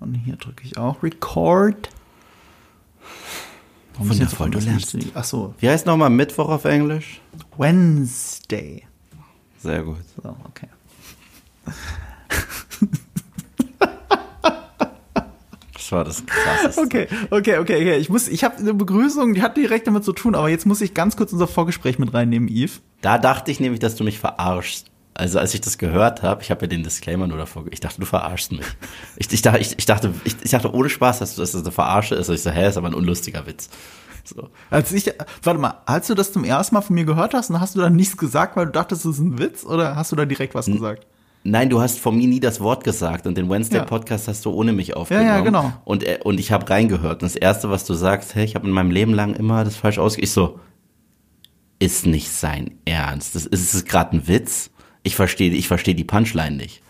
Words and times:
Und 0.00 0.14
hier 0.14 0.36
drücke 0.36 0.64
ich 0.64 0.78
auch 0.78 1.02
Record. 1.02 1.90
Warum 3.94 4.10
Wundervoll, 4.10 4.50
du 4.50 4.58
lernst. 4.60 4.96
Ach 5.14 5.24
so, 5.24 5.54
Wie 5.58 5.68
heißt 5.68 5.86
nochmal 5.86 6.10
Mittwoch 6.10 6.48
auf 6.48 6.64
Englisch? 6.64 7.20
Wednesday. 7.56 8.86
Sehr 9.58 9.82
gut. 9.82 9.98
So, 10.22 10.36
okay. 10.44 10.68
Das 15.72 15.92
war 15.92 16.04
das 16.04 16.26
Krasseste. 16.26 16.80
Okay, 16.82 17.08
okay, 17.30 17.58
okay, 17.58 17.76
okay. 17.76 17.96
Ich 17.96 18.10
muss, 18.10 18.28
ich 18.28 18.44
habe 18.44 18.58
eine 18.58 18.74
Begrüßung, 18.74 19.32
die 19.32 19.42
hat 19.42 19.56
direkt 19.56 19.86
damit 19.86 20.04
zu 20.04 20.12
tun, 20.12 20.34
aber 20.34 20.48
jetzt 20.50 20.66
muss 20.66 20.82
ich 20.82 20.92
ganz 20.92 21.16
kurz 21.16 21.32
unser 21.32 21.46
Vorgespräch 21.46 21.98
mit 21.98 22.12
reinnehmen, 22.12 22.48
Yves. 22.48 22.82
Da 23.00 23.16
dachte 23.16 23.50
ich 23.50 23.58
nämlich, 23.58 23.80
dass 23.80 23.96
du 23.96 24.04
mich 24.04 24.18
verarschst. 24.18 24.90
Also 25.18 25.40
als 25.40 25.52
ich 25.52 25.60
das 25.60 25.78
gehört 25.78 26.22
habe, 26.22 26.42
ich 26.42 26.50
habe 26.52 26.62
ja 26.62 26.68
den 26.68 26.84
Disclaimer 26.84 27.26
nur 27.26 27.38
davor, 27.38 27.64
ich 27.70 27.80
dachte, 27.80 28.00
du 28.00 28.06
verarschst 28.06 28.52
mich. 28.52 28.64
Ich, 29.16 29.32
ich, 29.32 29.42
dachte, 29.42 29.58
ich, 29.58 29.74
ich, 29.76 29.84
dachte, 29.84 30.14
ich, 30.24 30.36
ich 30.40 30.50
dachte 30.50 30.72
ohne 30.72 30.88
Spaß, 30.88 31.18
dass, 31.18 31.34
du, 31.34 31.40
dass 31.40 31.52
das 31.52 31.62
eine 31.62 31.72
Verarsche 31.72 32.14
ist. 32.14 32.28
Und 32.28 32.36
ich 32.36 32.42
so, 32.42 32.50
hä, 32.50 32.68
ist 32.68 32.76
aber 32.76 32.86
ein 32.86 32.94
unlustiger 32.94 33.44
Witz. 33.44 33.68
So. 34.24 34.48
Als 34.70 34.92
ich, 34.92 35.12
warte 35.42 35.58
mal, 35.58 35.74
als 35.86 36.06
du 36.06 36.14
das 36.14 36.32
zum 36.32 36.44
ersten 36.44 36.74
Mal 36.74 36.82
von 36.82 36.94
mir 36.94 37.04
gehört 37.04 37.34
hast, 37.34 37.50
dann 37.50 37.60
hast 37.60 37.74
du 37.74 37.80
da 37.80 37.90
nichts 37.90 38.16
gesagt, 38.16 38.56
weil 38.56 38.66
du 38.66 38.72
dachtest, 38.72 39.04
das 39.04 39.14
ist 39.14 39.18
ein 39.18 39.38
Witz, 39.38 39.64
oder 39.64 39.96
hast 39.96 40.12
du 40.12 40.16
da 40.16 40.24
direkt 40.24 40.54
was 40.54 40.66
gesagt? 40.66 41.06
Nein, 41.42 41.70
du 41.70 41.80
hast 41.80 41.98
von 41.98 42.16
mir 42.16 42.28
nie 42.28 42.40
das 42.40 42.60
Wort 42.60 42.84
gesagt 42.84 43.26
und 43.26 43.36
den 43.36 43.48
Wednesday 43.50 43.78
Ja. 43.78 43.84
Podcast 43.84 44.28
hast 44.28 44.44
du 44.44 44.50
ohne 44.50 44.72
mich 44.72 44.94
aufgenommen. 44.94 45.26
ja, 45.26 45.40
genau. 45.40 45.72
Und, 45.84 46.04
äh, 46.04 46.20
und 46.22 46.38
ich 46.38 46.52
habe 46.52 46.68
reingehört. 46.68 47.22
Und 47.22 47.22
das 47.22 47.36
Erste, 47.36 47.70
was 47.70 47.84
du 47.84 47.94
sagst, 47.94 48.34
hey, 48.34 48.44
ich 48.44 48.54
habe 48.54 48.66
in 48.66 48.72
meinem 48.72 48.90
Leben 48.90 49.14
lang 49.14 49.34
immer 49.34 49.64
das 49.64 49.76
falsch 49.76 49.98
ausge... 49.98 50.20
Ich 50.22 50.30
so, 50.30 50.60
ist 51.78 52.06
nicht 52.06 52.30
sein 52.30 52.78
Ernst. 52.84 53.34
Das 53.34 53.46
ist, 53.46 53.74
ist 53.74 53.88
gerade 53.88 54.16
ein 54.16 54.28
Witz. 54.28 54.70
Ich 55.08 55.16
verstehe 55.16 55.50
ich 55.50 55.68
verstehe 55.68 55.94
die 55.94 56.04
Punchline 56.04 56.54
nicht. 56.54 56.82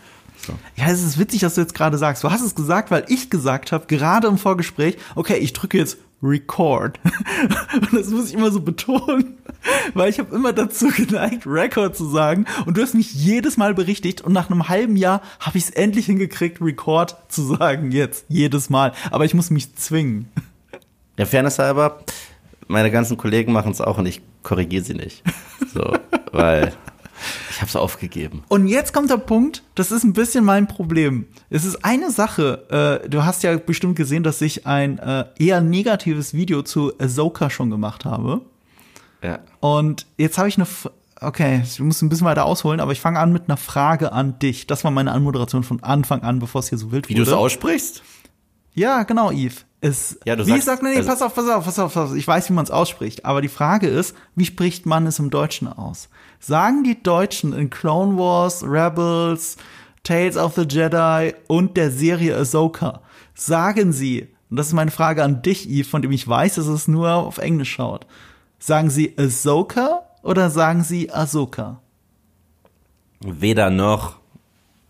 So. 0.45 0.53
Ja, 0.75 0.87
es 0.89 1.05
ist 1.05 1.21
witzig, 1.21 1.41
dass 1.41 1.55
du 1.55 1.61
jetzt 1.61 1.73
gerade 1.73 1.99
sagst. 1.99 2.25
Du 2.25 2.33
hast 2.33 2.43
es 2.43 2.57
gesagt, 2.57 2.91
weil 2.91 3.05
ich 3.07 3.31
gesagt 3.31 3.71
habe, 3.71 3.87
gerade 3.87 4.27
im 4.27 4.39
Vorgespräch, 4.39 4.97
okay, 5.15 5.37
ich 5.37 5.53
drücke 5.53 5.79
jetzt 5.79 5.99
Record. 6.21 6.99
Und 7.75 7.93
das 7.93 8.09
muss 8.09 8.29
ich 8.29 8.35
immer 8.35 8.51
so 8.51 8.61
betonen, 8.61 9.39
weil 9.95 10.11
ich 10.11 10.19
habe 10.19 10.35
immer 10.35 10.53
dazu 10.53 10.89
geneigt, 10.89 11.47
Record 11.47 11.97
zu 11.97 12.09
sagen. 12.09 12.45
Und 12.67 12.77
du 12.77 12.83
hast 12.83 12.95
mich 12.95 13.15
jedes 13.15 13.57
Mal 13.57 13.73
berichtigt 13.73 14.23
und 14.23 14.33
nach 14.33 14.51
einem 14.51 14.69
halben 14.69 14.97
Jahr 14.97 15.23
habe 15.39 15.59
ich 15.59 15.65
es 15.65 15.71
endlich 15.71 16.07
hingekriegt, 16.07 16.61
Record 16.61 17.17
zu 17.29 17.43
sagen 17.43 17.93
jetzt, 17.93 18.25
jedes 18.29 18.69
Mal. 18.69 18.95
Aber 19.13 19.27
ich 19.27 19.35
muss 19.35 19.51
mich 19.51 19.77
zwingen. 19.77 20.29
Der 21.19 21.27
Fairness 21.27 21.61
halber, 21.61 22.03
meine 22.67 22.91
ganzen 22.91 23.17
Kollegen 23.17 23.53
machen 23.53 23.71
es 23.71 23.81
auch 23.81 23.99
und 23.99 24.07
ich 24.07 24.21
korrigiere 24.43 24.83
sie 24.83 24.95
nicht. 24.95 25.23
So, 25.73 25.97
weil 26.33 26.73
ich 27.51 27.57
habe 27.61 27.69
es 27.69 27.77
aufgegeben. 27.77 28.43
Und 28.49 28.67
jetzt 28.69 28.93
kommt 28.93 29.11
der 29.11 29.17
Punkt, 29.19 29.63
das 29.75 29.91
ist 29.93 30.05
ein 30.05 30.13
bisschen 30.13 30.45
mein 30.45 30.69
Problem. 30.69 31.27
Es 31.51 31.65
ist 31.65 31.85
eine 31.85 32.11
Sache, 32.11 33.01
äh, 33.05 33.09
du 33.09 33.25
hast 33.25 33.43
ja 33.43 33.57
bestimmt 33.57 33.97
gesehen, 33.97 34.23
dass 34.23 34.41
ich 34.41 34.67
ein 34.67 34.99
äh, 34.99 35.25
eher 35.39 35.61
negatives 35.61 36.35
Video 36.35 36.63
zu 36.63 36.93
Ahsoka 36.99 37.51
schon 37.51 37.71
gemacht 37.71 38.05
habe. 38.05 38.43
Ja. 39.23 39.41
Und 39.61 40.07
jetzt 40.17 40.39
habe 40.39 40.49
ich 40.49 40.57
eine, 40.57 40.65
F 40.65 40.89
okay, 41.21 41.63
ich 41.65 41.81
muss 41.81 42.01
ein 42.03 42.09
bisschen 42.09 42.27
weiter 42.27 42.45
ausholen, 42.45 42.79
aber 42.81 42.93
ich 42.93 43.01
fange 43.01 43.19
an 43.19 43.33
mit 43.33 43.45
einer 43.49 43.57
Frage 43.57 44.13
an 44.13 44.39
dich. 44.39 44.67
Das 44.69 44.85
war 44.85 44.91
meine 44.93 45.11
Anmoderation 45.13 45.65
von 45.65 45.83
Anfang 45.83 46.23
an, 46.23 46.39
bevor 46.39 46.61
es 46.61 46.69
hier 46.69 46.79
so 46.79 46.93
wild 46.93 47.09
Wie 47.09 47.15
du 47.15 47.21
wurde. 47.23 47.31
es 47.33 47.37
aussprichst? 47.37 48.03
Ja, 48.75 49.03
genau, 49.03 49.33
Yves. 49.33 49.65
Es, 49.81 50.19
Ja, 50.25 50.35
du 50.37 50.45
wie 50.47 50.51
sagst- 50.51 50.67
sagt 50.67 50.83
man, 50.83 50.93
nee, 50.93 50.99
also- 50.99 51.09
pass 51.09 51.23
auf, 51.23 51.35
pass 51.35 51.49
auf, 51.49 51.65
pass 51.65 51.79
auf, 51.79 51.95
pass 51.95 52.11
auf, 52.11 52.17
ich 52.17 52.27
weiß, 52.27 52.49
wie 52.49 52.53
man 52.53 52.65
es 52.65 52.71
ausspricht, 52.71 53.25
aber 53.25 53.41
die 53.43 53.49
Frage 53.49 53.87
ist, 53.89 54.15
wie 54.37 54.45
spricht 54.45 54.87
man 54.87 55.07
es 55.07 55.19
im 55.21 55.31
Deutschen 55.31 55.67
aus? 55.69 56.09
Sagen 56.41 56.85
die 56.85 57.03
Deutschen 57.03 57.53
in 57.53 57.71
Clone 57.71 58.17
Wars, 58.17 58.63
Rebels, 58.63 59.57
Tales 60.05 60.37
of 60.37 60.55
the 60.55 60.63
Jedi 60.63 61.35
und 61.49 61.77
der 61.77 61.91
Serie 61.91 62.37
Ahsoka, 62.37 63.01
sagen 63.35 63.93
sie, 63.93 64.29
und 64.51 64.57
das 64.57 64.69
ist 64.69 64.73
meine 64.73 64.91
Frage 64.91 65.23
an 65.23 65.43
dich, 65.43 65.69
Yves, 65.69 65.89
von 65.89 66.01
dem 66.01 66.13
ich 66.13 66.27
weiß, 66.27 66.55
dass 66.55 66.67
es 66.67 66.89
nur 66.89 67.13
auf 67.13 67.39
Englisch 67.39 67.73
schaut, 67.73 68.07
sagen 68.59 68.89
sie 68.91 69.15
Ahsoka 69.19 70.03
oder 70.23 70.49
sagen 70.51 70.83
sie 70.85 71.13
Ahsoka? 71.13 71.81
Weder 73.21 73.71
noch. 73.71 74.17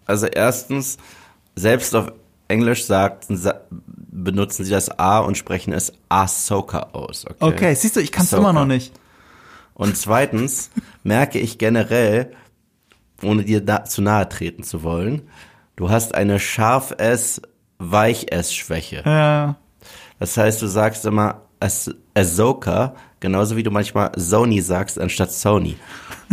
Also 0.04 0.26
erstens, 0.26 0.98
selbst 1.56 1.94
auf 1.94 2.12
Englisch 2.46 2.84
sagt, 2.84 3.26
sa 3.28 3.54
benutzen 3.70 4.64
sie 4.64 4.70
das 4.70 4.98
A 4.98 5.20
und 5.20 5.36
sprechen 5.38 5.72
es 5.72 5.92
Ahsoka 6.08 6.88
aus. 6.92 7.24
Okay, 7.26 7.36
Okay, 7.40 7.74
siehst 7.74 7.96
du, 7.96 8.00
ich 8.00 8.10
kann 8.10 8.24
es 8.24 8.32
immer 8.32 8.52
noch 8.52 8.66
nicht. 8.66 8.92
Und 9.78 9.96
zweitens 9.96 10.70
merke 11.04 11.38
ich 11.38 11.56
generell, 11.56 12.32
ohne 13.22 13.44
dir 13.44 13.60
da 13.62 13.84
zu 13.84 14.02
nahe 14.02 14.28
treten 14.28 14.62
zu 14.64 14.82
wollen, 14.82 15.22
du 15.76 15.88
hast 15.88 16.14
eine 16.14 16.38
scharf-S, 16.38 17.40
weich-S-Schwäche. 17.78 19.02
Ja. 19.06 19.56
Das 20.18 20.36
heißt, 20.36 20.60
du 20.60 20.66
sagst 20.66 21.06
immer 21.06 21.42
Ahs- 21.60 21.94
Ahsoka, 22.14 22.96
genauso 23.20 23.56
wie 23.56 23.62
du 23.62 23.70
manchmal 23.70 24.10
Sony 24.16 24.60
sagst 24.60 24.98
anstatt 24.98 25.32
Sony. 25.32 25.76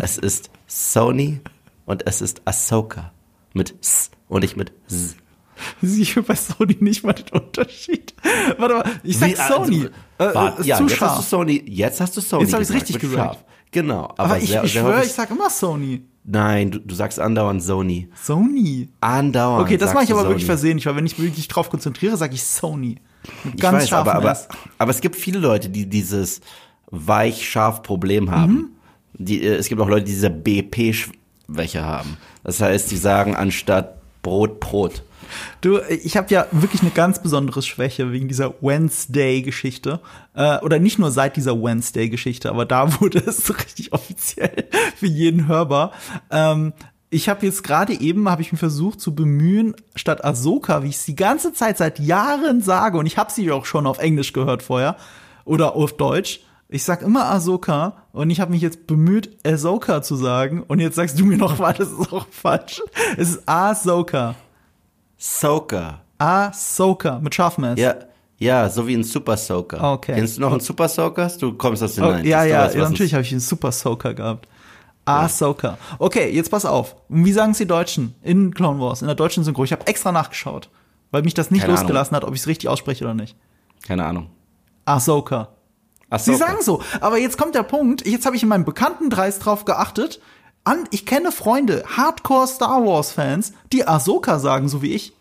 Es 0.01 0.17
ist 0.17 0.49
Sony 0.67 1.39
und 1.85 2.05
es 2.07 2.21
ist 2.21 2.41
Ahsoka. 2.45 3.11
Mit 3.53 3.75
S 3.79 4.09
und 4.27 4.41
nicht 4.41 4.57
mit 4.57 4.73
S. 4.89 5.15
Ich 5.81 6.15
höre 6.15 6.23
bei 6.23 6.35
Sony 6.35 6.77
nicht 6.81 7.03
mal 7.03 7.13
den 7.13 7.29
Unterschied. 7.39 8.13
Warte 8.57 8.73
mal, 8.75 8.91
ich 9.03 9.17
sag 9.19 9.29
Wie, 9.29 9.37
also, 9.37 9.63
Sony. 9.65 9.89
Äh, 10.17 10.23
äh, 10.25 10.33
ja, 10.33 10.53
jetzt 10.61 10.71
hast 10.71 10.79
du 10.81 10.89
scharf. 10.89 11.27
Sony, 11.27 11.63
jetzt 11.65 12.01
hast 12.01 12.17
du 12.17 12.21
Sony 12.21 12.43
Jetzt 12.43 12.53
hab 12.53 12.61
ich's 12.61 12.69
gesagt, 12.69 12.89
richtig 12.89 13.01
gesagt. 13.01 13.35
scharf. 13.35 13.45
Genau, 13.71 14.03
aber, 14.03 14.23
Aber 14.23 14.37
ich, 14.37 14.49
sehr, 14.49 14.63
ich 14.63 14.73
sehr 14.73 14.81
schwöre, 14.83 15.03
ich 15.03 15.11
sag 15.11 15.29
immer 15.31 15.49
Sony. 15.49 16.03
Nein, 16.23 16.71
du, 16.71 16.79
du 16.79 16.95
sagst 16.95 17.19
andauernd 17.19 17.61
Sony. 17.61 18.09
Sony. 18.21 18.89
Andauernd. 19.01 19.65
Okay, 19.65 19.77
das 19.77 19.93
mache 19.93 20.05
ich 20.05 20.11
aber 20.11 20.21
Sony. 20.21 20.31
wirklich 20.31 20.45
versehentlich, 20.45 20.85
weil 20.85 20.95
wenn 20.95 21.05
ich 21.05 21.17
mich 21.17 21.47
drauf 21.47 21.69
konzentriere, 21.69 22.17
sage 22.17 22.33
ich 22.33 22.43
Sony. 22.43 22.95
Mit 23.43 23.55
Ich 23.55 23.61
ganz 23.61 23.83
weiß, 23.83 23.89
scharfem 23.89 24.13
aber, 24.13 24.29
aber, 24.29 24.39
aber 24.77 24.91
es 24.91 25.01
gibt 25.01 25.15
viele 25.15 25.39
Leute, 25.39 25.69
die 25.69 25.87
dieses 25.87 26.41
weich-scharf-Problem 26.91 28.31
haben. 28.31 28.53
Mhm. 28.53 28.69
Die, 29.13 29.43
äh, 29.43 29.55
es 29.55 29.67
gibt 29.67 29.81
auch 29.81 29.89
Leute, 29.89 30.05
die 30.05 30.13
diese 30.13 30.29
BP-Schwäche 30.29 31.83
haben. 31.83 32.17
Das 32.43 32.61
heißt, 32.61 32.91
die 32.91 32.97
sagen 32.97 33.35
anstatt 33.35 33.97
Brot, 34.21 34.59
Brot. 34.59 35.03
Du, 35.61 35.79
ich 35.89 36.17
habe 36.17 36.33
ja 36.33 36.47
wirklich 36.51 36.81
eine 36.81 36.91
ganz 36.91 37.21
besondere 37.21 37.61
Schwäche 37.61 38.11
wegen 38.11 38.27
dieser 38.27 38.53
Wednesday-Geschichte. 38.61 39.99
Äh, 40.33 40.59
oder 40.59 40.79
nicht 40.79 40.99
nur 40.99 41.11
seit 41.11 41.35
dieser 41.35 41.61
Wednesday-Geschichte, 41.61 42.49
aber 42.49 42.65
da 42.65 42.99
wurde 43.01 43.19
es 43.19 43.49
richtig 43.57 43.93
offiziell 43.93 44.67
für 44.95 45.07
jeden 45.07 45.47
hörbar. 45.47 45.91
Ähm, 46.31 46.73
ich 47.09 47.29
habe 47.29 47.45
jetzt 47.45 47.63
gerade 47.63 47.93
eben, 47.93 48.29
habe 48.29 48.41
ich 48.41 48.51
mich 48.51 48.59
versucht 48.59 48.99
zu 48.99 49.15
bemühen, 49.15 49.75
statt 49.95 50.25
Ahsoka, 50.25 50.83
wie 50.83 50.89
ich 50.89 50.97
es 50.97 51.05
die 51.05 51.15
ganze 51.15 51.53
Zeit 51.53 51.77
seit 51.77 51.99
Jahren 51.99 52.61
sage, 52.61 52.97
und 52.97 53.05
ich 53.05 53.17
habe 53.17 53.31
sie 53.31 53.51
auch 53.51 53.65
schon 53.65 53.87
auf 53.87 53.99
Englisch 53.99 54.33
gehört 54.33 54.63
vorher, 54.63 54.97
oder 55.45 55.75
auf 55.75 55.95
Deutsch, 55.95 56.41
ich 56.67 56.83
sag 56.83 57.03
immer 57.03 57.25
Ahsoka 57.25 58.03
und 58.11 58.29
ich 58.31 58.39
habe 58.39 58.51
mich 58.51 58.61
jetzt 58.61 58.87
bemüht, 58.87 59.37
Ahsoka 59.45 60.01
zu 60.01 60.15
sagen 60.15 60.63
und 60.67 60.79
jetzt 60.79 60.95
sagst 60.95 61.19
du 61.19 61.25
mir 61.25 61.37
noch 61.37 61.59
mal, 61.59 61.73
das 61.77 61.91
ist 61.91 62.11
auch 62.11 62.27
falsch. 62.29 62.81
Es 63.17 63.29
ist 63.29 63.47
Ahsoka. 63.47 64.35
Soaker. 65.17 66.01
Ahsoka 66.17 67.19
mit 67.19 67.35
scharfem 67.35 67.63
S. 67.65 67.79
Ja, 67.79 67.95
ja, 68.37 68.69
so 68.69 68.85
wie 68.87 68.95
ein 68.95 69.03
Super 69.03 69.37
Soaker. 69.37 69.93
Okay. 69.93 70.15
Kennst 70.15 70.37
du 70.37 70.41
noch 70.41 70.51
einen 70.51 70.59
Super 70.59 70.87
Soaker? 70.87 71.29
Du 71.39 71.53
kommst 71.53 71.81
aus 71.83 71.95
den 71.95 72.03
Oh, 72.03 72.07
90s. 72.07 72.25
ja, 72.25 72.43
ja, 72.43 72.63
weißt, 72.65 72.75
ja 72.75 72.89
natürlich 72.89 73.13
habe 73.13 73.23
ich 73.23 73.31
einen 73.31 73.39
Super 73.39 73.71
Soaker 73.71 74.13
gehabt. 74.13 74.47
Ahsoka. 75.05 75.77
Okay, 75.99 76.31
jetzt 76.31 76.49
pass 76.49 76.65
auf. 76.65 76.95
Wie 77.09 77.31
sagen 77.31 77.51
es 77.51 77.59
die 77.59 77.67
Deutschen 77.67 78.15
in 78.23 78.53
Clone 78.53 78.79
Wars, 78.79 79.01
in 79.01 79.07
der 79.07 79.15
deutschen 79.15 79.43
Synchro? 79.43 79.63
Ich 79.63 79.71
habe 79.71 79.85
extra 79.87 80.11
nachgeschaut, 80.11 80.69
weil 81.11 81.21
mich 81.21 81.33
das 81.35 81.51
nicht 81.51 81.61
Keine 81.61 81.73
losgelassen 81.73 82.15
hat, 82.15 82.23
ob 82.23 82.33
ich 82.33 82.41
es 82.41 82.47
richtig 82.47 82.69
ausspreche 82.69 83.03
oder 83.03 83.13
nicht. 83.13 83.35
Keine 83.85 84.03
Ahnung. 84.03 84.29
Ahsoka. 84.85 85.49
Ahsoka. 86.09 86.31
Sie 86.33 86.35
sagen 86.43 86.57
so, 86.61 86.81
aber 87.01 87.17
jetzt 87.19 87.37
kommt 87.37 87.55
der 87.55 87.63
Punkt, 87.63 88.05
jetzt 88.07 88.25
habe 88.25 88.35
ich 88.35 88.43
in 88.43 88.49
meinem 88.49 88.65
Bekanntenkreis 88.65 89.39
drauf 89.39 89.65
geachtet, 89.65 90.19
an, 90.65 90.83
ich 90.91 91.05
kenne 91.05 91.31
Freunde, 91.31 91.83
Hardcore 91.95 92.47
Star 92.47 92.85
Wars 92.85 93.11
Fans, 93.11 93.53
die 93.71 93.87
Ahsoka 93.87 94.39
sagen, 94.39 94.67
so 94.67 94.81
wie 94.81 94.93
ich. 94.93 95.13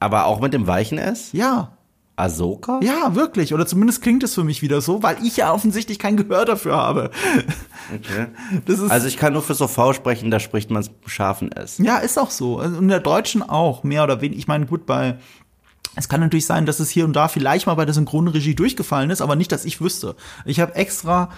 Aber 0.00 0.26
auch 0.26 0.40
mit 0.40 0.54
dem 0.54 0.66
weichen 0.66 0.98
S? 0.98 1.32
Ja, 1.32 1.72
Ahsoka? 2.16 2.78
ja, 2.82 3.14
wirklich. 3.14 3.54
Oder 3.54 3.66
zumindest 3.66 4.00
klingt 4.00 4.22
es 4.22 4.34
für 4.34 4.44
mich 4.44 4.62
wieder 4.62 4.80
so, 4.80 5.02
weil 5.02 5.16
ich 5.24 5.36
ja 5.36 5.52
offensichtlich 5.52 5.98
kein 5.98 6.16
Gehör 6.16 6.44
dafür 6.44 6.76
habe. 6.76 7.10
Okay. 7.92 8.28
Also 8.88 9.08
ich 9.08 9.16
kann 9.16 9.32
nur 9.32 9.42
für 9.42 9.54
so 9.54 9.66
V 9.66 9.92
sprechen, 9.92 10.30
da 10.30 10.40
spricht 10.40 10.70
man 10.70 10.82
mit 10.82 11.10
scharfen 11.10 11.52
S. 11.52 11.78
Ja, 11.78 11.98
ist 11.98 12.18
auch 12.18 12.30
so. 12.30 12.58
Also 12.58 12.78
in 12.78 12.88
der 12.88 13.00
Deutschen 13.00 13.42
auch, 13.42 13.82
mehr 13.82 14.04
oder 14.04 14.20
weniger. 14.20 14.38
Ich 14.38 14.48
meine, 14.48 14.66
gut, 14.66 14.86
bei. 14.86 15.18
Es 15.96 16.08
kann 16.08 16.20
natürlich 16.20 16.46
sein, 16.46 16.66
dass 16.66 16.80
es 16.80 16.90
hier 16.90 17.04
und 17.04 17.14
da 17.14 17.28
vielleicht 17.28 17.66
mal 17.66 17.74
bei 17.74 17.84
der 17.84 17.94
Synchronregie 17.94 18.54
durchgefallen 18.54 19.10
ist, 19.10 19.20
aber 19.20 19.36
nicht, 19.36 19.52
dass 19.52 19.64
ich 19.64 19.80
wüsste. 19.80 20.16
Ich 20.44 20.60
habe 20.60 20.74
extra 20.74 21.30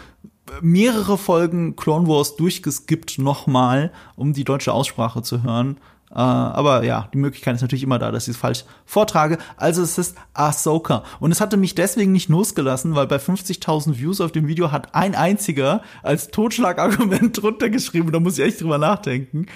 mehrere 0.60 1.18
Folgen 1.18 1.76
Clone 1.76 2.06
Wars 2.08 2.36
durchgeskippt 2.36 3.18
nochmal, 3.18 3.92
um 4.14 4.32
die 4.32 4.44
deutsche 4.44 4.72
Aussprache 4.72 5.22
zu 5.22 5.42
hören. 5.42 5.78
Äh, 6.10 6.14
aber 6.14 6.84
ja, 6.84 7.08
die 7.12 7.18
Möglichkeit 7.18 7.56
ist 7.56 7.62
natürlich 7.62 7.82
immer 7.82 7.98
da, 7.98 8.10
dass 8.10 8.28
ich 8.28 8.34
es 8.34 8.36
falsch 8.36 8.64
vortrage. 8.84 9.38
Also 9.56 9.82
es 9.82 9.98
ist 9.98 10.16
Ahsoka. 10.34 11.02
Und 11.20 11.32
es 11.32 11.40
hatte 11.40 11.56
mich 11.56 11.74
deswegen 11.74 12.12
nicht 12.12 12.28
losgelassen, 12.28 12.94
weil 12.94 13.06
bei 13.06 13.16
50.000 13.16 13.98
Views 13.98 14.20
auf 14.20 14.32
dem 14.32 14.46
Video 14.46 14.70
hat 14.72 14.94
ein 14.94 15.14
einziger 15.14 15.82
als 16.02 16.28
Totschlagargument 16.28 17.36
drunter 17.42 17.68
geschrieben. 17.68 18.12
Da 18.12 18.20
muss 18.20 18.38
ich 18.38 18.44
echt 18.44 18.60
drüber 18.60 18.78
nachdenken. 18.78 19.46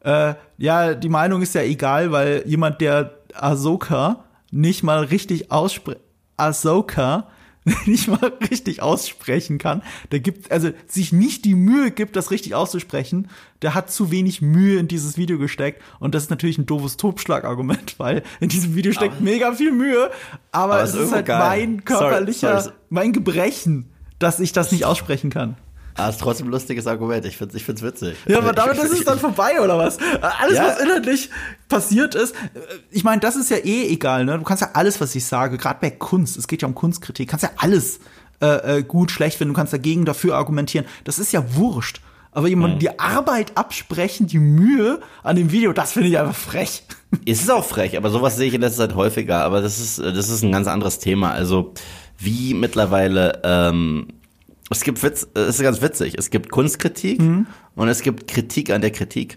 Äh, 0.00 0.34
ja, 0.56 0.94
die 0.94 1.10
Meinung 1.10 1.42
ist 1.42 1.54
ja 1.54 1.62
egal, 1.62 2.10
weil 2.10 2.42
jemand, 2.46 2.80
der 2.80 3.18
Ahsoka 3.34 4.24
nicht 4.50 4.82
mal 4.82 5.04
richtig 5.04 5.50
aussprechen. 5.50 6.00
Ahsoka 6.36 7.28
nicht 7.84 8.08
mal 8.08 8.32
richtig 8.50 8.80
aussprechen 8.80 9.58
kann, 9.58 9.82
der 10.12 10.20
gibt, 10.20 10.50
also 10.50 10.70
sich 10.86 11.12
nicht 11.12 11.44
die 11.44 11.54
Mühe 11.54 11.90
gibt, 11.90 12.16
das 12.16 12.30
richtig 12.30 12.54
auszusprechen, 12.54 13.28
der 13.60 13.74
hat 13.74 13.90
zu 13.90 14.10
wenig 14.10 14.40
Mühe 14.40 14.78
in 14.80 14.88
dieses 14.88 15.18
Video 15.18 15.38
gesteckt. 15.38 15.82
Und 15.98 16.14
das 16.14 16.22
ist 16.24 16.30
natürlich 16.30 16.56
ein 16.56 16.64
doofes 16.64 16.96
Totschlagargument, 16.96 17.94
weil 17.98 18.22
in 18.40 18.48
diesem 18.48 18.74
Video 18.74 18.92
steckt 18.92 19.16
Aber- 19.16 19.22
mega 19.24 19.52
viel 19.52 19.72
Mühe, 19.72 20.10
aber, 20.52 20.74
Aber 20.74 20.82
es 20.82 20.94
ist 20.94 21.00
ist 21.08 21.12
halt 21.12 21.26
geil. 21.26 21.38
mein 21.38 21.84
körperlicher, 21.84 22.48
Sorry, 22.48 22.62
sorry. 22.62 22.76
mein 22.88 23.12
Gebrechen, 23.12 23.90
dass 24.18 24.40
ich 24.40 24.52
das 24.52 24.72
nicht 24.72 24.86
aussprechen 24.86 25.28
kann. 25.28 25.56
Ah, 25.96 26.08
ist 26.08 26.20
trotzdem 26.20 26.46
ein 26.48 26.50
lustiges 26.50 26.86
Argument. 26.86 27.24
Ich 27.26 27.36
find's, 27.36 27.54
ich 27.54 27.64
find's 27.64 27.82
witzig. 27.82 28.16
Ja, 28.26 28.38
aber 28.38 28.52
damit 28.52 28.78
ist 28.78 28.92
es 28.92 29.04
dann 29.04 29.18
vorbei, 29.18 29.60
oder 29.60 29.76
was? 29.78 29.98
Alles, 30.40 30.56
Ja. 30.56 30.66
was 30.66 30.80
inhaltlich 30.80 31.30
passiert 31.68 32.14
ist. 32.14 32.34
äh, 32.34 32.58
Ich 32.90 33.04
meine, 33.04 33.20
das 33.20 33.36
ist 33.36 33.50
ja 33.50 33.58
eh 33.58 33.86
egal, 33.88 34.24
ne? 34.24 34.38
Du 34.38 34.44
kannst 34.44 34.62
ja 34.62 34.70
alles, 34.74 35.00
was 35.00 35.14
ich 35.14 35.24
sage, 35.24 35.58
gerade 35.58 35.78
bei 35.80 35.90
Kunst, 35.90 36.36
es 36.36 36.46
geht 36.46 36.62
ja 36.62 36.68
um 36.68 36.74
Kunstkritik, 36.74 37.28
kannst 37.28 37.42
ja 37.42 37.50
alles 37.56 38.00
äh, 38.40 38.78
äh, 38.78 38.82
gut, 38.82 39.10
schlecht 39.10 39.36
finden, 39.38 39.52
du 39.54 39.58
kannst 39.58 39.72
dagegen, 39.72 40.04
dafür 40.04 40.36
argumentieren. 40.36 40.86
Das 41.04 41.18
ist 41.18 41.32
ja 41.32 41.54
wurscht. 41.56 42.00
Aber 42.32 42.46
jemand 42.46 42.80
die 42.80 42.96
Arbeit 43.00 43.56
absprechen, 43.56 44.28
die 44.28 44.38
Mühe 44.38 45.00
an 45.24 45.34
dem 45.34 45.50
Video, 45.50 45.72
das 45.72 45.92
finde 45.92 46.08
ich 46.10 46.18
einfach 46.18 46.36
frech. 46.36 46.84
Es 47.26 47.40
ist 47.40 47.50
auch 47.50 47.64
frech, 47.64 47.96
aber 47.96 48.08
sowas 48.08 48.36
sehe 48.36 48.46
ich 48.46 48.54
in 48.54 48.60
letzter 48.60 48.86
Zeit 48.88 48.94
häufiger. 48.96 49.42
Aber 49.42 49.60
das 49.60 49.80
ist, 49.80 49.98
das 49.98 50.28
ist 50.28 50.44
ein 50.44 50.52
ganz 50.52 50.68
anderes 50.68 51.00
Thema. 51.00 51.32
Also 51.32 51.74
wie 52.18 52.54
mittlerweile, 52.54 53.40
ähm, 53.42 54.06
es 54.70 54.82
gibt 54.82 55.02
Witz, 55.02 55.26
es 55.34 55.56
ist 55.56 55.62
ganz 55.62 55.82
witzig. 55.82 56.14
Es 56.16 56.30
gibt 56.30 56.50
Kunstkritik 56.50 57.20
und 57.74 57.88
es 57.88 58.02
gibt 58.02 58.28
Kritik 58.28 58.70
an 58.70 58.80
der 58.80 58.90
Kritik. 58.90 59.36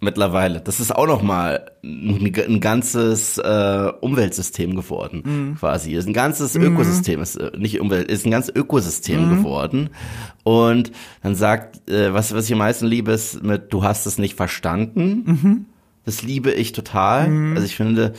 Mittlerweile. 0.00 0.60
Das 0.60 0.78
ist 0.78 0.94
auch 0.94 1.08
noch 1.08 1.22
mal 1.22 1.72
ein, 1.82 2.32
ein 2.36 2.60
ganzes 2.60 3.36
äh, 3.38 3.92
Umweltsystem 4.00 4.76
geworden, 4.76 5.56
quasi. 5.58 5.94
Ist 5.94 6.06
ein 6.06 6.12
ganzes 6.12 6.54
Ökosystem, 6.54 7.20
ist 7.20 7.34
äh, 7.34 7.50
nicht 7.58 7.80
Umwelt, 7.80 8.08
ist 8.08 8.24
ein 8.24 8.30
ganzes 8.30 8.54
Ökosystem 8.54 9.28
geworden. 9.38 9.90
Und 10.44 10.92
dann 11.24 11.34
sagt, 11.34 11.90
äh, 11.90 12.14
was 12.14 12.32
was 12.32 12.44
ich 12.44 12.52
am 12.52 12.58
meisten 12.58 12.86
liebe, 12.86 13.10
ist 13.10 13.42
mit, 13.42 13.72
du 13.72 13.82
hast 13.82 14.06
es 14.06 14.18
nicht 14.18 14.36
verstanden. 14.36 15.66
Das 16.04 16.22
liebe 16.22 16.52
ich 16.52 16.70
total. 16.70 17.28
Also 17.54 17.66
ich 17.66 17.74
finde, 17.74 18.12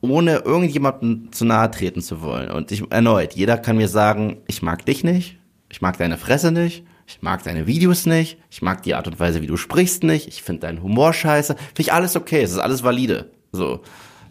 ohne 0.00 0.36
irgendjemandem 0.36 1.32
zu 1.32 1.44
nahe 1.44 1.70
treten 1.70 2.00
zu 2.00 2.22
wollen. 2.22 2.50
Und 2.50 2.72
ich 2.72 2.90
erneut, 2.90 3.34
jeder 3.34 3.58
kann 3.58 3.76
mir 3.76 3.88
sagen, 3.88 4.38
ich 4.46 4.62
mag 4.62 4.86
dich 4.86 5.04
nicht, 5.04 5.38
ich 5.70 5.80
mag 5.80 5.96
deine 5.98 6.18
Fresse 6.18 6.52
nicht, 6.52 6.84
ich 7.06 7.22
mag 7.22 7.42
deine 7.42 7.66
Videos 7.66 8.06
nicht, 8.06 8.38
ich 8.50 8.62
mag 8.62 8.82
die 8.82 8.94
Art 8.94 9.06
und 9.06 9.18
Weise, 9.18 9.42
wie 9.42 9.46
du 9.46 9.56
sprichst 9.56 10.04
nicht, 10.04 10.28
ich 10.28 10.42
finde 10.42 10.60
deinen 10.62 10.82
Humor 10.82 11.12
scheiße. 11.12 11.54
Finde 11.56 11.80
ich 11.80 11.92
alles 11.92 12.16
okay, 12.16 12.42
es 12.42 12.52
ist 12.52 12.58
alles 12.58 12.82
valide. 12.84 13.30
So. 13.52 13.80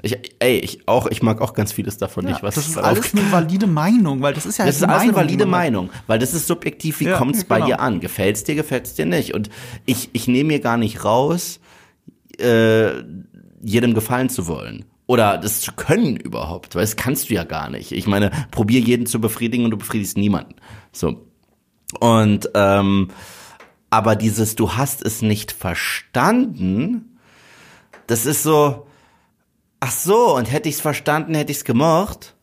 Ich, 0.01 0.17
ey, 0.39 0.59
ich 0.59 0.87
auch, 0.87 1.07
ich 1.07 1.21
mag 1.21 1.41
auch 1.41 1.53
ganz 1.53 1.73
vieles 1.73 1.97
davon 1.97 2.23
nicht, 2.23 2.41
was 2.41 2.55
das 2.55 2.69
ist 2.69 2.77
alles 2.77 3.13
eine 3.13 3.29
valide 3.33 3.67
Meinung, 3.67 4.21
weil 4.21 4.33
das 4.33 4.45
ist 4.45 4.57
ja 4.57 4.65
das 4.65 4.77
ist 4.77 4.83
alles 4.83 4.93
eine 5.01 5.11
Meinung, 5.11 5.15
valide 5.17 5.37
die 5.43 5.49
man- 5.49 5.59
Meinung, 5.59 5.89
weil 6.07 6.19
das 6.19 6.33
ist 6.33 6.47
subjektiv, 6.47 7.01
wie 7.01 7.05
Ja, 7.07 7.17
kommt's 7.17 7.43
bei 7.43 7.55
genau. 7.57 7.67
dir 7.67 7.79
an? 7.81 7.99
Gefällt's 7.99 8.45
dir, 8.45 8.55
gefällt's 8.55 8.93
dir 8.93 9.05
nicht? 9.05 9.33
Und 9.33 9.49
ich, 9.85 10.09
ich 10.13 10.29
nehme 10.29 10.47
mir 10.47 10.59
gar 10.61 10.77
nicht 10.77 11.03
raus, 11.03 11.59
äh, 12.39 12.91
jedem 13.61 13.93
gefallen 13.93 14.29
zu 14.29 14.47
wollen. 14.47 14.85
Oder 15.05 15.37
das 15.37 15.59
zu 15.61 15.73
können 15.73 16.15
überhaupt, 16.15 16.75
weil 16.75 16.81
das 16.83 16.95
kannst 16.95 17.29
du 17.29 17.33
ja 17.33 17.43
gar 17.43 17.69
nicht. 17.69 17.91
Ich 17.91 18.07
meine, 18.07 18.31
probier 18.51 18.79
jeden 18.79 19.05
zu 19.05 19.19
befriedigen 19.19 19.65
und 19.65 19.71
du 19.71 19.77
befriedigst 19.77 20.17
niemanden. 20.17 20.55
So. 20.93 21.25
Und 21.99 22.49
ähm, 22.53 23.09
aber 23.89 24.15
dieses 24.15 24.55
Du 24.55 24.73
hast 24.73 25.03
es 25.03 25.21
nicht 25.21 25.51
verstanden, 25.51 27.17
das 28.07 28.25
ist 28.25 28.43
so, 28.43 28.85
ach 29.79 29.91
so, 29.91 30.35
und 30.35 30.51
hätte 30.51 30.69
ich's 30.69 30.81
verstanden, 30.81 31.33
hätte 31.35 31.51
ich's 31.51 31.63
gemocht. 31.63 32.35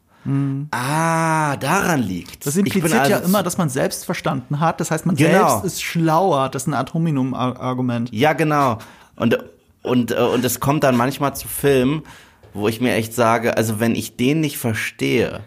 Ah, 0.72 1.56
daran 1.58 2.02
liegt. 2.02 2.46
Das 2.46 2.56
impliziert 2.56 3.08
ja 3.08 3.18
immer, 3.18 3.44
dass 3.44 3.58
man 3.58 3.68
selbst 3.68 4.04
verstanden 4.04 4.58
hat. 4.58 4.80
Das 4.80 4.90
heißt, 4.90 5.06
man 5.06 5.14
Genau. 5.14 5.60
selbst 5.60 5.64
ist 5.64 5.82
schlauer. 5.84 6.48
Das 6.48 6.64
ist 6.64 6.66
ein 6.66 6.74
Ad 6.74 6.92
hominem-Argument. 6.94 8.10
Ja, 8.12 8.32
genau. 8.32 8.78
Und, 9.14 9.38
und, 9.84 10.10
äh, 10.10 10.14
und 10.16 10.44
es 10.44 10.58
kommt 10.58 10.82
dann 10.82 10.96
manchmal 10.96 11.36
zu 11.36 11.46
Filmen, 11.46 12.02
wo 12.54 12.66
ich 12.66 12.80
mir 12.80 12.94
echt 12.94 13.14
sage, 13.14 13.56
also 13.56 13.78
wenn 13.78 13.94
ich 13.94 14.16
den 14.16 14.40
nicht 14.40 14.58
verstehe, 14.58 15.44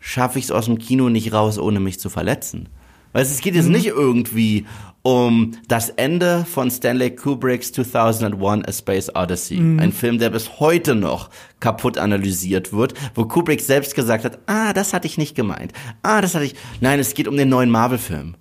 schaffe 0.00 0.40
ich 0.40 0.46
es 0.46 0.50
aus 0.50 0.64
dem 0.64 0.78
Kino 0.78 1.08
nicht 1.08 1.32
raus, 1.32 1.56
ohne 1.56 1.78
mich 1.78 2.00
zu 2.00 2.10
verletzen. 2.10 2.68
Weißt 3.16 3.32
es 3.32 3.40
geht 3.40 3.54
jetzt 3.54 3.70
nicht 3.70 3.86
irgendwie 3.86 4.66
um 5.00 5.52
das 5.68 5.88
Ende 5.88 6.44
von 6.44 6.70
Stanley 6.70 7.16
Kubricks 7.16 7.72
2001 7.72 8.68
A 8.68 8.72
Space 8.74 9.10
Odyssey. 9.14 9.56
Ein 9.56 9.92
Film, 9.92 10.18
der 10.18 10.28
bis 10.28 10.60
heute 10.60 10.94
noch 10.94 11.30
kaputt 11.58 11.96
analysiert 11.96 12.74
wird, 12.74 12.92
wo 13.14 13.24
Kubrick 13.24 13.62
selbst 13.62 13.94
gesagt 13.94 14.26
hat, 14.26 14.40
ah, 14.44 14.74
das 14.74 14.92
hatte 14.92 15.06
ich 15.06 15.16
nicht 15.16 15.34
gemeint. 15.34 15.72
Ah, 16.02 16.20
das 16.20 16.34
hatte 16.34 16.44
ich. 16.44 16.56
Nein, 16.82 17.00
es 17.00 17.14
geht 17.14 17.26
um 17.26 17.38
den 17.38 17.48
neuen 17.48 17.70
Marvel-Film. 17.70 18.34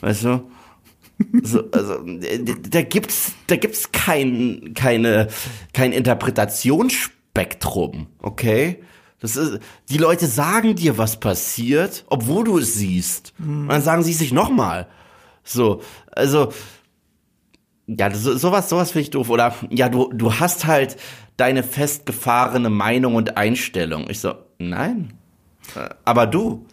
Weißt 0.00 0.24
du? 0.24 0.50
So, 1.42 1.70
also, 1.70 2.02
äh, 2.06 2.42
da 2.70 2.80
gibt's, 2.80 3.32
da 3.46 3.56
gibt's 3.56 3.92
kein, 3.92 4.72
keine, 4.72 5.28
kein 5.74 5.92
Interpretationsspektrum, 5.92 8.06
okay? 8.22 8.80
Das 9.20 9.36
ist, 9.36 9.60
die 9.88 9.98
Leute 9.98 10.26
sagen 10.26 10.76
dir, 10.76 10.96
was 10.96 11.18
passiert, 11.18 12.04
obwohl 12.08 12.44
du 12.44 12.58
es 12.58 12.74
siehst. 12.74 13.32
Und 13.38 13.68
dann 13.68 13.82
sagen 13.82 14.02
sie 14.02 14.12
es 14.12 14.18
sich 14.18 14.32
nochmal. 14.32 14.86
So, 15.42 15.82
also, 16.12 16.52
ja, 17.86 18.14
so, 18.14 18.36
sowas, 18.36 18.68
sowas 18.68 18.92
finde 18.92 19.02
ich 19.02 19.10
doof. 19.10 19.28
Oder, 19.30 19.54
ja, 19.70 19.88
du, 19.88 20.12
du 20.12 20.34
hast 20.34 20.66
halt 20.66 20.96
deine 21.36 21.62
festgefahrene 21.62 22.70
Meinung 22.70 23.14
und 23.14 23.36
Einstellung. 23.36 24.08
Ich 24.10 24.20
so, 24.20 24.34
nein. 24.58 25.14
Äh, 25.74 25.88
Aber 26.04 26.26
du, 26.26 26.66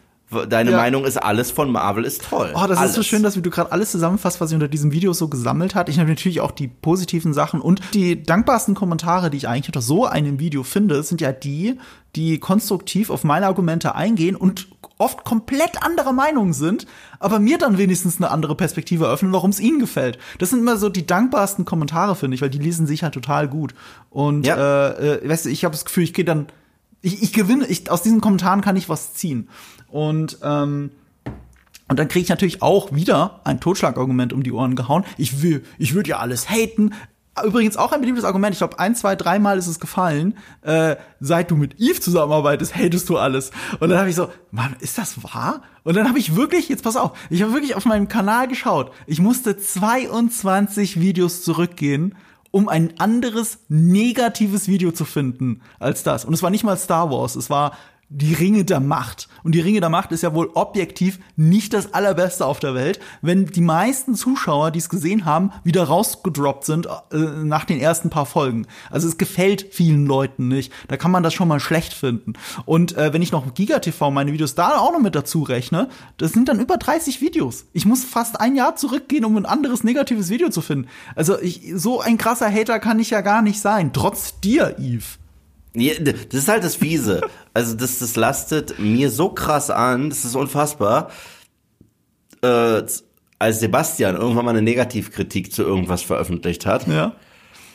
deine 0.49 0.71
Ja. 0.71 0.77
Meinung 0.77 1.05
ist 1.05 1.17
alles 1.17 1.51
von 1.51 1.71
Marvel 1.71 2.03
ist 2.03 2.23
toll. 2.23 2.51
Oh, 2.55 2.65
das 2.67 2.77
alles. 2.79 2.91
ist 2.91 2.95
so 2.95 3.03
schön, 3.03 3.23
dass 3.23 3.35
du 3.35 3.41
gerade 3.41 3.71
alles 3.71 3.91
zusammenfasst, 3.91 4.41
was 4.41 4.49
ich 4.49 4.55
unter 4.55 4.67
diesem 4.67 4.91
Video 4.91 5.13
so 5.13 5.27
gesammelt 5.27 5.75
hat. 5.75 5.87
Ich 5.89 5.99
habe 5.99 6.09
natürlich 6.09 6.41
auch 6.41 6.51
die 6.51 6.67
positiven 6.67 7.33
Sachen 7.33 7.61
und 7.61 7.81
die 7.93 8.21
dankbarsten 8.23 8.73
Kommentare, 8.75 9.29
die 9.29 9.37
ich 9.37 9.47
eigentlich 9.47 9.67
unter 9.69 9.81
so 9.81 10.05
einem 10.05 10.39
Video 10.39 10.63
finde, 10.63 11.03
sind 11.03 11.21
ja 11.21 11.31
die, 11.31 11.79
die 12.15 12.39
konstruktiv 12.39 13.09
auf 13.09 13.23
meine 13.23 13.45
Argumente 13.45 13.93
eingehen 13.95 14.35
und 14.35 14.67
oft 14.97 15.25
komplett 15.25 15.83
anderer 15.83 16.13
Meinung 16.13 16.53
sind, 16.53 16.87
aber 17.19 17.37
mir 17.39 17.57
dann 17.57 17.77
wenigstens 17.77 18.15
eine 18.17 18.31
andere 18.31 18.55
Perspektive 18.55 19.05
eröffnen, 19.05 19.33
warum 19.33 19.49
es 19.49 19.59
ihnen 19.59 19.77
gefällt. 19.79 20.17
Das 20.39 20.51
sind 20.51 20.59
immer 20.59 20.77
so 20.77 20.87
die 20.87 21.05
dankbarsten 21.05 21.65
Kommentare, 21.65 22.15
finde 22.15 22.35
ich, 22.35 22.41
weil 22.41 22.49
die 22.49 22.59
lesen 22.59 22.87
sich 22.87 23.03
halt 23.03 23.13
total 23.13 23.49
gut. 23.49 23.75
Und 24.09 24.45
Ja. 24.45 24.55
äh, 24.91 25.15
äh, 25.17 25.29
weißt 25.29 25.45
du, 25.45 25.49
ich 25.49 25.65
habe 25.65 25.73
das 25.73 25.83
Gefühl, 25.83 26.03
ich 26.05 26.13
gehe 26.13 26.23
dann, 26.23 26.47
ich, 27.05 27.21
ich 27.21 27.33
gewinne, 27.33 27.67
ich, 27.67 27.89
aus 27.91 28.01
diesen 28.01 28.19
Kommentaren 28.19 28.61
kann 28.61 28.75
ich 28.75 28.89
was 28.89 29.13
ziehen. 29.13 29.49
Und 29.87 30.39
ähm, 30.41 30.91
und 31.87 31.99
dann 31.99 32.07
kriege 32.07 32.23
ich 32.23 32.29
natürlich 32.29 32.63
auch 32.63 32.95
wieder 32.95 33.41
ein 33.43 33.59
Totschlagargument 33.59 34.33
um 34.33 34.41
die 34.41 34.51
Ohren 34.51 34.75
gehauen. 34.75 35.05
Ich 35.17 35.43
will, 35.43 35.63
ich 35.77 35.93
würde 35.93 36.09
ja 36.09 36.17
alles 36.17 36.49
haten. 36.49 36.95
Übrigens 37.43 37.77
auch 37.77 37.91
ein 37.91 37.99
beliebtes 37.99 38.25
Argument. 38.25 38.53
Ich 38.53 38.57
glaube, 38.57 38.79
ein, 38.79 38.95
zwei, 38.95 39.15
dreimal 39.15 39.59
ist 39.59 39.67
es 39.67 39.79
gefallen. 39.79 40.35
Äh, 40.63 40.95
seit 41.19 41.51
du 41.51 41.55
mit 41.55 41.79
Eve 41.79 41.99
zusammenarbeitest, 41.99 42.75
hatest 42.75 43.07
du 43.07 43.17
alles. 43.17 43.51
Und 43.79 43.89
dann 43.89 43.99
habe 43.99 44.09
ich 44.09 44.15
so, 44.15 44.31
Mann, 44.49 44.75
ist 44.79 44.97
das 44.97 45.23
wahr? 45.23 45.61
Und 45.83 45.95
dann 45.95 46.07
habe 46.07 46.17
ich 46.17 46.35
wirklich, 46.35 46.69
jetzt 46.69 46.83
pass 46.83 46.95
auf, 46.95 47.11
ich 47.29 47.43
habe 47.43 47.53
wirklich 47.53 47.75
auf 47.75 47.85
meinem 47.85 48.07
Kanal 48.07 48.47
geschaut. 48.47 48.91
Ich 49.05 49.19
musste 49.19 49.55
22 49.55 50.99
Videos 50.99 51.43
zurückgehen, 51.43 52.15
um 52.55 52.69
ein 52.69 52.93
anderes 52.99 53.59
negatives 53.67 54.69
Video 54.69 54.93
zu 54.93 55.03
finden 55.03 55.59
als 55.77 56.03
das. 56.03 56.23
Und 56.23 56.33
es 56.33 56.41
war 56.41 56.49
nicht 56.49 56.63
mal 56.63 56.77
Star 56.77 57.11
Wars, 57.11 57.35
es 57.35 57.49
war 57.49 57.77
die 58.09 58.33
Ringe 58.33 58.65
der 58.65 58.79
Macht. 58.79 59.27
Und 59.43 59.53
die 59.53 59.61
Ringe 59.61 59.79
der 59.79 59.89
Macht 59.89 60.11
ist 60.11 60.21
ja 60.21 60.33
wohl 60.33 60.49
objektiv 60.53 61.19
nicht 61.35 61.73
das 61.73 61.93
allerbeste 61.93 62.45
auf 62.45 62.59
der 62.59 62.75
Welt, 62.75 62.99
wenn 63.21 63.45
die 63.45 63.61
meisten 63.61 64.15
Zuschauer, 64.15 64.71
die 64.71 64.79
es 64.79 64.89
gesehen 64.89 65.25
haben, 65.25 65.51
wieder 65.63 65.83
rausgedroppt 65.83 66.65
sind 66.65 66.87
äh, 67.11 67.17
nach 67.17 67.65
den 67.65 67.79
ersten 67.79 68.09
paar 68.09 68.25
Folgen. 68.25 68.67
Also 68.89 69.07
es 69.07 69.17
gefällt 69.17 69.67
vielen 69.71 70.05
Leuten 70.05 70.47
nicht. 70.47 70.71
Da 70.87 70.97
kann 70.97 71.11
man 71.11 71.23
das 71.23 71.33
schon 71.33 71.47
mal 71.47 71.59
schlecht 71.59 71.93
finden. 71.93 72.33
Und 72.65 72.95
äh, 72.95 73.11
wenn 73.11 73.21
ich 73.21 73.31
noch 73.31 73.53
GigaTV 73.53 74.11
meine 74.11 74.33
Videos 74.33 74.55
da 74.55 74.77
auch 74.77 74.91
noch 74.91 75.01
mit 75.01 75.15
dazu 75.15 75.43
rechne, 75.43 75.89
das 76.17 76.31
sind 76.31 76.47
dann 76.47 76.59
über 76.59 76.77
30 76.77 77.21
Videos. 77.21 77.65
Ich 77.73 77.85
muss 77.85 78.03
fast 78.03 78.39
ein 78.39 78.55
Jahr 78.55 78.75
zurückgehen, 78.75 79.25
um 79.25 79.35
ein 79.37 79.45
anderes 79.45 79.83
negatives 79.83 80.29
Video 80.29 80.49
zu 80.49 80.61
finden. 80.61 80.87
Also 81.15 81.39
ich, 81.39 81.71
so 81.75 82.01
ein 82.01 82.17
krasser 82.17 82.51
Hater 82.51 82.79
kann 82.79 82.99
ich 82.99 83.09
ja 83.09 83.21
gar 83.21 83.41
nicht 83.41 83.59
sein. 83.59 83.93
Trotz 83.93 84.39
dir, 84.39 84.77
Eve. 84.79 85.24
Das 85.75 86.41
ist 86.41 86.47
halt 86.47 86.63
das 86.63 86.75
Fiese. 86.75 87.21
Also 87.53 87.75
das, 87.75 87.99
das 87.99 88.15
lastet 88.15 88.79
mir 88.79 89.09
so 89.11 89.29
krass 89.29 89.69
an, 89.69 90.09
das 90.09 90.25
ist 90.25 90.35
unfassbar. 90.35 91.09
Äh, 92.41 92.83
als 93.39 93.59
Sebastian 93.59 94.15
irgendwann 94.15 94.45
mal 94.45 94.51
eine 94.51 94.61
Negativkritik 94.61 95.51
zu 95.51 95.63
irgendwas 95.63 96.01
veröffentlicht 96.03 96.65
hat, 96.65 96.87
Ja. 96.87 97.13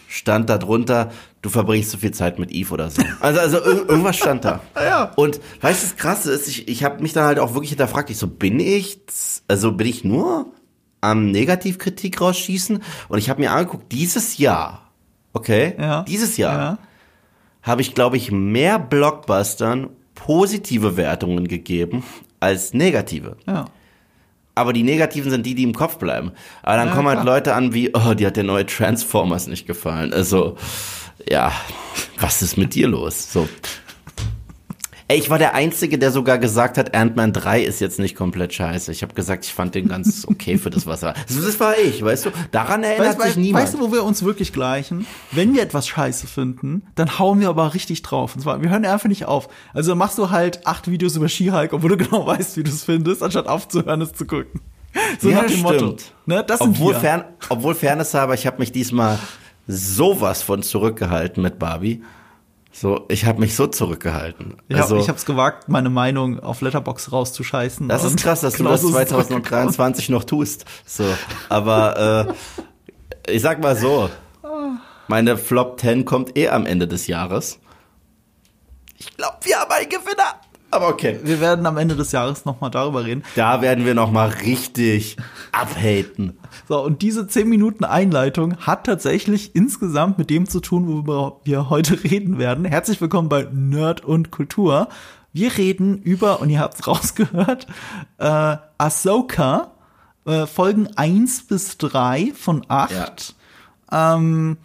stand 0.09 0.49
da 0.49 0.57
drunter, 0.59 1.11
du 1.43 1.51
verbringst 1.51 1.91
zu 1.91 1.99
viel 1.99 2.13
Zeit 2.13 2.39
mit 2.39 2.51
Eve 2.51 2.73
oder 2.75 2.91
so. 2.91 3.03
Also, 3.21 3.41
also 3.41 3.59
ir 3.59 3.89
irgendwas 3.89 4.17
stand 4.17 4.45
da. 4.45 4.61
Ja. 4.77 5.13
Und 5.17 5.41
weißt 5.61 5.83
du, 5.83 5.87
das 5.89 5.97
Krasse 5.97 6.33
ist, 6.33 6.49
ich, 6.49 6.69
ich 6.69 6.83
habe 6.85 7.03
mich 7.03 7.13
dann 7.13 7.25
halt 7.25 7.39
auch 7.39 7.53
wirklich 7.55 7.71
hinterfragt, 7.71 8.11
ich 8.11 8.17
so, 8.19 8.27
bin 8.27 8.59
ich, 8.61 9.01
also 9.49 9.73
bin 9.73 9.87
ich 9.87 10.03
nur 10.05 10.47
am 11.03 11.31
Negativkritik 11.31 12.21
rausschießen? 12.21 12.83
Und 13.09 13.19
ich 13.19 13.29
habe 13.31 13.41
mir 13.41 13.53
angeguckt, 13.53 13.93
dieses 13.93 14.39
Jahr, 14.39 14.91
okay, 15.33 15.75
Ja. 15.79 16.03
dieses 16.05 16.37
Jahr, 16.39 16.59
Ja. 16.59 16.79
Habe 17.63 17.83
ich, 17.83 17.95
glaube 17.95 18.17
ich, 18.17 18.31
mehr 18.33 18.79
Blockbustern 18.79 19.91
positive 20.15 20.97
Wertungen 20.97 21.49
gegeben 21.49 22.05
als 22.41 22.75
negative. 22.75 23.37
Ja. 23.47 23.67
Aber 24.55 24.73
die 24.73 24.83
negativen 24.83 25.31
sind 25.31 25.47
die, 25.47 25.55
die 25.55 25.63
im 25.63 25.75
Kopf 25.75 25.99
bleiben. 25.99 26.33
Aber 26.63 26.77
dann 26.77 26.89
Ja, 26.89 26.95
kommen 26.95 27.09
halt 27.09 27.23
klar. 27.23 27.37
Leute 27.37 27.55
an 27.55 27.73
wie, 27.73 27.95
oh, 27.95 28.15
dir 28.15 28.27
hat 28.29 28.37
der 28.37 28.45
neue 28.45 28.67
Transformers 28.67 29.47
nicht 29.47 29.67
gefallen. 29.67 30.13
Also, 30.13 30.57
ja, 31.29 31.53
was 32.19 32.43
ist 32.43 32.57
mit 32.57 32.75
dir 32.75 32.89
los? 32.89 33.33
So. 33.33 33.49
Ey, 35.11 35.19
ich 35.19 35.29
war 35.29 35.41
der 35.41 35.55
Einzige, 35.55 35.99
der 35.99 36.13
sogar 36.13 36.39
gesagt 36.39 36.79
hat, 36.79 36.95
Ant-Man 36.95 37.33
3 37.33 37.63
ist 37.63 37.81
jetzt 37.81 37.99
nicht 37.99 38.15
komplett 38.15 38.55
scheiße. 38.55 38.93
Ich 38.93 39.03
habe 39.03 39.13
gesagt, 39.13 39.45
ich 39.45 39.53
fand 39.53 39.75
den 39.75 39.89
ganz 39.89 40.25
okay 40.29 40.57
für 40.57 40.71
das, 40.71 40.87
was 40.87 41.03
er 41.03 41.09
war. 41.09 41.15
Das, 41.27 41.59
war 41.59 41.77
ich, 41.77 42.05
weißt 42.05 42.27
du? 42.27 42.31
Daran 42.53 42.85
erinnert 42.85 43.09
Weißt, 43.09 43.19
sich 43.19 43.27
weißt, 43.31 43.37
niemand. 43.39 43.65
weißt 43.65 43.75
du, 43.75 43.81
wo 43.81 43.93
wir 43.93 44.05
uns 44.05 44.25
wirklich 44.25 44.53
gleichen? 44.53 45.09
Wenn 45.33 45.53
wir 45.53 45.63
etwas 45.63 45.89
scheiße 45.89 46.29
finden, 46.29 46.85
dann 46.95 47.19
hauen 47.19 47.41
wir 47.41 47.49
aber 47.49 47.75
richtig 47.75 48.03
drauf. 48.03 48.37
Und 48.37 48.43
zwar, 48.43 48.63
wir 48.63 48.71
hören 48.71 48.85
einfach 48.85 49.09
nicht 49.09 49.25
auf. 49.25 49.49
Also 49.75 49.97
machst 49.97 50.17
du 50.17 50.31
halt 50.31 50.65
acht 50.65 50.89
Videos 50.89 51.17
über 51.17 51.29
Skihike, 51.29 51.75
obwohl 51.75 51.91
du 51.91 51.97
genau 52.05 52.25
weißt, 52.25 52.57
wie 52.57 52.63
du 52.63 52.71
es 52.71 52.85
findest, 52.85 53.25
anstatt 53.25 53.49
aufzuhören, 53.49 54.03
es 54.03 54.13
zu 54.13 54.27
gucken. 54.27 54.61
So 55.19 55.31
Ja, 55.31 55.43
nach 55.43 55.51
dem 55.51 55.63
Motto. 55.63 55.97
Ne? 56.27 56.45
Das 56.47 56.61
obwohl. 56.61 56.95
Fern, 56.95 57.25
obwohl 57.49 57.75
Fairness 57.75 58.15
habe, 58.15 58.37
ich 58.37 58.47
habe 58.47 58.61
mich 58.61 58.71
diesmal 58.71 59.19
sowas 59.67 60.45
von 60.45 60.63
zurückgehalten 60.63 61.43
mit 61.43 61.59
Barbie. 61.59 62.01
So, 62.73 63.05
ich 63.09 63.25
habe 63.25 63.41
mich 63.41 63.57
so 63.57 63.67
zurückgehalten. 63.67 64.57
Ich 64.69 64.77
hab, 64.77 64.83
also, 64.83 64.99
ich 64.99 65.09
hab's 65.09 65.25
gewagt, 65.27 65.69
meine 65.69 65.91
Meinung 65.91 66.39
auf 66.41 66.61
Letterbox 66.61 67.11
rauszuscheißen. 67.11 67.89
das 67.89 68.05
ist 68.05 68.19
krass, 68.19 68.41
dass 68.43 68.55
du 68.55 68.65
das 68.65 68.85
ist 68.85 68.93
2023 68.93 70.09
noch 70.09 70.25
tust. 70.25 70.65
So, 70.87 71.05
aber 71.49 72.29
äh, 73.27 73.33
ich 73.35 73.43
sag 73.43 73.61
mal 73.61 73.77
so, 73.77 74.09
meine 75.09 75.37
Flop 75.37 75.81
10 75.81 76.05
kommt 76.05 76.39
eh 76.39 76.49
am 76.49 76.67
Ende 76.67 76.87
des 76.87 77.09
Jahres. 77.09 77.59
Ich 78.97 79.17
glaube, 79.17 79.39
wir 79.43 79.59
haben 79.59 79.71
einen 79.73 79.89
Gewinner. 79.89 80.40
Aber 80.71 80.89
okay. 80.89 81.19
Wir 81.23 81.41
werden 81.41 81.67
am 81.67 81.77
Ende 81.77 81.97
des 81.97 82.13
Jahres 82.13 82.45
nochmal 82.45 82.71
darüber 82.71 83.05
reden. 83.05 83.25
Da 83.35 83.61
werden 83.61 83.85
wir 83.85 83.95
noch 83.95 84.13
mal 84.13 84.29
richtig 84.29 85.17
abhaten. 85.51 86.39
So, 86.69 86.83
und 86.83 87.03
diese 87.03 87.27
10 87.27 87.49
Minuten 87.49 87.85
Einleitung 87.85 88.57
hat 88.59 88.85
tatsächlich 88.85 89.57
insgesamt 89.57 90.19
mit 90.19 90.31
dem 90.31 90.49
zu 90.49 90.61
tun, 90.61 90.87
worüber 90.87 91.41
wir 91.45 91.71
heute 91.71 92.03
reden 92.05 92.39
werden. 92.39 92.65
Herzlich 92.65 93.01
willkommen 93.01 93.29
bei 93.29 93.49
Nerd 93.53 94.05
und 94.05 94.31
Kultur. 94.31 94.89
Wir 95.33 95.57
reden 95.57 95.99
über, 96.03 96.41
und 96.41 96.51
ihr 96.51 96.61
habt's 96.61 96.87
rausgehört, 96.87 97.67
äh, 98.19 98.57
Ahsoka, 98.79 99.73
äh, 100.25 100.47
Folgen 100.47 100.89
1 100.97 101.47
bis 101.49 101.79
3 101.79 102.33
von 102.35 102.65
8. 102.69 103.35
Ähm, 103.91 104.57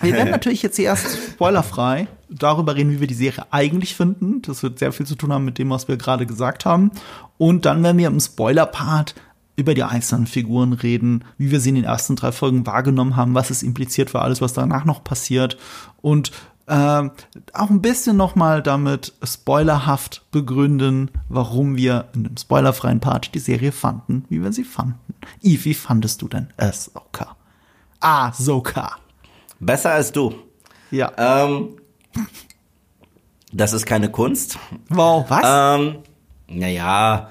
wir 0.00 0.12
werden 0.14 0.30
natürlich 0.32 0.62
jetzt 0.62 0.76
hier 0.76 0.86
erst 0.86 1.32
spoilerfrei 1.32 2.08
darüber 2.38 2.74
reden, 2.74 2.90
wie 2.90 3.00
wir 3.00 3.06
die 3.06 3.14
Serie 3.14 3.46
eigentlich 3.50 3.94
finden. 3.94 4.42
Das 4.42 4.62
wird 4.62 4.78
sehr 4.78 4.92
viel 4.92 5.06
zu 5.06 5.14
tun 5.14 5.32
haben 5.32 5.44
mit 5.44 5.58
dem, 5.58 5.70
was 5.70 5.88
wir 5.88 5.96
gerade 5.96 6.26
gesagt 6.26 6.64
haben. 6.64 6.90
Und 7.38 7.64
dann 7.64 7.82
werden 7.82 7.98
wir 7.98 8.08
im 8.08 8.20
Spoiler-Part 8.20 9.14
über 9.56 9.74
die 9.74 9.82
einzelnen 9.82 10.26
Figuren 10.26 10.72
reden, 10.72 11.24
wie 11.36 11.50
wir 11.50 11.60
sie 11.60 11.70
in 11.70 11.74
den 11.74 11.84
ersten 11.84 12.16
drei 12.16 12.32
Folgen 12.32 12.66
wahrgenommen 12.66 13.16
haben, 13.16 13.34
was 13.34 13.50
es 13.50 13.62
impliziert 13.62 14.10
für 14.10 14.22
alles, 14.22 14.40
was 14.40 14.54
danach 14.54 14.84
noch 14.84 15.04
passiert. 15.04 15.58
Und 16.00 16.32
ähm, 16.68 17.10
auch 17.52 17.70
ein 17.70 17.82
bisschen 17.82 18.16
noch 18.16 18.34
mal 18.34 18.62
damit 18.62 19.12
spoilerhaft 19.22 20.22
begründen, 20.30 21.10
warum 21.28 21.76
wir 21.76 22.08
in 22.14 22.24
dem 22.24 22.36
spoilerfreien 22.36 23.00
Part 23.00 23.34
die 23.34 23.40
Serie 23.40 23.72
fanden, 23.72 24.24
wie 24.28 24.42
wir 24.42 24.52
sie 24.52 24.64
fanden. 24.64 25.14
Eve, 25.42 25.64
wie 25.66 25.74
fandest 25.74 26.22
du 26.22 26.28
denn 26.28 26.48
Ahsoka? 26.56 27.36
Ahsoka. 28.00 28.96
Besser 29.60 29.92
als 29.92 30.12
du. 30.12 30.34
Ja. 30.90 31.12
Ähm, 31.16 31.76
das 33.52 33.72
ist 33.72 33.86
keine 33.86 34.10
Kunst. 34.10 34.58
Wow, 34.88 35.26
was? 35.28 35.78
Ähm, 35.80 35.96
naja, 36.48 37.30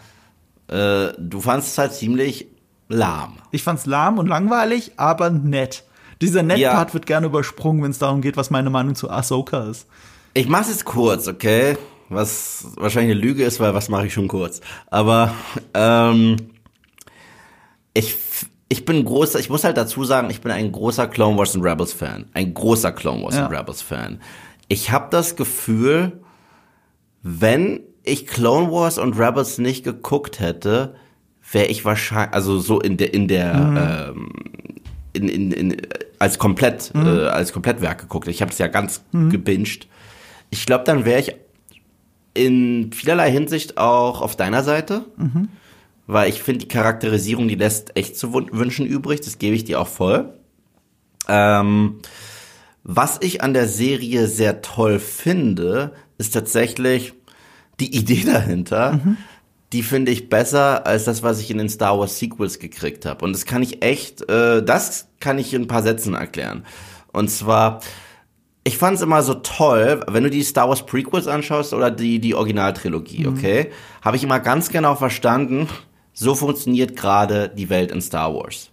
äh, 0.67 1.09
du 1.17 1.41
fandst 1.41 1.69
es 1.69 1.77
halt 1.77 1.93
ziemlich 1.93 2.47
lahm. 2.89 3.38
Ich 3.51 3.63
fand's 3.63 3.85
lahm 3.85 4.17
und 4.19 4.27
langweilig, 4.27 4.93
aber 4.97 5.29
nett. 5.29 5.83
Dieser 6.21 6.43
Nett-Part 6.43 6.89
Ja. 6.89 6.93
wird 6.93 7.05
gerne 7.07 7.25
übersprungen, 7.27 7.81
wenn 7.83 7.91
es 7.91 7.97
darum 8.00 8.21
geht, 8.21 8.38
was 8.38 8.50
meine 8.51 8.69
Meinung 8.69 8.93
zu 8.95 9.09
Ahsoka 9.09 9.69
ist. 9.69 9.88
Ich 10.33 10.47
mach's 10.47 10.69
jetzt 10.69 10.85
kurz, 10.85 11.27
okay? 11.27 11.77
Was 12.09 12.65
wahrscheinlich 12.75 13.13
eine 13.13 13.21
Lüge 13.21 13.43
ist, 13.43 13.59
weil 13.59 13.73
was 13.73 13.89
mache 13.89 14.05
ich 14.07 14.13
schon 14.13 14.27
kurz. 14.27 14.61
Aber 14.91 15.33
ähm, 15.73 16.35
ich, 17.93 18.15
ich 18.69 18.85
bin 18.85 19.03
großer, 19.03 19.39
ich 19.39 19.50
muss 19.50 19.63
halt 19.63 19.77
dazu 19.77 20.03
sagen, 20.03 20.29
ich 20.29 20.41
bin 20.41 20.51
ein 20.51 20.71
großer 20.71 21.07
Clone 21.07 21.38
Wars 21.38 21.55
und 21.55 21.63
Rebels 21.63 21.93
Fan. 21.93 22.25
Ein 22.33 22.53
großer 22.53 22.91
Clone 22.91 23.23
Wars 23.23 23.35
Ja. 23.35 23.47
und 23.47 23.55
Rebels 23.55 23.81
Fan. 23.81 24.21
Ich 24.72 24.90
habe 24.90 25.08
das 25.12 25.36
Gefühl, 25.36 26.22
wenn 27.24 27.82
ich 28.04 28.25
Clone 28.25 28.72
Wars 28.72 29.00
und 29.00 29.20
Rebels 29.20 29.58
nicht 29.58 29.84
geguckt 29.84 30.40
hätte, 30.40 30.96
wäre 31.51 31.66
ich 31.66 31.84
wahrscheinlich, 31.84 32.34
also 32.34 32.58
so 32.58 32.80
in 32.80 32.96
der, 32.96 33.13
in 33.13 33.28
der, 33.28 34.13
ähm, 34.16 34.32
in, 35.12 35.28
in, 35.28 35.51
in, 35.51 35.78
als 36.20 36.40
komplett, 36.40 36.94
äh, 36.96 37.00
als 37.28 37.51
Komplettwerk 37.51 38.00
geguckt. 38.00 38.30
Ich 38.30 38.42
habe 38.42 38.54
es 38.54 38.60
ja 38.60 38.68
ganz 38.68 39.04
gebinged. 39.30 39.90
Ich 40.51 40.66
glaube, 40.66 40.86
dann 40.86 41.04
wäre 41.04 41.20
ich 41.20 41.36
in 42.34 42.94
vielerlei 42.94 43.30
Hinsicht 43.30 43.78
auch 43.78 44.22
auf 44.22 44.38
deiner 44.38 44.63
Seite, 44.63 45.04
weil 46.08 46.30
ich 46.30 46.42
finde, 46.42 46.60
die 46.60 46.70
Charakterisierung, 46.70 47.50
die 47.50 47.56
lässt 47.56 47.98
echt 47.98 48.16
zu 48.16 48.34
wünschen 48.34 48.86
übrig. 48.86 49.20
Das 49.20 49.38
gebe 49.38 49.54
ich 49.54 49.66
dir 49.66 49.82
auch 49.82 49.90
voll. 49.90 50.34
Ähm, 51.28 51.98
was 52.83 53.19
ich 53.21 53.41
an 53.41 53.53
der 53.53 53.67
Serie 53.67 54.27
sehr 54.27 54.61
toll 54.61 55.00
finde, 55.00 55.93
ist 56.17 56.33
tatsächlich 56.33 57.13
die 57.79 57.95
Idee 57.95 58.23
dahinter. 58.25 59.00
Die 59.73 59.83
finde 59.83 60.11
ich 60.11 60.29
besser 60.29 60.85
als 60.85 61.05
das, 61.05 61.23
was 61.23 61.39
ich 61.39 61.50
in 61.50 61.57
den 61.57 61.69
Star 61.69 61.97
Wars 61.97 62.19
Sequels 62.19 62.59
gekriegt 62.59 63.05
habe. 63.05 63.23
Und 63.23 63.33
das 63.33 63.45
kann 63.45 63.63
ich 63.63 63.81
echt, 63.83 64.29
äh, 64.29 64.61
das 64.61 65.07
kann 65.19 65.39
ich 65.39 65.53
in 65.53 65.63
ein 65.63 65.67
paar 65.67 65.83
Sätzen 65.83 66.13
erklären. 66.13 66.65
Und 67.13 67.29
zwar, 67.29 67.79
ich 68.65 68.77
fand 68.77 68.97
es 68.97 69.01
immer 69.01 69.23
so 69.23 69.35
toll, 69.35 70.03
wenn 70.07 70.23
du 70.23 70.29
die 70.29 70.43
Star 70.43 70.67
Wars 70.67 70.85
Prequels 70.85 71.27
anschaust 71.27 71.73
oder 71.73 71.89
die, 71.89 72.19
die 72.19 72.35
Originaltrilogie, 72.35 73.27
okay, 73.27 73.71
habe 74.01 74.17
ich 74.17 74.23
immer 74.23 74.39
ganz 74.39 74.69
genau 74.69 74.95
verstanden, 74.95 75.69
so 76.13 76.35
funktioniert 76.35 76.97
gerade 76.97 77.50
die 77.50 77.69
Welt 77.69 77.91
in 77.91 78.01
Star 78.01 78.33
Wars. 78.33 78.69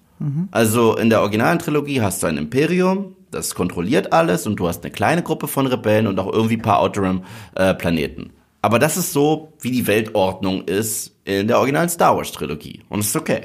Also 0.50 0.96
in 0.96 1.10
der 1.10 1.20
originalen 1.20 1.60
Trilogie 1.60 2.00
hast 2.00 2.22
du 2.22 2.26
ein 2.26 2.38
Imperium, 2.38 3.14
das 3.30 3.54
kontrolliert 3.54 4.12
alles 4.12 4.46
und 4.46 4.56
du 4.56 4.68
hast 4.68 4.84
eine 4.84 4.92
kleine 4.92 5.22
Gruppe 5.22 5.48
von 5.48 5.66
Rebellen 5.66 6.06
und 6.06 6.18
auch 6.18 6.32
irgendwie 6.32 6.56
ein 6.56 6.62
paar 6.62 6.80
Outer 6.80 7.22
äh, 7.54 7.74
Planeten. 7.74 8.32
Aber 8.62 8.78
das 8.78 8.96
ist 8.96 9.12
so, 9.12 9.52
wie 9.60 9.70
die 9.70 9.86
Weltordnung 9.86 10.62
ist 10.64 11.14
in 11.24 11.46
der 11.46 11.58
originalen 11.58 11.88
Star 11.88 12.16
Wars 12.16 12.32
Trilogie. 12.32 12.82
Und 12.88 13.00
es 13.00 13.08
ist 13.08 13.16
okay. 13.16 13.42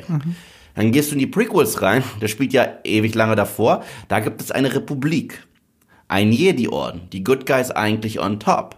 Dann 0.75 0.91
gehst 0.91 1.11
du 1.11 1.13
in 1.15 1.19
die 1.19 1.27
Prequels 1.27 1.81
rein, 1.81 2.03
das 2.19 2.31
spielt 2.31 2.51
ja 2.51 2.67
ewig 2.83 3.13
lange 3.13 3.35
davor. 3.35 3.83
Da 4.07 4.19
gibt 4.19 4.41
es 4.41 4.51
eine 4.51 4.73
Republik. 4.73 5.45
Ein 6.07 6.31
Jedi-Orden. 6.31 7.09
Die 7.11 7.23
Good 7.23 7.45
Guys 7.45 7.71
eigentlich 7.71 8.19
on 8.19 8.39
top. 8.39 8.77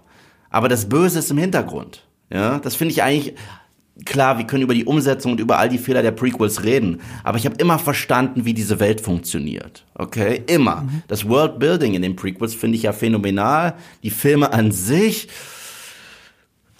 Aber 0.49 0.67
das 0.67 0.89
Böse 0.89 1.19
ist 1.19 1.31
im 1.31 1.37
Hintergrund. 1.37 2.05
Ja, 2.31 2.59
das 2.59 2.75
finde 2.75 2.91
ich 2.91 3.03
eigentlich 3.03 3.35
klar, 4.03 4.37
wir 4.37 4.45
können 4.45 4.63
über 4.63 4.73
die 4.73 4.83
Umsetzung 4.85 5.31
und 5.33 5.39
über 5.39 5.57
all 5.57 5.69
die 5.69 5.77
Fehler 5.77 6.01
der 6.01 6.11
Prequels 6.11 6.63
reden, 6.63 6.99
aber 7.23 7.37
ich 7.37 7.45
habe 7.45 7.55
immer 7.57 7.79
verstanden, 7.79 8.43
wie 8.45 8.53
diese 8.53 8.79
Welt 8.81 8.99
funktioniert. 9.01 9.85
Okay, 9.95 10.41
immer. 10.47 10.85
Das 11.07 11.27
Worldbuilding 11.29 11.93
in 11.93 12.01
den 12.01 12.15
Prequels 12.17 12.53
finde 12.55 12.75
ich 12.77 12.83
ja 12.83 12.91
phänomenal. 12.91 13.75
Die 14.03 14.09
Filme 14.09 14.51
an 14.51 14.71
sich, 14.71 15.29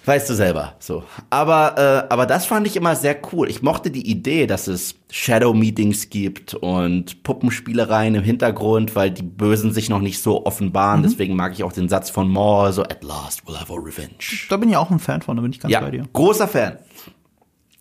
weißt 0.06 0.30
du 0.30 0.34
selber. 0.36 0.76
So, 0.80 1.04
aber 1.30 2.06
äh, 2.10 2.14
aber 2.14 2.26
das 2.26 2.46
fand 2.46 2.68
ich 2.68 2.76
immer 2.76 2.96
sehr 2.96 3.18
cool. 3.32 3.50
Ich 3.50 3.62
mochte 3.62 3.90
die 3.92 4.08
Idee, 4.10 4.46
dass 4.46 4.68
es 4.68 4.96
Shadow 5.10 5.54
Meetings 5.54 6.10
gibt 6.10 6.54
und 6.54 7.24
Puppenspielereien 7.24 8.16
im 8.16 8.24
Hintergrund, 8.24 8.96
weil 8.96 9.10
die 9.12 9.24
Bösen 9.24 9.72
sich 9.72 9.90
noch 9.90 10.02
nicht 10.02 10.22
so 10.22 10.46
offenbaren. 10.46 11.02
Deswegen 11.04 11.36
mag 11.36 11.54
ich 11.54 11.64
auch 11.64 11.72
den 11.74 11.88
Satz 11.90 12.10
von 12.10 12.30
Maul 12.30 12.72
so 12.74 12.84
At 12.84 13.04
last 13.04 13.44
we'll 13.48 13.58
have 13.60 13.72
our 13.72 13.80
revenge. 13.84 14.12
Da 14.50 14.58
bin 14.58 14.70
ich 14.70 14.76
auch 14.78 14.92
ein 14.92 15.00
Fan 15.00 15.22
von, 15.22 15.38
da 15.38 15.42
bin 15.42 15.52
ich 15.52 15.60
ganz 15.60 15.72
Ja, 15.72 15.80
bei 15.82 15.92
dir. 15.92 16.04
großer 16.14 16.48
Fan. 16.48 16.78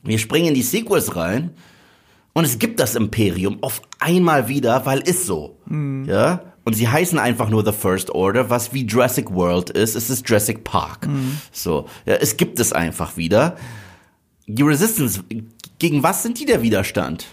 Wir 0.04 0.18
springen 0.18 0.48
in 0.48 0.54
die 0.54 0.62
Sequels 0.62 1.16
rein 1.16 1.50
und 2.32 2.44
es 2.44 2.58
gibt 2.58 2.80
das 2.80 2.94
Imperium 2.94 3.62
auf 3.62 3.82
einmal 3.98 4.48
wieder, 4.48 4.84
weil 4.86 5.00
ist 5.00 5.26
so. 5.26 5.58
Ja? 6.06 6.42
Und 6.64 6.74
sie 6.74 6.88
heißen 6.88 7.18
einfach 7.18 7.50
nur 7.50 7.64
The 7.64 7.72
First 7.72 8.10
Order, 8.10 8.48
was 8.50 8.72
wie 8.72 8.86
Jurassic 8.86 9.30
World 9.32 9.70
ist. 9.70 9.94
Es 9.94 10.08
ist 10.10 10.28
Jurassic 10.28 10.64
Park. 10.64 11.06
So. 11.52 11.86
Ja, 12.06 12.14
es 12.14 12.36
gibt 12.36 12.58
es 12.58 12.72
einfach 12.72 13.16
wieder. 13.16 13.56
Die 14.46 14.62
Resistance, 14.62 15.22
gegen 15.78 16.02
was 16.02 16.22
sind 16.22 16.40
die 16.40 16.46
der 16.46 16.62
Widerstand? 16.62 17.26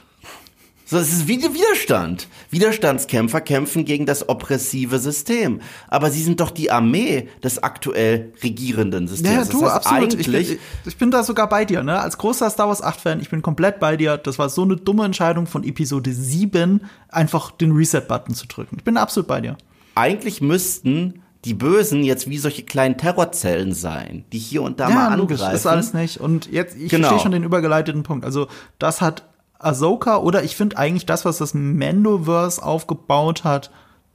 So, 0.92 0.98
es 0.98 1.10
ist 1.14 1.28
wie 1.30 1.38
der 1.38 1.54
Widerstand. 1.54 2.28
Widerstandskämpfer 2.50 3.40
kämpfen 3.40 3.86
gegen 3.86 4.06
das 4.06 4.28
oppressive 4.28 5.00
System. 5.00 5.62
Aber 5.88 6.12
sie 6.12 6.22
sind 6.22 6.42
doch 6.42 6.52
die 6.52 6.70
Armee 6.70 7.30
des 7.42 7.64
aktuell 7.64 8.34
regierenden 8.44 9.08
Systems. 9.08 9.48
Ja, 9.48 9.54
du, 9.54 9.62
das 9.62 9.74
heißt, 9.74 9.86
absolut. 9.88 10.14
Ich 10.16 10.30
bin, 10.30 10.60
ich, 10.86 10.98
bin 10.98 11.10
da 11.10 11.24
sogar 11.24 11.48
bei 11.48 11.64
dir, 11.64 11.82
ne? 11.82 11.98
Als 11.98 12.18
großer 12.18 12.50
Star 12.50 12.68
Wars 12.68 12.84
8-Fan, 12.84 13.22
ich 13.22 13.30
bin 13.30 13.42
komplett 13.42 13.80
bei 13.80 13.96
dir. 13.96 14.18
Das 14.18 14.38
war 14.38 14.50
so 14.50 14.64
eine 14.64 14.76
dumme 14.76 15.06
Entscheidung 15.06 15.48
von 15.48 15.64
Episode 15.64 16.12
7, 16.12 16.82
einfach 17.08 17.52
den 17.52 17.72
Reset-Button 17.72 18.36
zu 18.36 18.48
drücken. 18.48 18.76
Ich 18.78 18.84
bin 18.84 18.98
absolut 18.98 19.30
bei 19.30 19.40
dir. 19.40 19.56
eigentlich 19.96 20.42
müssten 20.42 21.22
die 21.46 21.54
Bösen 21.54 22.04
jetzt 22.04 22.30
wie 22.30 22.38
solche 22.38 22.64
kleinen 22.64 22.98
Terrorzellen 22.98 23.74
sein, 23.74 24.26
die 24.32 24.38
hier 24.40 24.62
und 24.62 24.80
da 24.82 24.90
ja, 24.90 24.96
mal 24.96 25.08
angreifen. 25.08 25.56
ist 25.56 25.66
alles 25.66 25.94
nicht. 25.94 26.20
Und 26.20 26.52
jetzt, 26.52 26.76
ich 26.78 26.90
Genau. 26.90 27.08
verstehe 27.08 27.24
schon 27.24 27.32
den 27.32 27.44
übergeleiteten 27.44 28.04
Punkt. 28.04 28.26
Also, 28.26 28.48
das 28.78 29.00
hat 29.02 29.24
Ahsoka 29.64 30.18
oder 30.18 30.44
ich 30.44 30.56
finde 30.56 30.78
eigentlich 30.78 31.06
das, 31.06 31.26
was 31.26 31.38
das 31.38 31.54
Mandoverse 31.54 32.62
aufgebaut 32.64 33.44
hat, 33.44 33.72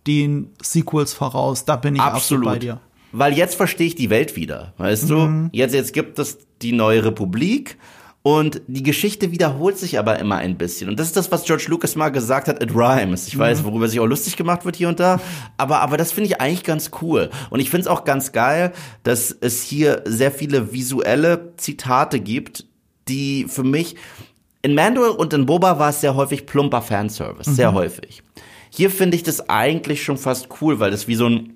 den 0.06 0.50
Sequels 0.62 1.12
voraus. 1.12 1.64
Da 1.64 1.76
bin 1.76 1.96
ich 1.96 2.00
absolut, 2.00 2.44
bei 2.44 2.50
Absolut. 2.56 2.62
dir. 2.76 2.80
Weil 3.12 3.32
jetzt 3.34 3.54
verstehe 3.54 3.86
ich 3.86 3.94
die 3.94 4.10
Welt 4.10 4.36
wieder, 4.36 4.74
weißt 4.78 5.04
Mhm. 5.10 5.50
du? 5.50 5.56
Jetzt, 5.56 5.74
jetzt 5.74 5.92
gibt 5.92 6.18
es 6.18 6.38
die 6.62 6.72
neue 6.72 7.04
Republik 7.04 7.78
und 8.22 8.60
die 8.66 8.82
Geschichte 8.82 9.30
wiederholt 9.30 9.78
sich 9.78 9.98
aber 9.98 10.18
immer 10.18 10.36
ein 10.36 10.58
bisschen. 10.58 10.88
Und 10.90 10.98
das 11.00 11.06
ist 11.06 11.16
das, 11.16 11.30
was 11.32 11.44
George 11.44 11.66
Lucas 11.68 11.94
mal 11.96 12.10
gesagt 12.10 12.48
hat, 12.48 12.62
it 12.62 12.74
rhymes. 12.74 13.26
Ich 13.28 13.36
Mhm. 13.36 13.40
weiß, 13.40 13.64
worüber 13.64 13.88
sich 13.88 14.00
auch 14.00 14.06
lustig 14.06 14.36
gemacht 14.36 14.64
wird 14.64 14.76
hier 14.76 14.88
und 14.88 15.00
da, 15.00 15.20
aber, 15.56 15.80
aber 15.80 15.96
das 15.96 16.12
finde 16.12 16.28
ich 16.28 16.40
eigentlich 16.40 16.64
ganz 16.64 16.90
cool. 17.00 17.30
Und 17.50 17.60
ich 17.60 17.70
finde 17.70 17.82
es 17.82 17.86
auch 17.86 18.04
ganz 18.04 18.32
geil, 18.32 18.72
dass 19.02 19.30
es 19.40 19.62
hier 19.62 20.02
sehr 20.04 20.32
viele 20.32 20.72
visuelle 20.72 21.52
Zitate 21.56 22.20
gibt, 22.20 22.66
die 23.08 23.46
für 23.48 23.62
mich 23.64 23.94
in 24.66 24.74
Mando 24.74 25.12
und 25.12 25.32
in 25.32 25.46
Boba 25.46 25.78
war 25.78 25.90
es 25.90 26.00
sehr 26.00 26.16
häufig 26.16 26.44
plumper 26.44 26.82
Fanservice, 26.82 27.54
sehr 27.54 27.72
häufig. 27.72 28.24
Hier 28.70 28.90
finde 28.90 29.16
ich 29.16 29.22
das 29.22 29.48
eigentlich 29.48 30.02
schon 30.02 30.18
fast 30.18 30.48
cool, 30.60 30.80
weil 30.80 30.90
das 30.90 31.06
wie 31.06 31.14
so 31.14 31.28
ein 31.28 31.52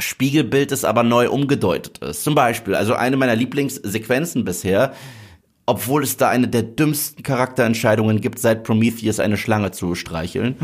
Spiegelbild 0.00 0.72
ist, 0.72 0.84
aber 0.84 1.04
neu 1.04 1.30
umgedeutet 1.30 1.98
ist. 1.98 2.24
Zum 2.24 2.34
Beispiel, 2.34 2.74
also 2.74 2.94
eine 2.94 3.16
meiner 3.16 3.36
Lieblingssequenzen 3.36 4.44
bisher, 4.44 4.92
obwohl 5.66 6.02
es 6.02 6.16
da 6.16 6.30
eine 6.30 6.48
der 6.48 6.64
dümmsten 6.64 7.22
Charakterentscheidungen 7.22 8.20
gibt, 8.20 8.40
seit 8.40 8.64
Prometheus 8.64 9.20
eine 9.20 9.36
Schlange 9.36 9.70
zu 9.70 9.94
streicheln, 9.94 10.56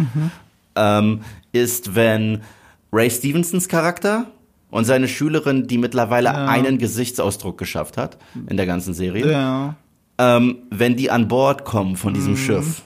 ähm, 0.74 1.20
ist, 1.52 1.94
wenn 1.94 2.40
Ray 2.92 3.08
Stevensons 3.08 3.68
Charakter 3.68 4.26
und 4.72 4.84
seine 4.84 5.06
Schülerin, 5.06 5.68
die 5.68 5.78
mittlerweile 5.78 6.34
einen 6.34 6.78
Gesichtsausdruck 6.78 7.56
geschafft 7.56 7.96
hat 7.96 8.18
in 8.48 8.56
der 8.56 8.66
ganzen 8.66 8.94
Serie, 8.94 9.30
Ja. 9.30 9.76
Ähm, 10.18 10.58
wenn 10.70 10.96
die 10.96 11.10
an 11.10 11.28
Bord 11.28 11.64
kommen 11.64 11.96
von 11.96 12.12
diesem 12.12 12.36
Schiff, 12.36 12.82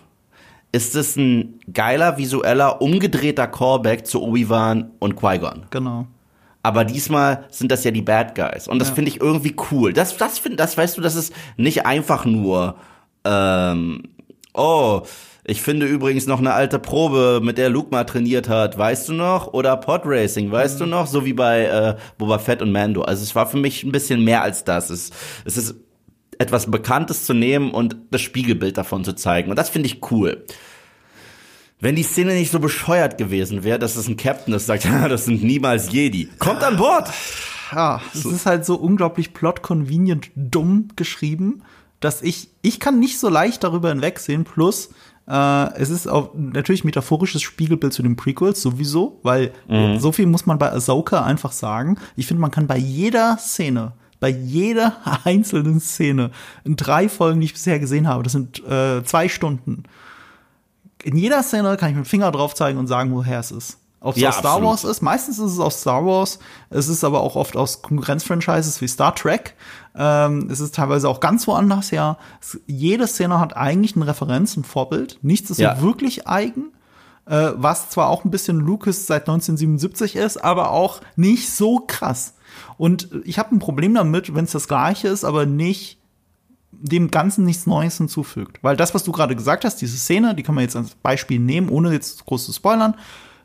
ist 0.72 0.96
es 0.96 1.16
ein 1.16 1.60
geiler, 1.72 2.16
visueller, 2.18 2.80
umgedrehter 2.80 3.46
Callback 3.46 4.06
zu 4.06 4.22
Obi-Wan 4.22 4.90
und 4.98 5.16
Qui-Gon. 5.16 5.66
Genau. 5.70 6.06
Aber 6.62 6.84
diesmal 6.84 7.44
sind 7.50 7.72
das 7.72 7.84
ja 7.84 7.90
die 7.90 8.02
Bad 8.02 8.34
Guys. 8.34 8.68
Und 8.68 8.78
das 8.78 8.90
finde 8.90 9.10
ich 9.10 9.20
irgendwie 9.20 9.54
cool. 9.70 9.92
Das, 9.92 10.16
das, 10.16 10.38
find, 10.38 10.60
das 10.60 10.78
weißt 10.78 10.96
du, 10.96 11.00
das 11.00 11.16
ist 11.16 11.34
nicht 11.56 11.84
einfach 11.86 12.24
nur, 12.24 12.76
ähm, 13.24 14.02
oh, 14.54 15.02
ich 15.44 15.60
finde 15.60 15.86
übrigens 15.86 16.28
noch 16.28 16.38
eine 16.38 16.54
alte 16.54 16.78
Probe, 16.78 17.40
mit 17.42 17.58
der 17.58 17.68
Luke 17.68 17.90
mal 17.90 18.04
trainiert 18.04 18.48
hat, 18.48 18.78
weißt 18.78 19.08
du 19.08 19.12
noch? 19.12 19.52
Oder 19.52 19.76
Podracing, 19.76 20.52
weißt 20.52 20.80
du 20.80 20.86
noch? 20.86 21.08
So 21.08 21.24
wie 21.24 21.32
bei 21.32 21.64
äh, 21.64 21.96
Boba 22.16 22.38
Fett 22.38 22.62
und 22.62 22.70
Mando. 22.70 23.02
Also 23.02 23.24
es 23.24 23.34
war 23.34 23.46
für 23.48 23.56
mich 23.56 23.82
ein 23.82 23.90
bisschen 23.90 24.22
mehr 24.22 24.42
als 24.42 24.62
das. 24.62 24.88
Es, 24.88 25.10
es 25.44 25.56
ist 25.56 25.74
etwas 26.42 26.70
Bekanntes 26.70 27.24
zu 27.24 27.34
nehmen 27.34 27.70
und 27.70 27.96
das 28.10 28.20
Spiegelbild 28.20 28.76
davon 28.76 29.04
zu 29.04 29.14
zeigen. 29.14 29.50
Und 29.50 29.58
das 29.58 29.70
finde 29.70 29.86
ich 29.86 30.00
cool. 30.10 30.44
Wenn 31.80 31.96
die 31.96 32.02
Szene 32.02 32.34
nicht 32.34 32.52
so 32.52 32.60
bescheuert 32.60 33.18
gewesen 33.18 33.64
wäre, 33.64 33.78
dass 33.78 33.96
es 33.96 34.06
ein 34.06 34.16
Captain 34.16 34.54
ist, 34.54 34.66
sagt, 34.66 34.84
ja, 34.84 35.08
das 35.08 35.24
sind 35.24 35.42
niemals 35.42 35.90
Jedi. 35.92 36.28
Kommt 36.38 36.62
an 36.62 36.76
Bord! 36.76 37.10
Ja, 37.72 38.02
es 38.12 38.26
ist 38.26 38.44
halt 38.44 38.66
so 38.66 38.76
unglaublich 38.76 39.32
plot-convenient 39.32 40.30
dumm 40.36 40.88
geschrieben, 40.94 41.62
dass 42.00 42.20
ich, 42.20 42.50
ich 42.60 42.80
kann 42.80 43.00
nicht 43.00 43.18
so 43.18 43.30
leicht 43.30 43.64
darüber 43.64 43.88
hinwegsehen. 43.88 44.44
Plus, 44.44 44.90
äh, 45.26 45.74
es 45.74 45.88
ist 45.88 46.06
auch 46.06 46.34
natürlich 46.34 46.84
metaphorisches 46.84 47.40
Spiegelbild 47.42 47.94
zu 47.94 48.02
den 48.02 48.16
Prequels 48.16 48.60
sowieso, 48.60 49.20
weil 49.22 49.52
so 49.98 50.12
viel 50.12 50.26
muss 50.26 50.44
man 50.44 50.58
bei 50.58 50.70
Ahsoka 50.70 51.24
einfach 51.24 51.52
sagen. 51.52 51.96
Ich 52.14 52.26
finde, 52.26 52.42
man 52.42 52.50
kann 52.50 52.66
bei 52.66 52.76
jeder 52.76 53.38
Szene, 53.38 53.92
bei 54.22 54.28
jeder 54.28 54.96
einzelnen 55.24 55.80
Szene 55.80 56.30
in 56.64 56.76
drei 56.76 57.08
Folgen, 57.08 57.40
die 57.40 57.46
ich 57.46 57.52
bisher 57.52 57.78
gesehen 57.80 58.06
habe, 58.08 58.22
das 58.22 58.32
sind 58.32 58.64
äh, 58.64 59.02
zwei 59.04 59.28
Stunden, 59.28 59.82
in 61.02 61.16
jeder 61.16 61.42
Szene 61.42 61.76
kann 61.76 61.90
ich 61.90 61.96
mit 61.96 62.04
dem 62.06 62.08
Finger 62.08 62.30
drauf 62.30 62.54
zeigen 62.54 62.78
und 62.78 62.86
sagen, 62.86 63.12
woher 63.12 63.40
es 63.40 63.50
ist. 63.50 63.78
Ob 64.00 64.14
es 64.14 64.22
Ja, 64.22 64.28
aus 64.30 64.36
Star 64.36 64.52
absolut. 64.52 64.70
Wars 64.70 64.84
ist, 64.84 65.02
meistens 65.02 65.38
ist 65.40 65.52
es 65.52 65.58
aus 65.58 65.80
Star 65.80 66.04
Wars, 66.06 66.38
es 66.70 66.88
ist 66.88 67.02
aber 67.02 67.20
auch 67.20 67.34
oft 67.34 67.56
aus 67.56 67.82
Konkurrenzfranchises 67.82 68.80
wie 68.80 68.86
Star 68.88 69.12
Trek. 69.14 69.54
Ähm, 69.96 70.48
es 70.50 70.60
ist 70.60 70.74
teilweise 70.76 71.08
auch 71.08 71.18
ganz 71.20 71.46
woanders 71.48 71.90
her. 71.90 72.16
Es, 72.40 72.60
jede 72.66 73.06
Szene 73.08 73.40
hat 73.40 73.56
eigentlich 73.56 73.96
eine 73.96 74.06
Referenz, 74.06 74.56
ein 74.56 74.62
Vorbild. 74.64 75.18
Nichts 75.22 75.50
ist 75.50 75.58
Ja. 75.58 75.74
so 75.76 75.82
wirklich 75.82 76.26
eigen. 76.28 76.66
Äh, 77.26 77.50
was 77.56 77.90
zwar 77.90 78.08
auch 78.08 78.24
ein 78.24 78.30
bisschen 78.32 78.58
Lucas 78.58 79.06
seit 79.06 79.22
1977 79.28 80.16
ist, 80.16 80.42
aber 80.42 80.70
auch 80.70 81.00
nicht 81.16 81.52
so 81.52 81.80
krass. 81.86 82.34
Und 82.76 83.08
ich 83.24 83.38
habe 83.38 83.54
ein 83.54 83.58
Problem 83.58 83.94
damit, 83.94 84.34
wenn 84.34 84.44
es 84.44 84.52
das 84.52 84.68
gleiche 84.68 85.08
ist, 85.08 85.24
aber 85.24 85.46
nicht 85.46 85.98
dem 86.72 87.10
Ganzen 87.10 87.44
nichts 87.44 87.66
Neues 87.66 87.98
hinzufügt. 87.98 88.58
Weil 88.62 88.76
das, 88.76 88.94
was 88.94 89.04
du 89.04 89.12
gerade 89.12 89.36
gesagt 89.36 89.64
hast, 89.64 89.76
diese 89.76 89.96
Szene, 89.96 90.34
die 90.34 90.42
kann 90.42 90.54
man 90.54 90.62
jetzt 90.62 90.76
als 90.76 90.94
Beispiel 90.94 91.38
nehmen, 91.38 91.68
ohne 91.68 91.92
jetzt 91.92 92.24
groß 92.24 92.46
zu 92.46 92.52
spoilern. 92.52 92.94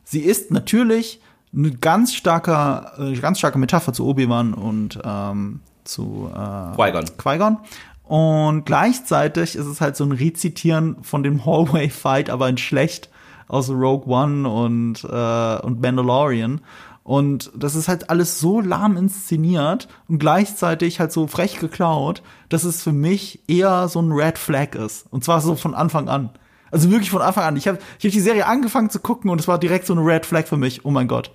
Sie 0.03 0.21
ist 0.21 0.51
natürlich 0.51 1.21
eine 1.55 1.71
ganz 1.71 2.13
starke, 2.13 2.91
äh, 2.97 3.19
ganz 3.19 3.39
starke 3.39 3.57
Metapher 3.57 3.93
zu 3.93 4.05
Obi-Wan 4.05 4.53
und 4.53 4.99
ähm, 5.03 5.59
zu 5.83 6.29
äh, 6.33 6.75
Qui-Gon. 6.75 7.05
Qui-Gon. 7.17 7.57
Und 8.03 8.65
gleichzeitig 8.65 9.55
ist 9.55 9.65
es 9.65 9.81
halt 9.81 9.97
so 9.97 10.05
ein 10.05 10.13
Rezitieren 10.13 11.03
von 11.03 11.23
dem 11.23 11.45
Hallway-Fight, 11.45 12.29
aber 12.29 12.47
in 12.47 12.57
schlecht 12.57 13.09
aus 13.49 13.69
Rogue 13.69 14.07
One 14.07 14.47
und, 14.47 15.03
äh, 15.03 15.65
und 15.65 15.81
Mandalorian. 15.81 16.61
Und 17.07 17.51
das 17.55 17.75
ist 17.75 17.87
halt 17.87 18.09
alles 18.09 18.37
so 18.37 18.59
lahm 18.59 18.97
inszeniert 18.97 19.87
und 20.09 20.19
gleichzeitig 20.19 20.99
halt 20.99 21.13
so 21.13 21.25
frech 21.25 21.57
geklaut, 21.57 22.21
dass 22.49 22.65
es 22.65 22.83
für 22.83 22.91
mich 22.91 23.39
eher 23.47 23.87
so 23.87 24.01
ein 24.01 24.11
Red 24.11 24.37
Flag 24.37 24.75
ist. 24.75 25.05
Und 25.09 25.23
zwar 25.23 25.39
so 25.39 25.55
von 25.55 25.73
Anfang 25.73 26.09
an. 26.09 26.31
Also 26.69 26.91
wirklich 26.91 27.09
von 27.09 27.21
Anfang 27.21 27.45
an. 27.45 27.55
Ich 27.55 27.69
habe 27.69 27.77
ich 27.97 28.03
hab 28.03 28.11
die 28.11 28.19
Serie 28.19 28.45
angefangen 28.45 28.89
zu 28.89 28.99
gucken 28.99 29.31
und 29.31 29.39
es 29.39 29.47
war 29.47 29.57
direkt 29.57 29.85
so 29.85 29.93
eine 29.93 30.05
Red 30.05 30.25
Flag 30.25 30.47
für 30.47 30.57
mich. 30.57 30.83
Oh 30.83 30.91
mein 30.91 31.07
Gott. 31.07 31.31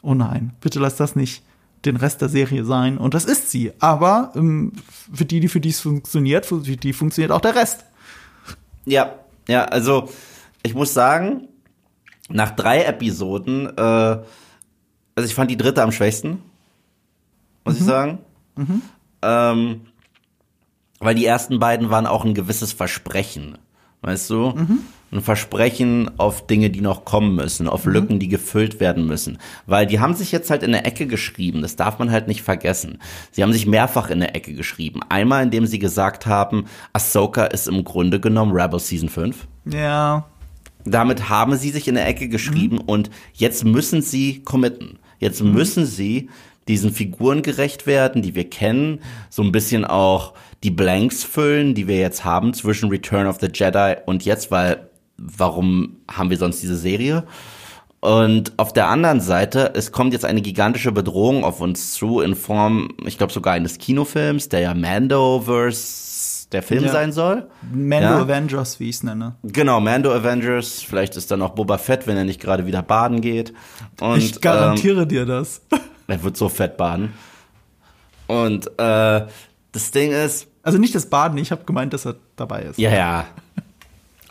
Oh 0.00 0.14
nein, 0.14 0.54
bitte 0.62 0.78
lass 0.78 0.96
das 0.96 1.14
nicht 1.14 1.42
den 1.84 1.96
Rest 1.96 2.22
der 2.22 2.30
Serie 2.30 2.64
sein. 2.64 2.96
Und 2.96 3.12
das 3.12 3.26
ist 3.26 3.50
sie. 3.50 3.72
Aber 3.80 4.32
ähm, 4.34 4.72
für 5.12 5.26
die, 5.26 5.40
die 5.40 5.48
für 5.48 5.60
die 5.60 5.68
es 5.68 5.80
funktioniert, 5.80 6.46
für 6.46 6.60
die 6.62 6.94
funktioniert 6.94 7.32
auch 7.32 7.42
der 7.42 7.54
Rest. 7.54 7.84
Ja, 8.86 9.16
ja, 9.46 9.66
also 9.66 10.08
ich 10.62 10.74
muss 10.74 10.94
sagen, 10.94 11.48
nach 12.30 12.52
drei 12.52 12.84
Episoden, 12.84 13.76
äh, 13.76 14.18
also 15.16 15.26
ich 15.26 15.34
fand 15.34 15.50
die 15.50 15.56
dritte 15.56 15.82
am 15.82 15.92
schwächsten, 15.92 16.38
muss 17.64 17.76
ich 17.78 17.82
sagen. 17.84 18.18
Ähm, 19.22 19.80
weil 21.00 21.14
die 21.14 21.26
ersten 21.26 21.58
beiden 21.58 21.90
waren 21.90 22.06
auch 22.06 22.24
ein 22.24 22.34
gewisses 22.34 22.72
Versprechen, 22.72 23.58
weißt 24.02 24.30
du? 24.30 24.52
Ein 25.12 25.20
Versprechen 25.22 26.10
auf 26.18 26.46
Dinge, 26.46 26.68
die 26.68 26.80
noch 26.80 27.04
kommen 27.04 27.34
müssen, 27.34 27.68
auf 27.68 27.86
Lücken, 27.86 28.18
die 28.18 28.28
gefüllt 28.28 28.80
werden 28.80 29.06
müssen. 29.06 29.38
Weil 29.66 29.86
die 29.86 30.00
haben 30.00 30.14
sich 30.14 30.32
jetzt 30.32 30.50
halt 30.50 30.62
in 30.62 30.72
der 30.72 30.84
Ecke 30.84 31.06
geschrieben, 31.06 31.62
das 31.62 31.76
darf 31.76 31.98
man 31.98 32.10
halt 32.10 32.28
nicht 32.28 32.42
vergessen. 32.42 32.98
Sie 33.30 33.42
haben 33.42 33.52
sich 33.52 33.66
mehrfach 33.66 34.10
in 34.10 34.20
der 34.20 34.34
Ecke 34.34 34.52
geschrieben. 34.52 35.00
Einmal, 35.08 35.44
indem 35.44 35.66
sie 35.66 35.78
gesagt 35.78 36.26
haben, 36.26 36.66
Ahsoka 36.92 37.44
ist 37.46 37.68
im 37.68 37.84
Grunde 37.84 38.20
genommen 38.20 38.52
Rebel 38.52 38.80
Season 38.80 39.08
5. 39.08 39.46
Ja. 39.64 40.26
Damit 40.84 41.28
haben 41.28 41.56
sie 41.56 41.70
sich 41.70 41.88
in 41.88 41.94
der 41.94 42.06
Ecke 42.06 42.28
geschrieben 42.28 42.78
und 42.78 43.10
jetzt 43.32 43.64
müssen 43.64 44.02
sie 44.02 44.42
committen. 44.42 44.98
Jetzt 45.18 45.42
müssen 45.42 45.86
sie 45.86 46.28
diesen 46.68 46.92
Figuren 46.92 47.42
gerecht 47.42 47.86
werden, 47.86 48.22
die 48.22 48.34
wir 48.34 48.50
kennen, 48.50 49.00
so 49.30 49.42
ein 49.42 49.52
bisschen 49.52 49.84
auch 49.84 50.34
die 50.64 50.70
Blanks 50.70 51.22
füllen, 51.22 51.74
die 51.74 51.86
wir 51.86 51.98
jetzt 51.98 52.24
haben 52.24 52.54
zwischen 52.54 52.88
Return 52.88 53.26
of 53.26 53.38
the 53.40 53.48
Jedi 53.52 53.96
und 54.06 54.24
jetzt, 54.24 54.50
weil 54.50 54.88
warum 55.16 55.98
haben 56.10 56.30
wir 56.30 56.38
sonst 56.38 56.62
diese 56.62 56.76
Serie? 56.76 57.24
Und 58.00 58.52
auf 58.56 58.72
der 58.72 58.88
anderen 58.88 59.20
Seite, 59.20 59.72
es 59.74 59.90
kommt 59.90 60.12
jetzt 60.12 60.24
eine 60.24 60.42
gigantische 60.42 60.92
Bedrohung 60.92 61.44
auf 61.44 61.60
uns 61.60 61.92
zu 61.92 62.20
in 62.20 62.34
Form, 62.34 62.90
ich 63.04 63.18
glaube 63.18 63.32
sogar 63.32 63.54
eines 63.54 63.78
Kinofilms, 63.78 64.48
der 64.48 64.60
ja 64.60 64.74
Mandoverse 64.74 66.15
der 66.56 66.62
Film 66.62 66.84
Ja. 66.84 66.90
sein 66.92 67.12
soll. 67.12 67.46
Mando 67.72 68.08
Ja. 68.08 68.22
Avengers, 68.22 68.80
wie 68.80 68.88
ich 68.88 68.96
es 68.96 69.02
nenne. 69.02 69.36
Genau, 69.44 69.78
Mando 69.80 70.12
Avengers, 70.12 70.82
vielleicht 70.82 71.16
ist 71.16 71.30
dann 71.30 71.42
auch 71.42 71.50
Boba 71.50 71.78
Fett, 71.78 72.06
wenn 72.06 72.16
er 72.16 72.24
nicht 72.24 72.40
gerade 72.40 72.66
wieder 72.66 72.82
baden 72.82 73.20
geht. 73.20 73.52
Und, 74.00 74.18
ich 74.18 74.40
garantiere 74.40 75.06
dir 75.06 75.24
das. 75.26 75.60
Ähm, 75.72 75.78
er 76.08 76.22
wird 76.22 76.36
so 76.36 76.48
fett 76.48 76.76
baden. 76.76 77.12
Und 78.26 78.66
äh, 78.78 79.26
das 79.72 79.90
Ding 79.92 80.10
ist, 80.12 80.48
Also 80.62 80.78
nicht 80.78 80.94
das 80.94 81.06
Baden, 81.06 81.38
ich 81.38 81.50
habe 81.52 81.64
gemeint, 81.64 81.92
dass 81.92 82.06
er 82.06 82.16
dabei 82.36 82.62
ist. 82.62 82.78
ja, 82.78 82.90
ja. 82.90 83.26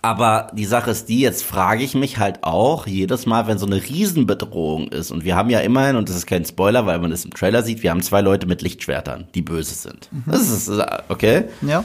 Aber 0.01 0.51
die 0.53 0.65
Sache 0.65 0.91
ist 0.91 1.09
die, 1.09 1.19
jetzt 1.21 1.43
frage 1.43 1.83
ich 1.83 1.95
mich 1.95 2.19
halt 2.19 2.43
auch 2.43 2.85
jedes 2.85 3.25
Mal, 3.25 3.47
wenn 3.47 3.57
so 3.57 3.65
eine 3.65 3.77
Riesenbedrohung 3.77 4.89
ist. 4.89 5.09
Und 5.09 5.23
wir 5.25 5.35
haben 5.35 5.49
ja 5.49 5.61
immerhin, 5.61 5.95
und 5.95 6.09
das 6.09 6.15
ist 6.15 6.27
kein 6.27 6.45
Spoiler, 6.45 6.85
weil 6.85 6.99
man 6.99 7.09
das 7.09 7.25
im 7.25 7.31
Trailer 7.33 7.63
sieht, 7.63 7.81
wir 7.81 7.89
haben 7.89 8.03
zwei 8.03 8.21
Leute 8.21 8.45
mit 8.45 8.61
Lichtschwertern, 8.61 9.25
die 9.33 9.41
böse 9.41 9.73
sind. 9.73 10.09
Das 10.27 10.47
ist, 10.51 10.69
okay. 11.09 11.45
Ja. 11.63 11.83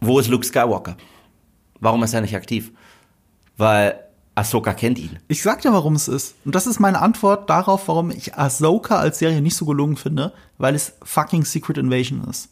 Wo 0.00 0.18
ist 0.18 0.28
Luke 0.28 0.44
Skywalker? 0.44 0.96
Warum 1.78 2.02
ist 2.02 2.14
er 2.14 2.22
nicht 2.22 2.34
aktiv? 2.34 2.72
Weil 3.56 4.00
Ahsoka 4.34 4.72
kennt 4.72 4.98
ihn. 4.98 5.18
Ich 5.28 5.42
sag 5.42 5.60
dir, 5.60 5.72
warum 5.72 5.94
es 5.94 6.08
ist. 6.08 6.36
Und 6.44 6.54
das 6.54 6.66
ist 6.66 6.80
meine 6.80 7.00
Antwort 7.00 7.50
darauf, 7.50 7.88
warum 7.88 8.10
ich 8.10 8.36
Ahsoka 8.36 8.98
als 8.98 9.18
Serie 9.18 9.42
nicht 9.42 9.56
so 9.56 9.66
gelungen 9.66 9.96
finde, 9.96 10.32
weil 10.56 10.74
es 10.74 10.94
fucking 11.02 11.44
Secret 11.44 11.76
Invasion 11.76 12.24
ist. 12.24 12.48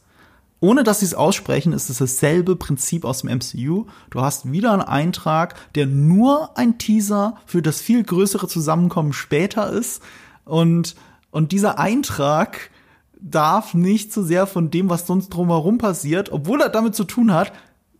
Ohne 0.61 0.83
dass 0.83 1.01
sie 1.01 1.07
es 1.07 1.15
aussprechen, 1.15 1.73
ist 1.73 1.89
es 1.89 1.99
dasselbe 1.99 2.57
Prinzip 2.57 3.05
aus 3.05 3.23
dem 3.23 3.31
MCU. 3.31 3.87
Du 4.11 4.21
hast 4.21 4.51
wieder 4.51 4.73
einen 4.73 4.83
Eintrag, 4.83 5.55
der 5.75 5.87
nur 5.87 6.59
ein 6.59 6.79
Teaser 6.79 7.37
für 7.47 7.63
das 7.63 7.81
viel 7.81 8.03
größere 8.03 8.49
Zusammenkommen 8.49 9.13
später 9.13 9.71
ist. 9.71 10.03
Und, 10.45 10.97
und 11.31 11.53
dieser 11.53 11.79
Eintrag 11.79 12.71
darf 13.21 13.75
nicht 13.75 14.13
so 14.13 14.23
sehr 14.23 14.47
von 14.47 14.71
dem, 14.71 14.89
was 14.89 15.07
sonst 15.07 15.31
drumherum 15.31 15.79
passiert, 15.79 16.31
obwohl 16.33 16.61
er 16.61 16.69
damit 16.69 16.95
zu 16.95 17.05
tun 17.05 17.33
hat, 17.33 17.53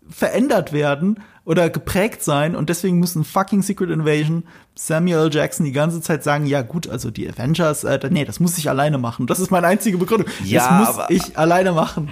verändert 0.09 0.73
werden 0.73 1.21
oder 1.45 1.69
geprägt 1.71 2.23
sein 2.23 2.55
und 2.55 2.69
deswegen 2.69 2.99
müssen 2.99 3.25
fucking 3.25 3.63
Secret 3.63 3.91
Invasion 3.91 4.45
Samuel. 4.75 5.29
Jackson 5.33 5.67
die 5.67 5.73
ganze 5.73 6.01
Zeit 6.01 6.23
sagen, 6.23 6.47
ja 6.47 6.63
gut, 6.63 6.89
also 6.89 7.11
die 7.11 7.29
Avengers, 7.29 7.85
äh, 7.85 7.99
nee, 8.11 8.25
das 8.25 8.41
muss 8.41 8.57
ich 8.59 8.69
alleine 8.71 8.99
machen. 8.99 9.27
Das 9.27 9.41
ist 9.41 9.51
meine 9.51 9.67
einzige 9.67 9.99
Begründung. 9.99 10.29
Ja, 10.45 10.81
das 10.81 10.97
muss 10.97 11.05
ich 11.11 11.39
alleine 11.39 11.73
machen. 11.73 12.09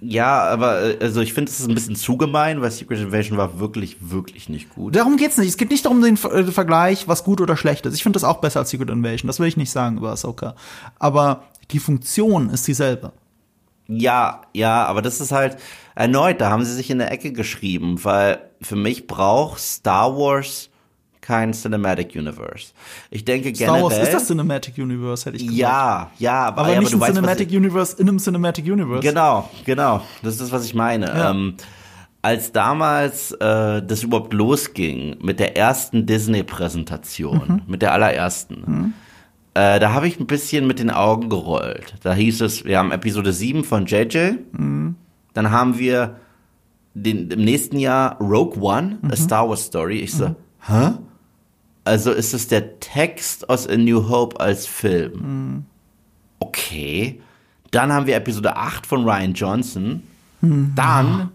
Ja, 0.00 0.42
aber 0.42 0.82
äh, 0.82 0.98
also 1.00 1.20
ich 1.20 1.32
finde, 1.32 1.50
es 1.50 1.58
ist 1.58 1.68
ein 1.68 1.74
bisschen 1.74 1.96
zu 1.96 2.16
gemein, 2.16 2.60
weil 2.60 2.70
Secret 2.70 3.00
Invasion 3.00 3.36
war 3.36 3.58
wirklich, 3.58 3.96
wirklich 4.00 4.48
nicht 4.48 4.70
gut. 4.70 4.94
Darum 4.94 5.16
geht's 5.16 5.38
nicht. 5.38 5.48
Es 5.48 5.56
geht 5.56 5.70
nicht 5.70 5.84
darum 5.84 6.02
den 6.02 6.16
Ver- 6.16 6.32
äh, 6.34 6.44
Vergleich, 6.44 7.08
was 7.08 7.24
gut 7.24 7.40
oder 7.40 7.56
schlecht 7.56 7.84
ist. 7.86 7.94
Ich 7.94 8.02
finde 8.04 8.16
das 8.16 8.24
auch 8.24 8.36
besser 8.40 8.60
als 8.60 8.70
Secret 8.70 8.90
Invasion. 8.90 9.26
Das 9.26 9.40
will 9.40 9.48
ich 9.48 9.56
nicht 9.56 9.70
sagen 9.70 9.96
über 9.96 10.12
Ahsoka. 10.12 10.54
Aber 11.00 11.42
die 11.70 11.78
Funktion 11.78 12.50
ist 12.50 12.66
dieselbe. 12.66 13.12
Ja, 13.86 14.42
ja, 14.52 14.84
aber 14.84 15.00
das 15.00 15.20
ist 15.20 15.32
halt 15.32 15.56
erneut, 15.94 16.40
da 16.40 16.50
haben 16.50 16.64
sie 16.64 16.74
sich 16.74 16.90
in 16.90 16.98
der 16.98 17.10
Ecke 17.10 17.32
geschrieben, 17.32 18.04
weil 18.04 18.38
für 18.60 18.76
mich 18.76 19.06
braucht 19.06 19.60
Star 19.60 20.14
Wars 20.16 20.68
kein 21.22 21.52
Cinematic 21.52 22.14
Universe. 22.14 22.72
Ich 23.10 23.24
denke 23.24 23.54
Star 23.54 23.76
generell. 23.76 23.84
Wars 23.84 23.98
ist 23.98 24.12
das 24.12 24.26
Cinematic 24.26 24.78
Universe, 24.78 25.26
hätte 25.26 25.36
ich 25.36 25.42
gesagt. 25.42 25.58
ja, 25.58 26.10
ja, 26.18 26.46
aber, 26.46 26.62
Aber 26.62 26.72
ja, 26.72 26.80
nicht 26.80 26.94
aber 26.94 27.06
ein 27.06 27.14
Cinematic 27.14 27.50
Universe 27.50 27.96
in 27.98 28.08
einem 28.08 28.18
Cinematic 28.18 28.64
Universe. 28.64 29.02
Genau, 29.02 29.48
genau. 29.64 30.02
Das 30.22 30.34
ist 30.34 30.40
das, 30.40 30.52
was 30.52 30.64
ich 30.64 30.74
meine. 30.74 31.06
Ja. 31.06 31.30
Ähm, 31.30 31.54
als 32.22 32.52
damals 32.52 33.32
äh, 33.32 33.82
das 33.82 34.02
überhaupt 34.02 34.32
losging 34.32 35.16
mit 35.22 35.38
der 35.38 35.56
ersten 35.56 36.04
Disney-Präsentation, 36.04 37.62
mit 37.66 37.82
der 37.82 37.92
allerersten, 37.92 38.94
äh, 39.58 39.80
da 39.80 39.92
habe 39.92 40.06
ich 40.06 40.20
ein 40.20 40.26
bisschen 40.28 40.68
mit 40.68 40.78
den 40.78 40.90
Augen 40.90 41.28
gerollt. 41.28 41.94
Da 42.04 42.14
hieß 42.14 42.42
es, 42.42 42.64
wir 42.64 42.78
haben 42.78 42.92
Episode 42.92 43.32
7 43.32 43.64
von 43.64 43.86
JJ, 43.86 44.34
dann 45.34 45.50
haben 45.50 45.78
wir 45.78 46.16
den, 46.94 47.28
im 47.30 47.44
nächsten 47.44 47.78
Jahr 47.78 48.20
Rogue 48.20 48.62
One, 48.62 48.98
A 49.10 49.16
Star 49.16 49.48
Wars 49.48 49.64
Story. 49.64 49.98
Ich 49.98 50.12
so, 50.12 50.36
hä? 50.66 50.92
Also 51.84 52.12
ist 52.12 52.34
es 52.34 52.46
der 52.46 52.78
Text 52.78 53.48
aus 53.50 53.66
A 53.66 53.76
New 53.76 54.08
Hope 54.08 54.38
als 54.38 54.66
Film? 54.66 55.64
Okay. 56.38 57.20
Dann 57.72 57.92
haben 57.92 58.06
wir 58.06 58.14
Episode 58.14 58.56
8 58.56 58.86
von 58.86 59.04
Ryan 59.04 59.32
Johnson. 59.34 60.02
Dann. 60.40 61.30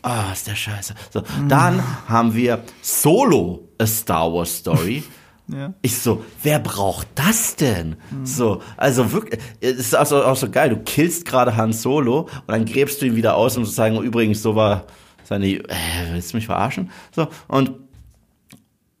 Ah, 0.00 0.32
ist 0.32 0.46
der 0.46 0.54
Scheiße. 0.54 0.94
So, 1.10 1.22
dann 1.48 1.82
haben 2.08 2.34
wir 2.34 2.60
Solo 2.80 3.68
A 3.78 3.86
Star 3.86 4.32
Wars 4.32 4.56
Story. 4.56 5.02
Ja. 5.52 5.74
Ich 5.82 5.98
so, 5.98 6.24
wer 6.42 6.58
braucht 6.58 7.08
das 7.14 7.56
denn? 7.56 7.96
So, 8.24 8.62
also 8.76 9.12
wirklich, 9.12 9.40
es 9.60 9.78
ist 9.78 9.94
also 9.94 10.24
auch 10.24 10.36
so 10.36 10.50
geil, 10.50 10.70
du 10.70 10.78
killst 10.78 11.24
gerade 11.26 11.56
Han 11.56 11.72
Solo 11.72 12.20
und 12.20 12.48
dann 12.48 12.64
gräbst 12.64 13.02
du 13.02 13.06
ihn 13.06 13.16
wieder 13.16 13.36
aus, 13.36 13.56
um 13.56 13.64
zu 13.64 13.70
sagen, 13.70 14.00
übrigens, 14.02 14.42
so 14.42 14.56
war 14.56 14.86
seine, 15.24 15.46
äh, 15.46 15.62
willst 16.12 16.32
du 16.32 16.36
mich 16.36 16.46
verarschen? 16.46 16.90
So, 17.14 17.28
und, 17.48 17.72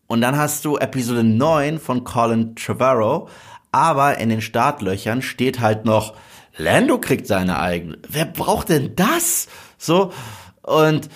und 0.06 0.20
dann 0.20 0.36
hast 0.36 0.64
du 0.64 0.76
Episode 0.76 1.24
9 1.24 1.78
von 1.78 2.04
Colin 2.04 2.54
Trevorrow, 2.54 3.30
aber 3.70 4.18
in 4.18 4.28
den 4.28 4.42
Startlöchern 4.42 5.22
steht 5.22 5.60
halt 5.60 5.84
noch, 5.84 6.14
Lando 6.58 6.98
kriegt 6.98 7.26
seine 7.26 7.58
eigene. 7.58 7.98
Wer 8.08 8.26
braucht 8.26 8.68
denn 8.68 8.94
das? 8.94 9.48
So, 9.78 10.12
und, 10.62 11.08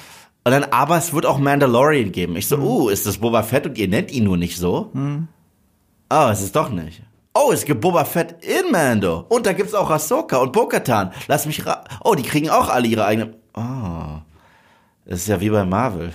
und 0.46 0.52
dann, 0.52 0.62
aber 0.70 0.96
es 0.96 1.12
wird 1.12 1.26
auch 1.26 1.38
Mandalorian 1.38 2.12
geben. 2.12 2.36
Ich 2.36 2.46
so, 2.46 2.56
uh, 2.58 2.88
ist 2.88 3.04
das 3.04 3.18
Boba 3.18 3.42
Fett 3.42 3.66
und 3.66 3.76
ihr 3.76 3.88
nennt 3.88 4.12
ihn 4.12 4.22
nur 4.22 4.36
nicht 4.36 4.56
so? 4.58 4.92
Oh, 6.08 6.28
es 6.30 6.40
ist 6.40 6.54
doch 6.54 6.68
nicht. 6.68 7.02
Oh, 7.34 7.50
es 7.50 7.64
gibt 7.64 7.80
Boba 7.80 8.04
Fett 8.04 8.44
in 8.44 8.70
Mando. 8.70 9.26
Und 9.28 9.44
da 9.44 9.52
gibt's 9.54 9.74
auch 9.74 9.90
Ahsoka 9.90 10.36
und 10.36 10.52
Bo-Katan. 10.52 11.10
Lass 11.26 11.46
mich 11.46 11.66
ra 11.66 11.82
Oh, 12.04 12.14
die 12.14 12.22
kriegen 12.22 12.48
auch 12.48 12.68
alle 12.68 12.86
ihre 12.86 13.04
eigene. 13.06 13.34
Oh. 13.54 14.20
Das 15.04 15.18
ist 15.18 15.26
ja 15.26 15.40
wie 15.40 15.50
bei 15.50 15.64
Marvel. 15.64 16.12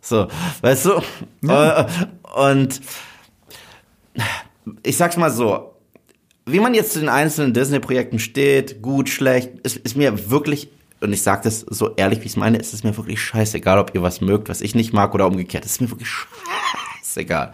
So, 0.00 0.28
weißt 0.60 0.84
du? 0.86 1.02
Äh, 1.48 1.84
Und 2.36 2.80
ich 4.84 4.96
sag's 4.96 5.16
mal 5.16 5.32
so. 5.32 5.74
Wie 6.46 6.60
man 6.60 6.74
jetzt 6.74 6.92
zu 6.92 7.00
den 7.00 7.08
einzelnen 7.08 7.52
Disney-Projekten 7.52 8.20
steht, 8.20 8.80
gut, 8.80 9.08
schlecht, 9.08 9.58
ist, 9.64 9.78
ist 9.78 9.96
mir 9.96 10.30
wirklich, 10.30 10.68
und 11.02 11.12
ich 11.12 11.22
sag 11.22 11.42
das 11.42 11.60
so 11.60 11.94
ehrlich, 11.96 12.20
wie 12.20 12.26
ich 12.26 12.32
es 12.32 12.36
meine, 12.36 12.58
ist 12.58 12.72
es 12.72 12.84
mir 12.84 12.96
wirklich 12.96 13.20
scheißegal, 13.20 13.78
ob 13.78 13.94
ihr 13.94 14.02
was 14.02 14.20
mögt, 14.20 14.48
was 14.48 14.60
ich 14.60 14.74
nicht 14.74 14.92
mag 14.92 15.14
oder 15.14 15.26
umgekehrt. 15.26 15.64
Es 15.64 15.72
ist 15.72 15.80
mir 15.80 15.90
wirklich 15.90 16.08
scheißegal. 16.08 17.52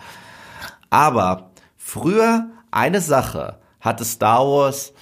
Aber 0.90 1.50
früher 1.76 2.48
eine 2.70 3.00
Sache 3.00 3.58
hatte 3.80 4.04
Star 4.04 4.46
Wars, 4.46 4.92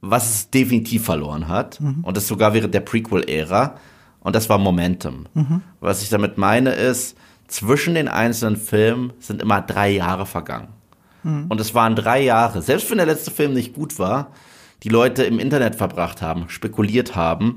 was 0.00 0.30
es 0.30 0.50
definitiv 0.50 1.04
verloren 1.04 1.48
hat, 1.48 1.80
und 2.02 2.16
das 2.16 2.28
sogar 2.28 2.54
während 2.54 2.74
der 2.74 2.80
Prequel-Ära, 2.80 3.76
und 4.20 4.36
das 4.36 4.48
war 4.48 4.58
Momentum. 4.58 5.26
Was 5.80 6.02
ich 6.02 6.08
damit 6.08 6.38
meine 6.38 6.70
ist, 6.70 7.16
zwischen 7.48 7.94
den 7.94 8.08
einzelnen 8.08 8.56
Filmen 8.56 9.12
sind 9.20 9.40
immer 9.40 9.60
drei 9.62 9.90
Jahre 9.90 10.26
vergangen. 10.26 10.68
Und 11.48 11.60
es 11.60 11.74
waren 11.74 11.96
drei 11.96 12.22
Jahre, 12.22 12.62
selbst 12.62 12.88
wenn 12.90 12.98
der 12.98 13.06
letzte 13.06 13.30
Film 13.32 13.52
nicht 13.52 13.74
gut 13.74 13.98
war, 13.98 14.32
die 14.82 14.88
Leute 14.88 15.24
im 15.24 15.38
Internet 15.38 15.76
verbracht 15.76 16.22
haben, 16.22 16.48
spekuliert 16.48 17.16
haben, 17.16 17.54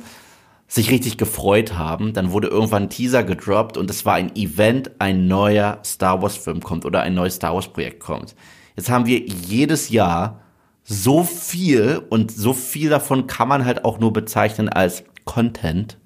sich 0.68 0.92
richtig 0.92 1.18
gefreut 1.18 1.78
haben. 1.78 2.14
Dann 2.14 2.32
wurde 2.32 2.48
irgendwann 2.48 2.84
ein 2.84 2.90
Teaser 2.90 3.24
gedroppt 3.24 3.78
und 3.78 3.90
es 3.90 4.06
war 4.06 4.16
ein 4.16 4.36
Event, 4.36 4.92
ein 5.00 5.28
neuer 5.28 5.80
Star 5.84 6.22
Wars 6.22 6.38
Film 6.38 6.62
kommt 6.62 6.86
oder 6.86 7.02
ein 7.02 7.16
neues 7.16 7.36
Star 7.36 7.56
Wars 7.56 7.68
Projekt 7.68 8.00
kommt. 8.00 8.36
Jetzt 8.76 8.90
haben 8.90 9.06
wir 9.06 9.20
jedes 9.20 9.90
Jahr 9.90 10.42
so 10.84 11.24
viel 11.24 12.02
und 12.10 12.32
so 12.32 12.54
viel 12.54 12.90
davon 12.90 13.28
kann 13.28 13.48
man 13.48 13.66
halt 13.66 13.86
auch 13.86 14.00
nur 14.00 14.14
bezeichnen 14.14 14.70
als 14.70 15.04
Content. 15.26 15.98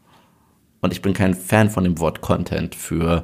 Und 0.81 0.91
ich 0.91 1.01
bin 1.01 1.13
kein 1.13 1.33
Fan 1.33 1.69
von 1.69 1.85
dem 1.85 1.99
Wort 1.99 2.21
Content 2.21 2.75
für 2.75 3.23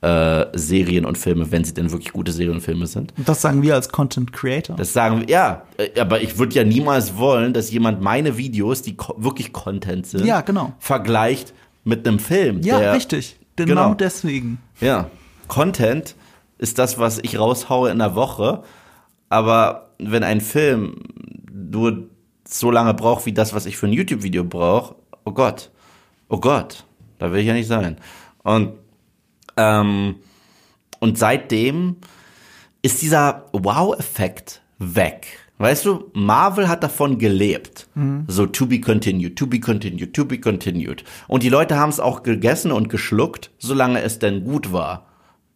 äh, 0.00 0.46
Serien 0.56 1.04
und 1.04 1.18
Filme, 1.18 1.50
wenn 1.50 1.64
sie 1.64 1.74
denn 1.74 1.90
wirklich 1.90 2.12
gute 2.12 2.30
Serien 2.32 2.54
und 2.54 2.60
Filme 2.60 2.86
sind. 2.86 3.12
Und 3.16 3.28
das 3.28 3.42
sagen 3.42 3.62
wir 3.62 3.74
als 3.74 3.88
Content 3.88 4.32
Creator. 4.32 4.76
Das 4.76 4.92
sagen 4.92 5.20
wir, 5.22 5.28
ja, 5.28 5.62
äh, 5.76 5.98
aber 6.00 6.20
ich 6.22 6.38
würde 6.38 6.54
ja 6.54 6.64
niemals 6.64 7.16
wollen, 7.16 7.52
dass 7.52 7.70
jemand 7.72 8.00
meine 8.00 8.36
Videos, 8.38 8.82
die 8.82 8.96
ko 8.96 9.14
wirklich 9.18 9.52
Content 9.52 10.06
sind, 10.06 10.24
Ja, 10.24 10.40
genau. 10.42 10.72
vergleicht 10.78 11.52
mit 11.84 12.06
einem 12.06 12.18
Film. 12.20 12.60
ja, 12.62 12.78
der, 12.78 12.92
richtig. 12.94 13.36
Genau, 13.56 13.68
Genau. 13.86 13.94
deswegen. 13.94 14.58
Ja, 14.80 15.10
Content 15.48 16.14
ist 16.58 16.78
das, 16.78 16.98
was 16.98 17.18
ich 17.18 17.38
raushaue 17.38 17.90
in 17.90 17.98
der 17.98 18.14
Woche, 18.14 18.62
aber 19.28 19.90
wenn 19.98 20.22
ein 20.22 20.40
Film 20.40 20.94
nur 21.52 22.04
so 22.46 22.70
lange 22.70 22.94
braucht 22.94 23.26
wie 23.26 23.32
das, 23.32 23.52
was 23.52 23.66
ich 23.66 23.76
für 23.76 23.86
ein 23.86 23.92
YouTube-Video 23.92 24.44
brauche, 24.44 24.94
oh 25.24 25.32
Gott, 25.32 25.70
oh 26.28 26.38
Gott, 26.38 26.84
da 27.18 27.32
will 27.32 27.40
ich 27.40 27.46
ja 27.46 27.52
nicht 27.54 27.66
sein. 27.68 27.96
Und 28.44 28.72
ähm, 29.58 30.14
und 31.00 31.18
seitdem 31.18 31.96
ist 32.80 33.02
dieser 33.02 33.46
Wow-Effekt 33.52 34.62
weg. 34.78 35.26
Weißt 35.58 35.84
du, 35.84 36.10
Marvel 36.14 36.68
hat 36.68 36.84
davon 36.84 37.18
gelebt. 37.18 37.88
So 38.28 38.46
to 38.46 38.66
be 38.66 38.80
continued, 38.80 39.36
to 39.36 39.46
be 39.48 39.58
continued, 39.58 40.14
to 40.14 40.24
be 40.24 40.38
continued. 40.38 41.02
Und 41.26 41.42
die 41.42 41.48
Leute 41.48 41.76
haben 41.76 41.88
es 41.88 41.98
auch 41.98 42.22
gegessen 42.22 42.70
und 42.70 42.88
geschluckt, 42.88 43.50
solange 43.58 44.00
es 44.02 44.20
denn 44.20 44.44
gut 44.44 44.72
war. 44.72 45.06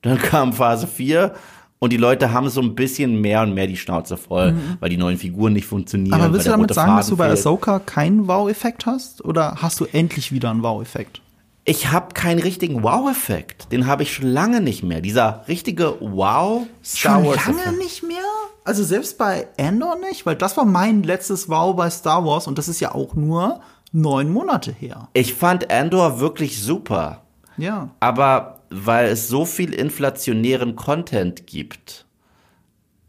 Dann 0.02 0.18
kam 0.18 0.52
Phase 0.52 0.88
4 0.88 1.34
und 1.78 1.92
die 1.92 1.98
Leute 1.98 2.32
haben 2.32 2.48
so 2.48 2.60
ein 2.60 2.74
bisschen 2.74 3.20
mehr 3.20 3.42
und 3.42 3.54
mehr 3.54 3.68
die 3.68 3.76
Schnauze 3.76 4.16
voll, 4.16 4.56
weil 4.80 4.90
die 4.90 4.96
neuen 4.96 5.18
Figuren 5.18 5.52
nicht 5.52 5.66
funktionieren. 5.66 6.20
Aber 6.20 6.32
willst 6.32 6.46
du 6.46 6.50
damit 6.50 6.74
sagen, 6.74 6.96
dass 6.96 7.06
du 7.06 7.14
Faden 7.14 7.34
bei. 7.34 7.38
Ahsoka 7.38 7.78
keinen 7.78 8.26
Wow-Effekt 8.26 8.86
hast? 8.86 9.24
Oder 9.24 9.58
hast 9.62 9.78
du 9.78 9.84
endlich 9.84 10.32
wieder 10.32 10.50
einen 10.50 10.64
Wow-Effekt? 10.64 11.20
Ich 11.64 11.92
habe 11.92 12.12
keinen 12.12 12.40
richtigen 12.40 12.82
Wow-Effekt. 12.82 13.70
Den 13.70 13.86
habe 13.86 14.02
ich 14.02 14.12
schon 14.12 14.26
lange 14.26 14.60
nicht 14.60 14.82
mehr. 14.82 15.00
Dieser 15.00 15.44
richtige 15.46 15.94
Wow 16.00 16.66
Star 16.84 17.22
Schon 17.22 17.26
Wars. 17.26 17.46
lange 17.46 17.78
nicht 17.78 18.02
mehr? 18.02 18.16
Also 18.64 18.82
selbst 18.82 19.16
bei 19.16 19.48
Andor 19.58 19.96
nicht? 19.96 20.26
Weil 20.26 20.36
das 20.36 20.56
war 20.56 20.64
mein 20.64 21.02
letztes 21.04 21.48
Wow 21.48 21.76
bei 21.76 21.88
Star 21.90 22.24
Wars 22.24 22.48
und 22.48 22.58
das 22.58 22.68
ist 22.68 22.80
ja 22.80 22.92
auch 22.94 23.14
nur 23.14 23.60
neun 23.92 24.32
Monate 24.32 24.72
her. 24.72 25.08
Ich 25.12 25.34
fand 25.34 25.70
Andor 25.70 26.18
wirklich 26.18 26.60
super. 26.60 27.22
Ja. 27.56 27.90
Aber 28.00 28.60
weil 28.70 29.06
es 29.08 29.28
so 29.28 29.44
viel 29.44 29.72
inflationären 29.72 30.74
Content 30.74 31.46
gibt, 31.46 32.06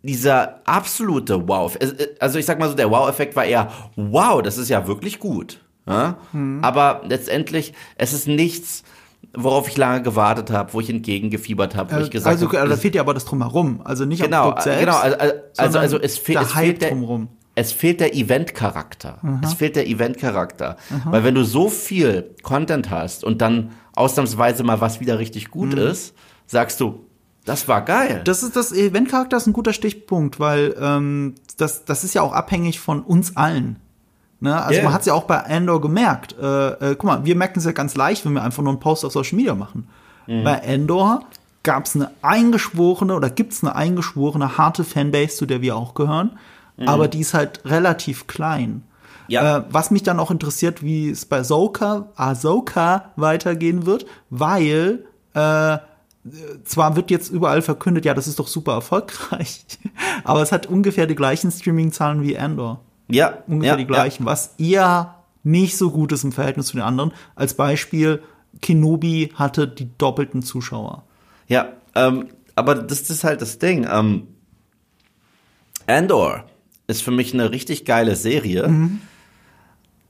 dieser 0.03 0.59
absolute 0.65 1.47
Wow, 1.47 1.77
also 2.19 2.37
ich 2.37 2.45
sag 2.45 2.59
mal 2.59 2.69
so, 2.69 2.75
der 2.75 2.91
Wow-Effekt 2.91 3.35
war 3.35 3.45
eher, 3.45 3.71
wow, 3.95 4.41
das 4.41 4.57
ist 4.57 4.69
ja 4.69 4.85
wirklich 4.85 5.19
gut. 5.19 5.59
Ja? 5.85 6.17
Aber 6.61 7.01
letztendlich, 7.05 7.73
es 7.95 8.13
ist 8.13 8.27
nichts, 8.27 8.83
worauf 9.33 9.67
ich 9.67 9.77
lange 9.77 10.01
gewartet 10.01 10.51
habe, 10.51 10.73
wo 10.73 10.79
ich 10.79 10.89
entgegengefiebert 10.89 11.75
habe, 11.75 11.95
wo 11.95 11.99
ich 11.99 12.11
gesagt 12.11 12.33
also, 12.33 12.47
habe, 12.47 12.59
also 12.59 12.75
da 12.75 12.79
fehlt 12.79 12.95
ja 12.95 13.01
aber 13.01 13.13
das 13.13 13.25
drumherum. 13.25 13.81
Also 13.83 14.05
nicht 14.05 14.21
genau, 14.21 14.51
am 14.51 14.61
selbst. 14.61 14.79
genau, 14.79 14.97
also, 14.97 15.17
also, 15.17 15.33
sondern 15.53 15.81
also 15.81 15.99
es, 15.99 16.23
der 16.23 16.41
es 16.41 16.51
fehlt 16.51 16.81
der, 16.81 16.89
drumrum. 16.89 17.29
es 17.55 17.71
fehlt 17.71 17.99
der 17.99 18.15
Event-Charakter. 18.15 19.19
Es 19.43 19.53
fehlt 19.53 19.75
der 19.75 19.87
Event-Charakter. 19.87 20.77
Weil 21.05 21.23
wenn 21.23 21.35
du 21.35 21.43
so 21.43 21.69
viel 21.69 22.35
Content 22.43 22.89
hast 22.89 23.23
und 23.23 23.41
dann 23.41 23.71
ausnahmsweise 23.95 24.63
mal 24.63 24.81
was 24.81 24.99
wieder 24.99 25.19
richtig 25.19 25.51
gut 25.51 25.73
ist, 25.73 26.15
sagst 26.45 26.79
du, 26.79 27.05
das 27.45 27.67
war 27.67 27.83
geil. 27.83 28.21
Das 28.23 28.41
ist 28.41 28.55
das 28.55 28.71
Event-Charakter 28.71 29.37
ist 29.37 29.47
ein 29.47 29.53
guter 29.53 29.73
Stichpunkt, 29.73 30.39
weil 30.39 30.75
ähm, 30.79 31.35
das, 31.57 31.85
das 31.85 32.03
ist 32.03 32.13
ja 32.13 32.21
auch 32.21 32.31
abhängig 32.31 32.79
von 32.79 33.01
uns 33.01 33.35
allen. 33.35 33.77
Ne? 34.43 34.61
Also 34.61 34.73
Yeah. 34.73 34.83
man 34.83 34.93
hat 34.93 34.99
es 34.99 35.07
ja 35.07 35.13
auch 35.13 35.23
bei 35.23 35.39
Andor 35.39 35.79
gemerkt. 35.79 36.35
Äh, 36.37 36.45
äh, 36.91 36.95
guck 36.95 37.05
mal, 37.05 37.23
wir 37.23 37.35
merken 37.37 37.59
es 37.59 37.65
ja 37.65 37.71
ganz 37.71 37.95
leicht, 37.95 38.25
wenn 38.25 38.33
wir 38.33 38.43
einfach 38.43 38.61
nur 38.61 38.73
einen 38.73 38.79
Post 38.81 39.05
auf 39.05 39.13
Social 39.13 39.37
Media 39.37 39.55
machen. 39.55 39.87
Mhm. 40.27 40.43
Bei 40.43 40.61
Andor 40.67 41.21
gab 41.63 41.85
es 41.85 41.95
eine 41.95 42.11
eingeschworene 42.21 43.15
oder 43.15 43.29
gibt 43.29 43.53
es 43.53 43.63
eine 43.63 43.73
eingeschworene 43.73 44.57
harte 44.57 44.83
Fanbase, 44.83 45.37
zu 45.37 45.45
der 45.45 45.61
wir 45.61 45.77
auch 45.77 45.93
gehören, 45.93 46.31
aber 46.85 47.07
die 47.07 47.21
ist 47.21 47.33
halt 47.33 47.61
relativ 47.63 48.27
klein. 48.27 48.69
Mhm. 48.69 48.81
Ja. 49.29 49.59
Äh, 49.59 49.63
was 49.69 49.91
mich 49.91 50.03
dann 50.03 50.19
auch 50.19 50.29
interessiert, 50.29 50.83
wie 50.83 51.09
es 51.09 51.25
bei 51.25 51.37
Ahsoka, 51.39 52.09
Ahsoka 52.17 53.13
weitergehen 53.15 53.85
wird, 53.85 54.05
weil 54.29 55.05
äh, 55.35 55.77
zwar 56.65 56.97
wird 56.97 57.11
jetzt 57.11 57.31
überall 57.31 57.61
verkündet, 57.61 58.03
ja, 58.03 58.13
das 58.13 58.27
ist 58.27 58.39
doch 58.39 58.47
super 58.47 58.73
erfolgreich, 58.73 59.65
aber 60.25 60.41
es 60.41 60.51
hat 60.51 60.65
ungefähr 60.65 61.07
die 61.07 61.15
gleichen 61.15 61.49
Streaming-Zahlen 61.49 62.23
wie 62.23 62.37
Andor. 62.37 62.81
Ja, 63.13 63.43
Ungefähr 63.47 63.73
ja, 63.73 63.77
die 63.77 63.85
gleichen, 63.85 64.25
was 64.25 64.55
eher 64.57 65.15
nicht 65.43 65.77
so 65.77 65.91
gut 65.91 66.11
ist 66.11 66.23
im 66.23 66.31
Verhältnis 66.31 66.67
zu 66.67 66.77
den 66.77 66.83
anderen. 66.83 67.11
Als 67.35 67.53
Beispiel, 67.53 68.23
Kenobi 68.61 69.31
hatte 69.35 69.67
die 69.67 69.89
doppelten 69.97 70.41
Zuschauer. 70.41 71.03
Ja, 71.47 71.73
ähm, 71.95 72.29
aber 72.55 72.75
das 72.75 73.09
ist 73.09 73.23
halt 73.23 73.41
das 73.41 73.59
Ding. 73.59 73.87
Ähm, 73.89 74.27
Andor 75.87 76.45
ist 76.87 77.03
für 77.03 77.11
mich 77.11 77.33
eine 77.33 77.51
richtig 77.51 77.85
geile 77.85 78.15
Serie, 78.15 78.69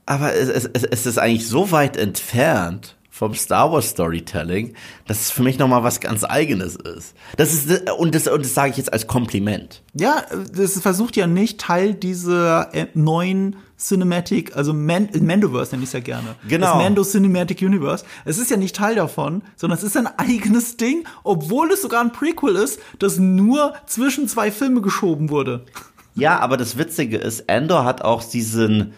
aber 0.06 0.34
es, 0.34 0.48
es, 0.48 0.70
es 0.72 0.84
es 0.84 1.06
ist 1.06 1.18
eigentlich 1.18 1.48
so 1.48 1.70
weit 1.70 1.96
entfernt 1.96 2.96
vom 3.14 3.32
Star 3.32 3.70
Wars 3.70 3.90
Storytelling, 3.90 4.74
dass 5.06 5.20
es 5.20 5.30
für 5.30 5.44
mich 5.44 5.56
noch 5.56 5.68
mal 5.68 5.84
was 5.84 6.00
ganz 6.00 6.24
Eigenes 6.24 6.74
ist. 6.74 7.14
Das 7.36 7.54
ist 7.54 7.88
und 7.92 8.12
das 8.12 8.26
und 8.26 8.44
das 8.44 8.54
sage 8.54 8.72
ich 8.72 8.76
jetzt 8.76 8.92
als 8.92 9.06
Kompliment. 9.06 9.84
Ja, 9.94 10.24
das 10.52 10.80
versucht 10.80 11.14
ja 11.14 11.28
nicht 11.28 11.60
Teil 11.60 11.94
dieser 11.94 12.74
äh, 12.74 12.88
neuen 12.94 13.54
Cinematic, 13.78 14.56
also 14.56 14.74
Man 14.74 15.10
Mandoverse 15.20 15.72
nenne 15.72 15.84
ich 15.84 15.90
es 15.90 15.92
ja 15.92 16.00
gerne. 16.00 16.34
Genau. 16.48 16.66
Das 16.66 16.74
Mando 16.74 17.04
Cinematic 17.04 17.62
Universe. 17.62 18.04
Es 18.24 18.38
ist 18.38 18.50
ja 18.50 18.56
nicht 18.56 18.74
Teil 18.74 18.96
davon, 18.96 19.42
sondern 19.54 19.78
es 19.78 19.84
ist 19.84 19.96
ein 19.96 20.08
eigenes 20.18 20.76
Ding, 20.76 21.06
obwohl 21.22 21.70
es 21.70 21.82
sogar 21.82 22.00
ein 22.00 22.10
Prequel 22.10 22.56
ist, 22.56 22.80
das 22.98 23.18
nur 23.18 23.74
zwischen 23.86 24.26
zwei 24.26 24.50
Filme 24.50 24.80
geschoben 24.80 25.30
wurde. 25.30 25.64
Ja, 26.16 26.40
aber 26.40 26.56
das 26.56 26.78
Witzige 26.78 27.18
ist, 27.18 27.48
Andor 27.48 27.84
hat 27.84 28.02
auch 28.02 28.24
diesen 28.24 28.94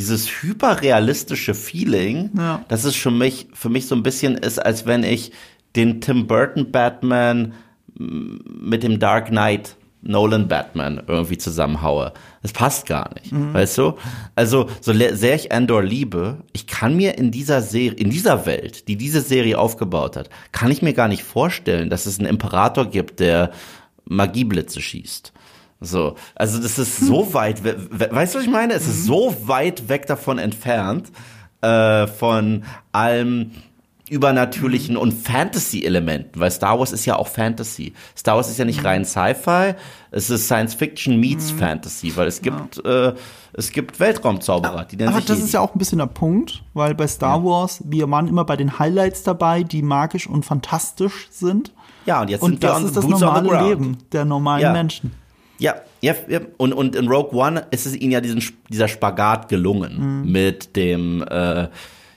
dieses 0.00 0.42
hyperrealistische 0.42 1.52
Feeling, 1.54 2.30
Ja. 2.36 2.64
dass 2.68 2.84
es 2.84 2.96
für 2.96 3.10
mich, 3.10 3.48
für 3.52 3.68
mich 3.68 3.86
so 3.86 3.94
ein 3.94 4.02
bisschen 4.02 4.36
ist, 4.38 4.58
als 4.58 4.86
wenn 4.86 5.02
ich 5.04 5.32
den 5.76 6.00
Tim 6.00 6.26
Burton 6.26 6.70
Batman 6.72 7.52
mit 7.94 8.82
dem 8.82 8.98
Dark 8.98 9.26
Knight 9.28 9.76
Nolan 10.02 10.48
Batman 10.48 11.02
irgendwie 11.06 11.36
zusammenhaue. 11.36 12.14
Das 12.40 12.52
passt 12.54 12.86
gar 12.86 13.12
nicht, 13.14 13.32
weißt 13.34 13.76
du? 13.76 13.96
Also, 14.34 14.70
so 14.80 14.94
sehr 14.94 15.34
ich 15.34 15.52
Andor 15.52 15.82
liebe, 15.82 16.38
ich 16.54 16.66
kann 16.66 16.96
mir 16.96 17.18
in 17.18 17.30
dieser 17.30 17.60
Serie, 17.60 17.98
in 17.98 18.08
dieser 18.08 18.46
Welt, 18.46 18.88
die 18.88 18.96
diese 18.96 19.20
Serie 19.20 19.58
aufgebaut 19.58 20.16
hat, 20.16 20.30
kann 20.52 20.70
ich 20.70 20.80
mir 20.80 20.94
gar 20.94 21.08
nicht 21.08 21.22
vorstellen, 21.22 21.90
dass 21.90 22.06
es 22.06 22.18
einen 22.18 22.28
Imperator 22.28 22.86
gibt, 22.86 23.20
der 23.20 23.50
Magieblitze 24.06 24.80
schießt. 24.80 25.34
So, 25.80 26.16
also 26.34 26.60
das 26.60 26.78
ist 26.78 26.98
so 27.00 27.32
weit, 27.32 27.64
we 27.64 27.74
we 27.90 28.08
weißt 28.10 28.34
du, 28.34 28.38
was 28.38 28.44
ich 28.44 28.50
meine? 28.52 28.74
Es 28.74 28.86
ist 28.86 29.06
so 29.06 29.34
weit 29.46 29.88
weg 29.88 30.06
davon 30.06 30.38
entfernt, 30.38 31.10
äh, 31.62 32.06
von 32.06 32.64
allem 32.92 33.52
übernatürlichen 34.10 34.96
und 34.96 35.12
Fantasy-Elementen, 35.12 36.40
weil 36.40 36.50
Star 36.50 36.78
Wars 36.80 36.90
ist 36.92 37.06
ja 37.06 37.16
auch 37.16 37.28
Fantasy. 37.28 37.92
Star 38.18 38.36
Wars 38.36 38.50
ist 38.50 38.58
ja 38.58 38.64
nicht 38.64 38.84
rein 38.84 39.04
Sci-Fi, 39.04 39.74
es 40.10 40.30
ist 40.30 40.46
Science 40.46 40.74
Fiction 40.74 41.18
meets 41.20 41.52
Fantasy, 41.52 42.16
weil 42.16 42.26
es 42.26 42.42
gibt, 42.42 42.84
äh, 42.84 43.14
es 43.52 43.70
gibt 43.70 44.00
Weltraumzauberer, 44.00 44.84
die 44.84 44.96
nennen 44.96 45.10
Aber 45.10 45.18
sich 45.18 45.26
das 45.26 45.36
Jedi. 45.36 45.46
ist 45.46 45.52
ja 45.54 45.60
auch 45.60 45.74
ein 45.74 45.78
bisschen 45.78 45.98
der 45.98 46.06
Punkt, 46.06 46.62
weil 46.74 46.94
bei 46.96 47.06
Star 47.06 47.44
Wars, 47.44 47.82
wir 47.86 48.10
waren 48.10 48.26
immer 48.26 48.44
bei 48.44 48.56
den 48.56 48.80
Highlights 48.80 49.22
dabei, 49.22 49.62
die 49.62 49.80
magisch 49.82 50.26
und 50.26 50.44
fantastisch 50.44 51.28
sind. 51.30 51.72
Ja, 52.04 52.20
und 52.20 52.30
jetzt 52.30 52.40
sind 52.42 52.54
Und 52.54 52.62
wir 52.62 52.68
das 52.68 52.78
on 52.78 52.84
ist 52.86 52.96
das 52.96 53.06
normale. 53.06 53.68
Leben 53.68 53.98
der 54.10 54.24
normalen 54.24 54.62
Ja. 54.62 54.72
Menschen. 54.72 55.12
Ja, 55.60 55.76
ja, 56.00 56.14
ja. 56.28 56.40
Und, 56.56 56.72
und 56.72 56.96
in 56.96 57.06
Rogue 57.06 57.38
One 57.38 57.66
ist 57.70 57.86
es 57.86 57.94
ihnen 57.94 58.10
ja 58.12 58.20
diesen, 58.20 58.42
dieser 58.68 58.88
Spagat 58.88 59.48
gelungen 59.48 60.22
Mhm. 60.24 60.32
mit 60.32 60.74
dem 60.74 61.22
äh, 61.30 61.68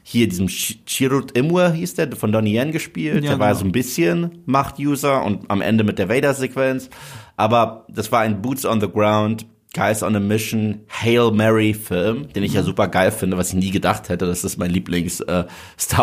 hier 0.05 0.27
diesem 0.27 0.47
Ch- 0.47 0.77
Chirrut 0.85 1.37
Imwe 1.37 1.71
hieß 1.73 1.93
der, 1.95 2.11
von 2.15 2.31
Donnie 2.31 2.57
Yen 2.57 2.71
gespielt. 2.71 3.23
Ja, 3.23 3.31
der 3.31 3.39
war 3.39 3.47
ja 3.47 3.53
genau. 3.53 3.59
so 3.61 3.65
ein 3.67 3.71
bisschen 3.71 4.31
Macht-User 4.45 5.23
und 5.23 5.49
am 5.51 5.61
Ende 5.61 5.83
mit 5.83 5.99
der 5.99 6.09
Vader-Sequenz. 6.09 6.89
Aber 7.37 7.85
das 7.89 8.11
war 8.11 8.21
ein 8.21 8.41
Boots 8.41 8.65
on 8.65 8.81
the 8.81 8.87
Ground, 8.89 9.45
Guys 9.75 10.03
on 10.03 10.15
a 10.15 10.19
Mission, 10.19 10.81
Hail 10.89 11.31
Mary-Film, 11.31 12.31
den 12.33 12.43
ich 12.43 12.53
ja 12.53 12.61
Mhm. 12.61 12.65
super 12.65 12.87
geil 12.89 13.11
finde, 13.11 13.37
was 13.37 13.49
ich 13.49 13.55
nie 13.55 13.71
gedacht 13.71 14.07
hätte, 14.09 14.25
dass 14.27 14.41
das 14.43 14.55
mein 14.57 14.69
Lieblings-Star 14.71 15.47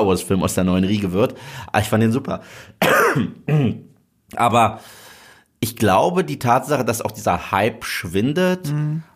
Wars-Film 0.07 0.42
aus 0.42 0.55
der 0.55 0.64
neuen 0.64 0.85
Riege 0.85 1.12
wird. 1.12 1.35
Aber 1.68 1.81
ich 1.81 1.88
fand 1.88 2.03
den 2.03 2.12
super. 2.12 2.40
Aber 4.37 4.81
ich 5.61 5.77
glaube, 5.77 6.25
die 6.25 6.38
Tatsache, 6.38 6.85
dass 6.85 7.03
auch 7.03 7.12
dieser 7.12 7.51
Hype 7.51 7.85
schwindet 7.85 8.73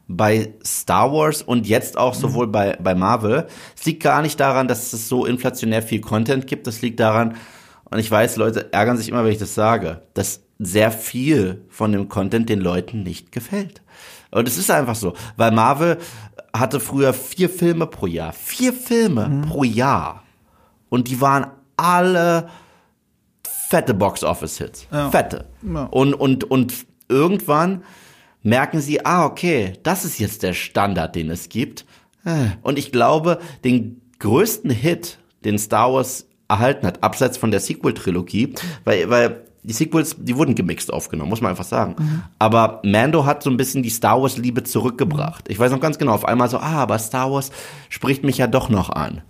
bei 0.06 0.54
Star 0.64 1.10
Wars 1.12 1.40
und 1.40 1.66
jetzt 1.66 1.96
auch 1.96 2.12
sowohl 2.12 2.46
bei, 2.48 2.76
bei 2.76 2.94
Marvel, 2.94 3.46
es 3.76 3.86
liegt 3.86 4.02
gar 4.02 4.20
nicht 4.20 4.38
daran, 4.38 4.68
dass 4.68 4.92
es 4.92 5.08
so 5.08 5.24
inflationär 5.24 5.82
viel 5.82 6.02
Content 6.02 6.46
gibt. 6.46 6.66
Das 6.66 6.82
liegt 6.82 7.00
daran, 7.00 7.36
und 7.94 7.98
ich 7.98 8.10
weiß, 8.10 8.36
Leute 8.36 8.72
ärgern 8.72 8.96
sich 8.96 9.08
immer, 9.08 9.24
wenn 9.24 9.32
ich 9.32 9.38
das 9.38 9.54
sage, 9.54 10.02
dass 10.14 10.42
sehr 10.58 10.90
viel 10.90 11.64
von 11.68 11.92
dem 11.92 12.08
Content 12.08 12.48
den 12.48 12.60
Leuten 12.60 13.02
nicht 13.02 13.32
gefällt. 13.32 13.82
Und 14.30 14.48
es 14.48 14.58
ist 14.58 14.70
einfach 14.70 14.96
so, 14.96 15.14
weil 15.36 15.52
Marvel 15.52 15.98
hatte 16.52 16.80
früher 16.80 17.12
vier 17.12 17.48
Filme 17.48 17.86
pro 17.86 18.06
Jahr. 18.06 18.32
Vier 18.32 18.72
Filme 18.72 19.42
pro 19.48 19.64
Jahr. 19.64 20.22
Und 20.88 21.08
die 21.08 21.20
waren 21.20 21.46
alle 21.76 22.48
fette 23.74 23.92
Box-Office-Hits. 23.94 24.86
Ja. 24.92 25.10
Fette. 25.10 25.46
Ja. 25.62 25.84
Und, 25.86 26.14
und, 26.14 26.44
und 26.44 26.86
irgendwann 27.08 27.82
merken 28.44 28.80
sie, 28.80 29.04
ah, 29.04 29.24
okay, 29.24 29.72
das 29.82 30.04
ist 30.04 30.20
jetzt 30.20 30.44
der 30.44 30.52
Standard, 30.52 31.16
den 31.16 31.28
es 31.28 31.48
gibt. 31.48 31.84
Äh, 32.24 32.50
Und 32.62 32.78
ich 32.78 32.92
glaube, 32.92 33.40
den 33.64 34.00
größten 34.20 34.70
Hit, 34.70 35.18
den 35.44 35.58
Star 35.58 35.92
Wars 35.92 36.26
erhalten 36.46 36.86
hat, 36.86 37.02
abseits 37.02 37.36
von 37.36 37.50
der 37.50 37.58
Sequel-Trilogie, 37.58 38.54
weil, 38.84 39.10
weil 39.10 39.44
die 39.64 39.72
Sequels, 39.72 40.14
die 40.20 40.36
wurden 40.36 40.54
gemixt 40.54 40.92
aufgenommen, 40.92 41.30
muss 41.30 41.40
man 41.40 41.50
einfach 41.50 41.64
sagen. 41.64 42.22
Aber 42.38 42.80
Mando 42.84 43.24
hat 43.24 43.42
so 43.42 43.50
ein 43.50 43.56
bisschen 43.56 43.82
die 43.82 43.90
Star 43.90 44.22
Wars-Liebe 44.22 44.62
zurückgebracht. 44.62 45.48
Ich 45.48 45.58
weiß 45.58 45.72
noch 45.72 45.80
ganz 45.80 45.98
genau, 45.98 46.12
auf 46.12 46.26
einmal 46.26 46.48
so, 46.48 46.58
ah, 46.58 46.82
aber 46.82 46.98
Star 47.00 47.32
Wars 47.32 47.50
spricht 47.88 48.22
mich 48.22 48.38
ja 48.38 48.46
doch 48.46 48.68
noch 48.68 48.90
an. 48.90 49.22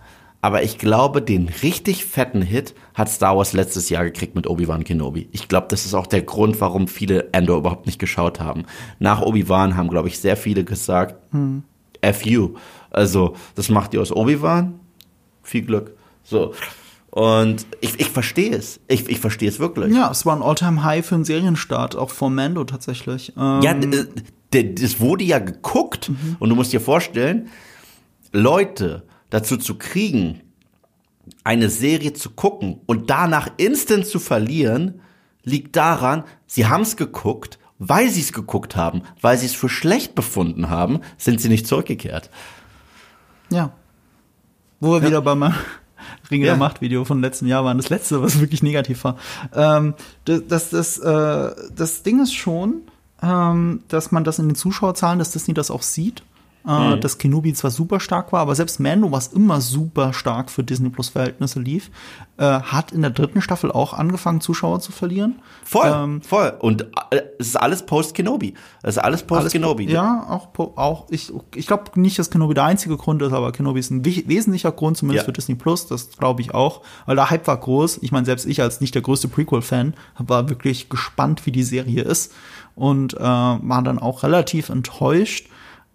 Aber 0.45 0.63
ich 0.63 0.77
glaube, 0.77 1.23
den 1.23 1.49
richtig 1.63 2.05
fetten 2.05 2.43
Hit 2.43 2.75
hat 2.93 3.09
Star 3.09 3.35
Wars 3.35 3.55
letztes 3.55 3.89
Jahr 3.89 4.05
gekriegt 4.05 4.35
mit 4.35 4.47
Obi-Wan 4.47 4.85
Kenobi. 4.85 5.27
Ich 5.33 5.49
glaube, 5.49 5.69
das 5.71 5.87
ist 5.87 5.95
auch 5.95 6.07
der 6.07 6.21
Grund, 6.21 6.61
warum 6.61 6.87
viele 6.87 7.31
Andor 7.33 7.57
überhaupt 7.57 7.87
nicht 7.87 7.99
geschaut 7.99 8.41
haben. 8.41 8.65
Nach 8.99 9.23
Obi-Wan 9.23 9.75
haben, 9.75 9.89
glaube 9.89 10.09
ich, 10.09 10.19
sehr 10.19 10.37
viele 10.37 10.63
gesagt, 10.63 11.15
F 12.03 12.27
you. 12.27 12.57
Also, 12.91 13.37
das 13.55 13.71
macht 13.71 13.95
ihr 13.95 14.03
aus 14.03 14.13
Obi-Wan. 14.13 14.81
Viel 15.43 15.63
Glück. 15.63 15.97
So. 16.23 16.53
Und 17.11 17.67
ich, 17.81 17.99
ich 17.99 18.11
verstehe 18.11 18.55
es. 18.55 18.81
Ich, 18.87 19.09
ich 19.09 19.21
verstehe 19.21 19.49
es 19.49 19.59
wirklich. 19.61 19.95
Ja, 19.95 20.11
es 20.11 20.27
war 20.27 20.37
ein 20.37 20.43
All-Time-High 20.43 21.07
für 21.07 21.15
einen 21.15 21.25
Serienstart, 21.25 21.97
auch 21.97 22.11
vor 22.11 22.29
Mando 22.29 22.65
tatsächlich. 22.65 23.33
Ähm, 23.39 23.63
Ja, 23.63 23.73
d- 23.73 24.75
das 24.75 25.01
wurde 25.01 25.25
ja 25.25 25.39
geguckt 25.39 26.11
und 26.39 26.51
du 26.51 26.55
musst 26.55 26.75
dir 26.75 26.83
vorstellen, 26.83 27.49
Leute 28.33 29.05
dazu 29.35 29.57
zu 29.57 29.75
kriegen, 29.77 30.41
eine 31.43 31.69
Serie 31.69 32.13
zu 32.13 32.31
gucken 32.31 32.81
und 32.87 33.11
danach 33.11 33.49
instant 33.57 34.07
zu 34.07 34.21
verlieren, 34.21 35.01
liegt 35.43 35.75
daran, 35.75 36.23
sie 36.47 36.67
haben 36.67 36.83
es 36.83 36.97
geguckt, 36.97 37.59
weil 37.81 38.09
sie 38.11 38.21
es 38.21 38.33
geguckt 38.33 38.77
haben, 38.77 39.03
weil 39.21 39.37
sie 39.37 39.47
es 39.47 39.55
für 39.55 39.69
schlecht 39.69 40.15
befunden 40.15 40.71
haben, 40.71 41.01
sind 41.19 41.41
sie 41.41 41.49
nicht 41.49 41.67
zurückgekehrt. 41.67 42.31
ja. 43.51 43.73
Wo 44.81 44.93
wir 44.93 45.03
wieder 45.03 45.23
bei 45.23 45.35
meinem 45.35 45.55
Ringe 46.31 46.45
Ja. 46.47 46.53
der 46.53 46.59
Macht 46.59 46.81
Video 46.83 47.05
von 47.05 47.21
letzten 47.23 47.47
Jahr 47.47 47.65
waren, 47.65 47.79
das 47.79 47.89
letzte, 47.89 48.21
was 48.23 48.39
wirklich 48.39 48.63
negativ 48.63 49.03
war. 49.05 49.17
Ähm, 49.55 49.95
das, 50.27 50.43
das, 50.47 50.71
das, 50.71 50.99
äh, 50.99 51.55
das 51.75 52.03
Ding 52.03 52.23
ist 52.23 52.35
schon, 52.35 52.83
ähm, 53.23 53.83
dass 53.89 54.13
man 54.13 54.25
das 54.25 54.39
in 54.39 54.49
den 54.49 54.55
Zuschauerzahlen, 54.57 55.19
dass 55.19 55.31
Disney 55.31 55.55
das 55.55 55.71
auch 55.71 55.83
sieht. 55.83 56.23
Äh, 56.67 56.99
dass 56.99 57.19
Kenobi 57.19 57.53
zwar 57.53 57.71
super 57.71 58.01
stark 58.01 58.33
war, 58.33 58.41
aber 58.41 58.55
selbst 58.55 58.81
Mando, 58.81 59.13
was 59.13 59.29
immer 59.29 59.61
super 59.61 60.13
stark 60.13 60.51
für 60.51 60.65
Disney 60.65 60.89
Plus 60.89 61.11
Verhältnisse 61.11 61.61
lief, 61.61 61.91
äh, 62.39 62.45
hat 62.45 62.91
in 62.93 63.03
der 63.03 63.11
dritten 63.11 63.41
Staffel 63.43 63.71
auch 63.71 63.93
angefangen, 63.93 64.41
Zuschauer 64.41 64.81
zu 64.81 64.91
verlieren. 64.91 65.41
Voll, 65.65 65.93
Ähm, 65.95 66.23
voll. 66.23 66.55
Und 66.59 66.83
äh, 67.11 67.21
es 67.39 67.49
ist 67.49 67.57
alles 67.57 67.85
Post-Kenobi. 67.87 68.55
Es 68.83 68.97
ist 68.97 69.03
alles 69.03 69.23
Post-Kenobi. 69.23 69.91
Ja, 69.91 70.27
auch, 70.29 70.53
po- 70.53 70.73
auch 70.77 71.07
ich, 71.11 71.33
ich 71.55 71.67
glaube 71.67 71.85
nicht, 72.01 72.19
dass 72.19 72.31
Kenobi 72.31 72.55
der 72.55 72.65
einzige 72.65 72.97
Grund 72.97 73.21
ist, 73.23 73.33
aber 73.33 73.53
Kenobi 73.53 73.81
ist 73.81 73.91
ein 73.91 74.05
wesentlicher 74.05 74.73
Grund, 74.73 74.97
zumindest 74.97 75.23
Ja. 75.23 75.27
für 75.27 75.33
Disney 75.33 75.55
Plus, 75.55 75.87
das 75.87 76.11
glaube 76.17 76.41
ich 76.41 76.55
auch, 76.55 76.81
weil 77.07 77.17
der 77.17 77.31
Hype 77.31 77.47
war 77.47 77.57
groß. 77.59 77.99
Ich 78.03 78.11
meine, 78.11 78.25
selbst 78.27 78.47
ich 78.47 78.63
als 78.63 78.81
nicht 78.81 78.95
der 78.95 79.03
größte 79.03 79.29
Prequel-Fan 79.29 79.95
war 80.19 80.49
wirklich 80.49 80.89
gespannt, 80.89 81.45
wie 81.47 81.53
die 81.53 81.63
Serie 81.63 82.03
ist 82.03 82.33
und 82.75 83.15
äh, 83.15 83.19
war 83.21 83.83
dann 83.83 83.99
auch 83.99 84.23
relativ 84.23 84.71
enttäuscht. 84.71 85.49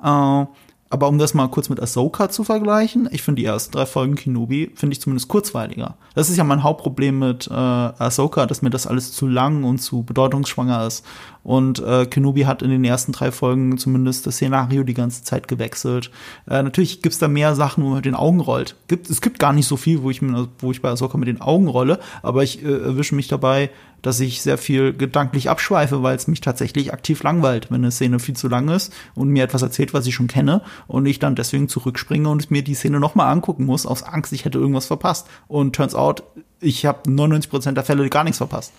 Äh, 0.04 0.46
aber 0.92 1.08
um 1.08 1.20
das 1.20 1.36
mal 1.36 1.48
kurz 1.50 1.70
mit 1.70 1.80
Ahsoka 1.80 2.30
zu 2.30 2.44
vergleichen, 2.44 3.08
ich 3.12 3.22
finde 3.22 3.42
die 3.42 3.46
ersten 3.46 3.74
drei 3.74 3.86
Folgen 3.86 4.16
Kenobi, 4.16 4.72
finde 4.74 4.94
ich 4.94 5.02
zumindest 5.02 5.28
kurzweiliger. 5.28 5.96
Das 6.16 6.32
ist 6.32 6.38
ja 6.38 6.44
mein 6.44 6.64
Hauptproblem 6.64 7.20
mit 7.20 7.48
äh, 7.48 7.54
Ahsoka, 7.54 8.48
dass 8.48 8.64
mir 8.64 8.72
das 8.72 8.88
alles 8.88 9.12
zu 9.12 9.28
lang 9.28 9.64
und 9.64 9.78
zu 9.78 10.02
bedeutungsschwanger 10.02 10.88
ist. 10.88 11.06
Und 11.44 11.80
äh, 11.80 12.06
Kenobi 12.06 12.44
hat 12.44 12.62
in 12.62 12.70
den 12.70 12.84
ersten 12.84 13.12
drei 13.12 13.32
Folgen 13.32 13.78
zumindest 13.78 14.28
das 14.28 14.36
Szenario 14.36 14.84
die 14.84 14.94
ganze 14.94 15.24
Zeit 15.24 15.48
gewechselt. 15.48 16.12
Äh, 16.48 16.64
natürlich 16.64 17.02
gibt's 17.02 17.18
da 17.18 17.28
mehr 17.28 17.56
Sachen, 17.56 17.84
wo 17.84 17.88
man 17.88 17.98
mit 17.98 18.06
den 18.06 18.16
Augen 18.16 18.40
rollt. 18.40 18.76
Gibt, 18.88 19.10
es 19.10 19.22
gibt 19.22 19.40
gar 19.40 19.54
nicht 19.54 19.66
so 19.66 19.78
viel, 19.78 20.04
wo 20.04 20.10
ich, 20.10 20.22
wo 20.60 20.72
ich 20.72 20.82
bei 20.82 20.90
Ahsoka 20.90 21.18
mit 21.18 21.28
den 21.28 21.42
Augen 21.42 21.68
rolle, 21.68 22.00
aber 22.22 22.44
ich 22.44 22.64
äh, 22.64 22.68
erwische 22.68 23.16
mich 23.16 23.28
dabei, 23.28 23.70
dass 24.02 24.20
ich 24.20 24.42
sehr 24.42 24.58
viel 24.58 24.94
gedanklich 24.94 25.50
abschweife, 25.50 26.04
weil 26.04 26.16
es 26.16 26.28
mich 26.28 26.42
tatsächlich 26.42 26.94
aktiv 26.94 27.24
langweilt, 27.24 27.70
wenn 27.70 27.82
eine 27.82 27.92
Szene 27.92 28.20
viel 28.20 28.36
zu 28.36 28.48
lang 28.48 28.70
ist 28.70 28.94
und 29.16 29.30
mir 29.30 29.44
etwas 29.44 29.62
erzählt, 29.62 29.94
was 29.94 30.08
ich 30.08 30.16
schon 30.16 30.28
kenne 30.28 30.62
und 30.88 31.06
ich 31.06 31.20
dann 31.20 31.36
deswegen 31.36 31.68
zurückspringe 31.68 32.30
und 32.30 32.52
mir 32.52 32.64
die 32.64 32.76
Szene 32.76 33.00
nochmal 33.00 33.32
angucken 33.32 33.66
muss, 33.66 33.86
aus 33.86 34.04
Angst, 34.04 34.32
ich 34.34 34.46
hätte 34.46 34.58
irgendwas 34.58 34.86
verpasst. 34.86 35.28
Und 35.48 35.76
turns 35.76 35.96
out, 35.96 36.24
ich 36.62 36.86
habe 36.86 37.10
99% 37.10 37.74
der 37.74 37.84
Fälle 37.84 38.10
gar 38.10 38.24
nichts 38.24 38.38
verpasst. 38.38 38.74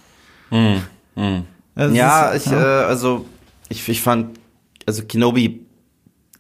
Es 1.88 1.94
Ja, 1.94 2.30
ist- 2.30 2.46
ich, 2.46 2.52
Äh, 2.52 2.56
also 2.56 3.26
ich, 3.68 3.88
ich 3.88 4.00
fand, 4.02 4.38
also 4.86 5.04
Kenobi 5.04 5.66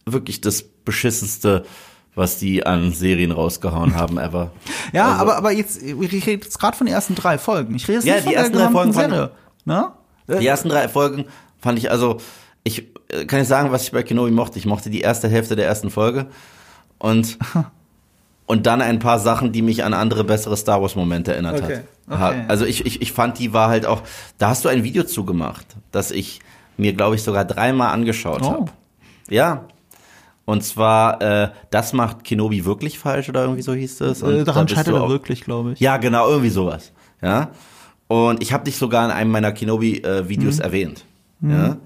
wirklich 0.06 0.40
das 0.40 0.62
beschissenste, 0.62 1.64
was 2.14 2.38
die 2.38 2.66
an 2.66 2.92
Serien 2.92 3.30
rausgehauen 3.30 3.94
haben 3.94 4.18
ever. 4.18 4.50
Ja, 4.92 5.10
also, 5.12 5.20
aber, 5.22 5.36
aber 5.36 5.52
jetzt, 5.52 5.80
ich 5.82 5.94
rede 6.26 6.42
jetzt 6.44 6.58
gerade 6.58 6.76
von 6.76 6.86
den 6.86 6.94
ersten 6.94 7.14
drei 7.14 7.38
Folgen. 7.38 7.74
Ich 7.76 7.84
rede 7.86 7.98
jetzt 7.98 8.06
Ja, 8.06 8.14
nicht 8.14 8.24
die 8.24 8.30
von 8.30 8.34
ersten 8.38 8.52
der 8.56 8.66
drei 8.66 8.72
Folgen 8.72 8.92
Serie. 8.92 9.30
Ne? 9.64 9.92
Die 10.28 10.46
ersten 10.46 10.68
drei 10.68 10.88
Folgen 10.88 11.26
fand 11.60 11.78
ich 11.78 11.90
also, 11.90 12.18
ich 12.64 12.88
äh, 13.08 13.24
kann 13.26 13.40
ich 13.40 13.48
sagen, 13.48 13.70
was 13.72 13.82
ich 13.84 13.92
bei 13.92 14.02
Kenobi 14.02 14.30
mochte. 14.32 14.58
Ich 14.58 14.66
mochte 14.66 14.90
die 14.90 15.00
erste 15.00 15.28
Hälfte 15.28 15.54
der 15.56 15.66
ersten 15.66 15.90
Folge 15.90 16.26
und 16.98 17.38
und 18.50 18.66
dann 18.66 18.82
ein 18.82 18.98
paar 18.98 19.18
Sachen, 19.18 19.52
die 19.52 19.62
mich 19.62 19.84
an 19.84 19.94
andere 19.94 20.24
bessere 20.24 20.56
Star 20.56 20.82
Wars 20.82 20.96
Momente 20.96 21.32
erinnert 21.32 21.62
Okay, 21.62 21.80
hat. 22.08 22.18
Ha- 22.18 22.28
okay. 22.30 22.44
Also 22.48 22.64
ich, 22.66 22.84
ich 22.84 23.00
ich 23.00 23.12
fand 23.12 23.38
die 23.38 23.52
war 23.52 23.68
halt 23.68 23.86
auch. 23.86 24.02
Da 24.38 24.48
hast 24.50 24.64
du 24.64 24.68
ein 24.68 24.84
Video 24.84 25.04
zugemacht, 25.04 25.66
das 25.92 26.10
ich 26.10 26.40
mir 26.76 26.92
glaube 26.92 27.14
ich 27.14 27.22
sogar 27.22 27.44
dreimal 27.44 27.92
angeschaut 27.92 28.42
Oh. 28.42 28.50
habe. 28.52 28.64
Ja. 29.28 29.64
Und 30.46 30.64
zwar, 30.64 31.22
äh, 31.22 31.50
das 31.70 31.92
macht 31.92 32.24
Kenobi 32.24 32.64
wirklich 32.64 32.98
falsch 32.98 33.28
oder 33.28 33.42
irgendwie 33.42 33.62
so 33.62 33.72
hieß 33.72 34.00
es. 34.00 34.22
Äh, 34.22 34.38
da 34.38 34.44
daran 34.44 34.66
bist 34.66 34.76
scheitert 34.76 34.94
er 34.94 35.02
auch- 35.04 35.08
wirklich, 35.08 35.42
glaube 35.44 35.72
ich. 35.72 35.80
ja, 35.80 35.96
genau, 35.98 36.28
irgendwie 36.28 36.50
sowas. 36.50 36.90
Ja. 37.22 37.50
Und 38.08 38.42
ich 38.42 38.52
habe 38.52 38.64
dich 38.64 38.76
sogar 38.76 39.04
in 39.04 39.12
einem 39.12 39.30
meiner 39.30 39.52
Kenobi-Videos 39.52 40.56
Mhm. 40.56 40.62
erwähnt. 40.64 41.04
Ja. 41.42 41.76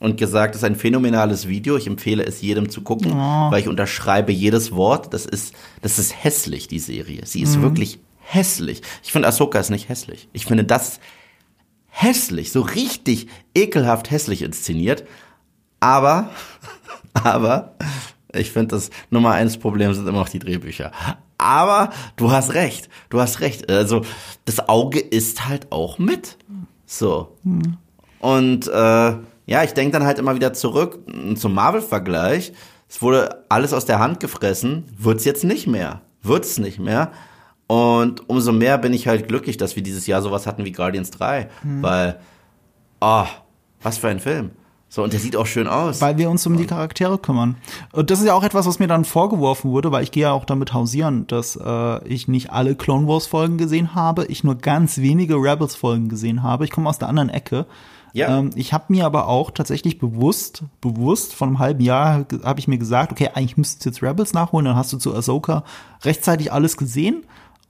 Und 0.00 0.16
gesagt, 0.16 0.54
das 0.54 0.62
ist 0.62 0.64
ein 0.66 0.76
phänomenales 0.76 1.48
Video. 1.48 1.76
Ich 1.76 1.86
empfehle 1.88 2.24
es 2.24 2.40
jedem 2.40 2.68
zu 2.70 2.82
gucken, 2.82 3.12
Oh. 3.12 3.50
weil 3.50 3.60
ich 3.60 3.68
unterschreibe 3.68 4.30
jedes 4.32 4.70
Wort. 4.72 5.12
Das 5.12 5.26
ist, 5.26 5.54
das 5.82 5.98
ist 5.98 6.14
hässlich, 6.24 6.68
die 6.68 6.78
Serie. 6.78 7.22
Sie 7.26 7.38
Mhm. 7.40 7.44
ist 7.44 7.60
wirklich 7.62 7.98
hässlich. 8.20 8.82
Ich 9.02 9.10
finde, 9.10 9.26
Ahsoka 9.26 9.58
ist 9.58 9.70
nicht 9.70 9.88
hässlich. 9.88 10.28
Ich 10.32 10.46
finde 10.46 10.62
das 10.64 11.00
hässlich, 11.88 12.52
so 12.52 12.60
richtig 12.60 13.26
ekelhaft 13.54 14.10
hässlich 14.10 14.42
inszeniert. 14.42 15.04
Aber, 15.80 16.30
aber, 17.14 17.74
ich 18.32 18.52
finde, 18.52 18.76
das 18.76 18.90
Nummer 19.10 19.32
eins 19.32 19.56
Problem 19.58 19.94
sind 19.94 20.06
immer 20.06 20.18
noch 20.20 20.28
die 20.28 20.38
Drehbücher. 20.38 20.92
Aber 21.38 21.90
du 22.16 22.30
hast 22.30 22.54
recht, 22.54 22.88
du 23.10 23.20
hast 23.20 23.40
recht. 23.40 23.68
Also 23.70 24.02
das 24.44 24.68
Auge 24.68 25.00
ist 25.00 25.48
halt 25.48 25.72
auch 25.72 25.98
mit. 25.98 26.36
So. 26.86 27.36
Und 28.20 28.66
äh, 28.68 29.12
ja, 29.48 29.64
ich 29.64 29.72
denke 29.72 29.92
dann 29.92 30.06
halt 30.06 30.18
immer 30.18 30.34
wieder 30.34 30.52
zurück 30.52 31.00
mm, 31.06 31.34
zum 31.36 31.54
Marvel-Vergleich. 31.54 32.52
Es 32.86 33.02
wurde 33.02 33.44
alles 33.48 33.72
aus 33.72 33.86
der 33.86 33.98
Hand 33.98 34.20
gefressen, 34.20 34.84
wird's 34.96 35.24
jetzt 35.24 35.42
nicht 35.42 35.66
mehr. 35.66 36.02
Wird's 36.22 36.58
nicht 36.58 36.78
mehr. 36.78 37.12
Und 37.66 38.28
umso 38.28 38.52
mehr 38.52 38.78
bin 38.78 38.92
ich 38.92 39.08
halt 39.08 39.26
glücklich, 39.26 39.56
dass 39.56 39.74
wir 39.74 39.82
dieses 39.82 40.06
Jahr 40.06 40.22
sowas 40.22 40.46
hatten 40.46 40.64
wie 40.64 40.72
Guardians 40.72 41.10
3. 41.12 41.48
Weil, 41.80 42.18
oh, 43.00 43.26
was 43.82 43.98
für 43.98 44.08
ein 44.08 44.20
Film. 44.20 44.50
So, 44.90 45.02
und 45.02 45.12
der 45.12 45.20
sieht 45.20 45.36
auch 45.36 45.46
schön 45.46 45.66
aus. 45.66 46.00
Weil 46.00 46.16
wir 46.16 46.30
uns 46.30 46.46
um 46.46 46.56
die 46.56 46.66
Charaktere 46.66 47.18
kümmern. 47.18 47.56
Und 47.92 48.10
das 48.10 48.20
ist 48.20 48.26
ja 48.26 48.34
auch 48.34 48.42
etwas, 48.42 48.66
was 48.66 48.78
mir 48.78 48.86
dann 48.86 49.04
vorgeworfen 49.04 49.70
wurde, 49.70 49.92
weil 49.92 50.02
ich 50.02 50.12
gehe 50.12 50.22
ja 50.22 50.32
auch 50.32 50.46
damit 50.46 50.72
hausieren, 50.72 51.26
dass 51.26 51.56
äh, 51.56 52.08
ich 52.08 52.26
nicht 52.26 52.50
alle 52.52 52.74
Clone 52.74 53.06
Wars 53.06 53.26
Folgen 53.26 53.58
gesehen 53.58 53.94
habe, 53.94 54.24
ich 54.26 54.44
nur 54.44 54.56
ganz 54.56 54.98
wenige 54.98 55.34
Rebels 55.36 55.74
Folgen 55.74 56.08
gesehen 56.08 56.42
habe. 56.42 56.64
Ich 56.64 56.70
komme 56.70 56.88
aus 56.88 56.98
der 56.98 57.08
anderen 57.08 57.28
Ecke. 57.28 57.66
Ja. 58.12 58.38
Ähm, 58.38 58.50
ich 58.54 58.72
habe 58.72 58.84
mir 58.88 59.06
aber 59.06 59.28
auch 59.28 59.50
tatsächlich 59.50 59.98
bewusst, 59.98 60.62
bewusst 60.80 61.34
von 61.34 61.48
einem 61.48 61.58
halben 61.58 61.82
Jahr 61.82 62.26
habe 62.44 62.60
ich 62.60 62.68
mir 62.68 62.78
gesagt, 62.78 63.12
okay, 63.12 63.30
eigentlich 63.34 63.56
müsstest 63.56 63.84
du 63.84 63.90
jetzt 63.90 64.02
Rebels 64.02 64.32
nachholen, 64.32 64.64
dann 64.66 64.76
hast 64.76 64.92
du 64.92 64.98
zu 64.98 65.14
Ahsoka 65.14 65.64
rechtzeitig 66.04 66.52
alles 66.52 66.76
gesehen. 66.76 67.24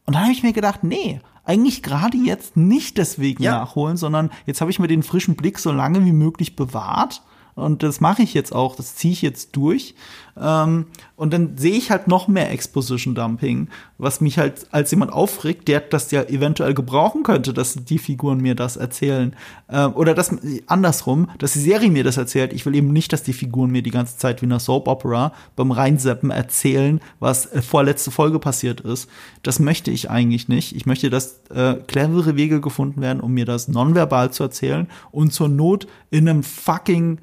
Und 0.07 0.15
dann 0.15 0.23
habe 0.23 0.33
ich 0.33 0.43
mir 0.43 0.53
gedacht, 0.53 0.85
nee, 0.85 1.21
eigentlich 1.45 1.83
gerade 1.83 2.17
jetzt 2.19 2.57
nicht 2.57 2.99
deswegen 2.99 3.43
Ja. 3.43 3.53
nachholen, 3.59 3.97
sondern 3.97 4.31
jetzt 4.47 4.61
habe 4.61 4.71
ich 4.71 4.79
mir 4.79 4.89
den 4.89 5.03
frischen 5.03 5.35
Blick 5.35 5.59
so 5.59 5.73
lange 5.73 6.05
wie 6.05 6.13
möglich 6.13 6.57
bewahrt. 6.57 7.23
Und 7.59 7.83
das 7.83 8.01
mache 8.01 8.23
ich 8.23 8.35
jetzt 8.35 8.55
auch, 8.55 8.77
das 8.77 8.95
ziehe 8.95 9.13
ich 9.13 9.23
jetzt 9.23 9.57
durch. 9.57 9.95
Ähm, 10.41 10.87
und 11.17 11.33
dann 11.33 11.57
sehe 11.57 11.77
ich 11.77 11.91
halt 11.91 12.07
noch 12.07 12.29
mehr 12.29 12.51
Exposition 12.53 13.15
Dumping, 13.15 13.69
was 13.99 14.21
mich 14.21 14.39
halt 14.39 14.67
als 14.71 14.93
jemand 14.93 15.13
aufregt, 15.13 15.67
der 15.67 15.81
das 15.81 16.11
ja 16.13 16.23
eventuell 16.23 16.75
gebrauchen 16.75 17.25
könnte, 17.25 17.53
dass 17.53 17.75
die 17.75 17.99
Figuren 17.99 18.41
mir 18.41 18.55
das 18.55 18.77
erzählen. 18.77 19.35
Ähm, 19.69 19.93
oder 19.95 20.15
dass 20.15 20.31
andersrum, 20.67 21.29
dass 21.39 21.55
die 21.55 21.59
Serie 21.59 21.91
mir 21.91 22.05
das 22.05 22.17
erzählt. 22.17 22.53
Ich 22.53 22.65
will 22.65 22.77
eben 22.77 22.93
nicht, 22.93 23.13
dass 23.13 23.25
die 23.25 23.33
Figuren 23.33 23.71
mir 23.71 23.83
die 23.83 23.91
ganze 23.91 24.17
Zeit 24.17 24.41
wie 24.41 24.47
in 24.47 24.53
einer 24.53 24.61
Soap 24.61 24.87
Opera 24.87 25.33
beim 25.57 25.73
Reinseppen 25.73 26.31
erzählen, 26.31 27.01
was 27.19 27.47
äh, 27.47 27.61
vorletzte 27.61 28.13
Folge 28.13 28.39
passiert 28.39 28.81
ist. 28.81 29.11
Das 29.43 29.59
möchte 29.59 29.91
ich 29.91 30.11
eigentlich 30.11 30.49
nicht. 30.49 30.77
Ich 30.77 30.87
möchte, 30.87 31.11
dass 31.11 31.41
äh, 31.51 31.75
clevere 31.87 32.37
Wege 32.37 32.61
gefunden 32.61 33.01
werden, 33.01 33.21
um 33.21 33.33
mir 33.33 33.45
das 33.45 33.67
nonverbal 33.67 34.33
zu 34.33 34.45
erzählen 34.45 34.87
und 35.11 35.33
zur 35.33 35.49
Not 35.49 35.89
in 36.11 36.29
einem 36.29 36.45
fucking 36.45 37.19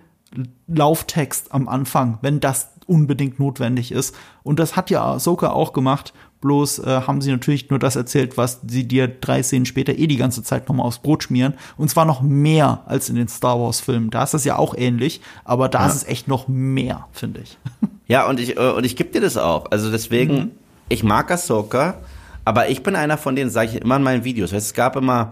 Lauftext 0.68 1.54
am 1.54 1.68
Anfang, 1.68 2.18
wenn 2.22 2.40
das 2.40 2.70
unbedingt 2.88 3.40
notwendig 3.40 3.92
ist. 3.92 4.16
Und 4.44 4.60
das 4.60 4.76
hat 4.76 4.90
ja 4.90 5.04
Ahsoka 5.04 5.50
auch 5.50 5.74
gemacht. 5.74 6.14
Bloß 6.42 6.80
äh, 6.80 7.02
haben 7.08 7.22
sie 7.22 7.32
natürlich 7.32 7.70
nur 7.70 7.80
das 7.80 7.96
erzählt, 7.96 8.38
was 8.38 8.62
sie 8.68 8.88
dir 8.88 9.08
drei 9.08 9.42
Szenen 9.42 9.66
später 9.66 9.98
eh 9.98 10.06
die 10.06 10.18
ganze 10.18 10.44
Zeit 10.44 10.68
nochmal 10.70 10.86
aufs 10.86 11.00
Brot 11.00 11.24
schmieren. 11.24 11.56
Und 11.78 11.90
zwar 11.90 12.06
noch 12.06 12.22
mehr 12.22 12.84
als 12.86 13.10
in 13.10 13.16
den 13.16 13.28
Star 13.28 13.60
Wars-Filmen. 13.60 14.12
Da 14.12 14.24
ist 14.24 14.34
das 14.34 14.46
ja 14.46 14.58
auch 14.58 14.76
ähnlich, 14.78 15.22
aber 15.44 15.70
da 15.70 15.88
ist 15.88 15.96
es 15.96 16.04
echt 16.04 16.28
noch 16.28 16.48
mehr, 16.48 17.08
finde 17.12 17.42
ich. 17.42 17.58
Ja, 18.08 18.28
und 18.30 18.40
ich, 18.40 18.56
äh, 18.56 18.70
und 18.70 18.86
ich 18.86 18.96
gebe 18.96 19.10
dir 19.10 19.22
das 19.22 19.36
auch. 19.36 19.72
Also 19.72 19.90
deswegen, 19.90 20.52
ich 20.90 21.04
mag 21.04 21.32
Ahsoka, 21.32 21.96
aber 22.44 22.70
ich 22.70 22.84
bin 22.84 22.96
einer 22.96 23.18
von 23.18 23.36
denen, 23.36 23.50
sage 23.50 23.72
ich 23.72 23.82
immer 23.82 23.96
in 23.96 24.04
meinen 24.04 24.24
Videos. 24.24 24.52
Es 24.52 24.76
gab 24.76 24.96
immer 24.96 25.32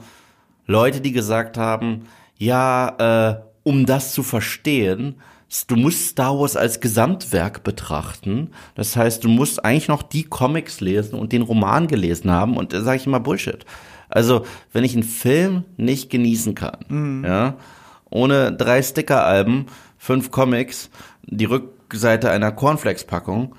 Leute, 0.65 0.99
die 0.99 1.11
gesagt 1.11 1.59
haben, 1.59 2.07
ja, 2.39 3.29
äh, 3.29 3.35
um 3.63 3.86
das 3.86 4.13
zu 4.13 4.23
verstehen, 4.23 5.15
du 5.67 5.76
musst 5.76 6.10
Star 6.10 6.38
Wars 6.39 6.56
als 6.56 6.80
Gesamtwerk 6.80 7.63
betrachten. 7.63 8.49
Das 8.76 8.95
heißt, 8.95 9.23
du 9.23 9.30
musst 9.30 9.63
eigentlich 9.63 9.88
noch 9.88 10.04
die 10.04 10.23
Comics 10.23 10.82
lesen 10.82 11.17
und 11.17 11.32
den 11.32 11.41
Roman 11.43 11.88
gelesen 11.88 12.32
haben. 12.32 12.58
Und 12.58 12.73
da 12.73 12.82
sage 12.82 12.97
ich 12.97 13.08
immer 13.08 13.19
Bullshit. 13.19 13.65
Also, 14.10 14.46
wenn 14.71 14.83
ich 14.83 14.94
einen 14.94 15.04
Film 15.04 15.63
nicht 15.77 16.10
genießen 16.10 16.56
kann, 16.56 17.23
ja, 17.25 17.56
ohne 18.10 18.52
drei 18.52 18.81
Sticker-Alben, 18.81 19.67
fünf 19.98 20.29
Comics, 20.29 20.90
die 21.23 21.46
Rückseite 21.46 22.29
einer 22.29 22.52
Cornflakes-Packung 22.52 23.56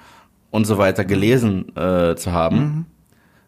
und 0.50 0.64
so 0.64 0.78
weiter 0.78 1.04
gelesen 1.04 1.76
äh, 1.76 2.14
zu 2.14 2.32
haben, 2.32 2.86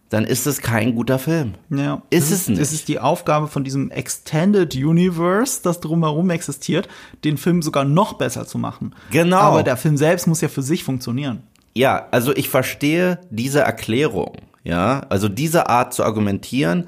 dann 0.09 0.25
ist 0.25 0.47
es 0.47 0.61
kein 0.61 0.95
guter 0.95 1.19
Film. 1.19 1.55
Ja. 1.71 2.03
Ist 2.11 2.31
es 2.31 2.49
nicht. 2.49 2.61
Das 2.61 2.73
ist 2.73 2.89
die 2.89 3.01
Aufgabe 3.01 3.49
von 3.49 3.65
diesem 3.65 3.91
Extended 3.91 4.75
Universe, 4.75 5.61
das 5.63 5.81
drumherum 5.81 6.31
existiert, 6.31 6.89
den 7.25 7.37
Film 7.37 7.63
sogar 7.63 7.85
noch 7.85 8.15
besser 8.15 8.47
zu 8.47 8.59
machen. 8.59 8.95
Genau. 9.11 9.39
Aber 9.39 9.63
der 9.63 9.77
Film 9.77 9.97
selbst 9.97 10.27
muss 10.27 10.41
ja 10.41 10.49
für 10.49 10.63
sich 10.63 10.85
funktionieren. 10.85 11.43
Ja, 11.77 12.09
also 12.11 12.35
ich 12.35 12.49
verstehe 12.49 13.21
diese 13.31 13.61
Erklärung, 13.61 14.37
ja, 14.65 15.01
also 15.11 15.29
diese 15.29 15.69
Art 15.69 15.93
zu 15.93 16.05
argumentieren 16.05 16.87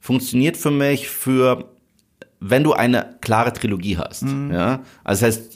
funktioniert 0.00 0.56
für 0.56 0.70
mich 0.70 1.10
für, 1.10 1.66
wenn 2.40 2.64
du 2.64 2.72
eine 2.72 3.16
klare 3.20 3.52
Trilogie 3.52 3.98
hast, 3.98 4.24
ja, 4.50 4.80
also 5.04 5.26
das 5.26 5.36
heißt, 5.36 5.51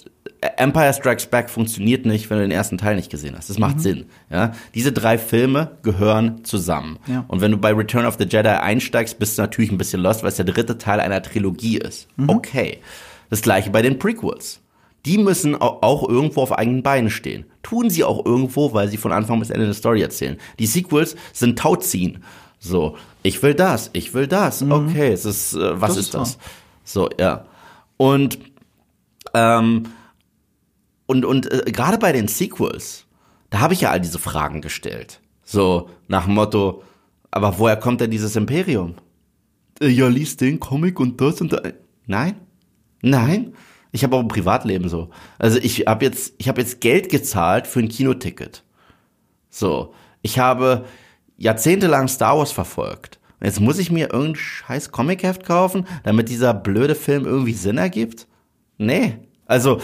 Empire 0.58 0.92
Strikes 0.92 1.26
Back 1.26 1.48
funktioniert 1.50 2.04
nicht, 2.06 2.28
wenn 2.30 2.38
du 2.38 2.44
den 2.44 2.50
ersten 2.50 2.78
Teil 2.78 2.96
nicht 2.96 3.10
gesehen 3.10 3.34
hast. 3.36 3.48
Das 3.50 3.58
macht 3.58 3.80
Sinn. 3.80 4.06
Ja? 4.30 4.52
Diese 4.74 4.92
drei 4.92 5.18
Filme 5.18 5.72
gehören 5.82 6.44
zusammen. 6.44 6.98
Ja. 7.06 7.24
Und 7.28 7.40
wenn 7.40 7.50
du 7.52 7.56
bei 7.58 7.72
Return 7.72 8.06
of 8.06 8.16
the 8.18 8.24
Jedi 8.24 8.48
einsteigst, 8.48 9.18
bist 9.18 9.38
du 9.38 9.42
natürlich 9.42 9.72
ein 9.72 9.78
bisschen 9.78 10.02
lost, 10.02 10.22
weil 10.22 10.28
es 10.30 10.36
der 10.36 10.44
dritte 10.44 10.78
Teil 10.78 11.00
einer 11.00 11.22
Trilogie 11.22 11.78
ist. 11.78 12.06
Okay. 12.26 12.78
Das 13.30 13.42
gleiche 13.42 13.70
bei 13.70 13.82
den 13.82 13.98
Prequels. 13.98 14.60
Die 15.04 15.18
müssen 15.18 15.54
au- 15.54 15.78
auch 15.82 16.08
irgendwo 16.08 16.42
auf 16.42 16.52
eigenen 16.52 16.82
Beinen 16.82 17.10
stehen. 17.10 17.44
Tun 17.62 17.90
sie 17.90 18.04
auch 18.04 18.24
irgendwo, 18.26 18.72
weil 18.72 18.88
sie 18.88 18.96
von 18.96 19.12
Anfang 19.12 19.38
bis 19.40 19.50
Ende 19.50 19.64
eine 19.64 19.74
Story 19.74 20.02
erzählen. 20.02 20.36
Die 20.58 20.66
Sequels 20.66 21.16
sind 21.32 21.58
Tauziehen. 21.58 22.22
So, 22.58 22.96
ich 23.22 23.42
will 23.42 23.54
das, 23.54 23.90
ich 23.92 24.14
will 24.14 24.26
das. 24.26 24.62
Okay, 24.62 25.12
es 25.12 25.24
ist, 25.24 25.54
äh, 25.54 25.80
was 25.80 25.90
Das 25.90 25.96
ist 25.98 26.04
ist 26.06 26.14
das? 26.14 26.38
So, 26.84 27.08
ja. 27.18 27.44
Und 27.96 28.38
ähm, 29.34 29.84
und 31.06 31.24
und 31.24 31.50
äh, 31.50 31.70
gerade 31.70 31.98
bei 31.98 32.12
den 32.12 32.28
Sequels, 32.28 33.06
da 33.50 33.60
habe 33.60 33.74
ich 33.74 33.82
ja 33.82 33.90
all 33.90 34.00
diese 34.00 34.18
Fragen 34.18 34.60
gestellt. 34.60 35.20
So 35.42 35.88
nach 36.08 36.24
dem 36.24 36.34
Motto, 36.34 36.82
aber 37.30 37.58
woher 37.58 37.76
kommt 37.76 38.00
denn 38.00 38.10
dieses 38.10 38.36
Imperium? 38.36 38.94
Äh, 39.80 39.88
ja, 39.88 40.08
liest 40.08 40.40
den 40.40 40.60
Comic 40.60 40.98
und 41.00 41.20
das 41.20 41.40
und 41.40 41.52
das. 41.52 41.62
Nein, 42.06 42.36
nein. 43.02 43.54
Ich 43.92 44.04
habe 44.04 44.16
auch 44.16 44.20
ein 44.20 44.28
Privatleben 44.28 44.88
so. 44.88 45.10
Also 45.38 45.58
ich 45.58 45.86
habe 45.86 46.04
jetzt, 46.04 46.34
ich 46.38 46.48
habe 46.48 46.60
jetzt 46.60 46.80
Geld 46.80 47.08
gezahlt 47.08 47.66
für 47.66 47.80
ein 47.80 47.88
Kinoticket. 47.88 48.62
So, 49.48 49.94
ich 50.20 50.38
habe 50.38 50.84
jahrzehntelang 51.38 52.08
Star 52.08 52.36
Wars 52.36 52.52
verfolgt. 52.52 53.18
Und 53.40 53.46
jetzt 53.46 53.60
muss 53.60 53.78
ich 53.78 53.90
mir 53.90 54.12
irgendein 54.12 54.36
scheiß 54.36 54.90
Comicheft 54.92 55.44
kaufen, 55.44 55.86
damit 56.04 56.28
dieser 56.28 56.54
blöde 56.54 56.94
Film 56.94 57.24
irgendwie 57.24 57.52
Sinn 57.52 57.78
ergibt? 57.78 58.26
Nee. 58.78 59.18
Also, 59.46 59.80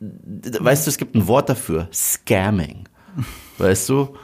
weißt 0.00 0.86
du, 0.86 0.90
es 0.90 0.98
gibt 0.98 1.14
ein 1.14 1.26
Wort 1.26 1.48
dafür. 1.48 1.88
Scamming. 1.92 2.88
Weißt 3.58 3.88
du? 3.88 4.14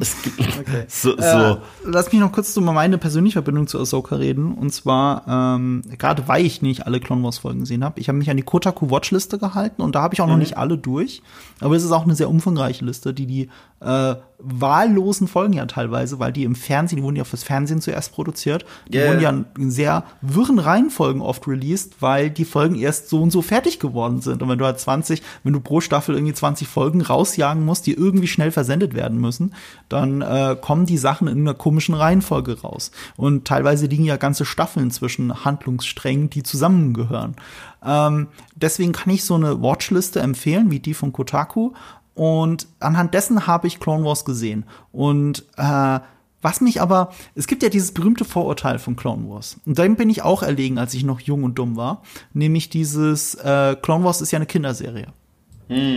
Es 0.00 0.22
gibt 0.22 0.40
so, 0.90 1.14
so. 1.16 1.22
Äh, 1.22 1.56
lass 1.84 2.10
mich 2.10 2.20
noch 2.20 2.32
kurz 2.32 2.56
über 2.56 2.72
meine 2.72 2.96
persönliche 2.96 3.34
Verbindung 3.34 3.66
zu 3.66 3.78
Ahsoka 3.78 4.16
reden. 4.16 4.54
Und 4.54 4.72
zwar, 4.72 5.24
ähm, 5.28 5.82
gerade 5.98 6.26
weil 6.26 6.44
ich 6.44 6.62
nicht 6.62 6.86
alle 6.86 7.00
Clone 7.00 7.22
Wars 7.22 7.38
Folgen 7.38 7.60
gesehen 7.60 7.84
habe. 7.84 8.00
Ich 8.00 8.08
habe 8.08 8.18
mich 8.18 8.30
an 8.30 8.38
die 8.38 8.42
Kotaku 8.42 8.90
Watchliste 8.90 9.38
gehalten 9.38 9.82
und 9.82 9.94
da 9.94 10.02
habe 10.02 10.14
ich 10.14 10.22
auch 10.22 10.26
noch 10.26 10.38
nicht 10.38 10.56
alle 10.56 10.78
durch. 10.78 11.22
Aber 11.60 11.76
es 11.76 11.84
ist 11.84 11.92
auch 11.92 12.04
eine 12.04 12.14
sehr 12.14 12.30
umfangreiche 12.30 12.84
Liste, 12.84 13.12
die 13.12 13.26
die 13.26 13.50
äh, 13.80 14.14
wahllosen 14.42 15.28
Folgen 15.28 15.52
ja 15.52 15.66
teilweise, 15.66 16.18
weil 16.18 16.32
die 16.32 16.44
im 16.44 16.54
Fernsehen, 16.54 16.96
die 16.96 17.02
wurden 17.02 17.16
ja 17.16 17.24
fürs 17.24 17.42
Fernsehen 17.42 17.80
zuerst 17.80 18.12
produziert, 18.12 18.64
die 18.88 18.98
Ja, 18.98 19.08
wurden 19.08 19.20
ja. 19.20 19.32
ja 19.32 19.44
in 19.58 19.70
sehr 19.70 20.04
wirren 20.20 20.58
Reihenfolgen 20.58 21.22
oft 21.22 21.46
released, 21.46 22.00
weil 22.00 22.30
die 22.30 22.44
Folgen 22.44 22.76
erst 22.76 23.08
so 23.08 23.22
und 23.22 23.30
so 23.30 23.42
fertig 23.42 23.78
geworden 23.78 24.20
sind. 24.20 24.42
Und 24.42 24.48
wenn 24.48 24.58
du 24.58 24.64
halt 24.64 24.80
20, 24.80 25.22
wenn 25.42 25.52
du 25.52 25.60
pro 25.60 25.80
Staffel 25.80 26.14
irgendwie 26.14 26.34
20 26.34 26.68
Folgen 26.68 27.00
rausjagen 27.00 27.64
musst, 27.64 27.86
die 27.86 27.94
irgendwie 27.94 28.28
schnell 28.28 28.50
versendet 28.50 28.94
werden 28.94 29.20
müssen, 29.20 29.54
dann 29.88 30.22
äh, 30.22 30.56
kommen 30.60 30.86
die 30.86 30.98
Sachen 30.98 31.28
in 31.28 31.40
einer 31.40 31.54
komischen 31.54 31.94
Reihenfolge 31.94 32.60
raus. 32.60 32.90
Und 33.16 33.46
teilweise 33.46 33.86
liegen 33.86 34.04
ja 34.04 34.16
ganze 34.16 34.44
Staffeln 34.44 34.90
zwischen 34.90 35.44
Handlungssträngen, 35.44 36.30
die 36.30 36.42
zusammengehören. 36.42 37.36
Ähm, 37.84 38.28
deswegen 38.54 38.92
kann 38.92 39.12
ich 39.12 39.24
so 39.24 39.34
eine 39.34 39.62
Watchliste 39.62 40.20
empfehlen, 40.20 40.70
wie 40.70 40.80
die 40.80 40.94
von 40.94 41.12
Kotaku. 41.12 41.72
Und 42.20 42.66
anhand 42.80 43.14
dessen 43.14 43.46
habe 43.46 43.66
ich 43.66 43.80
Clone 43.80 44.04
Wars 44.04 44.26
gesehen. 44.26 44.66
Und 44.92 45.46
äh, 45.56 46.00
was 46.42 46.60
mich 46.60 46.82
aber, 46.82 47.14
es 47.34 47.46
gibt 47.46 47.62
ja 47.62 47.70
dieses 47.70 47.92
berühmte 47.92 48.26
Vorurteil 48.26 48.78
von 48.78 48.94
Clone 48.94 49.26
Wars. 49.30 49.58
Und 49.64 49.78
dem 49.78 49.96
bin 49.96 50.10
ich 50.10 50.20
auch 50.20 50.42
erlegen, 50.42 50.76
als 50.76 50.92
ich 50.92 51.02
noch 51.02 51.20
jung 51.20 51.44
und 51.44 51.58
dumm 51.58 51.76
war. 51.76 52.02
Nämlich 52.34 52.68
dieses, 52.68 53.36
äh, 53.36 53.74
Clone 53.80 54.04
Wars 54.04 54.20
ist 54.20 54.32
ja 54.32 54.36
eine 54.36 54.44
Kinderserie. 54.44 55.06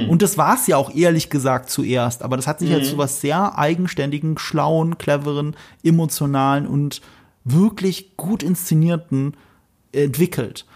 Und 0.07 0.21
das 0.21 0.37
war 0.37 0.55
es 0.55 0.65
ja 0.67 0.77
auch 0.77 0.95
ehrlich 0.95 1.29
gesagt 1.29 1.69
zuerst, 1.69 2.23
aber 2.23 2.37
das 2.37 2.47
hat 2.47 2.59
sich 2.59 2.69
jetzt 2.69 2.91
zu 2.91 2.97
was 2.97 3.19
sehr 3.19 3.57
eigenständigen, 3.57 4.37
schlauen, 4.37 4.97
cleveren, 4.97 5.57
emotionalen 5.83 6.67
und 6.67 7.01
wirklich 7.43 8.15
gut 8.15 8.43
inszenierten 8.43 9.35
entwickelt. 9.91 10.67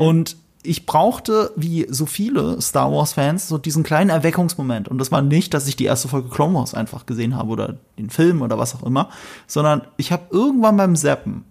Und 0.00 0.38
ich 0.68 0.86
brauchte, 0.86 1.52
wie 1.56 1.86
so 1.88 2.06
viele 2.06 2.60
Star 2.60 2.92
Wars-Fans, 2.92 3.48
so 3.48 3.58
diesen 3.58 3.82
kleinen 3.82 4.10
Erweckungsmoment. 4.10 4.88
Und 4.88 4.98
das 4.98 5.10
war 5.10 5.22
nicht, 5.22 5.54
dass 5.54 5.66
ich 5.66 5.76
die 5.76 5.86
erste 5.86 6.08
Folge 6.08 6.28
Clone 6.28 6.54
Wars 6.54 6.74
einfach 6.74 7.06
gesehen 7.06 7.36
habe 7.36 7.50
oder 7.50 7.76
den 7.98 8.10
Film 8.10 8.42
oder 8.42 8.58
was 8.58 8.74
auch 8.74 8.82
immer, 8.82 9.08
sondern 9.46 9.82
ich 9.96 10.12
habe 10.12 10.24
irgendwann 10.30 10.76
beim 10.76 10.94
Zappen, 10.94 11.44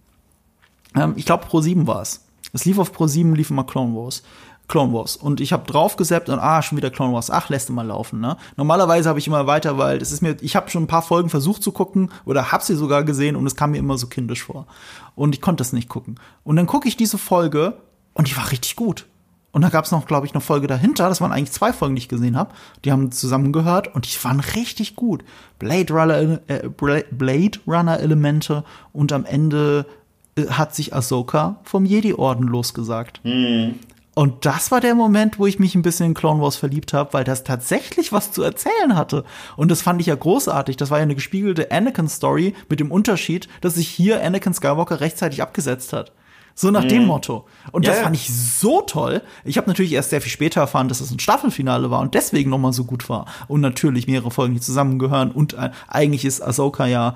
ähm, 0.95 1.13
ich 1.15 1.26
glaube 1.26 1.45
Pro 1.45 1.61
7 1.61 1.88
war 1.88 2.01
es. 2.01 2.24
Es 2.53 2.65
lief 2.65 2.78
auf 2.78 2.93
Pro 2.93 3.07
7, 3.07 3.36
lief 3.36 3.49
immer 3.49 3.65
Clone 3.65 3.95
Wars. 3.95 4.24
Clone 4.68 4.93
Wars. 4.93 5.15
Und 5.15 5.39
ich 5.39 5.53
habe 5.53 5.65
drauf 5.65 5.95
gesappt 5.95 6.28
und 6.28 6.39
ah, 6.39 6.61
schon 6.61 6.78
wieder 6.78 6.89
Clone 6.89 7.13
Wars. 7.13 7.32
Ach, 7.32 7.49
lässt 7.49 7.70
du 7.70 7.74
mal 7.74 7.88
laufen, 7.88 8.20
ne? 8.20 8.36
Normalerweise 8.57 9.07
habe 9.07 9.18
ich 9.18 9.28
immer 9.28 9.47
weiter, 9.47 9.78
weil 9.78 9.97
es 10.01 10.11
ist 10.11 10.22
mir, 10.22 10.36
ich 10.41 10.55
habe 10.57 10.70
schon 10.70 10.84
ein 10.84 10.88
paar 10.88 11.01
Folgen 11.01 11.30
versucht 11.30 11.63
zu 11.63 11.72
gucken 11.72 12.11
oder 12.26 12.51
habe 12.51 12.63
sie 12.63 12.76
sogar 12.76 13.03
gesehen 13.03 13.38
und 13.38 13.45
es 13.47 13.55
kam 13.55 13.72
mir 13.72 13.78
immer 13.78 13.97
so 13.97 14.07
kindisch 14.07 14.43
vor. 14.43 14.68
Und 15.15 15.34
ich 15.34 15.41
konnte 15.41 15.63
es 15.63 15.72
nicht 15.72 15.88
gucken. 15.88 16.20
Und 16.43 16.57
dann 16.57 16.68
gucke 16.68 16.88
ich 16.88 16.97
diese 16.97 17.18
Folge 17.18 17.78
und 18.18 18.28
die 18.30 18.36
war 18.38 18.51
richtig 18.51 18.76
gut. 18.76 19.05
Und 19.51 19.61
da 19.61 19.70
gab 19.70 19.86
es 19.86 19.91
noch, 19.91 20.05
glaube 20.05 20.28
ich, 20.28 20.34
eine 20.34 20.41
Folge 20.41 20.68
dahinter. 20.68 21.09
Das 21.09 21.20
waren 21.22 21.32
eigentlich 21.32 21.51
zwei 21.53 21.74
Folgen, 21.74 21.95
die 21.95 22.01
ich 22.01 22.09
gesehen 22.09 22.38
habe. 22.38 22.53
Die 22.86 22.91
haben 22.91 23.11
zusammengehört 23.11 23.95
und 23.95 24.05
die 24.05 24.24
waren 24.24 24.39
richtig 24.39 24.95
gut. 24.95 25.24
Blade 25.57 25.91
Runner, 25.93 26.39
äh, 26.47 26.68
Bla- 26.70 27.03
Blade 27.09 27.59
Runner 27.65 27.99
Elemente 27.99 28.63
und 28.93 29.11
am 29.13 29.26
Ende 29.26 29.86
äh, 30.38 30.47
hat 30.47 30.76
sich 30.76 30.93
Ahsoka 30.93 31.59
vom 31.63 31.86
Jedi-Orden 31.86 32.45
losgesagt. 32.45 33.22
Und 34.13 34.45
das 34.45 34.72
war 34.72 34.82
der 34.82 34.95
Moment, 34.95 35.38
wo 35.39 35.45
ich 35.47 35.59
mich 35.59 35.76
ein 35.76 35.82
bisschen 35.84 36.07
in 36.07 36.13
Clone 36.15 36.41
Wars 36.41 36.55
verliebt 36.55 36.91
habe, 36.93 37.13
weil 37.13 37.24
das 37.24 37.43
tatsächlich 37.43 38.11
was 38.11 38.32
zu 38.32 38.41
erzählen 38.43 38.95
hatte. 38.95 39.24
Und 39.55 39.70
das 39.70 39.82
fand 39.84 40.01
ich 40.01 40.07
ja 40.07 40.15
großartig. 40.15 40.76
Das 40.76 40.89
war 40.91 40.97
ja 40.97 41.03
eine 41.03 41.13
gespiegelte 41.15 41.72
Anakin-Story 41.72 42.53
mit 42.68 42.80
dem 42.80 42.91
Unterschied, 42.91 43.47
dass 43.61 43.76
sich 43.76 43.88
hier 43.88 44.24
Anakin 44.24 44.53
Skywalker 44.55 45.01
rechtzeitig 45.01 45.41
abgesetzt 45.41 45.93
hat. 45.93 46.11
So 46.60 46.72
nach 46.72 46.86
dem 46.86 47.05
Motto. 47.05 47.45
Und 47.72 47.86
das 47.86 47.93
Ja, 47.93 47.97
ja. 47.99 48.03
fand 48.05 48.16
ich 48.16 48.34
so 48.34 48.82
toll. 48.82 49.22
Ich 49.45 49.58
habe 49.58 49.68
natürlich 49.70 49.93
erst 49.93 50.10
sehr 50.10 50.22
viel 50.22 50.32
später 50.32 50.60
erfahren, 50.60 50.88
dass 50.88 51.01
es 51.01 51.12
ein 51.12 51.20
Staffelfinale 51.20 51.91
war 51.91 51.99
und 51.99 52.16
deswegen 52.16 52.49
noch 52.49 52.58
mal 52.58 52.74
so 52.74 52.84
gut 52.84 53.10
war. 53.10 53.28
Und 53.47 53.62
natürlich 53.62 54.08
mehrere 54.08 54.32
Folgen, 54.32 54.55
die 54.55 54.60
zusammengehören. 54.60 55.30
Und 55.32 55.53
äh, 55.53 55.70
eigentlich 55.88 56.26
ist 56.26 56.41
Ahsoka 56.41 56.88
ja, 56.88 57.16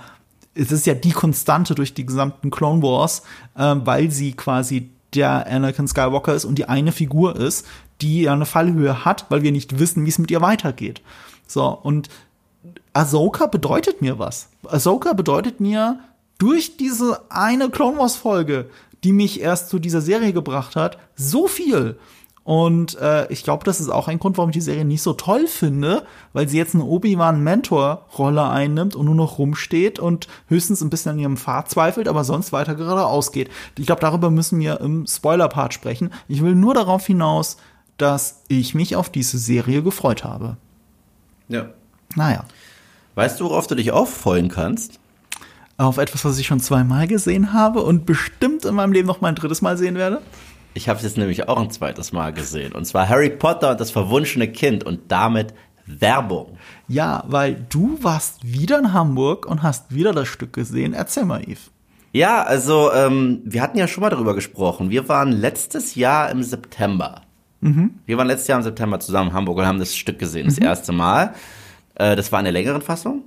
es 0.53 0.71
ist 0.71 0.85
ja 0.85 0.93
die 0.93 1.09
Konstante 1.09 1.73
durch 1.73 1.95
die 1.95 2.05
gesamten 2.05 2.51
Clone 2.51 2.83
Wars, 2.83 3.23
ähm, 3.57 3.81
weil 3.83 4.11
sie 4.11 4.33
quasi 4.33 4.91
der 5.15 5.47
Anakin 5.47 5.87
Skywalker 5.87 6.35
ist 6.35 6.45
und 6.45 6.59
die 6.59 6.69
eine 6.69 6.91
Figur 6.91 7.35
ist, 7.35 7.65
die 8.01 8.21
ja 8.21 8.33
eine 8.33 8.45
Fallhöhe 8.45 9.05
hat, 9.05 9.25
weil 9.29 9.41
wir 9.41 9.51
nicht 9.51 9.79
wissen, 9.79 10.05
wie 10.05 10.09
es 10.09 10.19
mit 10.19 10.29
ihr 10.29 10.41
weitergeht. 10.41 11.01
So, 11.47 11.67
und 11.67 12.09
Ahsoka 12.93 13.47
bedeutet 13.47 14.03
mir 14.03 14.19
was. 14.19 14.49
Ahsoka 14.67 15.13
bedeutet 15.13 15.59
mir 15.59 15.99
durch 16.37 16.77
diese 16.77 17.21
eine 17.29 17.71
Clone 17.71 17.97
Wars 17.97 18.15
Folge, 18.15 18.69
die 19.03 19.13
mich 19.13 19.41
erst 19.41 19.69
zu 19.69 19.79
dieser 19.79 20.01
Serie 20.01 20.33
gebracht 20.33 20.75
hat, 20.75 20.97
so 21.15 21.47
viel. 21.47 21.97
Und 22.43 22.97
äh, 22.99 23.31
ich 23.31 23.43
glaube, 23.43 23.63
das 23.63 23.79
ist 23.79 23.89
auch 23.89 24.07
ein 24.07 24.17
Grund, 24.17 24.37
warum 24.37 24.49
ich 24.49 24.55
die 24.55 24.61
Serie 24.61 24.83
nicht 24.83 25.03
so 25.03 25.13
toll 25.13 25.45
finde, 25.45 26.05
weil 26.33 26.49
sie 26.49 26.57
jetzt 26.57 26.73
eine 26.73 26.85
Obi-Wan-Mentor-Rolle 26.85 28.49
einnimmt 28.49 28.95
und 28.95 29.05
nur 29.05 29.15
noch 29.15 29.37
rumsteht 29.37 29.99
und 29.99 30.27
höchstens 30.47 30.81
ein 30.81 30.89
bisschen 30.89 31.11
an 31.11 31.19
ihrem 31.19 31.37
Pfad 31.37 31.69
zweifelt, 31.69 32.07
aber 32.07 32.23
sonst 32.23 32.51
weiter 32.51 32.73
geradeaus 32.73 33.31
geht. 33.31 33.51
Ich 33.77 33.85
glaube, 33.85 34.01
darüber 34.01 34.31
müssen 34.31 34.59
wir 34.59 34.81
im 34.81 35.05
Spoiler-Part 35.05 35.73
sprechen. 35.73 36.11
Ich 36.27 36.41
will 36.41 36.55
nur 36.55 36.73
darauf 36.73 37.05
hinaus, 37.05 37.57
dass 37.97 38.41
ich 38.47 38.73
mich 38.73 38.95
auf 38.95 39.11
diese 39.11 39.37
Serie 39.37 39.83
gefreut 39.83 40.23
habe. 40.23 40.57
Ja. 41.47 41.69
Naja. 42.15 42.45
Weißt 43.13 43.39
du, 43.39 43.45
worauf 43.45 43.67
du 43.67 43.75
dich 43.75 43.91
auch 43.91 44.07
freuen 44.07 44.49
kannst? 44.49 45.00
Auf 45.81 45.97
etwas, 45.97 46.23
was 46.25 46.37
ich 46.37 46.47
schon 46.47 46.59
zweimal 46.59 47.07
gesehen 47.07 47.53
habe 47.53 47.81
und 47.81 48.05
bestimmt 48.05 48.65
in 48.65 48.75
meinem 48.75 48.93
Leben 48.93 49.07
noch 49.07 49.21
mal 49.21 49.29
ein 49.29 49.35
drittes 49.35 49.61
Mal 49.61 49.77
sehen 49.77 49.95
werde? 49.95 50.21
Ich 50.73 50.87
habe 50.87 50.97
es 50.97 51.03
jetzt 51.03 51.17
nämlich 51.17 51.47
auch 51.47 51.59
ein 51.59 51.71
zweites 51.71 52.13
Mal 52.13 52.31
gesehen. 52.31 52.71
Und 52.71 52.85
zwar 52.85 53.09
Harry 53.09 53.29
Potter 53.29 53.71
und 53.71 53.79
das 53.79 53.91
verwunschene 53.91 54.47
Kind 54.47 54.83
und 54.85 55.11
damit 55.11 55.53
Werbung. 55.85 56.57
Ja, 56.87 57.23
weil 57.27 57.65
du 57.69 57.97
warst 58.01 58.45
wieder 58.45 58.79
in 58.79 58.93
Hamburg 58.93 59.45
und 59.45 59.63
hast 59.63 59.93
wieder 59.93 60.13
das 60.13 60.27
Stück 60.27 60.53
gesehen. 60.53 60.93
Erzähl 60.93 61.25
mal, 61.25 61.41
Yves. 61.41 61.71
Ja, 62.13 62.43
also 62.43 62.91
ähm, 62.93 63.41
wir 63.45 63.61
hatten 63.61 63.77
ja 63.77 63.87
schon 63.87 64.01
mal 64.01 64.09
darüber 64.09 64.35
gesprochen. 64.35 64.89
Wir 64.89 65.09
waren 65.09 65.31
letztes 65.31 65.95
Jahr 65.95 66.29
im 66.29 66.43
September. 66.43 67.21
Wir 68.05 68.17
waren 68.17 68.27
letztes 68.27 68.47
Jahr 68.47 68.59
im 68.59 68.63
September 68.63 68.99
zusammen 68.99 69.29
in 69.29 69.35
Hamburg 69.35 69.57
und 69.57 69.65
haben 69.65 69.79
das 69.79 69.95
Stück 69.95 70.19
gesehen, 70.19 70.45
das 70.45 70.57
erste 70.57 70.91
Mal. 70.91 71.33
Äh, 71.95 72.15
das 72.15 72.31
war 72.31 72.39
in 72.39 72.45
der 72.45 72.53
längeren 72.53 72.81
Fassung. 72.81 73.23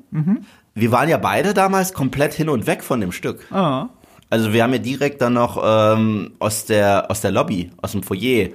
Wir 0.74 0.90
waren 0.90 1.08
ja 1.08 1.18
beide 1.18 1.54
damals 1.54 1.92
komplett 1.92 2.34
hin 2.34 2.48
und 2.48 2.66
weg 2.66 2.82
von 2.82 3.00
dem 3.00 3.12
Stück. 3.12 3.46
Ah. 3.52 3.88
Also 4.30 4.52
wir 4.52 4.62
haben 4.62 4.72
ja 4.72 4.78
direkt 4.78 5.22
dann 5.22 5.34
noch 5.34 5.62
ähm, 5.64 6.32
aus 6.40 6.64
der 6.64 7.10
aus 7.10 7.20
der 7.20 7.30
Lobby, 7.30 7.70
aus 7.80 7.92
dem 7.92 8.02
Foyer, 8.02 8.48
äh, 8.48 8.50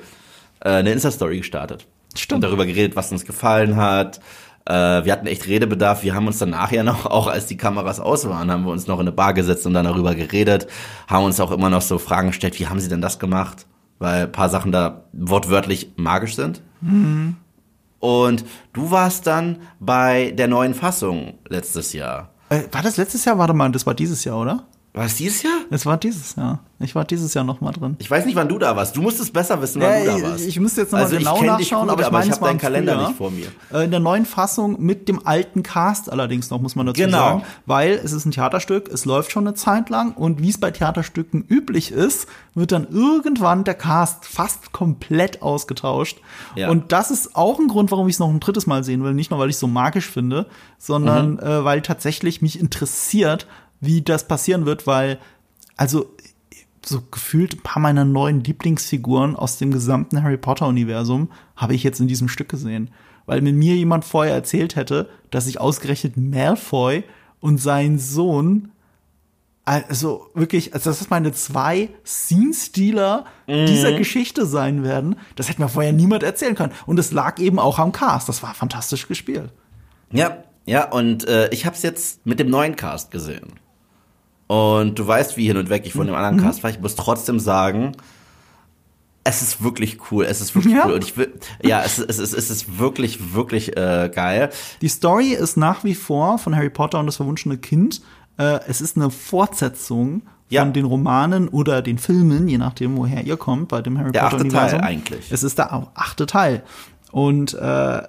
eine 0.62 0.92
Insta-Story 0.92 1.38
gestartet. 1.38 1.88
Stimmt. 2.16 2.44
Und 2.44 2.50
darüber 2.50 2.66
geredet, 2.66 2.96
was 2.96 3.12
uns 3.12 3.26
gefallen 3.26 3.78
hat. 3.78 4.20
Äh, 4.66 4.74
wir 5.06 5.12
hatten 5.12 5.28
echt 5.28 5.48
Redebedarf. 5.48 6.04
Wir 6.04 6.16
haben 6.16 6.28
uns 6.28 6.40
dann 6.40 6.50
nachher 6.50 6.84
noch, 6.84 7.06
auch 7.08 7.28
als 7.28 7.48
die 7.48 7.58
Kameras 7.58 8.00
aus 8.00 8.28
waren, 8.28 8.52
haben 8.52 8.66
wir 8.66 8.72
uns 8.72 8.88
noch 8.88 9.00
in 9.00 9.08
eine 9.08 9.12
Bar 9.12 9.34
gesetzt 9.34 9.66
und 9.66 9.74
dann 9.74 9.86
darüber 9.86 10.16
geredet. 10.16 10.68
Haben 11.08 11.26
uns 11.26 11.40
auch 11.40 11.52
immer 11.52 11.70
noch 11.70 11.82
so 11.82 11.98
Fragen 11.98 12.30
gestellt, 12.30 12.60
wie 12.60 12.68
haben 12.68 12.80
sie 12.80 12.90
denn 12.90 13.02
das 13.02 13.20
gemacht? 13.20 13.66
Weil 14.00 14.24
ein 14.24 14.32
paar 14.32 14.50
Sachen 14.50 14.72
da 14.72 15.06
wortwörtlich 15.14 15.92
magisch 15.96 16.36
sind. 16.36 16.62
Und 18.00 18.46
du 18.74 18.92
warst 18.92 19.28
dann 19.28 19.60
bei 19.80 20.32
der 20.32 20.48
neuen 20.48 20.74
Fassung 20.74 21.40
letztes 21.48 21.94
Jahr. 21.94 22.34
Äh, 22.50 22.64
war 22.72 22.82
das 22.82 22.98
letztes 22.98 23.26
Jahr? 23.26 23.38
Warte 23.38 23.54
mal, 23.54 23.72
das 23.72 23.86
war 23.86 23.94
dieses 23.94 24.24
Jahr, 24.24 24.40
oder? 24.40 24.66
War 24.92 25.06
es 25.06 25.16
dieses 25.18 25.44
Jahr? 25.44 25.54
Das 25.70 25.86
war 25.86 25.98
dieses 25.98 26.36
Jahr. 26.36 26.60
Ich 26.80 26.96
war 26.96 27.06
dieses 27.06 27.34
Jahr 27.36 27.44
noch 27.44 27.62
mal 27.62 27.72
drin. 27.72 27.96
Ich 28.00 28.10
weiß 28.10 28.26
nicht, 28.26 28.36
wann 28.36 28.48
du 28.50 28.58
da 28.58 28.76
warst. 28.76 28.96
Du 28.98 29.02
musst 29.02 29.20
es 29.20 29.30
besser 29.30 29.62
wissen, 29.62 29.82
wann 29.82 30.04
Ja, 30.04 30.16
du 30.16 30.22
da 30.24 30.30
warst. 30.32 30.42
ich, 30.42 30.48
ich 30.50 30.60
müsste 30.60 30.82
jetzt 30.82 30.92
noch 30.94 31.00
also 31.00 31.14
mal 31.14 31.20
genau 31.20 31.42
nachschauen, 31.44 31.82
gut, 31.88 31.92
aber 31.92 32.02
ich 32.02 32.08
aber 32.08 32.20
ich 32.24 32.30
es 32.30 32.36
habe 32.38 32.46
deinen 32.48 32.58
Kalender 32.58 32.94
Frühjahr. 32.94 33.08
nicht 33.10 33.18
vor 33.18 33.32
mir. 33.32 33.48
Äh, 33.72 33.84
In 33.86 33.92
der 33.92 34.00
neuen 34.00 34.26
Fassung 34.26 34.82
mit 34.82 35.08
dem 35.08 35.28
alten 35.28 35.62
Cast 35.62 36.12
allerdings 36.12 36.50
noch, 36.50 36.60
muss 36.60 36.76
man 36.76 36.88
dazu 36.88 37.00
Genau. 37.02 37.18
sagen. 37.18 37.44
Weil 37.68 37.92
es 38.04 38.14
ist 38.14 38.26
ein 38.26 38.32
Theaterstück, 38.32 38.90
es 38.92 39.06
läuft 39.06 39.32
schon 39.32 39.46
eine 39.46 39.54
Zeit 39.56 39.90
lang 39.92 40.14
und 40.14 40.42
wie 40.42 40.50
es 40.50 40.58
bei 40.58 40.72
Theaterstücken 40.72 41.46
üblich 41.48 41.92
ist, 41.92 42.28
wird 42.56 42.72
dann 42.72 42.88
irgendwann 42.90 43.64
der 43.66 43.76
Cast 43.76 44.26
fast 44.26 44.72
komplett 44.72 45.44
ausgetauscht. 45.44 46.20
Ja. 46.56 46.70
Und 46.70 46.92
das 46.92 47.12
ist 47.12 47.36
auch 47.36 47.60
ein 47.60 47.68
Grund, 47.68 47.92
warum 47.92 48.08
ich 48.08 48.16
es 48.16 48.20
noch 48.20 48.30
ein 48.30 48.40
drittes 48.40 48.66
Mal 48.66 48.84
sehen 48.84 49.04
will. 49.04 49.14
Nicht 49.14 49.30
nur, 49.30 49.40
weil 49.40 49.50
ich 49.50 49.56
es 49.56 49.60
so 49.60 49.68
magisch 49.68 50.10
finde, 50.10 50.48
sondern 50.80 51.34
Mhm. 51.34 51.40
äh, 51.42 51.64
weil 51.64 51.82
tatsächlich 51.84 52.42
mich 52.42 52.60
interessiert, 52.60 53.46
wie 53.82 54.02
das 54.02 54.28
passieren 54.28 54.66
wird, 54.66 54.88
weil, 54.88 55.20
also 55.78 56.14
so 56.86 57.02
gefühlt 57.12 57.56
ein 57.56 57.64
paar 57.64 57.82
meiner 57.82 58.06
neuen 58.06 58.44
Lieblingsfiguren 58.44 59.36
aus 59.36 59.58
dem 59.58 59.72
gesamten 59.72 60.24
Harry 60.24 60.38
Potter 60.38 60.68
Universum 60.68 61.30
habe 61.56 61.76
ich 61.76 61.84
jetzt 61.84 62.00
in 62.00 62.08
diesem 62.08 62.30
Stück 62.30 62.50
gesehen. 62.50 62.90
Weil 63.26 63.42
mir 63.42 63.54
mir 63.54 63.76
jemand 63.76 64.06
vorher 64.06 64.34
erzählt 64.34 64.76
hätte, 64.76 65.10
dass 65.30 65.48
ich 65.48 65.60
ausgerechnet 65.60 66.18
Malfoy 66.18 67.04
und 67.40 67.60
sein 67.60 68.00
Sohn 68.00 68.72
also 69.66 70.32
wirklich, 70.34 70.74
also 70.74 70.90
dass 70.90 70.98
das 70.98 71.12
meine 71.12 71.32
zwei 71.32 71.90
Scene-Stealer 72.04 73.26
dieser 73.48 73.94
Geschichte 73.94 74.48
sein 74.48 74.84
werden, 74.84 75.16
das 75.36 75.48
hätte 75.48 75.62
mir 75.62 75.70
vorher 75.70 75.94
niemand 75.94 76.24
erzählen 76.24 76.56
können. 76.56 76.74
Und 76.88 76.98
es 76.98 77.12
lag 77.12 77.38
eben 77.38 77.60
auch 77.60 77.78
am 77.78 77.92
Cast. 77.92 78.28
Das 78.28 78.42
war 78.42 78.56
fantastisch 78.56 79.08
gespielt. 79.08 79.52
Ja, 80.12 80.44
ja, 80.66 80.90
und 80.90 81.28
äh, 81.28 81.50
ich 81.50 81.68
habe 81.68 81.76
es 81.76 81.84
jetzt 81.84 82.26
mit 82.26 82.40
dem 82.40 82.50
neuen 82.50 82.76
Cast 82.76 83.12
gesehen. 83.12 83.60
Und 84.50 84.98
du 84.98 85.06
weißt, 85.06 85.38
wie 85.38 85.46
hin 85.46 85.58
und 85.58 85.70
weg 85.70 85.84
ich 85.86 85.94
von 85.94 86.08
dem 86.08 86.16
anderen 86.16 86.38
Mhm. 86.38 86.42
Cast 86.42 86.64
war. 86.64 86.72
Ich 86.72 86.80
muss 86.80 86.96
trotzdem 86.96 87.40
sagen, 87.40 87.92
es 89.24 89.44
ist 89.44 89.62
wirklich 89.64 90.00
cool. 90.10 90.26
Es 90.26 90.42
ist 90.42 90.56
wirklich 90.56 90.74
Ja? 90.74 90.88
cool. 90.88 90.94
Und 90.94 91.04
ich 91.04 91.16
will, 91.18 91.32
ja, 91.62 91.84
es, 91.84 92.00
ist- 92.00 92.10
es, 92.10 92.18
ist, 92.18 92.34
es 92.34 92.50
ist 92.50 92.80
wirklich, 92.80 93.34
wirklich 93.36 93.78
äh, 93.78 94.10
geil. 94.14 94.50
Die 94.82 94.88
Story 94.88 95.34
ist 95.34 95.56
nach 95.56 95.84
wie 95.84 95.94
vor 95.94 96.40
von 96.40 96.56
Harry 96.56 96.72
Potter 96.72 97.00
und 97.00 97.06
das 97.06 97.18
verwunschene 97.18 97.60
Kind. 97.60 98.02
Äh, 98.38 98.60
es 98.68 98.82
ist 98.82 98.98
eine 98.98 99.12
Fortsetzung 99.12 100.24
Ja. 100.50 100.64
von 100.64 100.74
den 100.74 100.86
Romanen 100.86 101.48
oder 101.48 101.84
den 101.84 102.00
Filmen, 102.00 102.48
je 102.48 102.58
nachdem, 102.58 102.98
woher 102.98 103.24
ihr 103.24 103.38
kommt, 103.38 103.68
bei 103.68 103.84
dem 103.84 104.00
Harry 104.00 104.12
Der 104.14 104.22
Potter 104.22 104.38
achte 104.38 104.48
Teil 104.48 104.62
Universum. 104.64 104.80
eigentlich. 104.82 105.32
Es 105.32 105.44
ist 105.44 105.60
der 105.60 105.72
achte 105.94 106.26
Teil. 106.26 106.64
Und 107.12 107.54
äh, 107.54 108.02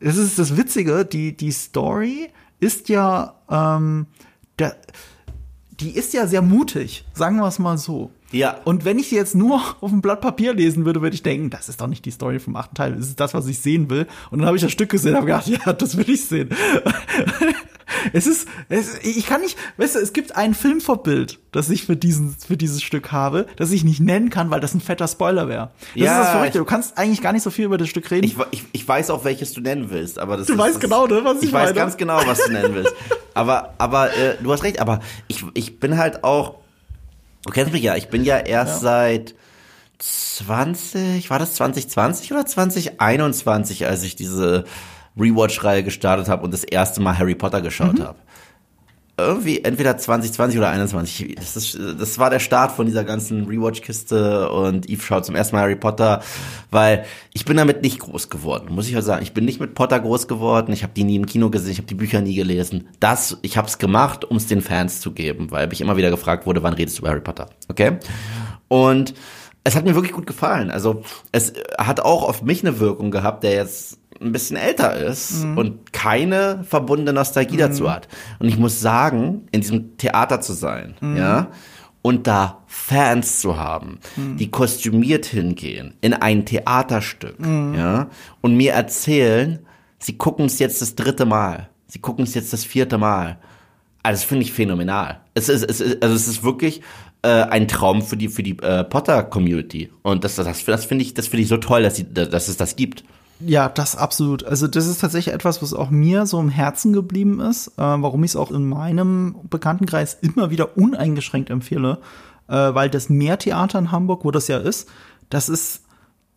es 0.00 0.16
ist 0.16 0.36
das 0.36 0.56
Witzige, 0.56 1.04
die, 1.04 1.36
die 1.36 1.52
Story 1.52 2.30
ist 2.58 2.88
ja, 2.88 3.34
ähm, 3.48 4.06
der, 4.58 4.74
die 5.80 5.90
ist 5.90 6.12
ja 6.14 6.26
sehr 6.26 6.42
mutig, 6.42 7.04
sagen 7.14 7.36
wir 7.36 7.46
es 7.46 7.58
mal 7.58 7.78
so. 7.78 8.10
Ja. 8.30 8.58
Und 8.64 8.84
wenn 8.84 8.98
ich 8.98 9.08
sie 9.08 9.16
jetzt 9.16 9.34
nur 9.34 9.60
auf 9.80 9.92
einem 9.92 10.02
Blatt 10.02 10.20
Papier 10.20 10.54
lesen 10.54 10.84
würde, 10.84 11.02
würde 11.02 11.14
ich 11.14 11.22
denken, 11.22 11.50
das 11.50 11.68
ist 11.68 11.80
doch 11.80 11.86
nicht 11.86 12.04
die 12.04 12.10
Story 12.10 12.38
vom 12.38 12.56
achten 12.56 12.74
Teil. 12.74 12.92
Das 12.92 13.06
ist 13.06 13.20
das, 13.20 13.34
was 13.34 13.46
ich 13.46 13.58
sehen 13.58 13.90
will. 13.90 14.06
Und 14.30 14.38
dann 14.38 14.46
habe 14.46 14.56
ich 14.56 14.62
das 14.62 14.72
Stück 14.72 14.90
gesehen 14.90 15.12
und 15.12 15.16
habe 15.16 15.26
gedacht, 15.26 15.48
ja, 15.66 15.72
das 15.72 15.96
will 15.96 16.08
ich 16.08 16.24
sehen. 16.24 16.50
Es 18.12 18.26
ist, 18.26 18.48
es, 18.68 18.98
ich 19.02 19.26
kann 19.26 19.40
nicht, 19.40 19.56
weißt 19.76 19.94
du, 19.96 19.98
es 20.00 20.12
gibt 20.12 20.36
ein 20.36 20.54
Filmvorbild, 20.54 21.38
das 21.52 21.70
ich 21.70 21.84
für 21.84 21.96
diesen, 21.96 22.34
für 22.34 22.56
dieses 22.56 22.82
Stück 22.82 23.12
habe, 23.12 23.46
das 23.56 23.70
ich 23.70 23.84
nicht 23.84 24.00
nennen 24.00 24.30
kann, 24.30 24.50
weil 24.50 24.60
das 24.60 24.74
ein 24.74 24.80
fetter 24.80 25.08
Spoiler 25.08 25.48
wäre. 25.48 25.70
Das 25.94 26.02
Ja, 26.02 26.12
ist 26.20 26.24
das 26.26 26.30
Verrückte. 26.34 26.58
Du 26.58 26.64
kannst 26.64 26.98
eigentlich 26.98 27.22
gar 27.22 27.32
nicht 27.32 27.42
so 27.42 27.50
viel 27.50 27.64
über 27.66 27.78
das 27.78 27.88
Stück 27.88 28.10
reden. 28.10 28.24
Ich, 28.26 28.36
ich, 28.50 28.64
ich 28.72 28.86
weiß 28.88 29.10
auch, 29.10 29.24
welches 29.24 29.52
du 29.52 29.60
nennen 29.60 29.90
willst, 29.90 30.18
aber 30.18 30.36
das 30.36 30.46
Du 30.46 30.54
ist, 30.54 30.58
weißt 30.58 30.74
das, 30.76 30.80
genau, 30.80 31.06
ne, 31.06 31.20
was 31.24 31.38
ich 31.38 31.44
Ich 31.44 31.52
weiß 31.52 31.64
meine. 31.66 31.74
ganz 31.74 31.96
genau, 31.96 32.20
was 32.26 32.44
du 32.44 32.52
nennen 32.52 32.74
willst. 32.74 32.94
aber, 33.34 33.74
aber 33.78 34.16
äh, 34.16 34.36
du 34.42 34.52
hast 34.52 34.62
recht, 34.62 34.80
aber 34.80 35.00
ich, 35.28 35.44
ich 35.54 35.78
bin 35.80 35.96
halt 35.98 36.24
auch, 36.24 36.56
du 37.44 37.50
kennst 37.52 37.72
mich 37.72 37.82
ja, 37.82 37.96
ich 37.96 38.08
bin 38.08 38.24
ja 38.24 38.38
erst 38.38 38.80
seit 38.80 39.34
20, 39.98 41.30
war 41.30 41.38
das 41.38 41.54
2020 41.54 42.32
oder 42.32 42.44
2021, 42.46 43.86
als 43.86 44.02
ich 44.02 44.16
diese 44.16 44.64
Rewatch-Reihe 45.18 45.82
gestartet 45.82 46.28
habe 46.28 46.44
und 46.44 46.52
das 46.52 46.64
erste 46.64 47.00
Mal 47.00 47.18
Harry 47.18 47.34
Potter 47.34 47.60
geschaut 47.60 48.00
habe. 48.00 48.18
Irgendwie 49.16 49.62
entweder 49.62 49.96
2020 49.96 50.58
oder 50.58 50.70
21. 50.70 51.36
Das, 51.36 51.56
ist, 51.56 51.78
das 51.78 52.18
war 52.18 52.30
der 52.30 52.40
Start 52.40 52.72
von 52.72 52.84
dieser 52.84 53.04
ganzen 53.04 53.46
Rewatch-Kiste 53.46 54.50
und 54.50 54.90
Eve 54.90 55.02
schaut 55.02 55.24
zum 55.24 55.36
ersten 55.36 55.54
Mal 55.54 55.62
Harry 55.62 55.76
Potter, 55.76 56.20
weil 56.72 57.04
ich 57.32 57.44
bin 57.44 57.56
damit 57.56 57.82
nicht 57.82 58.00
groß 58.00 58.28
geworden, 58.28 58.74
muss 58.74 58.88
ich 58.88 58.96
halt 58.96 59.04
sagen. 59.04 59.22
Ich 59.22 59.32
bin 59.32 59.44
nicht 59.44 59.60
mit 59.60 59.74
Potter 59.74 60.00
groß 60.00 60.26
geworden. 60.26 60.72
Ich 60.72 60.82
habe 60.82 60.94
die 60.96 61.04
nie 61.04 61.14
im 61.14 61.26
Kino 61.26 61.48
gesehen, 61.48 61.70
ich 61.70 61.78
habe 61.78 61.86
die 61.86 61.94
Bücher 61.94 62.22
nie 62.22 62.34
gelesen. 62.34 62.88
Das, 62.98 63.38
ich 63.42 63.56
habe 63.56 63.68
es 63.68 63.78
gemacht, 63.78 64.24
um 64.24 64.36
es 64.36 64.48
den 64.48 64.62
Fans 64.62 65.00
zu 65.00 65.12
geben, 65.12 65.52
weil 65.52 65.68
mich 65.68 65.80
immer 65.80 65.96
wieder 65.96 66.10
gefragt 66.10 66.44
wurde, 66.44 66.64
wann 66.64 66.74
redest 66.74 66.98
du 66.98 67.02
über 67.02 67.10
Harry 67.10 67.20
Potter? 67.20 67.50
Okay? 67.68 67.98
Und 68.66 69.14
es 69.62 69.74
hat 69.74 69.84
mir 69.84 69.94
wirklich 69.94 70.12
gut 70.12 70.26
gefallen. 70.26 70.70
Also 70.70 71.02
es 71.32 71.54
hat 71.78 72.00
auch 72.00 72.22
auf 72.28 72.42
mich 72.42 72.62
eine 72.62 72.80
Wirkung 72.80 73.10
gehabt, 73.10 73.44
der 73.44 73.52
jetzt 73.52 73.98
ein 74.24 74.32
bisschen 74.32 74.56
älter 74.56 74.96
ist 74.96 75.44
und 75.56 75.92
keine 75.92 76.64
verbundene 76.64 77.12
Nostalgie 77.12 77.56
dazu 77.56 77.90
hat. 77.90 78.08
Und 78.38 78.48
ich 78.48 78.58
muss 78.58 78.80
sagen, 78.80 79.46
in 79.52 79.60
diesem 79.60 79.96
Theater 79.96 80.40
zu 80.40 80.52
sein, 80.52 80.94
ja, 81.16 81.48
und 82.02 82.26
da 82.26 82.62
Fans 82.66 83.40
zu 83.40 83.56
haben, 83.56 83.98
die 84.16 84.50
kostümiert 84.50 85.26
hingehen 85.26 85.94
in 86.00 86.14
ein 86.14 86.44
Theaterstück, 86.44 87.36
ja, 87.40 88.08
und 88.40 88.56
mir 88.56 88.72
erzählen, 88.72 89.60
sie 89.98 90.16
gucken 90.18 90.46
es 90.46 90.58
jetzt 90.58 90.82
das 90.82 90.94
dritte 90.96 91.24
Mal, 91.24 91.68
sie 91.86 91.98
gucken 91.98 92.24
es 92.24 92.34
jetzt 92.34 92.52
das 92.52 92.64
vierte 92.64 92.98
Mal. 92.98 93.38
Also 94.02 94.20
das 94.20 94.24
finde 94.24 94.44
ich 94.44 94.52
phänomenal. 94.52 95.20
Es 95.32 95.48
ist, 95.48 95.62
es 95.62 95.80
ist, 95.80 96.02
also 96.02 96.14
es 96.14 96.28
ist 96.28 96.44
wirklich 96.44 96.82
äh, 97.22 97.28
ein 97.28 97.68
Traum 97.68 98.02
für 98.02 98.18
die 98.18 98.28
für 98.28 98.42
die 98.42 98.58
äh, 98.58 98.84
Potter 98.84 99.22
Community 99.22 99.90
und 100.02 100.24
das 100.24 100.34
das, 100.36 100.64
das 100.64 100.84
finde 100.84 101.04
ich 101.04 101.14
das 101.14 101.28
finde 101.28 101.42
ich 101.42 101.48
so 101.48 101.56
toll, 101.56 101.82
dass, 101.82 101.96
sie, 101.96 102.12
dass 102.12 102.48
es 102.48 102.58
das 102.58 102.76
gibt. 102.76 103.02
Ja, 103.40 103.68
das 103.68 103.96
absolut. 103.96 104.44
Also 104.44 104.68
das 104.68 104.86
ist 104.86 105.00
tatsächlich 105.00 105.34
etwas, 105.34 105.60
was 105.62 105.74
auch 105.74 105.90
mir 105.90 106.26
so 106.26 106.38
im 106.40 106.48
Herzen 106.48 106.92
geblieben 106.92 107.40
ist, 107.40 107.68
äh, 107.78 107.82
warum 107.82 108.22
ich 108.24 108.32
es 108.32 108.36
auch 108.36 108.50
in 108.50 108.68
meinem 108.68 109.36
Bekanntenkreis 109.50 110.18
immer 110.20 110.50
wieder 110.50 110.76
uneingeschränkt 110.76 111.50
empfehle, 111.50 111.98
äh, 112.48 112.52
weil 112.52 112.90
das 112.90 113.08
Meertheater 113.08 113.78
in 113.78 113.90
Hamburg, 113.90 114.24
wo 114.24 114.30
das 114.30 114.48
ja 114.48 114.58
ist, 114.58 114.88
das 115.30 115.48
ist, 115.48 115.82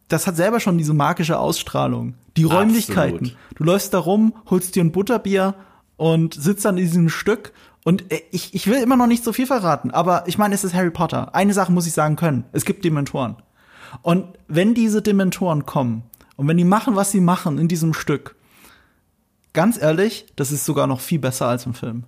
das 0.07 0.25
hat 0.25 0.35
selber 0.35 0.59
schon 0.59 0.77
diese 0.77 0.93
magische 0.93 1.37
Ausstrahlung. 1.37 2.15
Die 2.35 2.45
Räumlichkeiten. 2.45 3.17
Absolut. 3.17 3.37
Du 3.55 3.63
läufst 3.63 3.93
da 3.93 3.99
rum, 3.99 4.33
holst 4.49 4.75
dir 4.75 4.83
ein 4.83 4.91
Butterbier 4.91 5.55
und 5.97 6.33
sitzt 6.33 6.65
dann 6.65 6.77
in 6.77 6.85
diesem 6.85 7.09
Stück. 7.09 7.53
Und 7.83 8.11
äh, 8.11 8.21
ich, 8.31 8.53
ich 8.55 8.67
will 8.67 8.81
immer 8.81 8.97
noch 8.97 9.07
nicht 9.07 9.23
so 9.23 9.33
viel 9.33 9.45
verraten, 9.45 9.91
aber 9.91 10.23
ich 10.27 10.37
meine, 10.37 10.55
es 10.55 10.63
ist 10.63 10.73
Harry 10.73 10.91
Potter. 10.91 11.35
Eine 11.35 11.53
Sache 11.53 11.71
muss 11.71 11.87
ich 11.87 11.93
sagen 11.93 12.15
können. 12.15 12.45
Es 12.53 12.65
gibt 12.65 12.83
Dementoren. 12.83 13.37
Und 14.01 14.25
wenn 14.47 14.73
diese 14.73 15.01
Dementoren 15.01 15.65
kommen 15.65 16.03
und 16.37 16.47
wenn 16.47 16.55
die 16.57 16.63
machen, 16.63 16.95
was 16.95 17.11
sie 17.11 17.19
machen 17.19 17.57
in 17.57 17.67
diesem 17.67 17.93
Stück, 17.93 18.35
ganz 19.53 19.77
ehrlich, 19.81 20.25
das 20.35 20.51
ist 20.51 20.65
sogar 20.65 20.87
noch 20.87 21.01
viel 21.01 21.19
besser 21.19 21.47
als 21.47 21.65
im 21.65 21.73
Film. 21.73 22.03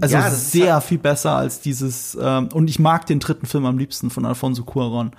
Also 0.00 0.14
Ja, 0.16 0.30
sehr 0.30 0.74
halt- 0.74 0.84
viel 0.84 0.98
besser 0.98 1.32
als 1.36 1.60
dieses, 1.60 2.16
ähm, 2.20 2.48
und 2.52 2.70
ich 2.70 2.78
mag 2.78 3.06
den 3.06 3.18
dritten 3.18 3.46
Film 3.46 3.66
am 3.66 3.76
liebsten 3.78 4.10
von 4.10 4.24
Alfonso 4.24 4.62
Cuaron. 4.62 5.10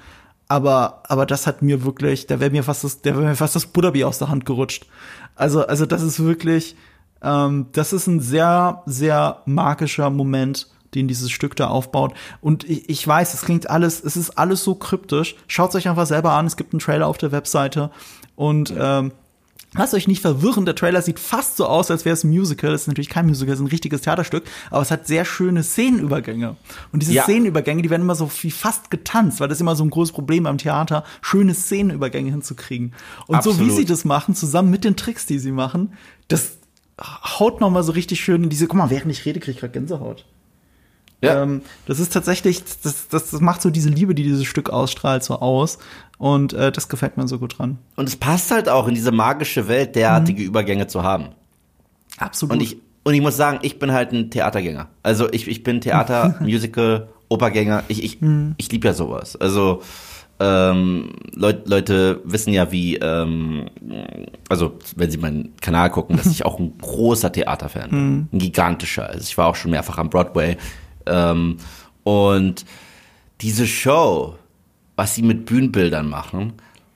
Aber, 0.47 1.03
aber 1.07 1.25
das 1.25 1.47
hat 1.47 1.61
mir 1.61 1.83
wirklich, 1.83 2.27
da 2.27 2.39
wäre 2.39 2.51
mir 2.51 2.63
fast 2.63 2.83
das, 2.83 3.01
der 3.01 3.15
wäre 3.15 3.25
mir 3.25 3.35
fast 3.35 3.55
das 3.55 3.65
Butterbier 3.65 4.07
aus 4.07 4.17
der 4.19 4.29
Hand 4.29 4.45
gerutscht. 4.45 4.85
Also, 5.35 5.65
also 5.65 5.85
das 5.85 6.01
ist 6.01 6.19
wirklich, 6.23 6.75
ähm, 7.21 7.67
das 7.71 7.93
ist 7.93 8.07
ein 8.07 8.19
sehr, 8.19 8.81
sehr 8.85 9.41
magischer 9.45 10.09
Moment, 10.09 10.67
den 10.95 11.07
dieses 11.07 11.31
Stück 11.31 11.55
da 11.55 11.67
aufbaut. 11.67 12.13
Und 12.41 12.69
ich, 12.69 12.89
ich 12.89 13.07
weiß, 13.07 13.33
es 13.33 13.41
klingt 13.41 13.69
alles, 13.69 14.03
es 14.03 14.17
ist 14.17 14.31
alles 14.37 14.63
so 14.63 14.75
kryptisch. 14.75 15.35
Schaut 15.47 15.73
euch 15.75 15.87
einfach 15.87 16.05
selber 16.05 16.33
an. 16.33 16.45
Es 16.45 16.57
gibt 16.57 16.73
einen 16.73 16.79
Trailer 16.79 17.07
auf 17.07 17.17
der 17.17 17.31
Webseite 17.31 17.91
und 18.35 18.73
ähm, 18.77 19.11
Lasst 19.73 19.93
euch 19.93 20.05
nicht 20.05 20.21
verwirren, 20.21 20.65
der 20.65 20.75
Trailer 20.75 21.01
sieht 21.01 21.17
fast 21.17 21.55
so 21.55 21.65
aus, 21.65 21.89
als 21.89 22.03
wäre 22.03 22.13
es 22.13 22.25
ein 22.25 22.29
Musical. 22.29 22.73
Es 22.73 22.81
ist 22.81 22.87
natürlich 22.87 23.07
kein 23.07 23.25
Musical, 23.25 23.53
es 23.53 23.59
ist 23.61 23.65
ein 23.65 23.69
richtiges 23.69 24.01
Theaterstück, 24.01 24.43
aber 24.69 24.81
es 24.81 24.91
hat 24.91 25.07
sehr 25.07 25.23
schöne 25.23 25.63
Szenenübergänge. 25.63 26.57
Und 26.91 27.01
diese 27.01 27.13
Ja. 27.13 27.23
Szenenübergänge, 27.23 27.81
die 27.81 27.89
werden 27.89 28.01
immer 28.01 28.15
so 28.15 28.29
wie 28.41 28.51
fast 28.51 28.91
getanzt, 28.91 29.39
weil 29.39 29.47
das 29.47 29.59
ist 29.59 29.61
immer 29.61 29.77
so 29.77 29.85
ein 29.85 29.89
großes 29.89 30.13
Problem 30.13 30.43
beim 30.43 30.57
Theater, 30.57 31.05
schöne 31.21 31.53
Szenenübergänge 31.53 32.31
hinzukriegen. 32.31 32.93
Und 33.27 33.43
so 33.43 33.51
wie 33.51 33.61
Absolut. 33.61 33.77
sie 33.77 33.85
das 33.85 34.03
machen, 34.03 34.35
zusammen 34.35 34.71
mit 34.71 34.83
den 34.83 34.97
Tricks, 34.97 35.25
die 35.25 35.39
sie 35.39 35.53
machen, 35.53 35.93
das 36.27 36.57
haut 37.01 37.61
noch 37.61 37.69
mal 37.69 37.83
so 37.83 37.93
richtig 37.93 38.19
schön 38.19 38.43
in 38.43 38.49
diese, 38.49 38.67
guck 38.67 38.77
mal, 38.77 38.89
während 38.89 39.09
ich 39.09 39.25
rede, 39.25 39.39
krieg 39.39 39.55
ich 39.55 39.61
gerade 39.61 39.71
Gänsehaut. 39.71 40.25
Ja. 41.21 41.43
Ähm, 41.43 41.61
das 41.85 41.99
ist 41.99 42.11
tatsächlich, 42.11 42.63
das, 42.83 43.07
das, 43.07 43.29
das 43.29 43.41
macht 43.41 43.61
so 43.61 43.69
diese 43.69 43.89
Liebe, 43.89 44.15
die 44.15 44.23
dieses 44.23 44.45
Stück 44.45 44.69
ausstrahlt, 44.69 45.23
so 45.23 45.39
aus. 45.39 45.77
Und 46.17 46.53
äh, 46.53 46.71
das 46.71 46.89
gefällt 46.89 47.17
mir 47.17 47.27
so 47.27 47.39
gut 47.39 47.57
dran. 47.57 47.77
Und 47.95 48.07
es 48.07 48.15
passt 48.15 48.51
halt 48.51 48.69
auch 48.69 48.87
in 48.87 48.95
diese 48.95 49.11
magische 49.11 49.67
Welt, 49.67 49.95
derartige 49.95 50.43
Übergänge 50.43 50.87
zu 50.87 51.03
haben. 51.03 51.29
Absolut. 52.17 52.55
Und 52.55 52.61
ich, 52.61 52.77
und 53.03 53.13
ich 53.13 53.21
muss 53.21 53.37
sagen, 53.37 53.59
ich 53.61 53.79
bin 53.79 53.91
halt 53.91 54.11
ein 54.11 54.29
Theatergänger. 54.29 54.87
Also 55.03 55.31
ich, 55.31 55.47
ich 55.47 55.63
bin 55.63 55.81
Theater, 55.81 56.35
Musical, 56.41 57.07
Opergänger. 57.29 57.83
Ich, 57.87 58.03
ich, 58.03 58.19
ich 58.57 58.71
liebe 58.71 58.87
ja 58.87 58.93
sowas. 58.93 59.35
Also 59.35 59.81
ähm, 60.39 61.13
Leut, 61.35 61.67
Leute 61.67 62.19
wissen 62.23 62.51
ja, 62.51 62.71
wie, 62.71 62.95
ähm, 62.97 63.69
also 64.49 64.79
wenn 64.95 65.11
sie 65.11 65.19
meinen 65.19 65.55
Kanal 65.61 65.91
gucken, 65.91 66.17
dass 66.17 66.27
ich 66.27 66.45
auch 66.45 66.59
ein 66.59 66.77
großer 66.79 67.31
Theaterfan 67.31 67.89
bin. 67.89 68.27
Ein 68.33 68.39
gigantischer. 68.39 69.07
Also 69.07 69.21
ich 69.21 69.37
war 69.37 69.47
auch 69.47 69.55
schon 69.55 69.71
mehrfach 69.71 69.99
am 69.99 70.09
Broadway. 70.09 70.57
Ähm, 71.05 71.57
und 72.03 72.65
diese 73.41 73.67
Show, 73.67 74.35
was 74.95 75.15
sie 75.15 75.23
mit 75.23 75.45
Bühnenbildern 75.45 76.07
machen, 76.07 76.53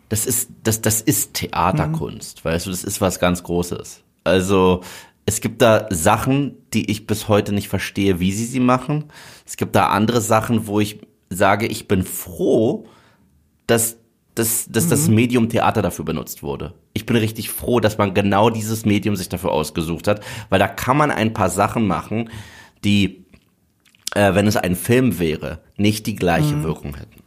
das 0.10 0.26
ist, 0.26 0.50
das, 0.64 0.82
das 0.82 1.02
ist 1.02 1.34
Theaterkunst, 1.34 2.46
weißt 2.46 2.68
du, 2.68 2.70
das 2.70 2.84
ist 2.84 3.02
was 3.02 3.20
ganz 3.20 3.44
Großes. 3.44 4.04
Also, 4.24 4.82
es 5.26 5.42
gibt 5.42 5.62
da 5.62 5.88
Sachen, 5.90 6.56
die 6.74 6.90
ich 6.92 7.08
bis 7.08 7.28
heute 7.28 7.52
nicht 7.52 7.68
verstehe, 7.68 8.20
wie 8.20 8.32
sie 8.32 8.46
sie 8.46 8.60
machen. 8.60 9.06
Es 9.46 9.58
gibt 9.58 9.76
da 9.76 9.88
andere 9.88 10.22
Sachen, 10.22 10.68
wo 10.68 10.80
ich 10.80 11.00
sage, 11.30 11.66
ich 11.66 11.88
bin 11.88 12.04
froh, 12.04 12.86
dass, 13.66 13.98
dass, 14.36 14.68
dass 14.70 14.88
das 14.88 15.08
Medium 15.08 15.50
Theater 15.50 15.82
dafür 15.82 16.06
benutzt 16.06 16.44
wurde. 16.44 16.74
Ich 16.94 17.08
bin 17.08 17.16
richtig 17.16 17.50
froh, 17.50 17.80
dass 17.80 17.98
man 17.98 18.14
genau 18.14 18.52
dieses 18.52 18.86
Medium 18.86 19.16
sich 19.16 19.30
dafür 19.30 19.52
ausgesucht 19.52 20.08
hat, 20.08 20.22
weil 20.50 20.60
da 20.60 20.68
kann 20.68 20.98
man 20.98 21.10
ein 21.10 21.34
paar 21.34 21.50
Sachen 21.50 21.88
machen, 21.88 22.30
die, 22.84 23.25
äh, 24.16 24.34
wenn 24.34 24.48
es 24.48 24.58
ein 24.58 24.76
Film 24.76 25.20
wäre, 25.20 25.60
nicht 25.78 26.08
die 26.08 26.16
gleiche 26.16 26.64
Wirkung 26.64 26.96
hätten. 26.96 27.22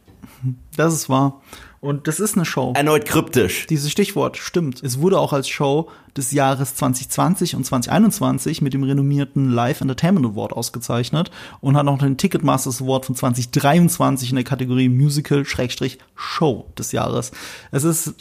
Das 0.75 0.93
ist 0.93 1.09
wahr. 1.09 1.41
Und 1.81 2.09
das 2.09 2.19
ist 2.19 2.35
eine 2.35 2.43
Show. 2.43 2.73
Erneut 2.75 3.05
kryptisch. 3.05 3.65
Dieses 3.67 3.89
Stichwort 3.89 4.35
stimmt. 4.35 4.83
Es 4.83 4.99
wurde 4.99 5.17
auch 5.17 5.31
als 5.31 5.47
Show 5.47 5.89
des 6.17 6.33
Jahres 6.33 6.75
2020 6.75 7.55
und 7.55 7.65
2021 7.65 8.61
mit 8.61 8.73
dem 8.73 8.83
renommierten 8.83 9.49
Live 9.49 9.79
Entertainment 9.79 10.25
Award 10.25 10.51
ausgezeichnet 10.51 11.31
und 11.61 11.77
hat 11.77 11.85
noch 11.85 11.97
den 11.97 12.17
Ticketmasters 12.17 12.81
Award 12.81 13.05
von 13.05 13.15
2023 13.15 14.31
in 14.31 14.35
der 14.35 14.43
Kategorie 14.43 14.89
Musical 14.89 15.45
Schrägstrich 15.45 15.99
Show 16.15 16.65
des 16.77 16.91
Jahres. 16.91 17.31
Es 17.71 17.85
ist 17.85 18.15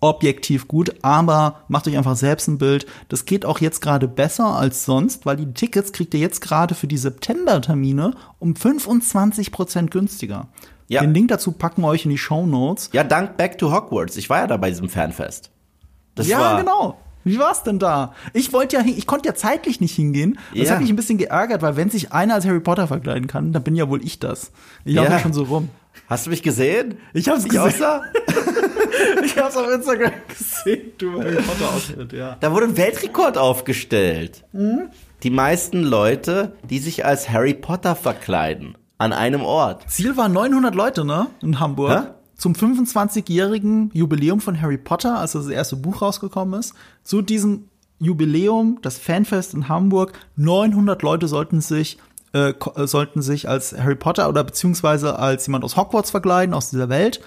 objektiv 0.00 0.68
gut, 0.68 0.94
aber 1.02 1.60
macht 1.68 1.88
euch 1.88 1.96
einfach 1.96 2.16
selbst 2.16 2.48
ein 2.48 2.58
Bild. 2.58 2.86
Das 3.08 3.24
geht 3.24 3.44
auch 3.44 3.60
jetzt 3.60 3.80
gerade 3.80 4.06
besser 4.08 4.46
als 4.46 4.84
sonst, 4.84 5.26
weil 5.26 5.36
die 5.36 5.52
Tickets 5.52 5.92
kriegt 5.92 6.14
ihr 6.14 6.20
jetzt 6.20 6.40
gerade 6.40 6.74
für 6.74 6.86
die 6.86 6.98
September-Termine 6.98 8.12
um 8.38 8.54
25 8.56 9.50
Prozent 9.52 9.90
günstiger. 9.90 10.48
Ja. 10.86 11.00
Den 11.02 11.12
Link 11.12 11.28
dazu 11.28 11.52
packen 11.52 11.82
wir 11.82 11.88
euch 11.88 12.04
in 12.04 12.10
die 12.10 12.18
Show 12.18 12.46
Notes. 12.46 12.90
Ja, 12.92 13.04
dank 13.04 13.36
Back 13.36 13.58
to 13.58 13.72
Hogwarts. 13.72 14.16
Ich 14.16 14.30
war 14.30 14.38
ja 14.38 14.46
da 14.46 14.56
bei 14.56 14.70
diesem 14.70 14.88
Fanfest. 14.88 15.50
Das 16.14 16.26
ja, 16.26 16.40
war, 16.40 16.58
genau. 16.58 16.96
Wie 17.24 17.38
war's 17.38 17.62
denn 17.62 17.78
da? 17.78 18.14
Ich 18.32 18.52
wollte 18.54 18.76
ja, 18.76 18.82
ich 18.86 19.06
konnte 19.06 19.28
ja 19.28 19.34
zeitlich 19.34 19.80
nicht 19.82 19.94
hingehen. 19.94 20.38
Das 20.54 20.68
Ja. 20.68 20.74
hat 20.74 20.80
mich 20.80 20.88
ein 20.88 20.96
bisschen 20.96 21.18
geärgert, 21.18 21.60
weil 21.60 21.76
wenn 21.76 21.90
sich 21.90 22.12
einer 22.12 22.34
als 22.34 22.46
Harry 22.46 22.60
Potter 22.60 22.86
verkleiden 22.88 23.26
kann, 23.26 23.52
dann 23.52 23.62
bin 23.62 23.74
ja 23.76 23.88
wohl 23.90 24.02
ich 24.02 24.18
das. 24.18 24.50
Ich 24.86 24.94
laufe 24.94 25.08
Ja. 25.08 25.16
ja 25.16 25.20
schon 25.20 25.34
so 25.34 25.42
rum. 25.42 25.68
Hast 26.08 26.24
du 26.26 26.30
mich 26.30 26.42
gesehen? 26.42 26.96
Ich 27.12 27.28
hab's 27.28 27.44
Wie 27.44 27.48
ich 27.48 27.62
gesehen. 27.62 28.00
Ich 29.24 29.36
hab's 29.36 29.56
auf 29.56 29.70
Instagram 29.70 30.12
gesehen, 30.28 30.92
du 30.98 31.20
Harry 31.20 31.36
Potter 31.36 31.74
Outfit, 31.74 32.12
ja. 32.12 32.36
Da 32.40 32.52
wurde 32.52 32.66
ein 32.66 32.76
Weltrekord 32.76 33.38
aufgestellt. 33.38 34.44
Mhm. 34.52 34.90
Die 35.22 35.30
meisten 35.30 35.82
Leute, 35.82 36.52
die 36.68 36.78
sich 36.78 37.04
als 37.04 37.28
Harry 37.28 37.54
Potter 37.54 37.96
verkleiden, 37.96 38.76
an 38.98 39.12
einem 39.12 39.42
Ort. 39.42 39.90
Ziel 39.90 40.16
war 40.16 40.28
900 40.28 40.74
Leute, 40.74 41.04
ne? 41.04 41.26
In 41.42 41.60
Hamburg. 41.60 42.04
Hä? 42.04 42.10
Zum 42.36 42.52
25-jährigen 42.52 43.90
Jubiläum 43.92 44.40
von 44.40 44.60
Harry 44.60 44.78
Potter, 44.78 45.18
als 45.18 45.32
das 45.32 45.48
erste 45.48 45.74
Buch 45.74 46.02
rausgekommen 46.02 46.60
ist. 46.60 46.74
Zu 47.02 47.20
diesem 47.20 47.68
Jubiläum, 47.98 48.78
das 48.82 48.96
Fanfest 48.96 49.54
in 49.54 49.68
Hamburg, 49.68 50.12
900 50.36 51.02
Leute 51.02 51.26
sollten 51.26 51.60
sich 51.60 51.98
äh, 52.32 52.52
sollten 52.86 53.22
sich 53.22 53.48
als 53.48 53.76
Harry 53.76 53.94
Potter 53.96 54.28
oder 54.28 54.44
beziehungsweise 54.44 55.18
als 55.18 55.46
jemand 55.46 55.64
aus 55.64 55.76
Hogwarts 55.76 56.10
verkleiden, 56.10 56.54
aus 56.54 56.70
dieser 56.70 56.88
Welt. 56.88 57.20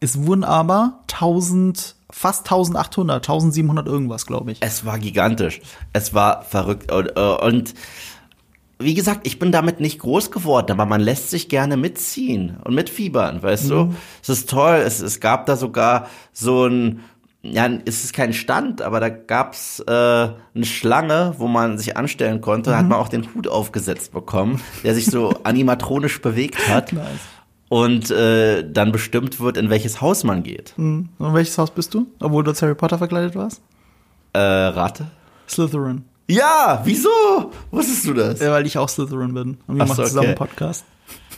Es 0.00 0.24
wurden 0.24 0.44
aber 0.44 1.00
1000, 1.12 1.96
fast 2.10 2.40
1800, 2.46 3.16
1700 3.28 3.86
irgendwas, 3.86 4.26
glaube 4.26 4.52
ich. 4.52 4.58
Es 4.60 4.84
war 4.84 4.98
gigantisch. 4.98 5.60
Es 5.92 6.14
war 6.14 6.42
verrückt. 6.42 6.92
Und, 6.92 7.16
äh, 7.16 7.20
und 7.20 7.74
wie 8.78 8.94
gesagt, 8.94 9.26
ich 9.26 9.38
bin 9.38 9.50
damit 9.50 9.80
nicht 9.80 9.98
groß 9.98 10.30
geworden, 10.30 10.70
aber 10.70 10.86
man 10.86 11.00
lässt 11.00 11.30
sich 11.30 11.48
gerne 11.48 11.76
mitziehen 11.76 12.58
und 12.64 12.74
mitfiebern, 12.74 13.42
weißt 13.42 13.70
du? 13.70 13.94
Es 14.22 14.28
ist 14.28 14.48
toll. 14.50 14.76
Es, 14.76 15.00
es 15.00 15.18
gab 15.18 15.46
da 15.46 15.56
sogar 15.56 16.08
so 16.32 16.66
ein, 16.66 17.00
ja, 17.42 17.68
es 17.84 18.04
ist 18.04 18.12
kein 18.12 18.32
Stand, 18.32 18.82
aber 18.82 19.00
da 19.00 19.08
gab's 19.08 19.80
äh, 19.80 19.92
eine 19.92 20.64
Schlange, 20.64 21.34
wo 21.38 21.48
man 21.48 21.76
sich 21.76 21.96
anstellen 21.96 22.40
konnte. 22.40 22.70
Da 22.70 22.78
hat 22.78 22.88
man 22.88 22.98
auch 22.98 23.08
den 23.08 23.34
Hut 23.34 23.48
aufgesetzt 23.48 24.12
bekommen, 24.12 24.60
der 24.84 24.94
sich 24.94 25.06
so 25.06 25.30
animatronisch 25.42 26.22
bewegt 26.22 26.68
hat. 26.68 26.92
Nice. 26.92 27.04
Und 27.68 28.10
äh, 28.10 28.64
dann 28.70 28.92
bestimmt 28.92 29.40
wird, 29.40 29.56
in 29.58 29.68
welches 29.68 30.00
Haus 30.00 30.24
man 30.24 30.42
geht. 30.42 30.72
Und 30.78 31.10
welches 31.18 31.58
Haus 31.58 31.70
bist 31.70 31.92
du? 31.92 32.06
Obwohl 32.20 32.42
du 32.44 32.50
als 32.50 32.62
Harry 32.62 32.74
Potter 32.74 32.96
verkleidet 32.98 33.34
warst? 33.34 33.60
Äh, 34.32 34.38
rate? 34.40 35.06
Slytherin. 35.48 36.04
Ja, 36.26 36.80
wieso? 36.84 37.08
Wusstest 37.70 38.06
du 38.06 38.14
das? 38.14 38.40
Ja, 38.40 38.50
weil 38.52 38.66
ich 38.66 38.76
auch 38.78 38.88
Slytherin 38.88 39.34
bin. 39.34 39.58
Und 39.66 39.76
wir 39.76 39.82
Ach 39.82 39.88
so, 39.88 39.94
machen 39.94 40.04
zusammen 40.06 40.18
okay. 40.18 40.26
einen 40.28 40.36
Podcast. 40.36 40.84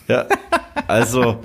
Ja, 0.09 0.27
also 0.89 1.39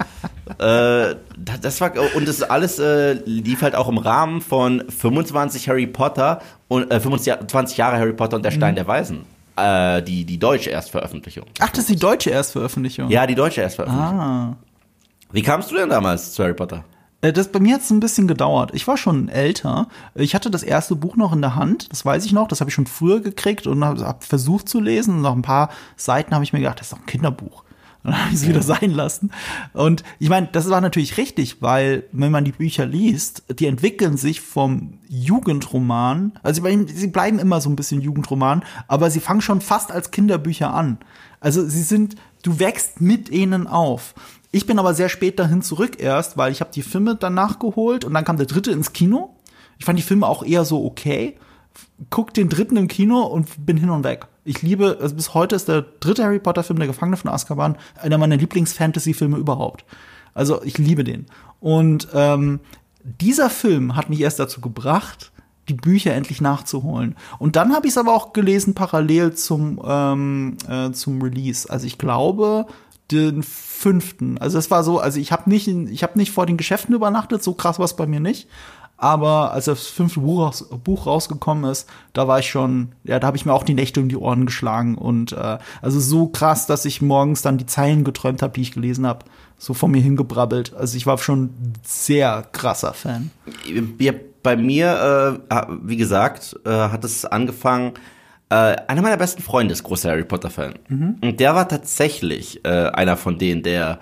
äh, 0.58 0.58
da- 0.58 1.16
das 1.62 1.80
war 1.82 1.92
und 2.16 2.28
das 2.28 2.42
alles 2.42 2.80
äh, 2.80 3.14
lief 3.26 3.62
halt 3.62 3.76
auch 3.76 3.88
im 3.88 4.00
Rahmen 4.00 4.42
von 4.42 4.84
25 4.90 5.70
Harry 5.70 5.86
Potter 5.86 6.42
und 6.68 6.90
äh, 6.92 7.00
25 7.00 7.78
Jahre 7.78 7.98
Harry 7.98 8.14
Potter 8.14 8.38
und 8.38 8.44
der 8.44 8.50
Stein 8.52 8.74
der 8.76 8.88
Weisen. 8.88 9.26
Äh, 9.56 10.02
die 10.02 10.26
die 10.26 10.40
deutsche 10.40 10.72
Erstveröffentlichung. 10.72 11.46
Ach, 11.60 11.70
das 11.70 11.80
ist 11.82 11.90
die 11.90 11.96
deutsche 11.96 12.32
Erstveröffentlichung. 12.32 13.10
Ja, 13.10 13.28
die 13.28 13.36
deutsche 13.36 13.62
Erstveröffentlichung. 13.62 14.20
Ah. 14.20 14.56
Wie 15.32 15.42
kamst 15.42 15.72
du 15.72 15.76
denn 15.76 15.90
damals 15.90 16.34
zu 16.34 16.44
Harry 16.44 16.54
Potter? 16.54 16.84
Äh, 17.22 17.34
Das, 17.34 17.52
bei 17.52 17.60
mir 17.60 17.76
hat 17.76 17.82
es 17.82 17.90
ein 17.90 18.00
bisschen 18.00 18.28
gedauert. 18.28 18.72
Ich 18.74 18.88
war 18.88 18.98
schon 18.98 19.30
älter. 19.30 19.88
Ich 20.14 20.36
hatte 20.36 20.52
das 20.52 20.64
erste 20.64 20.96
Buch 20.96 21.16
noch 21.16 21.34
in 21.34 21.42
der 21.42 21.56
Hand, 21.56 21.92
das 21.92 22.06
weiß 22.06 22.26
ich 22.26 22.32
noch. 22.32 22.48
Das 22.48 22.62
habe 22.62 22.70
ich 22.70 22.76
schon 22.76 22.88
früher 22.88 23.20
gekriegt 23.20 23.68
und 23.68 23.84
habe 23.84 24.06
hab 24.06 24.24
versucht 24.24 24.70
zu 24.70 24.80
lesen. 24.80 25.16
Und 25.16 25.22
nach 25.22 25.34
ein 25.34 25.42
paar 25.42 25.70
Seiten 25.98 26.34
habe 26.34 26.44
ich 26.44 26.54
mir 26.54 26.60
gedacht, 26.60 26.80
das 26.80 26.88
ist 26.88 26.94
doch 26.94 27.00
ein 27.00 27.06
Kinderbuch. 27.06 27.64
Und 28.04 28.12
dann 28.12 28.20
habe 28.22 28.30
ich 28.30 28.36
es 28.36 28.48
wieder 28.48 28.62
sein 28.62 28.92
lassen. 28.92 29.32
Und 29.74 30.04
ich 30.20 30.30
meine, 30.30 30.48
das 30.52 30.70
war 30.70 30.80
natürlich 30.80 31.18
richtig, 31.18 31.62
weil 31.62 32.04
wenn 32.12 32.32
man 32.32 32.46
die 32.46 32.52
Bücher 32.52 32.86
liest, 32.86 33.44
die 33.60 33.66
entwickeln 33.66 34.16
sich 34.16 34.42
vom 34.42 35.00
Jugendroman. 35.10 36.34
Also 36.44 36.62
sie 36.64 37.08
bleiben 37.08 37.40
immer 37.40 37.62
so 37.62 37.70
ein 37.70 37.76
bisschen 37.76 38.02
Jugendroman, 38.02 38.64
aber 38.88 39.10
sie 39.10 39.20
fangen 39.20 39.42
schon 39.42 39.60
fast 39.60 39.92
als 39.92 40.12
Kinderbücher 40.12 40.72
an. 40.72 41.00
Also 41.40 41.68
sie 41.68 41.82
sind, 41.82 42.16
du 42.44 42.60
wächst 42.60 43.02
mit 43.02 43.30
ihnen 43.30 43.66
auf. 43.66 44.14
Ich 44.52 44.66
bin 44.66 44.80
aber 44.80 44.94
sehr 44.94 45.10
spät 45.10 45.40
dahin 45.40 45.62
zurück 45.62 46.00
erst, 46.00 46.38
weil 46.38 46.52
ich 46.52 46.62
habe 46.62 46.72
die 46.72 46.82
Filme 46.82 47.16
dann 47.16 47.34
nachgeholt 47.34 48.06
und 48.06 48.14
dann 48.14 48.26
kam 48.26 48.38
der 48.38 48.46
dritte 48.46 48.72
ins 48.72 48.94
Kino. 48.94 49.36
Ich 49.78 49.86
fand 49.86 50.00
die 50.00 50.04
Filme 50.04 50.28
auch 50.28 50.44
eher 50.44 50.66
so 50.66 50.86
okay. 50.86 51.36
Guck 52.10 52.34
den 52.34 52.50
dritten 52.50 52.78
im 52.78 52.88
Kino 52.88 53.22
und 53.24 53.66
bin 53.66 53.78
hin 53.78 53.90
und 53.90 54.04
weg. 54.04 54.28
Ich 54.46 54.62
liebe, 54.62 54.98
also 55.02 55.16
bis 55.16 55.34
heute 55.34 55.56
ist 55.56 55.68
der 55.68 55.82
dritte 56.00 56.24
Harry 56.24 56.40
Potter 56.40 56.64
Film, 56.64 56.80
der 56.80 56.88
Gefangene 56.88 57.18
von 57.18 57.32
Azkaban, 57.32 57.78
einer 58.02 58.18
meiner 58.18 58.38
Lieblings-Fantasy-Filme 58.38 59.38
überhaupt. 59.38 59.84
Also 60.34 60.62
ich 60.64 60.78
liebe 60.78 61.04
den. 61.04 61.26
Und 61.60 62.08
ähm, 62.14 62.60
dieser 63.04 63.50
Film 63.50 63.96
hat 63.96 64.10
mich 64.10 64.22
erst 64.22 64.40
dazu 64.40 64.62
gebracht, 64.62 65.32
die 65.68 65.74
Bücher 65.74 66.14
endlich 66.14 66.42
nachzuholen. 66.42 67.16
Und 67.40 67.56
dann 67.56 67.74
habe 67.74 67.88
ich 67.88 67.94
es 67.94 67.98
aber 67.98 68.14
auch 68.14 68.34
gelesen 68.34 68.76
parallel 68.76 69.34
zum 69.34 69.82
ähm, 69.84 70.58
äh, 70.70 70.92
zum 70.92 71.22
Release. 71.22 71.70
Also 71.70 71.88
ich 71.88 71.98
glaube 71.98 72.68
den 73.12 73.44
fünften. 73.44 74.38
Also 74.38 74.58
es 74.58 74.72
war 74.72 74.84
so, 74.84 75.00
also 75.00 75.20
ich 75.20 75.32
habe 75.32 75.50
nicht, 75.50 75.68
ich 75.68 76.04
habe 76.04 76.18
nicht 76.18 76.32
vor 76.32 76.46
den 76.46 76.58
Geschäften 76.58 76.96
übernachtet, 76.96 77.44
so 77.44 77.54
krass 77.54 77.78
war 77.80 77.86
es 77.86 77.96
bei 77.96 78.08
mir 78.08 78.20
nicht. 78.20 78.48
Aber 78.98 79.52
als 79.52 79.66
das 79.66 79.88
fünfte 79.88 80.22
Buch, 80.22 80.40
raus, 80.40 80.70
Buch 80.84 81.06
rausgekommen 81.06 81.70
ist, 81.70 81.90
da 82.14 82.30
war 82.30 82.40
ich 82.40 82.50
schon, 82.50 82.94
ja, 83.04 83.20
da 83.20 83.28
habe 83.28 83.36
ich 83.36 83.46
mir 83.46 83.54
auch 83.54 83.64
die 83.64 83.74
Nächte 83.74 84.00
um 84.00 84.08
die 84.08 84.16
Ohren 84.16 84.46
geschlagen 84.46 84.98
und 84.98 85.34
äh, 85.34 85.58
also 85.82 86.00
so 86.00 86.28
krass, 86.28 86.66
dass 86.66 86.86
ich 86.86 87.02
morgens 87.02 87.42
dann 87.42 87.58
die 87.58 87.66
Zeilen 87.66 88.06
geträumt 88.06 88.42
habe, 88.42 88.54
die 88.54 88.62
ich 88.62 88.72
gelesen 88.72 89.06
habe, 89.06 89.26
so 89.58 89.74
vor 89.74 89.90
mir 89.90 90.02
hingebrabbelt. 90.02 90.74
Also 90.74 90.96
ich 90.96 91.06
war 91.06 91.18
schon 91.18 91.50
sehr 91.84 92.48
krasser 92.54 92.94
Fan. 92.94 93.32
Wir, 93.66 94.18
bei 94.42 94.56
mir, 94.56 95.40
äh, 95.50 95.62
wie 95.82 95.98
gesagt, 95.98 96.58
äh, 96.66 96.70
hat 96.70 97.04
es 97.04 97.26
angefangen. 97.26 97.94
Äh, 98.50 98.76
einer 98.88 99.02
meiner 99.02 99.18
besten 99.18 99.42
Freunde 99.42 99.74
ist 99.74 99.84
großer 99.84 100.12
Harry 100.12 100.24
Potter-Fan. 100.24 100.76
Und 101.22 101.40
der 101.40 101.56
war 101.56 101.68
tatsächlich 101.68 102.64
äh, 102.64 102.70
einer 102.70 103.18
von 103.18 103.38
denen, 103.38 103.64
der 103.64 104.00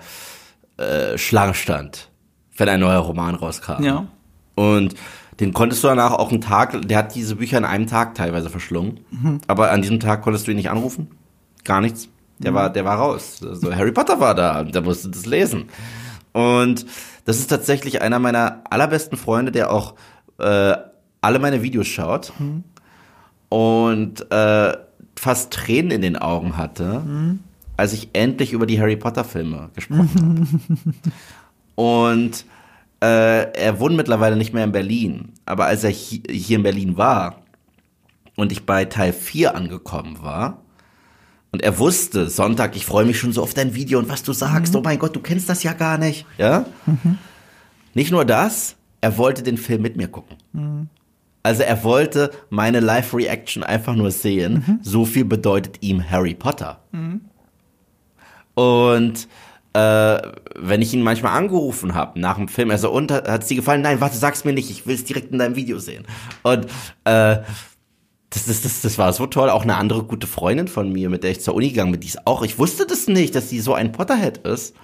äh, 0.76 1.16
Schlange 1.16 1.54
stand, 1.54 2.10
wenn 2.56 2.68
ein 2.68 2.80
neuer 2.80 2.98
Roman 2.98 3.34
rauskam. 3.34 3.82
Ja. 3.82 4.06
Und 4.54 4.94
den 5.40 5.52
konntest 5.52 5.82
du 5.82 5.88
danach 5.88 6.12
auch 6.12 6.30
einen 6.30 6.40
Tag, 6.40 6.86
der 6.86 6.98
hat 6.98 7.14
diese 7.14 7.36
Bücher 7.36 7.56
an 7.56 7.64
einem 7.64 7.86
Tag 7.86 8.14
teilweise 8.14 8.50
verschlungen. 8.50 9.00
Aber 9.48 9.70
an 9.70 9.82
diesem 9.82 9.98
Tag 9.98 10.22
konntest 10.22 10.46
du 10.46 10.52
ihn 10.52 10.56
nicht 10.56 10.70
anrufen. 10.70 11.10
Gar 11.64 11.80
nichts. 11.80 12.08
Der 12.38 12.52
war, 12.52 12.70
der 12.70 12.84
war 12.84 12.98
raus. 12.98 13.40
Also 13.42 13.74
Harry 13.74 13.92
Potter 13.92 14.20
war 14.20 14.34
da 14.34 14.60
und 14.60 14.74
der 14.74 14.82
musste 14.82 15.08
das 15.08 15.24
lesen. 15.24 15.66
Und 16.32 16.84
das 17.24 17.38
ist 17.38 17.46
tatsächlich 17.48 18.02
einer 18.02 18.18
meiner 18.18 18.62
allerbesten 18.68 19.16
Freunde, 19.16 19.52
der 19.52 19.72
auch 19.72 19.94
äh, 20.38 20.74
alle 21.20 21.38
meine 21.38 21.62
Videos 21.62 21.86
schaut 21.86 22.32
und 23.54 24.32
äh, 24.32 24.76
fast 25.14 25.52
Tränen 25.52 25.92
in 25.92 26.02
den 26.02 26.16
Augen 26.16 26.56
hatte, 26.56 27.04
als 27.76 27.92
ich 27.92 28.08
endlich 28.12 28.52
über 28.52 28.66
die 28.66 28.80
Harry 28.80 28.96
Potter 28.96 29.22
Filme 29.22 29.70
gesprochen 29.74 30.48
habe. 30.66 30.94
und 31.76 32.44
äh, 33.00 33.52
er 33.52 33.78
wohnt 33.78 33.94
mittlerweile 33.94 34.34
nicht 34.34 34.54
mehr 34.54 34.64
in 34.64 34.72
Berlin. 34.72 35.28
Aber 35.46 35.66
als 35.66 35.84
er 35.84 35.92
hi 35.92 36.20
hier 36.28 36.56
in 36.56 36.64
Berlin 36.64 36.96
war 36.96 37.42
und 38.34 38.50
ich 38.50 38.66
bei 38.66 38.86
Teil 38.86 39.12
4 39.12 39.54
angekommen 39.54 40.20
war, 40.20 40.58
und 41.52 41.62
er 41.62 41.78
wusste, 41.78 42.28
Sonntag, 42.28 42.74
ich 42.74 42.84
freue 42.84 43.04
mich 43.04 43.20
schon 43.20 43.32
so 43.32 43.40
auf 43.40 43.54
dein 43.54 43.76
Video 43.76 44.00
und 44.00 44.08
was 44.08 44.24
du 44.24 44.32
sagst. 44.32 44.72
Mhm. 44.72 44.80
Oh 44.80 44.82
mein 44.82 44.98
Gott, 44.98 45.14
du 45.14 45.20
kennst 45.20 45.48
das 45.48 45.62
ja 45.62 45.74
gar 45.74 45.96
nicht. 45.98 46.26
Ja? 46.38 46.66
Mhm. 46.86 47.18
Nicht 47.94 48.10
nur 48.10 48.24
das, 48.24 48.74
er 49.00 49.16
wollte 49.16 49.44
den 49.44 49.58
Film 49.58 49.82
mit 49.82 49.96
mir 49.96 50.08
gucken. 50.08 50.36
Mhm. 50.52 50.88
Also 51.44 51.62
er 51.62 51.84
wollte 51.84 52.30
meine 52.48 52.80
Live-Reaction 52.80 53.62
einfach 53.62 53.94
nur 53.94 54.10
sehen. 54.10 54.64
Mhm. 54.66 54.78
So 54.82 55.04
viel 55.04 55.26
bedeutet 55.26 55.76
ihm 55.82 56.10
Harry 56.10 56.34
Potter. 56.34 56.80
Mhm. 56.90 57.20
Und 58.54 59.28
äh, 59.74 60.22
wenn 60.56 60.80
ich 60.80 60.94
ihn 60.94 61.02
manchmal 61.02 61.36
angerufen 61.36 61.94
habe 61.94 62.18
nach 62.18 62.36
dem 62.36 62.48
Film, 62.48 62.70
er 62.70 62.78
so, 62.78 62.90
und 62.90 63.12
hat 63.12 63.42
es 63.42 63.48
dir 63.48 63.56
gefallen? 63.56 63.82
Nein, 63.82 64.00
warte, 64.00 64.16
sag's 64.16 64.44
mir 64.44 64.54
nicht, 64.54 64.70
ich 64.70 64.86
will 64.86 64.94
es 64.94 65.04
direkt 65.04 65.32
in 65.32 65.38
deinem 65.38 65.54
Video 65.54 65.78
sehen. 65.78 66.06
Und 66.42 66.64
äh, 67.04 67.38
das, 68.30 68.46
das, 68.46 68.62
das, 68.62 68.80
das 68.80 68.96
war 68.96 69.12
so 69.12 69.26
toll. 69.26 69.50
Auch 69.50 69.64
eine 69.64 69.76
andere 69.76 70.02
gute 70.04 70.26
Freundin 70.26 70.66
von 70.66 70.90
mir, 70.90 71.10
mit 71.10 71.24
der 71.24 71.32
ich 71.32 71.42
zur 71.42 71.54
Uni 71.54 71.68
gegangen 71.68 71.92
bin, 71.92 72.00
die 72.00 72.08
ist 72.08 72.26
auch, 72.26 72.42
ich 72.42 72.58
wusste 72.58 72.86
das 72.86 73.06
nicht, 73.06 73.34
dass 73.34 73.50
sie 73.50 73.60
so 73.60 73.74
ein 73.74 73.92
Potterhead 73.92 74.38
ist. 74.38 74.74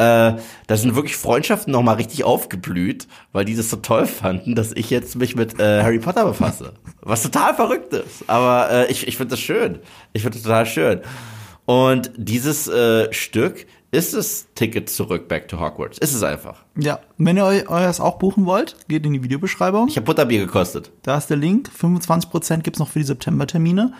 Äh, 0.00 0.40
da 0.66 0.76
sind 0.78 0.94
wirklich 0.94 1.14
Freundschaften 1.14 1.72
nochmal 1.74 1.96
richtig 1.96 2.24
aufgeblüht, 2.24 3.06
weil 3.32 3.44
die 3.44 3.54
das 3.54 3.68
so 3.68 3.76
toll 3.76 4.06
fanden, 4.06 4.54
dass 4.54 4.72
ich 4.72 4.88
jetzt 4.88 5.14
mich 5.16 5.36
mit 5.36 5.60
äh, 5.60 5.82
Harry 5.82 5.98
Potter 5.98 6.24
befasse. 6.24 6.72
Was 7.02 7.22
total 7.22 7.54
verrückt 7.54 7.92
ist. 7.92 8.24
Aber 8.26 8.70
äh, 8.70 8.90
ich, 8.90 9.06
ich 9.06 9.18
finde 9.18 9.32
das 9.32 9.40
schön. 9.40 9.80
Ich 10.14 10.22
finde 10.22 10.38
das 10.38 10.44
total 10.44 10.64
schön. 10.64 11.00
Und 11.66 12.12
dieses 12.16 12.66
äh, 12.66 13.12
Stück 13.12 13.66
ist 13.90 14.14
es 14.14 14.46
Ticket 14.54 14.88
zurück 14.88 15.28
Back 15.28 15.48
to 15.48 15.60
Hogwarts. 15.60 15.98
Ist 15.98 16.14
es 16.14 16.22
einfach. 16.22 16.64
Ja, 16.78 17.00
wenn 17.18 17.36
ihr 17.36 17.44
euch 17.44 17.64
das 17.66 18.00
auch 18.00 18.16
buchen 18.18 18.46
wollt, 18.46 18.76
geht 18.88 19.04
in 19.04 19.12
die 19.12 19.22
Videobeschreibung. 19.22 19.88
Ich 19.88 19.96
habe 19.96 20.06
Butterbier 20.06 20.38
gekostet. 20.38 20.92
Da 21.02 21.18
ist 21.18 21.28
der 21.28 21.36
Link. 21.36 21.70
25% 21.78 22.62
gibt's 22.62 22.78
noch 22.78 22.88
für 22.88 23.00
die 23.00 23.04
September-Termine. 23.04 23.92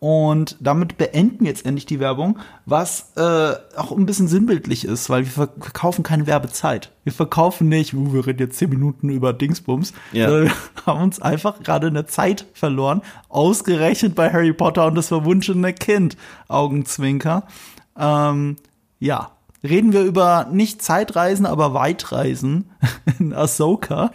Und 0.00 0.56
damit 0.60 0.96
beenden 0.96 1.40
wir 1.40 1.48
jetzt 1.48 1.66
endlich 1.66 1.84
die 1.84 2.00
Werbung, 2.00 2.38
was 2.64 3.12
äh, 3.16 3.52
auch 3.76 3.92
ein 3.92 4.06
bisschen 4.06 4.28
sinnbildlich 4.28 4.86
ist, 4.86 5.10
weil 5.10 5.26
wir 5.26 5.30
verkaufen 5.30 6.02
keine 6.02 6.26
Werbezeit. 6.26 6.90
Wir 7.04 7.12
verkaufen 7.12 7.68
nicht, 7.68 7.92
uh, 7.92 8.14
wir 8.14 8.26
reden 8.26 8.38
jetzt 8.38 8.56
zehn 8.56 8.70
Minuten 8.70 9.10
über 9.10 9.34
Dingsbums. 9.34 9.92
Ja. 10.12 10.30
Wir 10.30 10.52
haben 10.86 11.02
uns 11.02 11.20
einfach 11.20 11.62
gerade 11.62 11.88
eine 11.88 12.06
Zeit 12.06 12.46
verloren, 12.54 13.02
ausgerechnet 13.28 14.14
bei 14.14 14.32
Harry 14.32 14.54
Potter 14.54 14.86
und 14.86 14.94
das 14.94 15.08
verwunschene 15.08 15.74
Kind. 15.74 16.16
Augenzwinker. 16.48 17.44
Ähm, 17.98 18.56
ja, 19.00 19.32
reden 19.62 19.92
wir 19.92 20.04
über 20.04 20.48
nicht 20.50 20.80
Zeitreisen, 20.80 21.44
aber 21.44 21.74
Weitreisen 21.74 22.70
in 23.18 23.34
Ahsoka. 23.34 24.12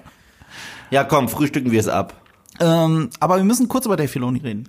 Ja, 0.89 1.03
komm, 1.03 1.29
frühstücken 1.29 1.69
wir 1.69 1.79
es 1.79 1.87
ab. 1.87 2.15
Ähm, 2.59 3.11
aber 3.19 3.37
wir 3.37 3.43
müssen 3.43 3.67
kurz 3.67 3.85
über 3.85 3.97
Dave 3.97 4.07
Filoni 4.07 4.39
reden. 4.39 4.67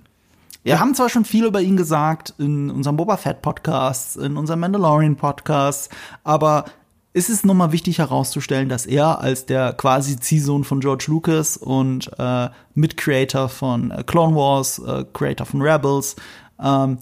Wir 0.67 0.81
haben 0.81 0.95
zwar 0.95 1.07
schon 1.07 1.23
viel 1.23 1.45
über 1.45 1.61
ihn 1.61 1.77
gesagt 1.77 2.33
in 2.39 2.69
unserem 2.69 2.97
Boba 2.97 3.15
Fett 3.15 3.41
Podcast, 3.41 4.17
in 4.17 4.35
unserem 4.35 4.59
Mandalorian 4.59 5.15
Podcast, 5.15 5.89
aber 6.25 6.65
ist 7.13 7.29
es 7.29 7.45
nochmal 7.45 7.71
wichtig 7.71 7.99
herauszustellen, 7.99 8.67
dass 8.67 8.85
er 8.85 9.21
als 9.21 9.45
der 9.45 9.71
quasi 9.71 10.19
Ziehsohn 10.19 10.65
von 10.65 10.81
George 10.81 11.05
Lucas 11.07 11.55
und 11.55 12.11
äh, 12.19 12.49
Mitcreator 12.73 13.47
von 13.47 13.91
äh, 13.91 14.03
Clone 14.03 14.35
Wars, 14.35 14.79
äh, 14.79 15.05
Creator 15.13 15.45
von 15.45 15.61
Rebels, 15.61 16.17
ähm, 16.61 16.97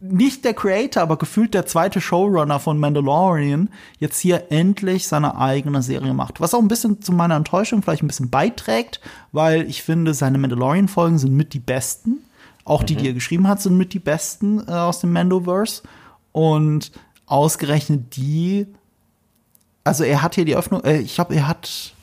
nicht 0.00 0.46
der 0.46 0.54
Creator, 0.54 1.02
aber 1.02 1.18
gefühlt 1.18 1.52
der 1.52 1.66
zweite 1.66 2.00
Showrunner 2.00 2.58
von 2.58 2.78
Mandalorian 2.78 3.68
jetzt 3.98 4.18
hier 4.18 4.50
endlich 4.50 5.08
seine 5.08 5.36
eigene 5.36 5.82
Serie 5.82 6.14
macht. 6.14 6.40
Was 6.40 6.54
auch 6.54 6.62
ein 6.62 6.68
bisschen 6.68 7.02
zu 7.02 7.12
meiner 7.12 7.36
Enttäuschung 7.36 7.82
vielleicht 7.82 8.02
ein 8.02 8.06
bisschen 8.06 8.30
beiträgt, 8.30 9.02
weil 9.32 9.68
ich 9.68 9.82
finde, 9.82 10.14
seine 10.14 10.38
Mandalorian-Folgen 10.38 11.18
sind 11.18 11.34
mit 11.34 11.52
die 11.52 11.60
besten. 11.60 12.22
Auch 12.68 12.82
die, 12.82 12.94
mhm. 12.94 12.98
die 12.98 13.06
er 13.08 13.14
geschrieben 13.14 13.48
hat, 13.48 13.62
sind 13.62 13.76
mit 13.78 13.94
die 13.94 13.98
besten 13.98 14.60
äh, 14.68 14.72
aus 14.72 15.00
dem 15.00 15.12
Mandoverse. 15.12 15.82
Und 16.32 16.92
ausgerechnet 17.26 18.16
die, 18.16 18.66
also 19.84 20.04
er 20.04 20.22
hat 20.22 20.34
hier 20.34 20.44
die 20.44 20.54
Öffnung, 20.54 20.84
äh, 20.84 20.98
ich 20.98 21.14
glaube, 21.14 21.34
er 21.34 21.48
hat, 21.48 21.94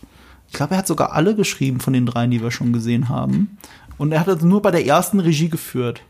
ich 0.48 0.54
glaube, 0.54 0.74
er 0.74 0.80
hat 0.80 0.88
sogar 0.88 1.14
alle 1.14 1.36
geschrieben 1.36 1.80
von 1.80 1.94
den 1.94 2.08
dreien, 2.08 2.32
die 2.32 2.42
wir 2.42 2.50
schon 2.50 2.74
gesehen 2.74 3.10
haben. 3.10 3.58
Und 3.98 4.12
er 4.12 4.20
hat 4.20 4.28
also 4.28 4.48
nur 4.48 4.62
bei 4.62 4.72
der 4.72 4.86
ersten 4.86 5.20
Regie 5.20 5.50
geführt. 5.50 6.02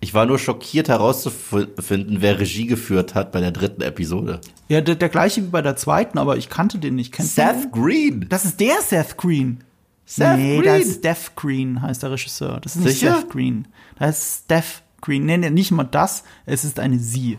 Ich 0.00 0.14
war 0.14 0.26
nur 0.26 0.40
schockiert 0.40 0.88
herauszufinden, 0.88 2.16
wer 2.20 2.40
Regie 2.40 2.66
geführt 2.66 3.14
hat 3.14 3.30
bei 3.30 3.40
der 3.40 3.52
dritten 3.52 3.82
Episode. 3.82 4.40
Ja, 4.68 4.80
der, 4.80 4.96
der 4.96 5.08
gleiche 5.08 5.44
wie 5.44 5.48
bei 5.48 5.62
der 5.62 5.76
zweiten, 5.76 6.18
aber 6.18 6.36
ich 6.36 6.48
kannte 6.48 6.78
den 6.78 6.96
nicht. 6.96 7.12
Kennst 7.12 7.36
Seth 7.36 7.70
Green. 7.70 8.26
Das 8.28 8.44
ist 8.44 8.58
der 8.58 8.80
Seth 8.82 9.16
Green. 9.16 9.62
Seth 10.04 10.36
nee, 10.36 10.58
Green. 10.58 10.64
das 10.64 10.86
ist 10.86 10.98
Steph 10.98 11.34
Green, 11.36 11.82
heißt 11.82 12.02
der 12.02 12.10
Regisseur. 12.10 12.60
Das 12.60 12.76
ist 12.76 12.84
nicht 12.84 12.98
Sicher? 12.98 13.18
Seth 13.18 13.30
Green. 13.30 13.68
Das 13.98 14.18
ist 14.18 14.44
Steph 14.44 14.82
Green. 15.00 15.24
Nee, 15.24 15.38
nee, 15.38 15.50
nicht 15.50 15.70
mal 15.70 15.84
das. 15.84 16.24
Es 16.46 16.64
ist 16.64 16.78
eine 16.80 16.98
sie. 16.98 17.38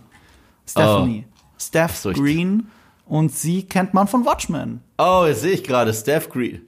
Stephanie. 0.68 1.26
Oh. 1.28 1.34
Steph 1.57 1.95
so, 1.95 2.11
Green. 2.11 2.68
Und 3.05 3.32
sie 3.34 3.64
kennt 3.64 3.93
man 3.93 4.07
von 4.07 4.26
Watchmen. 4.26 4.82
Oh, 4.97 5.26
jetzt 5.28 5.41
sehe 5.41 5.51
ich 5.51 5.64
gerade. 5.64 5.93
Steph 5.93 6.30
Green. 6.30 6.61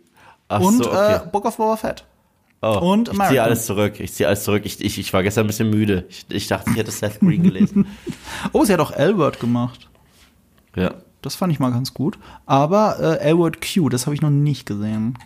Ach 0.48 0.60
und 0.60 0.84
so, 0.84 0.91
okay. 0.91 1.16
äh, 1.16 1.28
Book 1.32 1.46
of 1.46 1.58
Boba 1.58 1.78
Fett. 1.78 2.06
Oh, 2.62 2.80
und 2.80 3.10
ich 3.10 3.20
ziehe 3.20 3.43
alles 3.43 3.66
zurück. 3.66 4.00
Ich 4.00 4.14
ziehe 4.14 4.28
alles 4.28 4.43
zurück. 4.43 4.64
Ich, 4.66 4.84
ich, 4.84 4.98
ich 4.98 5.14
war 5.14 5.24
gestern 5.24 5.46
ein 5.46 5.48
bisschen 5.48 5.70
müde. 5.70 6.06
Ich, 6.10 6.26
ich 6.30 6.48
dachte, 6.48 6.72
ich 6.72 6.78
hätte 6.78 6.91
Seth 6.91 7.20
Green 7.20 7.43
gelesen. 7.43 7.88
oh, 8.54 8.66
sie 8.66 8.74
hat 8.74 8.80
auch 8.80 8.91
Elbert 8.91 9.39
gemacht. 9.39 9.89
Ja. 10.76 10.96
Das 11.22 11.36
fand 11.36 11.52
ich 11.52 11.60
mal 11.60 11.72
ganz 11.72 11.93
gut. 11.93 12.20
Aber 12.46 13.00
äh, 13.00 13.18
Elwood 13.20 13.60
Q, 13.62 13.89
das 13.89 14.06
habe 14.06 14.16
ich 14.16 14.22
noch 14.22 14.30
nicht 14.30 14.66
gesehen. 14.66 15.18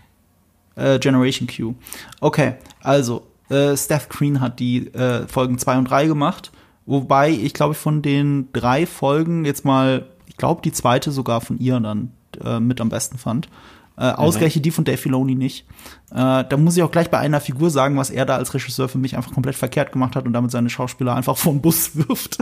Äh, 0.80 1.00
Generation 1.00 1.48
Q. 1.48 1.76
Okay, 2.22 2.56
also 2.82 3.28
äh, 3.50 3.76
Steph 3.76 4.10
Green 4.10 4.42
hat 4.42 4.60
die 4.60 4.88
äh, 4.94 5.28
Folgen 5.28 5.58
2 5.58 5.78
und 5.78 5.86
3 5.86 6.08
gemacht. 6.08 6.52
Wobei 6.86 7.30
ich 7.30 7.54
glaube, 7.54 7.76
von 7.76 8.02
den 8.02 8.50
drei 8.52 8.88
Folgen 8.88 9.46
jetzt 9.46 9.64
mal, 9.64 10.08
ich 10.26 10.38
glaube, 10.38 10.62
die 10.64 10.72
zweite 10.72 11.12
sogar 11.12 11.40
von 11.40 11.60
ihr 11.60 11.80
dann 11.80 12.14
äh, 12.44 12.60
mit 12.60 12.82
am 12.82 12.90
besten 12.90 13.20
fand. 13.20 13.48
Äh, 13.96 14.12
ausgerechnet 14.12 14.64
die 14.64 14.72
von 14.72 14.86
Dave 14.86 14.98
Filoni 14.98 15.36
nicht. 15.36 15.68
Äh, 16.10 16.46
da 16.46 16.58
muss 16.58 16.78
ich 16.78 16.84
auch 16.84 16.92
gleich 16.92 17.12
bei 17.12 17.20
einer 17.20 17.42
Figur 17.42 17.70
sagen, 17.70 17.98
was 17.98 18.10
er 18.10 18.26
da 18.26 18.38
als 18.38 18.54
Regisseur 18.54 18.88
für 18.88 18.98
mich 18.98 19.18
einfach 19.18 19.34
komplett 19.34 19.56
verkehrt 19.56 19.92
gemacht 19.92 20.16
hat 20.16 20.26
und 20.26 20.32
damit 20.32 20.52
seine 20.52 20.70
Schauspieler 20.70 21.16
einfach 21.16 21.36
vom 21.36 21.62
Bus 21.62 21.92
wirft. 21.96 22.38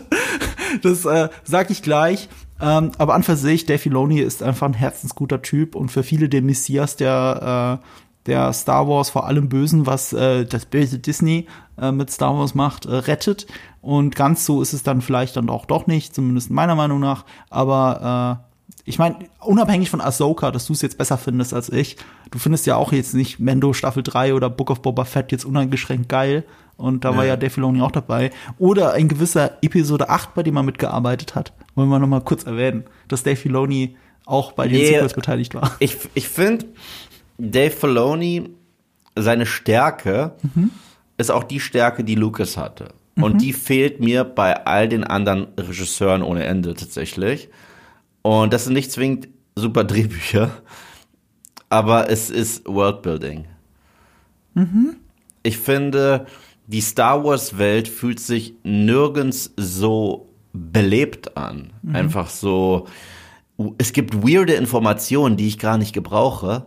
das 0.84 1.04
äh, 1.06 1.30
sag 1.44 1.72
ich 1.72 1.82
gleich. 1.82 2.30
Ähm, 2.62 2.92
aber 3.00 3.16
an 3.16 3.24
für 3.24 3.36
sich, 3.36 3.66
Dave 3.66 3.80
Filoni 3.80 4.20
ist 4.20 4.44
einfach 4.44 4.68
ein 4.68 4.76
herzensguter 4.76 5.42
Typ 5.42 5.76
und 5.76 5.90
für 5.90 6.04
viele 6.04 6.30
der 6.30 6.44
Messias 6.44 6.96
der, 6.96 7.82
äh, 7.84 7.86
der 8.28 8.54
Star 8.54 8.88
Wars 8.88 9.10
vor 9.10 9.26
allem 9.26 9.50
Bösen, 9.50 9.86
was 9.86 10.14
äh, 10.14 10.46
das 10.46 10.66
böse 10.66 11.00
Disney 11.00 11.48
äh, 11.82 11.92
mit 11.92 12.12
Star 12.12 12.38
Wars 12.38 12.54
macht, 12.54 12.86
äh, 12.86 12.94
rettet. 12.94 13.48
Und 13.82 14.16
ganz 14.16 14.46
so 14.46 14.62
ist 14.62 14.74
es 14.74 14.84
dann 14.84 15.02
vielleicht 15.02 15.36
dann 15.38 15.50
auch 15.50 15.66
doch 15.66 15.88
nicht, 15.88 16.14
zumindest 16.14 16.52
meiner 16.52 16.76
Meinung 16.76 17.00
nach. 17.00 17.26
Aber 17.50 18.42
äh, 18.44 18.48
ich 18.84 19.00
meine, 19.00 19.18
unabhängig 19.40 19.90
von 19.90 20.02
Ahsoka, 20.02 20.52
dass 20.52 20.66
du 20.66 20.74
es 20.74 20.82
jetzt 20.82 20.98
besser 20.98 21.18
findest 21.18 21.54
als 21.54 21.70
ich, 21.70 21.98
du 22.32 22.40
findest 22.40 22.66
ja 22.66 22.76
auch 22.76 22.92
jetzt 22.92 23.14
nicht 23.14 23.40
Mendo 23.40 23.74
Staffel 23.74 24.04
3 24.04 24.34
oder 24.34 24.50
Book 24.50 24.70
of 24.70 24.82
Boba 24.82 25.06
Fett 25.06 25.32
jetzt 25.32 25.46
uneingeschränkt 25.46 26.10
geil. 26.10 26.44
Und 26.76 27.06
da 27.06 27.12
ja. 27.12 27.18
war 27.18 27.26
ja 27.26 27.36
Dave 27.38 27.50
Filoni 27.50 27.82
auch 27.82 27.92
dabei. 27.92 28.32
Oder 28.60 28.94
ein 28.94 29.08
gewisser 29.08 29.58
Episode 29.62 30.10
8, 30.10 30.36
bei 30.36 30.44
dem 30.44 30.56
er 30.58 30.64
mitgearbeitet 30.64 31.34
hat. 31.34 31.54
Wollen 31.76 31.90
wir 31.90 32.00
noch 32.00 32.08
mal 32.08 32.22
kurz 32.22 32.44
erwähnen, 32.44 32.84
dass 33.08 33.24
Dave 33.24 33.36
Filoni 33.36 33.98
auch 34.26 34.52
bei 34.52 34.68
den 34.68 34.78
nee, 34.78 34.88
Sequels 34.88 35.14
beteiligt 35.14 35.56
war. 35.56 35.76
Ich, 35.80 35.98
ich 36.14 36.28
finde, 36.28 36.66
Dave 37.38 37.72
Filoni, 37.72 38.50
seine 39.16 39.46
Stärke 39.46 40.36
mhm. 40.42 40.72
ist 41.18 41.32
auch 41.32 41.44
die 41.44 41.60
Stärke, 41.60 42.04
die 42.04 42.16
Lucas 42.16 42.58
hatte. 42.58 42.90
Und 43.16 43.36
mhm. 43.36 43.38
die 43.40 43.54
fehlt 43.54 44.00
mir 44.00 44.24
bei 44.24 44.66
all 44.66 44.88
den 44.88 45.04
anderen 45.04 45.48
Regisseuren 45.58 46.22
ohne 46.22 46.44
Ende 46.44 46.76
tatsächlich. 46.76 47.50
Und 48.22 48.54
das 48.54 48.66
sind 48.66 48.74
nicht 48.74 48.92
zwingend 48.92 49.28
super 49.56 49.84
Drehbücher, 49.84 50.52
aber 51.70 52.10
es 52.10 52.30
ist 52.30 52.68
Worldbuilding. 52.68 53.46
Mhm. 54.54 54.98
Ich 55.44 55.58
finde, 55.58 56.28
die 56.68 56.82
Star 56.82 57.24
Wars-Welt 57.24 57.88
fühlt 57.88 58.20
sich 58.20 58.54
nirgends 58.64 59.54
so 59.58 60.30
belebt 60.54 61.38
an. 61.38 61.74
Mhm. 61.82 61.96
Einfach 61.96 62.30
so, 62.30 62.88
es 63.78 63.94
gibt 63.94 64.28
weirde 64.28 64.54
Informationen, 64.54 65.38
die 65.38 65.48
ich 65.48 65.58
gar 65.58 65.78
nicht 65.78 65.94
gebrauche. 65.94 66.66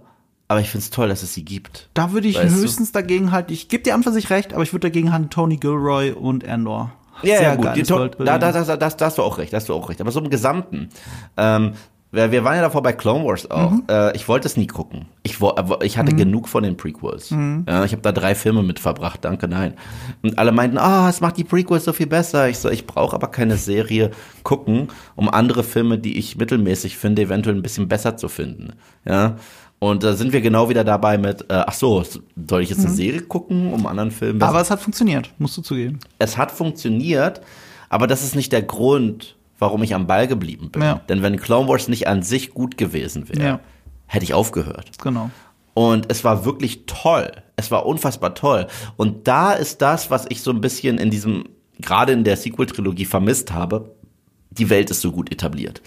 Aber 0.50 0.58
ich 0.58 0.68
finde 0.68 0.82
es 0.82 0.90
toll, 0.90 1.08
dass 1.08 1.22
es 1.22 1.32
sie 1.32 1.44
gibt. 1.44 1.88
Da 1.94 2.10
würde 2.10 2.26
ich 2.26 2.36
weißt 2.36 2.56
höchstens 2.56 2.90
du? 2.90 2.98
dagegen 2.98 3.30
halt, 3.30 3.52
ich 3.52 3.68
gebe 3.68 3.84
dir 3.84 3.94
an 3.94 4.02
für 4.02 4.10
sich 4.10 4.30
recht, 4.30 4.52
aber 4.52 4.64
ich 4.64 4.72
würde 4.72 4.88
dagegen 4.88 5.12
halt 5.12 5.30
Tony 5.30 5.58
Gilroy 5.58 6.10
und 6.10 6.44
Andor 6.44 6.90
ja, 7.22 7.42
ja, 7.42 7.54
gut. 7.54 7.76
Die, 7.76 7.82
da, 7.82 8.08
da, 8.38 8.50
da, 8.52 8.76
da, 8.76 9.06
hast 9.06 9.18
du 9.18 9.22
auch 9.22 9.38
recht, 9.38 9.52
da 9.52 9.58
hast 9.58 9.68
du 9.68 9.74
auch 9.74 9.88
recht. 9.90 10.00
Aber 10.00 10.10
so 10.10 10.20
im 10.20 10.30
Gesamten, 10.30 10.88
ähm, 11.36 11.74
Wir, 12.12 12.32
wir 12.32 12.42
waren 12.42 12.56
ja 12.56 12.62
davor 12.62 12.82
bei 12.82 12.92
Clone 12.92 13.24
Wars 13.24 13.48
auch. 13.50 13.70
Mhm. 13.70 13.84
Äh, 13.88 14.16
ich 14.16 14.26
wollte 14.26 14.48
es 14.48 14.56
nie 14.56 14.66
gucken. 14.66 15.06
Ich, 15.22 15.40
äh, 15.40 15.62
ich 15.82 15.96
hatte 15.96 16.14
genug 16.14 16.48
von 16.48 16.64
den 16.64 16.76
Prequels. 16.76 17.30
Mhm. 17.30 17.64
Ja, 17.68 17.84
ich 17.84 17.92
habe 17.92 18.02
da 18.02 18.10
drei 18.10 18.34
Filme 18.34 18.64
mit 18.64 18.80
verbracht, 18.80 19.24
danke, 19.24 19.46
nein. 19.46 19.74
Und 20.22 20.36
alle 20.38 20.50
meinten, 20.50 20.76
ah, 20.76 21.08
es 21.08 21.20
macht 21.20 21.36
die 21.36 21.44
Prequels 21.44 21.84
so 21.84 21.92
viel 21.92 22.08
besser. 22.08 22.48
Ich 22.48 22.58
so, 22.58 22.68
ich 22.68 22.86
brauche 22.86 23.14
aber 23.14 23.28
keine 23.28 23.56
Serie 23.56 24.10
gucken, 24.42 24.88
um 25.14 25.28
andere 25.28 25.62
Filme, 25.62 25.98
die 25.98 26.18
ich 26.18 26.36
mittelmäßig 26.36 26.96
finde, 26.96 27.22
eventuell 27.22 27.54
ein 27.54 27.62
bisschen 27.62 27.86
besser 27.86 28.16
zu 28.16 28.28
finden. 28.28 28.72
Ja. 29.04 29.36
Und 29.80 30.02
da 30.02 30.12
sind 30.12 30.32
wir 30.32 30.40
genau 30.42 30.68
wieder 30.68 30.84
dabei 30.84 31.16
mit, 31.18 31.42
äh, 31.50 31.64
ach 31.66 31.72
so, 31.72 32.04
soll 32.48 32.62
ich 32.62 32.68
jetzt 32.70 32.84
eine 32.84 32.90
Serie 32.94 33.22
gucken, 33.22 33.72
um 33.72 33.86
anderen 33.86 34.10
Filmen 34.10 34.38
besser 34.38 34.50
Mhm. 34.50 34.54
Aber 34.56 34.62
es 34.62 34.70
hat 34.70 34.80
funktioniert, 34.80 35.30
musst 35.38 35.56
du 35.56 35.62
zugeben. 35.62 35.98
es 36.18 36.36
hat 36.36 36.52
funktioniert, 36.52 37.40
aber 37.88 38.06
das 38.06 38.22
ist 38.22 38.36
nicht 38.36 38.52
der 38.52 38.62
Grund, 38.62 39.36
warum 39.58 39.82
ich 39.82 39.94
am 39.94 40.06
Ball 40.06 40.28
geblieben 40.28 40.70
bin. 40.70 40.82
Ja. 40.82 41.00
Denn 41.08 41.22
wenn 41.22 41.38
Clone 41.38 41.66
Wars 41.68 41.88
nicht 41.88 42.06
an 42.08 42.22
sich 42.22 42.52
gut 42.52 42.76
gewesen 42.76 43.28
wäre, 43.30 43.42
Ja. 43.42 43.60
hätte 44.06 44.24
ich 44.24 44.34
aufgehört. 44.34 44.90
Genau. 45.02 45.30
Und 45.72 46.10
es 46.10 46.24
war 46.24 46.44
wirklich 46.44 46.84
toll. 46.86 47.30
Es 47.56 47.70
war 47.70 47.86
unfassbar 47.86 48.34
toll. 48.34 48.66
Und 48.96 49.28
da 49.28 49.52
ist 49.52 49.80
das, 49.80 50.10
was 50.10 50.26
ich 50.28 50.42
so 50.42 50.50
ein 50.50 50.60
bisschen 50.60 50.98
in 50.98 51.10
diesem, 51.10 51.44
gerade 51.78 52.12
in 52.12 52.24
der 52.24 52.36
Sequel-Trilogie 52.36 53.06
vermisst 53.06 53.52
habe. 53.52 53.94
Die 54.50 54.68
Welt 54.68 54.90
ist 54.90 55.00
so 55.00 55.12
gut 55.12 55.30
etabliert. 55.32 55.80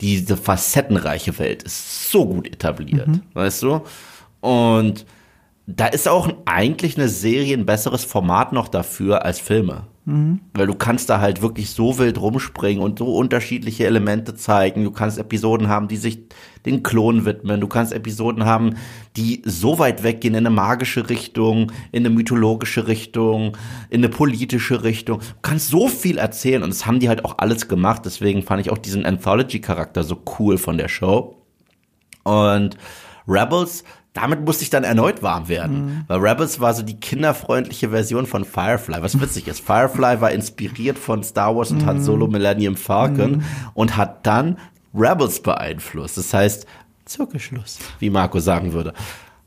Diese 0.00 0.36
facettenreiche 0.36 1.38
Welt 1.38 1.62
ist 1.62 2.10
so 2.10 2.26
gut 2.26 2.46
etabliert. 2.48 3.08
Weißt 3.34 3.62
du? 3.62 3.82
Und 4.40 5.06
da 5.66 5.86
ist 5.86 6.08
auch 6.08 6.28
eigentlich 6.46 6.96
eine 6.96 7.08
Serie 7.08 7.56
ein 7.56 7.66
besseres 7.66 8.04
Format 8.04 8.52
noch 8.52 8.66
dafür 8.68 9.24
als 9.24 9.38
Filme. 9.38 9.86
Weil 10.54 10.66
du 10.66 10.74
kannst 10.74 11.10
da 11.10 11.20
halt 11.20 11.42
wirklich 11.42 11.70
so 11.70 11.98
wild 11.98 12.20
rumspringen 12.20 12.82
und 12.82 12.98
so 12.98 13.14
unterschiedliche 13.16 13.86
Elemente 13.86 14.34
zeigen. 14.34 14.82
Du 14.82 14.90
kannst 14.90 15.18
Episoden 15.18 15.68
haben, 15.68 15.88
die 15.88 15.98
sich 15.98 16.20
den 16.64 16.82
Klonen 16.82 17.26
widmen. 17.26 17.60
Du 17.60 17.68
kannst 17.68 17.92
Episoden 17.92 18.44
haben, 18.44 18.76
die 19.16 19.42
so 19.44 19.78
weit 19.78 20.02
weggehen 20.02 20.34
in 20.34 20.46
eine 20.46 20.54
magische 20.54 21.10
Richtung, 21.10 21.70
in 21.92 22.04
eine 22.04 22.14
mythologische 22.14 22.86
Richtung, 22.86 23.56
in 23.90 24.00
eine 24.00 24.08
politische 24.08 24.82
Richtung. 24.84 25.20
Du 25.20 25.24
kannst 25.42 25.68
so 25.68 25.88
viel 25.88 26.18
erzählen 26.18 26.62
und 26.62 26.70
das 26.70 26.86
haben 26.86 26.98
die 26.98 27.08
halt 27.08 27.24
auch 27.24 27.36
alles 27.38 27.68
gemacht. 27.68 28.02
Deswegen 28.04 28.42
fand 28.42 28.62
ich 28.62 28.70
auch 28.70 28.78
diesen 28.78 29.04
Anthology-Charakter 29.04 30.02
so 30.02 30.22
cool 30.38 30.58
von 30.58 30.78
der 30.78 30.88
Show. 30.88 31.36
Und 32.24 32.76
Rebels, 33.28 33.84
damit 34.12 34.44
musste 34.44 34.64
ich 34.64 34.70
dann 34.70 34.84
erneut 34.84 35.22
warm 35.22 35.48
werden. 35.48 36.04
Weil 36.08 36.18
Rebels 36.18 36.60
war 36.60 36.74
so 36.74 36.82
die 36.82 36.98
kinderfreundliche 36.98 37.90
Version 37.90 38.26
von 38.26 38.44
Firefly. 38.44 39.02
Was 39.02 39.20
witzig 39.20 39.46
ist, 39.46 39.60
Firefly 39.60 40.20
war 40.20 40.32
inspiriert 40.32 40.98
von 40.98 41.22
Star 41.22 41.54
Wars 41.54 41.70
und 41.70 41.86
hat 41.86 42.02
Solo 42.02 42.26
Millennium 42.26 42.76
Falcon 42.76 43.44
und 43.74 43.96
hat 43.96 44.26
dann 44.26 44.58
Rebels 44.94 45.40
beeinflusst. 45.40 46.18
Das 46.18 46.34
heißt, 46.34 46.66
Zirkelschluss, 47.04 47.78
wie 47.98 48.10
Marco 48.10 48.40
sagen 48.40 48.72
würde. 48.72 48.94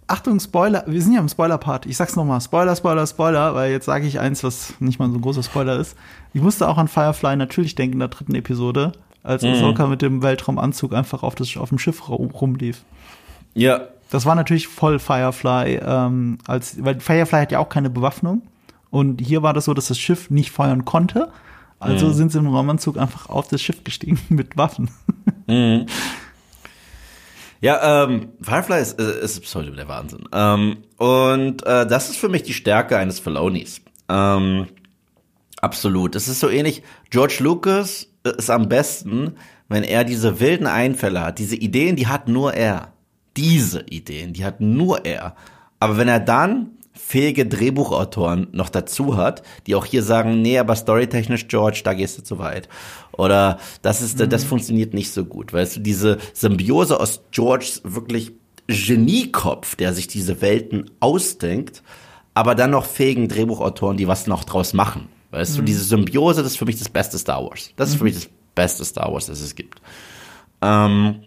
Achtung, 0.08 0.40
Spoiler, 0.40 0.84
wir 0.86 1.02
sind 1.02 1.14
ja 1.14 1.20
im 1.20 1.30
Spoiler-Part. 1.30 1.86
Ich 1.86 1.98
sag's 1.98 2.16
nochmal, 2.16 2.42
Spoiler, 2.42 2.76
Spoiler, 2.76 3.08
Spoiler, 3.08 3.56
weil 3.56 3.72
jetzt 3.72 3.86
sage 3.86 4.06
ich 4.06 4.20
eins, 4.20 4.44
was 4.44 4.74
nicht 4.80 5.00
mal 5.00 5.10
so 5.10 5.18
ein 5.18 5.22
großer 5.22 5.44
Spoiler 5.44 5.80
ist. 5.80 5.96
Ich 6.34 6.42
musste 6.42 6.68
auch 6.68 6.78
an 6.78 6.88
Firefly 6.88 7.36
natürlich 7.36 7.76
denken 7.76 7.94
in 7.94 8.00
der 8.00 8.10
dritten 8.10 8.36
Episode, 8.36 8.92
als 9.24 9.44
Ahsoka 9.44 9.88
mit 9.88 10.02
dem 10.02 10.22
Weltraumanzug 10.22 10.94
einfach 10.94 11.24
auf, 11.24 11.36
das, 11.36 11.56
auf 11.56 11.70
dem 11.70 11.80
Schiff 11.80 12.10
rum, 12.10 12.32
rumlief. 12.32 12.84
Ja, 13.54 13.88
Das 14.14 14.28
war 14.28 14.36
natürlich 14.36 14.68
voll 14.68 15.00
Firefly, 15.00 15.80
ähm, 15.84 16.38
als, 16.46 16.76
weil 16.84 17.00
Firefly 17.00 17.40
hat 17.40 17.52
ja 17.52 17.58
auch 17.58 17.70
keine 17.70 17.90
Bewaffnung. 17.90 18.44
Und 18.92 19.20
hier 19.20 19.42
war 19.42 19.54
das 19.54 19.66
so, 19.66 19.74
dass 19.74 19.88
das 19.88 19.98
Schiff 19.98 20.30
nicht 20.30 20.52
feuern 20.52 20.86
konnte. 20.86 21.32
Also 21.80 22.12
sind 22.14 22.32
sie 22.32 22.38
im 22.38 22.46
Raumanzug 22.46 23.00
einfach 23.00 23.28
auf 23.28 23.48
das 23.48 23.60
Schiff 23.60 23.84
gestiegen 23.84 24.20
mit 24.30 24.56
Waffen. 24.56 24.92
Ja, 27.60 28.04
ähm, 28.04 28.30
Firefly 28.40 28.82
ist, 28.84 29.02
äh, 29.02 29.24
ist 29.24 29.40
bis 29.42 29.56
heute 29.56 29.72
der 29.72 29.88
Wahnsinn. 29.88 30.26
Ähm, 30.32 30.78
und 30.98 31.66
äh, 31.66 31.88
das 31.88 32.12
ist 32.12 32.18
für 32.18 32.30
mich 32.30 32.44
die 32.44 32.54
Stärke 32.54 33.00
eines 33.00 33.20
Filonis. 33.20 33.82
Ähm, 34.10 34.68
absolut. 35.60 36.16
Es 36.16 36.28
ist 36.28 36.40
so 36.40 36.50
ähnlich. 36.50 36.84
George 37.10 37.38
Lucas 37.40 38.10
ist 38.24 38.52
am 38.52 38.70
besten, 38.70 39.38
wenn 39.70 39.84
er 39.84 40.04
diese 40.04 40.40
wilden 40.40 40.68
Einfälle 40.68 41.22
hat. 41.22 41.40
Diese 41.40 41.56
Ideen, 41.56 41.96
die 41.96 42.06
hat 42.06 42.28
nur 42.28 42.54
er. 42.54 42.93
Diese 43.38 43.82
Ideen, 43.90 44.34
die 44.34 44.46
hat 44.46 44.62
nur 44.62 45.06
er. 45.06 45.36
Aber 45.80 45.98
wenn 45.98 46.08
er 46.08 46.20
dann 46.20 46.72
fähige 46.94 47.46
Drehbuchautoren 47.46 48.48
noch 48.52 48.70
dazu 48.70 49.18
hat, 49.18 49.44
die 49.66 49.76
auch 49.76 49.86
hier 49.86 50.04
sagen, 50.04 50.42
nee, 50.42 50.60
aber 50.60 50.76
storytechnisch, 50.76 51.48
George, 51.48 51.82
da 51.84 51.94
gehst 51.94 52.18
du 52.18 52.24
zu 52.24 52.38
weit. 52.40 52.70
Oder 53.12 53.60
das 53.82 54.02
ist, 54.02 54.20
das 54.20 54.44
funktioniert 54.44 54.94
nicht 54.94 55.12
so 55.12 55.26
gut. 55.26 55.54
Weißt 55.54 55.78
du, 55.78 55.80
diese 55.80 56.20
Symbiose 56.34 57.00
aus 57.00 57.22
Georges 57.32 57.82
wirklich 57.84 58.32
Geniekopf, 58.68 59.76
der 59.76 59.94
sich 59.94 60.08
diese 60.08 60.42
Welten 60.42 60.90
ausdenkt, 61.00 61.84
aber 62.34 62.56
dann 62.56 62.72
noch 62.72 62.86
fähigen 62.86 63.28
Drehbuchautoren, 63.28 63.98
die 63.98 64.08
was 64.08 64.28
noch 64.28 64.44
draus 64.44 64.74
machen. 64.74 65.10
Weißt 65.32 65.58
du, 65.58 65.64
diese 65.64 65.84
Symbiose, 65.84 66.44
das 66.44 66.54
ist 66.54 66.58
für 66.58 66.66
mich 66.66 66.78
das 66.78 66.90
beste 66.90 67.18
Star 67.18 67.44
Wars. 67.44 67.72
Das 67.76 67.90
ist 67.90 67.96
für 67.96 68.04
mich 68.04 68.14
das 68.14 68.30
beste 68.54 68.86
Star 68.86 69.12
Wars, 69.12 69.26
das 69.26 69.42
es 69.42 69.56
gibt. 69.56 69.82
Ähm, 70.62 71.24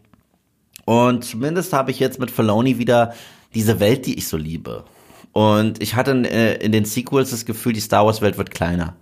und 0.86 1.24
zumindest 1.24 1.74
habe 1.74 1.90
ich 1.90 2.00
jetzt 2.00 2.18
mit 2.18 2.30
Filoni 2.30 2.78
wieder 2.78 3.12
diese 3.54 3.78
Welt, 3.80 4.06
die 4.06 4.16
ich 4.16 4.26
so 4.26 4.38
liebe. 4.38 4.84
Und 5.32 5.82
ich 5.82 5.94
hatte 5.94 6.12
äh, 6.12 6.64
in 6.64 6.72
den 6.72 6.86
Sequels 6.86 7.30
das 7.30 7.44
Gefühl, 7.44 7.74
die 7.74 7.80
Star 7.80 8.06
Wars 8.06 8.22
Welt 8.22 8.38
wird 8.38 8.50
kleiner. 8.50 8.94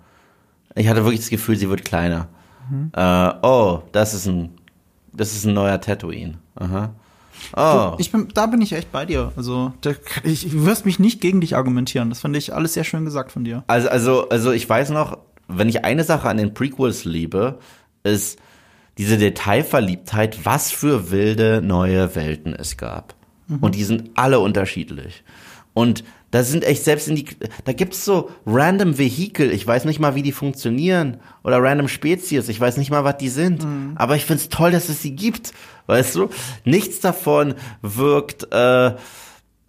Ich 0.74 0.88
hatte 0.88 1.04
wirklich 1.04 1.20
das 1.20 1.30
Gefühl, 1.30 1.56
sie 1.56 1.70
wird 1.70 1.84
kleiner. 1.84 2.26
Äh, 2.92 3.46
oh, 3.46 3.82
das 3.92 4.14
ist 4.14 4.26
ein, 4.26 4.50
das 5.12 5.32
ist 5.34 5.44
ein 5.44 5.54
neuer 5.54 5.80
Tatooine. 5.80 6.38
Aha. 6.56 6.94
Oh. 7.56 7.96
Ich 7.98 8.10
bin, 8.10 8.28
da 8.32 8.46
bin 8.46 8.60
ich 8.62 8.72
echt 8.72 8.90
bei 8.90 9.04
dir. 9.04 9.32
Also, 9.36 9.72
da, 9.82 9.92
ich, 10.22 10.50
du 10.50 10.64
wirst 10.64 10.86
mich 10.86 10.98
nicht 10.98 11.20
gegen 11.20 11.40
dich 11.40 11.56
argumentieren. 11.56 12.08
Das 12.08 12.20
fand 12.20 12.36
ich 12.36 12.54
alles 12.54 12.74
sehr 12.74 12.84
schön 12.84 13.04
gesagt 13.04 13.32
von 13.32 13.44
dir. 13.44 13.64
Also, 13.66 13.88
also, 13.88 14.28
also 14.28 14.52
ich 14.52 14.68
weiß 14.68 14.90
noch, 14.90 15.18
wenn 15.46 15.68
ich 15.68 15.84
eine 15.84 16.04
Sache 16.04 16.28
an 16.28 16.38
den 16.38 16.54
Prequels 16.54 17.04
liebe, 17.04 17.58
ist 18.02 18.38
diese 18.98 19.18
Detailverliebtheit, 19.18 20.44
was 20.44 20.70
für 20.70 21.10
wilde 21.10 21.60
neue 21.62 22.14
Welten 22.14 22.54
es 22.54 22.76
gab. 22.76 23.14
Und 23.60 23.74
die 23.74 23.84
sind 23.84 24.10
alle 24.14 24.40
unterschiedlich. 24.40 25.22
Und 25.74 26.04
da 26.30 26.42
sind 26.42 26.64
echt 26.64 26.82
selbst 26.82 27.08
in 27.08 27.16
die, 27.16 27.26
da 27.64 27.72
gibt's 27.72 28.04
so 28.04 28.30
random 28.46 28.98
Vehikel, 28.98 29.52
ich 29.52 29.66
weiß 29.66 29.84
nicht 29.84 30.00
mal, 30.00 30.14
wie 30.14 30.22
die 30.22 30.32
funktionieren. 30.32 31.18
Oder 31.42 31.62
random 31.62 31.88
Spezies, 31.88 32.48
ich 32.48 32.58
weiß 32.58 32.76
nicht 32.76 32.90
mal, 32.90 33.04
was 33.04 33.18
die 33.18 33.28
sind. 33.28 33.64
Aber 33.96 34.16
ich 34.16 34.24
find's 34.24 34.48
toll, 34.48 34.70
dass 34.70 34.88
es 34.88 35.02
sie 35.02 35.14
gibt. 35.14 35.52
Weißt 35.86 36.14
du? 36.14 36.30
Nichts 36.64 37.00
davon 37.00 37.54
wirkt, 37.82 38.52
äh, 38.52 38.94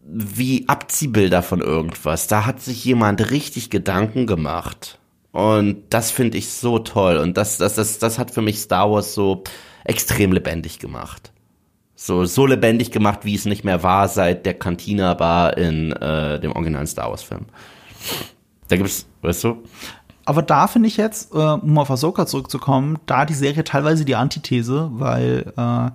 wie 0.07 0.67
Abziehbilder 0.67 1.41
von 1.41 1.61
irgendwas. 1.61 2.27
Da 2.27 2.45
hat 2.45 2.61
sich 2.61 2.85
jemand 2.85 3.31
richtig 3.31 3.69
Gedanken 3.69 4.25
gemacht. 4.27 4.99
Und 5.35 5.83
das 5.89 6.11
finde 6.11 6.37
ich 6.37 6.49
so 6.49 6.79
toll. 6.79 7.17
Und 7.17 7.35
das, 7.35 7.57
das, 7.57 7.75
das, 7.75 7.99
das 7.99 8.17
hat 8.17 8.31
für 8.31 8.41
mich 8.41 8.57
Star 8.57 8.89
Wars 8.89 9.13
so 9.13 9.43
extrem 9.83 10.31
lebendig 10.31 10.79
gemacht. 10.79 11.33
So, 11.93 12.23
so 12.23 12.45
lebendig 12.45 12.89
gemacht, 12.89 13.25
wie 13.25 13.35
es 13.35 13.43
nicht 13.43 13.65
mehr 13.65 13.83
war 13.83 14.07
seit 14.07 14.45
der 14.45 14.53
Cantina 14.53 15.13
Bar 15.13 15.57
in 15.57 15.91
äh, 15.91 16.39
dem 16.39 16.53
originalen 16.53 16.87
Star 16.87 17.09
Wars 17.09 17.21
Film. 17.21 17.47
Da 18.69 18.77
gibt's, 18.77 19.07
weißt 19.23 19.43
du? 19.43 19.63
Aber 20.23 20.41
da 20.41 20.67
finde 20.67 20.87
ich 20.87 20.95
jetzt, 20.95 21.33
äh, 21.33 21.37
um 21.37 21.77
auf 21.79 21.91
Ahsoka 21.91 22.25
zurückzukommen, 22.25 22.97
da 23.05 23.25
die 23.25 23.33
Serie 23.33 23.65
teilweise 23.65 24.05
die 24.05 24.15
Antithese, 24.15 24.89
weil 24.93 25.51
äh, 25.57 25.91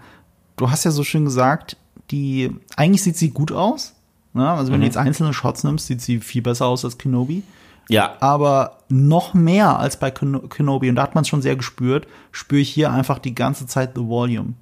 du 0.57 0.71
hast 0.71 0.85
ja 0.85 0.91
so 0.91 1.03
schön 1.03 1.25
gesagt, 1.25 1.79
die 2.11 2.51
eigentlich 2.77 3.03
sieht 3.03 3.17
sie 3.17 3.31
gut 3.31 3.53
aus. 3.53 3.95
Ne? 4.35 4.47
Also 4.47 4.71
wenn 4.71 4.81
du 4.81 4.87
jetzt 4.87 4.99
einzelne 4.99 5.33
Shots 5.33 5.65
nimmst, 5.65 5.87
sieht 5.87 6.03
sie 6.03 6.21
viel 6.21 6.43
besser 6.43 6.67
aus 6.67 6.85
als 6.85 6.99
Kenobi. 6.99 7.43
Ja. 7.91 8.17
Aber 8.21 8.79
noch 8.89 9.35
mehr 9.35 9.79
als 9.79 9.99
bei 9.99 10.11
Ken 10.11 10.49
Kenobi, 10.49 10.89
und 10.89 10.97
da 10.97 11.03
hat 11.03 11.15
man 11.15 11.23
es 11.23 11.29
schon 11.29 11.43
sehr 11.43 11.57
gespürt, 11.57 12.07
spüre 12.33 12.61
ich 12.61 12.71
hier 12.71 12.91
einfach 12.93 13.19
die 13.19 13.35
ganze 13.35 13.67
Zeit 13.67 13.91
The 13.95 14.07
Volume. 14.07 14.55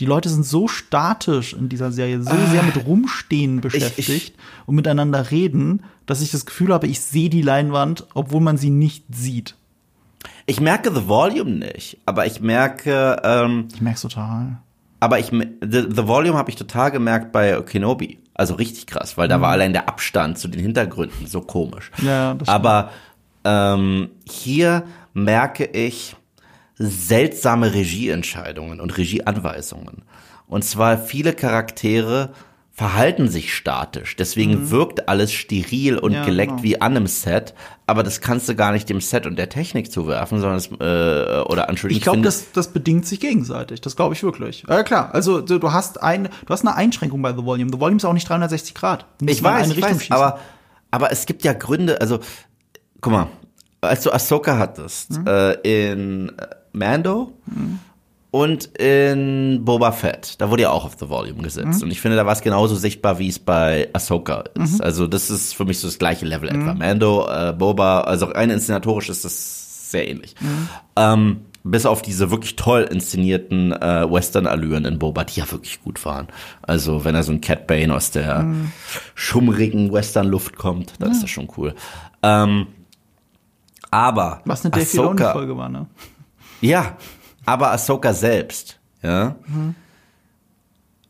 Die 0.00 0.06
Leute 0.06 0.28
sind 0.28 0.44
so 0.44 0.68
statisch 0.68 1.54
in 1.54 1.68
dieser 1.68 1.90
Serie, 1.90 2.22
so 2.22 2.30
sehr 2.50 2.62
mit 2.62 2.86
Rumstehen 2.86 3.60
beschäftigt 3.60 4.36
und 4.66 4.76
miteinander 4.76 5.32
reden, 5.32 5.82
dass 6.06 6.20
ich 6.20 6.30
das 6.30 6.46
Gefühl 6.46 6.72
habe, 6.72 6.86
ich 6.86 7.00
sehe 7.00 7.30
die 7.30 7.42
Leinwand, 7.42 8.06
obwohl 8.14 8.40
man 8.40 8.56
sie 8.58 8.70
nicht 8.70 9.04
sieht. 9.10 9.56
Ich 10.46 10.60
merke 10.60 10.94
The 10.94 11.08
Volume 11.08 11.50
nicht, 11.50 11.98
aber 12.06 12.26
ich 12.26 12.40
merke, 12.40 13.20
ähm, 13.24 13.68
Ich 13.74 13.80
merke 13.80 14.00
total. 14.00 14.58
aber 15.00 15.18
ich, 15.18 15.26
The, 15.30 15.86
The 15.90 16.06
Volume 16.06 16.38
habe 16.38 16.50
ich 16.50 16.56
total 16.56 16.90
gemerkt 16.92 17.32
bei 17.32 17.60
Kenobi. 17.62 18.18
Also 18.38 18.54
richtig 18.54 18.86
krass, 18.86 19.18
weil 19.18 19.26
da 19.26 19.40
war 19.40 19.50
allein 19.50 19.72
der 19.72 19.88
Abstand 19.88 20.38
zu 20.38 20.46
den 20.46 20.60
Hintergründen 20.60 21.26
so 21.26 21.40
komisch. 21.40 21.90
Mhm. 21.98 22.06
Ja. 22.06 22.36
Aber 22.46 22.92
ähm, 23.44 24.10
hier 24.24 24.84
merke 25.12 25.64
ich 25.64 26.14
seltsame 26.76 27.74
Regieentscheidungen 27.74 28.80
und 28.80 28.96
Regieanweisungen. 28.96 30.04
Und 30.46 30.64
zwar 30.64 30.98
viele 30.98 31.32
Charaktere 31.32 32.30
verhalten 32.78 33.28
sich 33.28 33.52
statisch. 33.56 34.14
Deswegen 34.14 34.70
wirkt 34.70 35.08
alles 35.08 35.32
steril 35.32 35.98
und 35.98 36.12
Mhm. 36.12 36.16
Ja, 36.18 36.24
geleckt 36.24 36.50
genau. 36.52 36.62
wie 36.62 36.80
an 36.80 36.96
einem 36.96 37.06
Set. 37.08 37.52
Aber 37.88 38.04
das 38.04 38.20
kannst 38.20 38.48
du 38.48 38.54
gar 38.54 38.70
nicht 38.70 38.88
dem 38.88 39.00
Set 39.00 39.26
und 39.26 39.34
der 39.36 39.48
Technik 39.48 39.90
zuwerfen, 39.90 40.38
sondern 40.40 40.58
es, 40.58 40.68
äh, 40.68 41.40
oder 41.50 41.68
Entschuldigung, 41.68 41.98
Ich 41.98 42.02
glaube, 42.04 42.20
das, 42.20 42.52
das 42.52 42.68
bedingt 42.72 43.04
sich 43.04 43.18
gegenseitig. 43.18 43.80
Das 43.80 43.96
glaube 43.96 44.14
ich 44.14 44.22
wirklich. 44.22 44.64
Ja, 44.68 44.84
klar. 44.84 45.10
Also, 45.12 45.40
du, 45.40 45.58
du 45.58 45.72
hast 45.72 46.00
ein, 46.00 46.28
du 46.46 46.52
hast 46.52 46.60
eine 46.64 46.76
Einschränkung 46.76 47.20
bei 47.20 47.32
The 47.32 47.44
Volume. 47.44 47.68
The 47.72 47.80
Volume 47.80 47.96
ist 47.96 48.04
auch 48.04 48.12
nicht 48.12 48.28
360 48.28 48.74
Grad. 48.76 49.06
Ich 49.22 49.42
weiß, 49.42 49.70
ich 49.72 49.82
weiß, 49.82 49.98
schießen. 49.98 50.14
aber, 50.14 50.38
aber 50.92 51.10
es 51.10 51.26
gibt 51.26 51.42
ja 51.42 51.54
Gründe, 51.54 52.00
also, 52.00 52.20
guck 53.00 53.12
mal, 53.12 53.26
als 53.80 54.04
du 54.04 54.12
Ahsoka 54.12 54.56
hattest, 54.56 55.18
Mhm. 55.18 55.26
äh, 55.26 55.52
in 55.90 56.32
Mando 56.72 57.32
und 58.30 58.66
in 58.78 59.64
Boba 59.64 59.92
Fett, 59.92 60.34
da 60.38 60.50
wurde 60.50 60.62
ja 60.64 60.70
auch 60.70 60.84
auf 60.84 60.96
The 61.00 61.08
Volume 61.08 61.38
Mhm. 61.38 61.42
gesetzt. 61.42 61.82
Und 61.82 61.90
ich 61.90 62.00
finde, 62.00 62.16
da 62.16 62.26
war 62.26 62.32
es 62.34 62.42
genauso 62.42 62.74
sichtbar, 62.74 63.18
wie 63.18 63.28
es 63.28 63.38
bei 63.38 63.88
Ahsoka 63.94 64.44
ist. 64.62 64.82
Also, 64.82 65.06
das 65.06 65.30
ist 65.30 65.54
für 65.54 65.64
mich 65.64 65.78
so 65.78 65.86
das 65.88 65.98
gleiche 65.98 66.26
Level 66.26 66.48
etwa. 66.48 66.72
Mhm. 66.74 66.78
Mando, 66.78 67.26
äh, 67.30 67.52
Boba, 67.52 68.02
also 68.02 68.26
rein 68.26 68.50
inszenatorisch 68.50 69.08
ist 69.08 69.24
das 69.24 69.90
sehr 69.90 70.06
ähnlich. 70.08 70.34
Mhm. 70.40 70.68
Ähm, 70.96 71.36
bis 71.64 71.86
auf 71.86 72.02
diese 72.02 72.30
wirklich 72.30 72.56
toll 72.56 72.82
inszenierten 72.90 73.72
äh, 73.72 74.10
Western-Allüren 74.10 74.84
in 74.84 74.98
Boba, 74.98 75.24
die 75.24 75.40
ja 75.40 75.50
wirklich 75.50 75.82
gut 75.82 76.02
waren. 76.04 76.28
Also 76.62 77.04
wenn 77.04 77.14
er 77.14 77.22
so 77.24 77.32
ein 77.32 77.40
Cat 77.40 77.66
Bane 77.66 77.94
aus 77.94 78.10
der 78.10 78.40
Mhm. 78.42 78.72
schummrigen 79.14 79.92
Western-Luft 79.92 80.56
kommt, 80.56 80.94
dann 81.00 81.10
ist 81.12 81.22
das 81.22 81.30
schon 81.30 81.48
cool. 81.56 81.74
Ähm, 82.22 82.68
aber 83.90 84.40
Was 84.44 84.64
eine 84.64 84.70
Dave 84.72 84.84
Filoni-Folge 84.86 85.56
war, 85.56 85.68
ne? 85.68 85.86
ja, 86.60 86.96
aber 87.48 87.72
Ahsoka 87.72 88.12
selbst, 88.12 88.78
ja, 89.02 89.36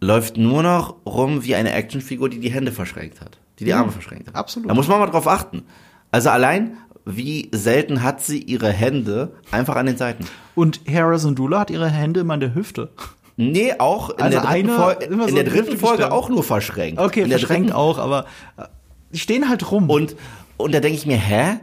läuft 0.01 0.36
nur 0.36 0.62
noch 0.62 0.95
rum 1.05 1.43
wie 1.45 1.57
eine 1.57 1.72
Actionfigur, 1.72 2.28
die 2.28 2.39
die 2.39 2.51
Hände 2.51 2.70
verschränkt 2.70 3.20
hat, 3.20 3.39
die 3.59 3.64
die 3.64 3.74
Arme 3.74 3.91
verschränkt 3.91 4.28
hat. 4.28 4.36
absolut. 4.36 4.70
Da 4.70 4.74
muss 4.74 4.86
man 4.86 5.01
mal 5.01 5.07
drauf 5.07 5.26
achten. 5.26 5.64
Also 6.12 6.30
allein, 6.30 6.76
wie 7.05 7.49
selten 7.53 8.05
hat 8.05 8.22
sie 8.22 8.41
ihre 8.41 8.70
Hände 8.70 9.32
einfach 9.51 9.74
an 9.74 9.86
den 9.86 9.97
Seiten. 9.97 10.26
Und 10.55 10.80
Hera 10.84 11.18
Syndulla 11.18 11.61
hat 11.61 11.70
ihre 11.70 11.89
Hände 11.89 12.20
immer 12.20 12.34
an 12.34 12.41
der 12.41 12.55
Hüfte. 12.55 12.91
Nee, 13.36 13.74
auch 13.78 14.11
in 14.11 14.22
Also 14.22 14.39
der 14.41 14.49
dritten, 14.49 14.68
Folge, 14.70 15.05
immer 15.07 15.22
so 15.24 15.28
in 15.30 15.34
der 15.34 15.45
in 15.45 15.51
dritten 15.51 15.78
Folge 15.78 16.12
auch 16.12 16.28
nur 16.28 16.45
verschränkt. 16.45 17.01
Okay, 17.01 17.22
in 17.22 17.30
der 17.30 17.39
verschränkt 17.41 17.70
dritten, 17.70 17.76
auch, 17.76 17.99
aber 17.99 18.26
äh, 18.57 18.64
die 19.12 19.18
stehen 19.18 19.49
halt 19.49 19.70
rum. 19.72 19.91
Und, 19.91 20.14
und 20.57 20.72
da 20.72 20.80
denke 20.80 20.97
ich 20.97 21.07
mir, 21.07 21.16
hä? 21.16 21.59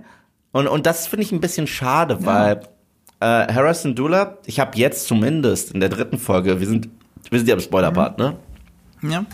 Und, 0.52 0.68
und 0.68 0.86
das 0.86 1.08
finde 1.08 1.24
ich 1.24 1.32
ein 1.32 1.42
bisschen 1.42 1.68
schade, 1.68 2.26
weil 2.26 2.62
äh, 3.26 3.54
Harrison 3.54 3.96
Dula, 3.96 4.38
ich 4.46 4.60
habe 4.60 4.78
jetzt 4.78 5.08
zumindest 5.08 5.72
in 5.72 5.80
der 5.80 5.90
dritten 5.90 6.20
Folge, 6.20 6.60
wir 6.60 6.68
sind, 6.68 6.90
wir 7.30 7.40
sind 7.40 7.48
ja 7.48 7.56
im 7.56 7.62
Spoiler-Part, 7.62 8.20
ne? 8.20 8.38
ja, 9.02 9.26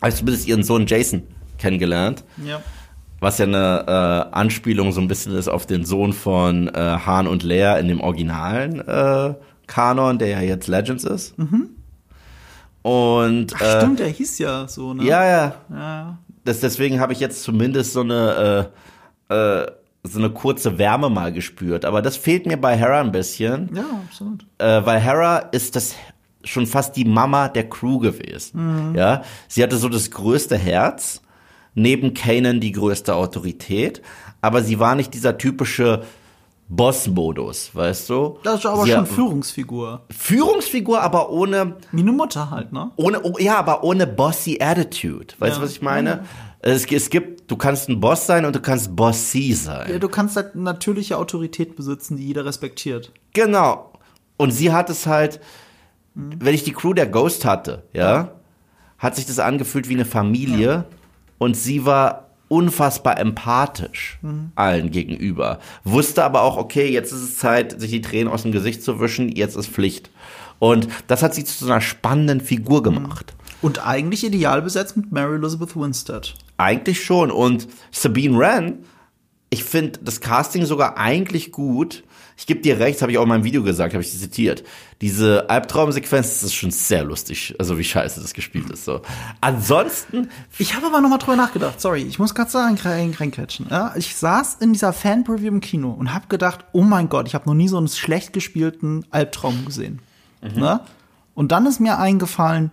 Also 0.00 0.18
zumindest 0.18 0.46
ihren 0.46 0.62
Sohn 0.62 0.86
Jason 0.86 1.22
kennengelernt, 1.56 2.24
ja. 2.44 2.62
was 3.20 3.38
ja 3.38 3.46
eine 3.46 3.84
äh, 3.86 4.34
Anspielung 4.36 4.92
so 4.92 5.00
ein 5.00 5.08
bisschen 5.08 5.34
ist 5.34 5.48
auf 5.48 5.64
den 5.64 5.84
Sohn 5.84 6.12
von 6.12 6.68
äh, 6.68 6.98
Han 7.06 7.26
und 7.26 7.42
Leia 7.42 7.78
in 7.78 7.88
dem 7.88 8.00
originalen 8.00 8.86
äh, 8.86 9.34
Kanon, 9.66 10.18
der 10.18 10.28
ja 10.28 10.40
jetzt 10.40 10.68
Legends 10.68 11.04
ist. 11.04 11.34
Und 12.82 13.54
Ach, 13.54 13.60
äh, 13.62 13.80
stimmt, 13.80 13.98
der 13.98 14.08
hieß 14.08 14.38
ja 14.38 14.68
so, 14.68 14.92
ne? 14.94 15.04
ja, 15.04 15.24
ja, 15.24 15.54
ja. 15.70 16.18
das, 16.44 16.60
deswegen 16.60 17.00
habe 17.00 17.12
ich 17.12 17.20
jetzt 17.20 17.42
zumindest 17.42 17.92
so 17.94 18.00
eine 18.00 18.70
äh, 19.28 19.34
äh, 19.34 19.66
so 20.02 20.18
eine 20.18 20.30
kurze 20.30 20.78
Wärme 20.78 21.10
mal 21.10 21.32
gespürt. 21.32 21.84
Aber 21.84 22.00
das 22.02 22.16
fehlt 22.16 22.46
mir 22.46 22.56
bei 22.56 22.76
Hera 22.76 23.00
ein 23.00 23.12
bisschen, 23.12 23.70
Ja, 23.74 23.84
absolut. 24.06 24.46
äh, 24.58 24.84
weil 24.86 24.98
Hera 25.00 25.38
ist 25.38 25.76
das 25.76 25.94
schon 26.42 26.66
fast 26.66 26.96
die 26.96 27.04
Mama 27.04 27.48
der 27.48 27.68
Crew 27.68 27.98
gewesen. 27.98 28.94
Ja, 28.96 29.22
sie 29.46 29.62
hatte 29.62 29.76
so 29.76 29.88
das 29.90 30.10
größte 30.10 30.56
Herz, 30.56 31.20
neben 31.74 32.14
Kanan 32.14 32.60
die 32.60 32.72
größte 32.72 33.14
Autorität, 33.14 34.00
aber 34.40 34.62
sie 34.62 34.78
war 34.78 34.94
nicht 34.94 35.12
dieser 35.12 35.36
typische 35.36 36.02
Boss-Modus, 36.74 37.74
weißt 37.74 38.08
du? 38.10 38.38
Das 38.44 38.60
ist 38.60 38.66
aber 38.66 38.84
sie 38.84 38.92
schon 38.92 39.04
Führungsfigur. 39.06 40.02
Führungsfigur, 40.08 41.02
aber 41.02 41.30
ohne 41.30 41.76
Wie 41.92 42.00
eine 42.00 42.12
Mutter 42.12 42.50
halt, 42.50 42.72
ne? 42.72 42.90
ohne, 42.96 43.20
oh, 43.22 43.36
ja, 43.38 43.58
aber 43.58 43.82
ohne 43.84 44.06
bossy 44.06 44.58
Attitude. 44.62 45.34
Weißt 45.38 45.56
du, 45.56 45.60
Ja. 45.60 45.64
was 45.64 45.72
ich 45.72 45.82
meine? 45.82 46.24
Es, 46.60 46.86
es 46.86 47.10
gibt, 47.10 47.39
du 47.50 47.56
kannst 47.56 47.88
ein 47.88 48.00
Boss 48.00 48.26
sein 48.26 48.44
und 48.44 48.54
du 48.54 48.60
kannst 48.60 48.94
bossy 48.94 49.50
Ja, 49.50 49.56
sein. 49.56 50.00
du 50.00 50.08
kannst 50.08 50.36
halt 50.36 50.54
natürliche 50.54 51.18
Autorität 51.18 51.76
besitzen, 51.76 52.16
die 52.16 52.26
jeder 52.26 52.44
respektiert. 52.44 53.12
Genau. 53.32 53.92
Und 54.36 54.52
sie 54.52 54.72
hat 54.72 54.88
es 54.90 55.06
halt, 55.06 55.40
wenn 56.14 56.54
ich 56.54 56.62
die 56.64 56.72
Crew 56.72 56.94
der 56.94 57.06
Ghost 57.06 57.44
hatte, 57.44 57.84
ja, 57.92 58.32
hat 58.98 59.16
sich 59.16 59.26
das 59.26 59.38
angefühlt 59.38 59.88
wie 59.88 59.94
eine 59.94 60.04
Familie 60.04 60.84
und 61.38 61.56
sie 61.56 61.84
war 61.84 62.26
unfassbar 62.48 63.18
empathisch 63.18 64.18
allen 64.56 64.90
gegenüber. 64.90 65.60
Wusste 65.84 66.24
aber 66.24 66.42
auch, 66.42 66.56
okay, 66.56 66.90
jetzt 66.90 67.12
ist 67.12 67.22
es 67.22 67.38
Zeit, 67.38 67.80
sich 67.80 67.90
die 67.92 68.00
Tränen 68.00 68.32
aus 68.32 68.42
dem 68.42 68.52
Gesicht 68.52 68.82
zu 68.82 68.98
wischen, 69.00 69.28
jetzt 69.34 69.56
ist 69.56 69.68
Pflicht. 69.68 70.10
Und 70.58 70.88
das 71.06 71.22
hat 71.22 71.34
sie 71.34 71.44
zu 71.44 71.64
so 71.64 71.70
einer 71.70 71.80
spannenden 71.80 72.40
Figur 72.40 72.82
gemacht. 72.82 73.34
Und 73.62 73.86
eigentlich 73.86 74.24
ideal 74.24 74.62
besetzt 74.62 74.96
mit 74.96 75.12
Mary 75.12 75.36
Elizabeth 75.36 75.76
Winstead. 75.76 76.34
Eigentlich 76.60 77.02
schon. 77.02 77.30
Und 77.30 77.68
Sabine 77.90 78.38
Wren, 78.38 78.84
ich 79.48 79.64
finde 79.64 79.98
das 80.02 80.20
Casting 80.20 80.64
sogar 80.64 80.98
eigentlich 80.98 81.52
gut. 81.52 82.04
Ich 82.36 82.46
gebe 82.46 82.60
dir 82.60 82.78
recht, 82.78 83.02
habe 83.02 83.12
ich 83.12 83.18
auch 83.18 83.24
in 83.24 83.28
meinem 83.28 83.44
Video 83.44 83.62
gesagt, 83.62 83.92
habe 83.92 84.02
ich 84.02 84.10
zitiert. 84.10 84.64
Diese 85.00 85.50
Albtraumsequenz, 85.50 86.28
das 86.28 86.42
ist 86.44 86.54
schon 86.54 86.70
sehr 86.70 87.04
lustig. 87.04 87.54
Also 87.58 87.76
wie 87.76 87.84
scheiße 87.84 88.20
das 88.20 88.32
gespielt 88.32 88.70
ist. 88.70 88.84
So. 88.84 89.02
Ansonsten, 89.40 90.30
Ich 90.58 90.74
habe 90.74 90.86
aber 90.86 91.00
noch 91.00 91.10
mal 91.10 91.18
drüber 91.18 91.36
nachgedacht. 91.36 91.80
Sorry, 91.80 92.02
ich 92.02 92.18
muss 92.18 92.34
gerade 92.34 92.50
sagen, 92.50 92.78
rein, 92.82 93.14
reinklatschen. 93.18 93.66
Ja, 93.70 93.92
ich 93.96 94.16
saß 94.16 94.56
in 94.60 94.72
dieser 94.72 94.92
Fan-Preview 94.92 95.48
im 95.48 95.60
Kino 95.60 95.90
und 95.90 96.14
habe 96.14 96.28
gedacht, 96.28 96.64
oh 96.72 96.82
mein 96.82 97.08
Gott, 97.08 97.26
ich 97.26 97.34
habe 97.34 97.46
noch 97.46 97.54
nie 97.54 97.68
so 97.68 97.76
einen 97.76 97.88
schlecht 97.88 98.32
gespielten 98.32 99.04
Albtraum 99.10 99.64
gesehen. 99.66 100.00
Ne? 100.42 100.80
Und 101.34 101.52
dann 101.52 101.66
ist 101.66 101.80
mir 101.80 101.98
eingefallen, 101.98 102.72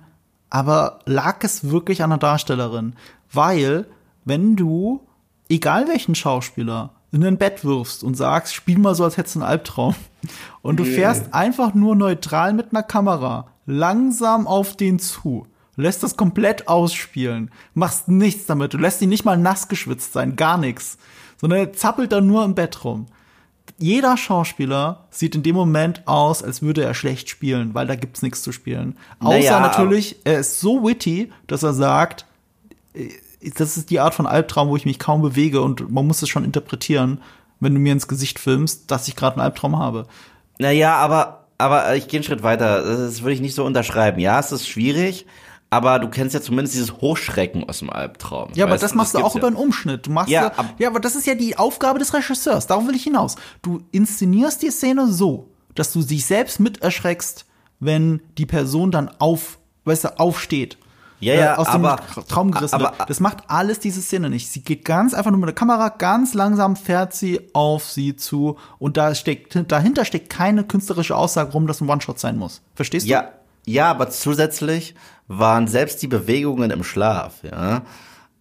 aber 0.49 0.99
lag 1.05 1.43
es 1.43 1.69
wirklich 1.69 2.03
an 2.03 2.09
der 2.09 2.19
Darstellerin? 2.19 2.95
Weil, 3.31 3.85
wenn 4.25 4.55
du, 4.55 5.01
egal 5.49 5.87
welchen 5.87 6.15
Schauspieler, 6.15 6.91
in 7.11 7.23
ein 7.23 7.37
Bett 7.37 7.63
wirfst 7.63 8.03
und 8.03 8.15
sagst, 8.15 8.53
spiel 8.53 8.77
mal 8.77 8.95
so, 8.95 9.03
als 9.03 9.17
hättest 9.17 9.35
du 9.35 9.39
einen 9.39 9.49
Albtraum. 9.49 9.95
Und 10.61 10.77
du 10.77 10.83
fährst 10.83 11.33
einfach 11.33 11.73
nur 11.73 11.95
neutral 11.95 12.51
mit 12.53 12.71
einer 12.71 12.83
Kamera 12.83 13.47
langsam 13.65 14.45
auf 14.47 14.75
den 14.75 14.99
zu. 14.99 15.47
Lässt 15.75 16.03
das 16.03 16.17
komplett 16.17 16.67
ausspielen. 16.67 17.51
Machst 17.73 18.07
nichts 18.07 18.45
damit. 18.47 18.73
Du 18.73 18.77
lässt 18.77 19.01
ihn 19.01 19.09
nicht 19.09 19.25
mal 19.25 19.37
nass 19.37 19.67
geschwitzt 19.67 20.13
sein. 20.13 20.35
Gar 20.35 20.57
nichts. 20.57 20.97
Sondern 21.37 21.59
er 21.59 21.73
zappelt 21.73 22.11
da 22.11 22.19
nur 22.19 22.43
im 22.43 22.55
Bett 22.55 22.83
rum. 22.83 23.05
Jeder 23.77 24.17
Schauspieler 24.17 25.05
sieht 25.09 25.35
in 25.35 25.43
dem 25.43 25.55
Moment 25.55 26.07
aus, 26.07 26.43
als 26.43 26.61
würde 26.61 26.83
er 26.83 26.93
schlecht 26.93 27.29
spielen, 27.29 27.73
weil 27.73 27.87
da 27.87 27.95
gibt's 27.95 28.21
nichts 28.21 28.41
zu 28.41 28.51
spielen. 28.51 28.97
Außer 29.19 29.37
Naja, 29.37 29.59
natürlich, 29.59 30.17
er 30.23 30.39
ist 30.39 30.59
so 30.59 30.83
witty, 30.83 31.31
dass 31.47 31.63
er 31.63 31.73
sagt, 31.73 32.25
äh, 32.93 33.09
das 33.57 33.77
ist 33.77 33.89
die 33.89 33.99
Art 33.99 34.15
von 34.15 34.25
Albtraum, 34.25 34.69
wo 34.69 34.75
ich 34.75 34.85
mich 34.85 34.99
kaum 34.99 35.21
bewege 35.21 35.61
und 35.61 35.91
man 35.91 36.07
muss 36.07 36.21
es 36.21 36.29
schon 36.29 36.43
interpretieren, 36.43 37.21
wenn 37.59 37.73
du 37.73 37.79
mir 37.79 37.93
ins 37.93 38.07
Gesicht 38.07 38.39
filmst, 38.39 38.89
dass 38.89 39.07
ich 39.07 39.15
gerade 39.15 39.35
einen 39.35 39.45
Albtraum 39.45 39.77
habe. 39.77 40.07
naja, 40.59 40.95
aber, 40.95 41.45
aber 41.57 41.95
ich 41.95 42.07
gehe 42.07 42.19
einen 42.19 42.23
Schritt 42.23 42.43
weiter. 42.43 42.83
Das 42.83 43.21
würde 43.21 43.33
ich 43.33 43.41
nicht 43.41 43.55
so 43.55 43.63
unterschreiben. 43.63 44.19
Ja, 44.19 44.39
es 44.39 44.51
ist 44.51 44.67
schwierig, 44.67 45.25
aber 45.69 45.99
du 45.99 46.09
kennst 46.09 46.33
ja 46.33 46.41
zumindest 46.41 46.75
dieses 46.75 46.93
Hochschrecken 46.93 47.67
aus 47.67 47.79
dem 47.79 47.89
Albtraum. 47.89 48.49
Ja, 48.55 48.65
aber 48.65 48.77
das 48.77 48.91
du, 48.91 48.97
machst 48.97 49.13
du 49.13 49.17
gibt's 49.17 49.31
auch 49.31 49.35
ja. 49.35 49.39
über 49.39 49.47
einen 49.47 49.57
Umschnitt. 49.57 50.07
Du 50.07 50.11
machst 50.11 50.29
Ja, 50.29 50.43
ja, 50.57 50.65
ja, 50.77 50.87
aber 50.89 50.99
das 50.99 51.15
ist 51.15 51.27
ja 51.27 51.35
die 51.35 51.57
Aufgabe 51.57 51.99
des 51.99 52.13
Regisseurs. 52.13 52.67
Darauf 52.67 52.87
will 52.87 52.95
ich 52.95 53.03
hinaus. 53.03 53.35
Du 53.61 53.81
inszenierst 53.91 54.61
die 54.61 54.71
Szene 54.71 55.07
so, 55.11 55.49
dass 55.75 55.91
du 55.91 56.01
dich 56.01 56.25
selbst 56.25 56.59
mit 56.59 56.81
erschreckst, 56.81 57.45
wenn 57.79 58.21
die 58.37 58.45
Person 58.45 58.91
dann 58.91 59.09
auf, 59.19 59.59
weißt 59.85 60.05
du, 60.05 60.19
aufsteht. 60.19 60.77
Ja, 61.19 61.33
ja, 61.33 61.55
aus 61.57 61.67
dem 61.71 61.83
aber- 61.83 61.99
Traum 62.27 62.51
gerissen 62.51 62.75
aber- 62.75 62.97
wird. 62.97 63.09
Das 63.09 63.19
macht 63.19 63.37
alles 63.47 63.79
diese 63.79 64.01
Szene 64.01 64.29
nicht. 64.29 64.49
Sie 64.51 64.61
geht 64.61 64.85
ganz 64.85 65.15
einfach 65.15 65.31
nur 65.31 65.39
mit 65.39 65.47
der 65.47 65.55
Kamera, 65.55 65.89
ganz 65.89 66.35
langsam 66.35 66.75
fährt 66.75 67.15
sie 67.15 67.41
auf 67.53 67.85
sie 67.85 68.15
zu 68.15 68.57
und 68.77 68.97
da 68.97 69.15
steckt, 69.15 69.59
dahinter 69.71 70.05
steckt 70.05 70.29
keine 70.29 70.63
künstlerische 70.63 71.15
Aussage 71.15 71.51
rum, 71.53 71.65
dass 71.65 71.81
ein 71.81 71.89
One-Shot 71.89 72.19
sein 72.19 72.37
muss. 72.37 72.61
Verstehst 72.75 73.07
du? 73.07 73.09
Ja, 73.11 73.31
ja, 73.65 73.89
aber 73.89 74.09
zusätzlich 74.11 74.93
waren 75.27 75.67
selbst 75.67 76.01
die 76.01 76.07
Bewegungen 76.07 76.71
im 76.71 76.83
Schlaf, 76.83 77.35
ja, 77.43 77.81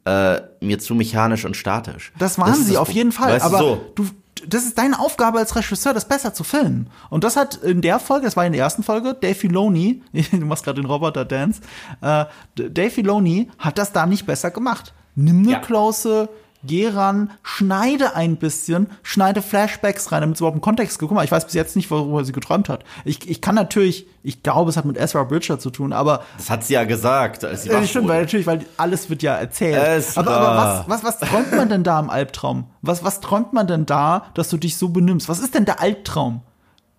äh, 0.04 0.40
mir 0.60 0.78
zu 0.78 0.94
mechanisch 0.94 1.44
und 1.44 1.56
statisch. 1.56 2.12
Das 2.18 2.38
waren 2.38 2.52
ist 2.52 2.66
sie 2.66 2.72
das 2.72 2.80
auf 2.80 2.90
jeden 2.90 3.12
Fall. 3.12 3.32
Weißt 3.32 3.44
aber 3.44 3.58
du, 3.58 3.64
so. 3.64 3.80
du, 3.96 4.06
das 4.46 4.64
ist 4.64 4.78
deine 4.78 5.00
Aufgabe 5.00 5.38
als 5.38 5.56
Regisseur, 5.56 5.94
das 5.94 6.06
besser 6.06 6.32
zu 6.32 6.44
filmen. 6.44 6.90
Und 7.10 7.24
das 7.24 7.36
hat 7.36 7.56
in 7.56 7.80
der 7.80 7.98
Folge, 7.98 8.26
das 8.26 8.36
war 8.36 8.46
in 8.46 8.52
der 8.52 8.62
ersten 8.62 8.82
Folge, 8.82 9.14
Dave 9.14 9.34
Filoni, 9.34 10.02
du 10.30 10.46
machst 10.46 10.64
gerade 10.64 10.80
den 10.80 10.88
Roboter-Dance, 10.88 11.60
äh, 12.02 12.26
Dave 12.54 12.90
Filoni 12.90 13.50
hat 13.58 13.78
das 13.78 13.92
da 13.92 14.06
nicht 14.06 14.26
besser 14.26 14.50
gemacht. 14.50 14.92
Nimm 15.16 15.40
eine 15.40 15.52
Ja. 15.52 15.58
Close, 15.60 16.28
geh 16.66 16.88
ran, 16.88 17.30
schneide 17.42 18.14
ein 18.14 18.36
bisschen, 18.36 18.88
schneide 19.02 19.42
Flashbacks 19.42 20.12
rein, 20.12 20.20
damit 20.20 20.36
es 20.36 20.40
überhaupt 20.40 20.56
einen 20.56 20.60
Kontext 20.60 20.98
gibt. 20.98 21.08
Guck 21.08 21.16
mal, 21.16 21.24
ich 21.24 21.30
weiß 21.30 21.44
bis 21.44 21.54
jetzt 21.54 21.76
nicht, 21.76 21.90
worüber 21.90 22.24
sie 22.24 22.32
geträumt 22.32 22.68
hat. 22.68 22.84
Ich, 23.04 23.28
ich 23.28 23.40
kann 23.40 23.54
natürlich, 23.54 24.06
ich 24.22 24.42
glaube, 24.42 24.70
es 24.70 24.76
hat 24.76 24.84
mit 24.84 24.96
Ezra 24.96 25.24
Bridger 25.24 25.58
zu 25.58 25.70
tun, 25.70 25.92
aber 25.92 26.22
Das 26.36 26.50
hat 26.50 26.64
sie 26.64 26.74
ja 26.74 26.84
gesagt. 26.84 27.44
Als 27.44 27.62
sie 27.62 27.70
wach 27.70 27.84
stimmt, 27.84 28.08
weil 28.08 28.22
natürlich, 28.22 28.46
weil 28.46 28.64
alles 28.76 29.08
wird 29.10 29.22
ja 29.22 29.34
erzählt. 29.34 29.82
Ezra. 29.82 30.20
Aber, 30.20 30.36
aber 30.36 30.84
was, 30.86 31.02
was, 31.02 31.20
was 31.20 31.28
träumt 31.30 31.52
man 31.52 31.68
denn 31.68 31.84
da 31.84 32.00
im 32.00 32.10
Albtraum? 32.10 32.64
Was, 32.82 33.04
was 33.04 33.20
träumt 33.20 33.52
man 33.52 33.66
denn 33.66 33.86
da, 33.86 34.26
dass 34.34 34.48
du 34.48 34.56
dich 34.56 34.76
so 34.76 34.88
benimmst? 34.88 35.28
Was 35.28 35.38
ist 35.38 35.54
denn 35.54 35.64
der 35.64 35.80
Albtraum? 35.80 36.42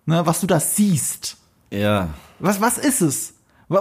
Ne, 0.06 0.24
was 0.24 0.40
du 0.40 0.46
da 0.46 0.58
siehst? 0.58 1.36
Ja. 1.70 2.08
Was, 2.38 2.60
was 2.60 2.78
ist 2.78 3.02
es? 3.02 3.34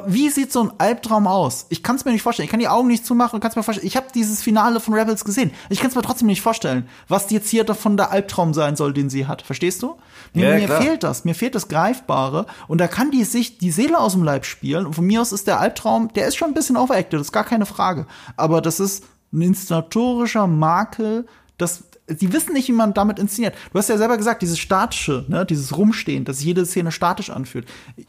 Wie 0.05 0.29
sieht 0.29 0.51
so 0.51 0.61
ein 0.63 0.71
Albtraum 0.79 1.27
aus? 1.27 1.65
Ich 1.69 1.81
kann 1.81 1.95
es 1.95 2.03
mir 2.03 2.11
nicht 2.11 2.21
vorstellen. 2.21 2.45
Ich 2.45 2.51
kann 2.51 2.59
die 2.59 2.67
Augen 2.67 2.89
nicht 2.89 3.05
zumachen 3.05 3.35
und 3.35 3.39
kann 3.39 3.51
es 3.51 3.55
mir 3.55 3.63
vorstellen. 3.63 3.87
Ich 3.87 3.95
habe 3.95 4.07
dieses 4.13 4.43
Finale 4.43 4.81
von 4.81 4.93
Rebels 4.93 5.23
gesehen. 5.23 5.51
Ich 5.69 5.79
kann 5.79 5.89
es 5.89 5.95
mir 5.95 6.01
trotzdem 6.01 6.27
nicht 6.27 6.41
vorstellen, 6.41 6.89
was 7.07 7.29
jetzt 7.31 7.49
hier 7.49 7.63
davon 7.63 7.95
der 7.95 8.11
Albtraum 8.11 8.53
sein 8.53 8.75
soll, 8.75 8.93
den 8.93 9.09
sie 9.09 9.27
hat. 9.27 9.41
Verstehst 9.41 9.81
du? 9.81 9.95
Mir, 10.33 10.59
Ja, 10.59 10.67
mir 10.67 10.81
fehlt 10.81 11.03
das. 11.03 11.23
Mir 11.23 11.35
fehlt 11.35 11.55
das 11.55 11.69
Greifbare. 11.69 12.47
Und 12.67 12.79
da 12.81 12.87
kann 12.89 13.11
die 13.11 13.23
sich 13.23 13.59
die 13.59 13.71
Seele 13.71 13.97
aus 13.97 14.11
dem 14.11 14.23
Leib 14.23 14.45
spielen. 14.45 14.85
Und 14.85 14.93
von 14.93 15.05
mir 15.05 15.21
aus 15.21 15.31
ist 15.31 15.47
der 15.47 15.61
Albtraum, 15.61 16.11
der 16.13 16.27
ist 16.27 16.35
schon 16.35 16.49
ein 16.49 16.53
bisschen 16.53 16.75
overacted, 16.75 17.13
das 17.19 17.27
ist 17.27 17.31
gar 17.33 17.45
keine 17.45 17.65
Frage. 17.65 18.07
Aber 18.35 18.61
das 18.61 18.81
ist 18.81 19.05
ein 19.31 19.41
inszenatorischer 19.41 20.47
Makel, 20.47 21.27
das 21.57 21.83
die 22.09 22.31
wissen 22.31 22.53
nicht, 22.53 22.67
wie 22.69 22.73
man 22.73 22.93
damit 22.93 23.19
inszeniert. 23.19 23.53
Du 23.71 23.77
hast 23.77 23.89
ja 23.89 23.97
selber 23.97 24.17
gesagt, 24.17 24.41
dieses 24.41 24.57
statische, 24.57 25.25
ne, 25.27 25.45
dieses 25.45 25.75
Rumstehen, 25.75 26.23
dass 26.23 26.43
jede 26.43 26.65
Szene 26.65 26.91
statisch 26.91 27.29
anfühlt. 27.29 27.67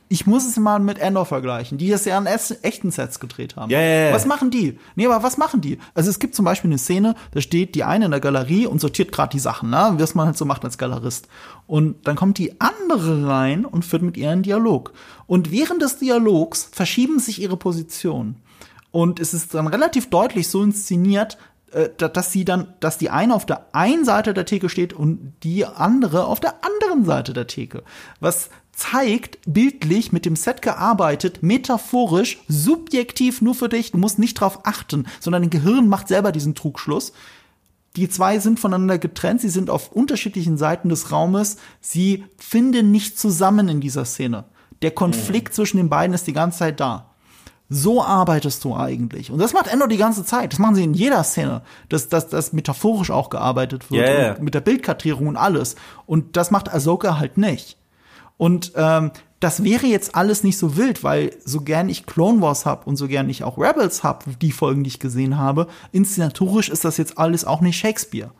Ich 0.09 0.27
muss 0.27 0.47
es 0.47 0.57
mal 0.57 0.79
mit 0.79 0.99
Endor 0.99 1.27
vergleichen, 1.27 1.79
die 1.79 1.91
das 1.91 2.05
ja 2.05 2.17
an 2.17 2.27
echten 2.27 2.93
Sets 2.93 3.19
gedreht 3.19 3.57
haben. 3.57 3.71
Ja, 3.71 3.81
ja, 3.81 4.09
ja. 4.09 4.15
Was 4.15 4.25
machen 4.25 4.51
die? 4.51 4.79
Nee, 4.95 5.07
aber 5.07 5.23
was 5.25 5.37
machen 5.37 5.61
die? 5.61 5.79
Also 5.95 6.11
es 6.11 6.21
gibt 6.21 6.37
zum 6.37 6.45
Beispiel 6.45 6.71
eine 6.71 6.79
Szene, 6.79 7.17
da 7.33 7.41
steht 7.41 7.75
die 7.75 7.83
eine 7.83 8.05
in 8.05 8.13
der 8.13 8.21
Galerie 8.21 8.67
und 8.67 8.81
sortiert 8.81 9.11
gerade 9.11 9.33
die 9.33 9.41
Sachen, 9.41 9.71
ne, 9.71 9.95
was 9.97 10.15
man 10.15 10.27
halt 10.27 10.39
so 10.39 10.45
macht 10.45 10.65
als 10.65 10.79
Galerist. 10.79 11.27
Und 11.67 12.07
dann 12.07 12.15
kommt 12.15 12.39
die 12.39 12.61
andere 12.61 13.27
rein 13.27 13.65
und 13.65 13.85
führt 13.85 14.03
mit 14.03 14.17
ihr 14.17 14.31
einen 14.31 14.43
Dialog. 14.43 14.93
Und 15.27 15.51
während 15.51 15.83
des 15.83 15.99
Dialogs 15.99 16.69
verschieben 16.71 17.19
sich 17.19 17.43
ihre 17.43 17.57
Positionen. 17.57 18.37
Und 18.91 19.21
es 19.21 19.35
ist 19.35 19.55
dann 19.55 19.67
relativ 19.67 20.09
deutlich 20.09 20.49
so 20.49 20.63
inszeniert, 20.63 21.37
dass 21.99 22.33
sie 22.33 22.45
dann, 22.45 22.75
dass 22.81 22.99
die 22.99 23.11
eine 23.11 23.35
auf 23.35 23.47
der 23.47 23.75
einen 23.75 24.05
Seite 24.05 24.35
der 24.35 24.47
Theke 24.47 24.69
steht 24.69 24.93
und 24.93 25.35
die 25.43 25.66
andere 25.66 26.25
auf 26.25 26.41
der 26.41 26.55
anderen 26.64 27.05
Seite 27.05 27.33
der 27.33 27.47
Theke. 27.47 27.83
Was 28.21 28.51
zeigt, 28.73 29.39
bildlich 29.45 30.12
mit 30.12 30.25
dem 30.25 30.37
Set 30.37 30.62
gearbeitet, 30.62 31.43
metaphorisch, 31.43 32.39
subjektiv 32.49 33.43
nur 33.43 33.55
für 33.55 33.69
dich, 33.69 33.91
du 33.91 33.99
musst 33.99 34.19
nicht 34.19 34.35
drauf 34.35 34.61
achten, 34.64 35.07
sondern 35.21 35.43
dein 35.43 35.51
Gehirn 35.51 35.89
macht 35.89 36.09
selber 36.09 36.31
diesen 36.31 36.55
Trugschluss. 36.55 37.12
Die 37.97 38.09
zwei 38.09 38.39
sind 38.39 38.61
voneinander 38.61 38.99
getrennt, 38.99 39.41
sie 39.41 39.49
sind 39.49 39.69
auf 39.69 39.91
unterschiedlichen 39.91 40.57
Seiten 40.57 40.89
des 40.89 41.11
Raumes, 41.11 41.57
sie 41.81 42.25
finden 42.37 42.93
nicht 42.93 43.19
zusammen 43.19 43.69
in 43.69 43.81
dieser 43.81 44.05
Szene. 44.05 44.45
Der 44.83 44.93
Konflikt 44.93 45.55
zwischen 45.55 45.79
den 45.79 45.89
beiden 45.89 46.14
ist 46.14 46.29
die 46.29 46.33
ganze 46.33 46.59
Zeit 46.61 46.79
da. 46.79 47.08
So 47.71 48.03
arbeitest 48.03 48.64
du 48.64 48.75
eigentlich. 48.75 49.31
Und 49.31 49.39
das 49.41 49.53
macht 49.53 49.66
Endo 49.66 49.87
die 49.87 49.99
ganze 49.99 50.25
Zeit. 50.25 50.53
Das 50.53 50.59
machen 50.59 50.75
sie 50.75 50.85
in 50.85 50.95
jeder 50.95 51.23
Szene. 51.23 51.62
Dass, 51.91 52.09
dass, 52.09 52.29
dass 52.29 52.53
metaphorisch 52.55 53.11
auch 53.11 53.29
gearbeitet 53.29 53.91
wird. 53.91 54.09
Und 54.39 54.45
mit 54.45 54.55
der 54.55 54.61
Bildkartierung 54.62 55.27
und 55.27 55.37
alles. 55.37 55.77
Und 56.07 56.37
das 56.37 56.51
macht 56.51 56.73
Ahsoka 56.73 57.19
halt 57.19 57.37
nicht. 57.37 57.77
Und 58.39 58.73
ähm, 58.77 59.11
das 59.41 59.62
wäre 59.64 59.87
jetzt 59.87 60.14
alles 60.14 60.45
nicht 60.45 60.59
so 60.59 60.77
wild, 60.77 61.05
weil 61.05 61.33
so 61.45 61.61
gern 61.61 61.89
ich 61.89 62.07
Clone 62.07 62.41
Wars 62.41 62.64
hab 62.66 62.87
und 62.87 62.97
so 62.97 63.07
gern 63.07 63.29
ich 63.29 63.45
auch 63.45 63.59
Rebels 63.59 64.03
hab, 64.03 64.25
die 64.41 64.51
Folgen, 64.53 64.83
die 64.83 64.89
ich 64.89 64.99
gesehen 64.99 65.37
habe, 65.39 65.66
inszenatorisch 65.93 66.69
ist 66.71 66.85
das 66.85 66.97
jetzt 66.97 67.19
alles 67.19 67.45
auch 67.45 67.61
nicht 67.61 67.77
Shakespeare. 67.79 68.31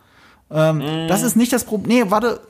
Ähm, 0.51 0.79
Mhm. 0.79 1.09
Das 1.09 1.22
ist 1.22 1.37
nicht 1.37 1.53
das 1.53 1.64
Problem. 1.64 2.05
Nee, 2.05 2.11
warte. 2.11 2.41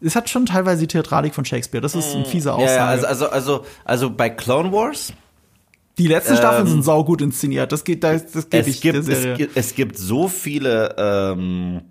Es 0.00 0.14
hat 0.14 0.30
schon 0.30 0.46
teilweise 0.46 0.82
die 0.82 0.86
Theatralik 0.86 1.34
von 1.34 1.44
Shakespeare. 1.44 1.82
Das 1.82 1.96
ist 1.96 2.14
eine 2.14 2.24
fiese 2.24 2.54
Aussage. 2.54 2.70
Mhm. 2.70 2.76
Ja, 2.76 2.84
ja, 2.84 2.88
also, 2.88 3.06
also, 3.06 3.28
also, 3.30 3.64
also 3.84 4.10
bei 4.10 4.30
Clone 4.30 4.70
Wars, 4.70 5.12
die 5.98 6.06
letzten 6.06 6.36
Staffeln 6.36 6.66
ähm, 6.66 6.72
sind 6.72 6.82
saugut 6.84 7.20
inszeniert. 7.20 7.72
Das 7.72 7.84
geht, 7.84 8.04
das, 8.04 8.30
das 8.30 8.48
gebe 8.48 8.60
es 8.62 8.66
ich 8.68 8.80
gibt, 8.80 8.96
es, 9.08 9.36
gibt, 9.36 9.56
es 9.56 9.74
gibt 9.74 9.98
so 9.98 10.28
viele 10.28 10.94
ähm, 10.98 11.82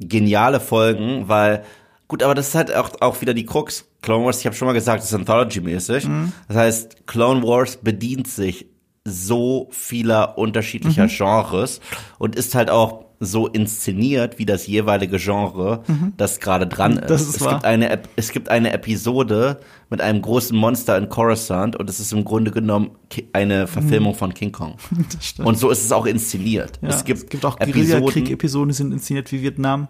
geniale 0.00 0.60
Folgen, 0.60 1.28
weil, 1.28 1.64
gut, 2.08 2.22
aber 2.22 2.34
das 2.34 2.48
ist 2.48 2.54
halt 2.54 2.74
auch, 2.74 2.90
auch 3.00 3.20
wieder 3.20 3.34
die 3.34 3.46
Krux. 3.46 3.86
Clone 4.02 4.24
Wars, 4.24 4.40
ich 4.40 4.46
habe 4.46 4.56
schon 4.56 4.66
mal 4.66 4.72
gesagt, 4.74 5.02
ist 5.02 5.14
Anthology-mäßig. 5.14 6.06
Mhm. 6.06 6.32
Das 6.48 6.56
heißt, 6.56 7.06
Clone 7.06 7.42
Wars 7.42 7.78
bedient 7.78 8.28
sich 8.28 8.66
so 9.04 9.68
vieler 9.70 10.36
unterschiedlicher 10.36 11.04
Mhm. 11.04 11.10
Genres 11.16 11.80
und 12.18 12.34
ist 12.36 12.54
halt 12.54 12.70
auch 12.70 13.05
so 13.20 13.46
inszeniert 13.46 14.38
wie 14.38 14.46
das 14.46 14.66
jeweilige 14.66 15.18
Genre, 15.18 15.82
das 16.16 16.40
gerade 16.40 16.66
dran 16.66 16.92
ist. 16.92 17.02
Mhm. 17.02 17.06
Das 17.08 17.22
ist 17.22 17.36
es, 17.36 17.40
wahr. 17.40 17.54
gibt 17.54 17.64
eine, 17.64 18.00
es 18.16 18.32
gibt 18.32 18.48
eine 18.48 18.72
Episode 18.72 19.60
mit 19.90 20.00
einem 20.00 20.20
großen 20.22 20.56
Monster 20.56 20.98
in 20.98 21.08
Coruscant 21.08 21.76
und 21.76 21.88
es 21.88 22.00
ist 22.00 22.12
im 22.12 22.24
Grunde 22.24 22.50
genommen 22.50 22.90
eine 23.32 23.66
Verfilmung 23.66 24.14
von 24.14 24.34
King 24.34 24.52
Kong. 24.52 24.76
Und 25.38 25.58
so 25.58 25.70
ist 25.70 25.84
es 25.84 25.92
auch 25.92 26.06
inszeniert. 26.06 26.78
Ja, 26.82 26.88
es, 26.88 27.04
gibt 27.04 27.44
auch 27.44 27.58
Episoden. 27.60 28.00
Guerillakrieg-Episoden, 28.00 28.68
die 28.68 28.74
sind 28.74 28.92
inszeniert 28.92 29.30
wie 29.32 29.42
Vietnam. 29.42 29.88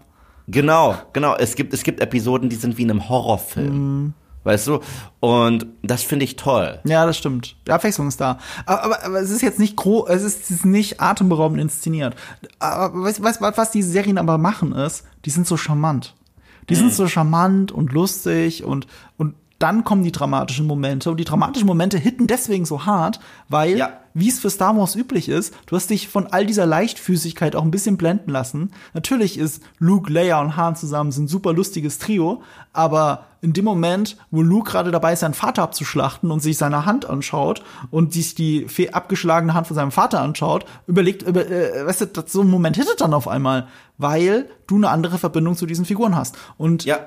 Genau, 0.49 0.97
genau. 1.12 1.35
Es 1.35 1.55
gibt, 1.55 1.72
es 1.72 1.83
gibt 1.83 2.01
Episoden, 2.01 2.49
die 2.49 2.57
sind 2.57 2.79
wie 2.79 2.83
in 2.83 2.91
einem 2.91 3.09
Horrorfilm. 3.09 4.05
Mhm. 4.05 4.14
Weißt 4.47 4.68
du? 4.68 4.78
Und 5.20 5.66
das 5.82 6.03
finde 6.05 6.24
ich 6.24 6.36
toll. 6.36 6.78
Ja, 6.84 7.05
das 7.05 7.18
stimmt. 7.18 7.57
Die 7.66 7.72
Abwechslung 7.72 8.07
ist 8.07 8.20
da. 8.20 8.38
Aber, 8.64 8.84
aber, 8.84 9.05
aber 9.05 9.20
es 9.20 9.30
ist 9.30 9.42
jetzt 9.42 9.59
nicht 9.59 9.74
gro 9.76 10.07
es 10.07 10.22
ist, 10.22 10.44
es 10.44 10.51
ist 10.51 10.64
nicht 10.64 11.01
atemberaubend 11.01 11.61
inszeniert. 11.61 12.14
Aber 12.61 13.03
weißt 13.03 13.18
du, 13.18 13.22
was, 13.24 13.40
was 13.40 13.70
die 13.72 13.82
Serien 13.82 14.18
aber 14.18 14.38
machen 14.38 14.72
ist, 14.72 15.05
die 15.24 15.30
sind 15.30 15.47
so 15.49 15.57
charmant. 15.57 16.14
Die 16.68 16.74
Mhm. 16.74 16.78
sind 16.78 16.94
so 16.94 17.09
charmant 17.09 17.72
und 17.72 17.92
lustig 17.92 18.62
und, 18.64 18.86
und 19.16 19.34
dann 19.59 19.82
kommen 19.84 20.05
die 20.05 20.12
dramatischen 20.12 20.66
Momente. 20.66 21.11
Und 21.11 21.16
die 21.16 21.24
dramatischen 21.24 21.66
Momente 21.66 21.99
hitten 21.99 22.26
deswegen 22.28 22.64
so 22.66 22.86
hart, 22.86 23.18
weil, 23.49 23.76
Ja. 23.76 23.90
Wie 24.19 24.31
es 24.31 24.39
für 24.39 24.49
Star 24.49 24.75
Wars 24.77 24.97
üblich 24.97 25.29
ist, 25.29 25.53
du 25.67 25.77
hast 25.77 25.91
dich 25.91 26.09
von 26.09 26.27
all 26.27 26.47
dieser 26.47 26.64
Leichtfüßigkeit 26.64 27.55
auch 27.55 27.62
ein 27.62 27.71
bisschen 27.71 27.99
blenden 27.99 28.31
lassen. 28.31 28.71
Natürlich 28.95 29.39
ist 29.39 29.62
Luke, 29.79 30.11
Leia 30.11 30.41
und 30.41 30.57
Han 30.57 30.75
zusammen 30.75 31.12
sind 31.12 31.25
ein 31.25 31.29
super 31.29 31.53
lustiges 31.53 31.99
Trio, 31.99 32.43
aber 32.73 33.27
in 33.43 33.53
dem 33.53 33.67
Moment, 33.67 34.17
wo 34.31 34.41
Luke 34.41 34.71
gerade 34.71 34.91
dabei 34.91 35.12
ist, 35.12 35.21
seinen 35.21 35.35
Vater 35.35 35.62
abzuschlachten 35.62 36.31
und 36.31 36.41
sich 36.41 36.57
seine 36.57 36.87
Hand 36.87 37.05
anschaut 37.05 37.62
und 37.91 38.14
sich 38.14 38.35
die 38.35 38.67
abgeschlagene 38.93 39.53
Hand 39.53 39.67
von 39.67 39.77
seinem 39.77 39.93
Vater 39.93 40.23
anschaut, 40.23 40.64
überlegt, 40.87 41.23
über, 41.23 41.47
äh, 41.47 41.87
weißt 41.87 42.01
du, 42.17 42.23
so 42.27 42.41
ein 42.41 42.49
Moment 42.49 42.77
hittet 42.77 43.03
dann 43.03 43.12
auf 43.12 43.29
einmal, 43.29 43.69
weil 43.99 44.49
du 44.67 44.77
eine 44.77 44.89
andere 44.89 45.19
Verbindung 45.19 45.57
zu 45.57 45.67
diesen 45.67 45.85
Figuren 45.85 46.17
hast. 46.17 46.37
Und 46.57 46.87
Ja. 46.87 47.01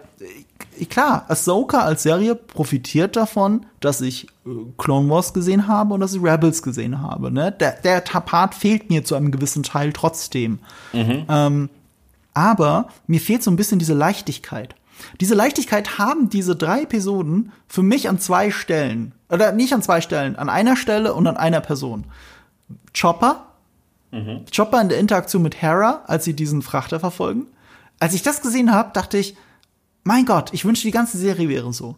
äh, 0.80 0.86
klar, 0.86 1.26
Ahsoka 1.28 1.80
als 1.80 2.04
Serie 2.04 2.36
profitiert 2.36 3.16
davon, 3.16 3.66
dass 3.80 4.02
ich 4.02 4.28
äh, 4.46 4.50
Clone 4.78 5.10
Wars 5.10 5.34
gesehen 5.34 5.68
habe 5.68 5.94
und 5.94 6.00
dass 6.00 6.14
ich 6.14 6.24
Rebels 6.24 6.62
gesehen 6.62 7.02
habe. 7.02 7.32
Ne? 7.32 7.52
Der, 7.52 7.72
der 7.74 8.02
Part 8.02 8.56
fehlt 8.56 8.90
mir 8.90 9.04
zu 9.04 9.16
einem 9.16 9.32
gewissen 9.32 9.64
Teil 9.64 9.94
trotzdem. 9.94 10.60
Ähm, 11.30 11.70
aber 12.34 12.90
mir 13.08 13.20
fehlt 13.20 13.44
so 13.44 13.52
ein 13.52 13.56
bisschen 13.56 13.80
diese 13.80 13.94
Leichtigkeit. 13.94 14.76
Diese 15.22 15.36
Leichtigkeit 15.36 15.98
haben 15.98 16.30
diese 16.30 16.56
drei 16.56 16.84
Episoden 16.84 17.52
für 17.68 17.84
mich 17.84 18.10
an 18.10 18.20
zwei 18.20 18.52
Stellen. 18.52 19.14
Oder 19.30 19.52
nicht 19.52 19.74
an 19.74 19.82
zwei 19.82 20.02
Stellen, 20.02 20.36
an 20.36 20.50
einer 20.50 20.76
Stelle 20.76 21.14
und 21.14 21.28
an 21.28 21.38
einer 21.38 21.62
Person. 21.62 22.06
Chopper. 23.00 23.46
Chopper 24.56 24.82
in 24.82 24.90
der 24.90 25.00
Interaktion 25.00 25.42
mit 25.42 25.62
Hera, 25.62 26.02
als 26.08 26.26
sie 26.26 26.34
diesen 26.34 26.62
Frachter 26.62 27.00
verfolgen. 27.00 27.48
Als 28.00 28.14
ich 28.14 28.24
das 28.24 28.42
gesehen 28.42 28.74
habe, 28.74 28.92
dachte 28.94 29.18
ich, 29.18 29.36
mein 30.04 30.26
Gott, 30.26 30.54
ich 30.54 30.66
wünschte, 30.66 30.88
die 30.88 30.92
ganze 30.92 31.18
Serie 31.18 31.50
wäre 31.50 31.72
so. 31.74 31.96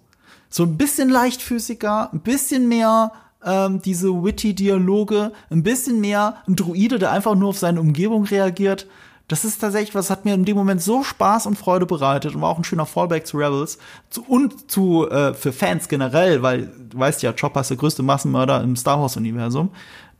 So 0.51 0.63
ein 0.63 0.77
bisschen 0.77 1.09
leichtfüßiger, 1.09 2.13
ein 2.13 2.19
bisschen 2.19 2.67
mehr 2.67 3.11
ähm, 3.43 3.81
diese 3.81 4.09
witty 4.23 4.53
Dialoge, 4.53 5.31
ein 5.49 5.63
bisschen 5.63 5.99
mehr 5.99 6.35
ein 6.47 6.55
Druide, 6.55 6.99
der 6.99 7.11
einfach 7.11 7.35
nur 7.35 7.49
auf 7.49 7.57
seine 7.57 7.79
Umgebung 7.79 8.25
reagiert. 8.25 8.85
Das 9.27 9.45
ist 9.45 9.59
tatsächlich 9.61 9.95
was, 9.95 10.09
hat 10.09 10.25
mir 10.25 10.33
in 10.33 10.43
dem 10.43 10.57
Moment 10.57 10.81
so 10.81 11.03
Spaß 11.03 11.45
und 11.45 11.57
Freude 11.57 11.85
bereitet 11.85 12.35
und 12.35 12.41
war 12.41 12.49
auch 12.49 12.57
ein 12.57 12.65
schöner 12.65 12.85
Fallback 12.85 13.25
zu 13.25 13.37
Rebels 13.37 13.77
zu, 14.09 14.23
und 14.27 14.69
zu 14.69 15.09
äh, 15.09 15.33
für 15.33 15.53
Fans 15.53 15.87
generell, 15.87 16.43
weil 16.43 16.69
du 16.89 16.99
weißt 16.99 17.23
ja, 17.23 17.31
Chopper 17.31 17.61
ist 17.61 17.69
der 17.69 17.77
größte 17.77 18.03
Massenmörder 18.03 18.61
im 18.61 18.75
Star 18.75 18.99
Wars 18.99 19.15
Universum. 19.15 19.71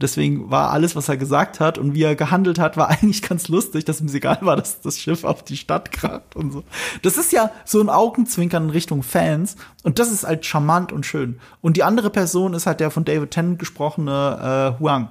Deswegen 0.02 0.52
war 0.52 0.72
alles, 0.72 0.96
was 0.96 1.10
er 1.10 1.18
gesagt 1.18 1.60
hat 1.60 1.78
und 1.78 1.94
wie 1.94 2.04
er 2.04 2.16
gehandelt 2.16 2.60
hat, 2.60 2.78
war 2.78 2.90
eigentlich 3.02 3.22
ganz 3.22 3.48
lustig, 3.48 3.86
dass 3.86 4.02
ihm 4.02 4.14
egal 4.14 4.40
war, 4.42 4.56
dass 4.56 4.82
das 4.82 5.00
Schiff 5.00 5.24
auf 5.24 5.44
die 5.44 5.58
Stadt 5.58 5.92
kracht 5.92 6.36
und 6.36 6.52
so. 6.52 6.64
Das 7.02 7.18
ist 7.18 7.32
ja 7.32 7.52
so 7.66 7.80
ein 7.80 7.90
Augenzwinkern 7.90 8.66
in 8.66 8.70
Richtung 8.72 9.04
Fans 9.04 9.56
und 9.84 10.00
das 10.00 10.12
ist 10.12 10.26
halt 10.26 10.46
charmant 10.46 10.92
und 10.92 11.06
schön. 11.06 11.40
Und 11.62 11.78
die 11.78 11.84
andere 11.84 12.10
Person 12.10 12.54
ist 12.54 12.66
halt 12.66 12.80
der 12.80 12.92
von 12.92 13.06
David 13.06 13.32
Tennant 13.32 13.60
gesprochene 13.60 14.76
äh, 14.78 14.80
Huang, 14.80 15.10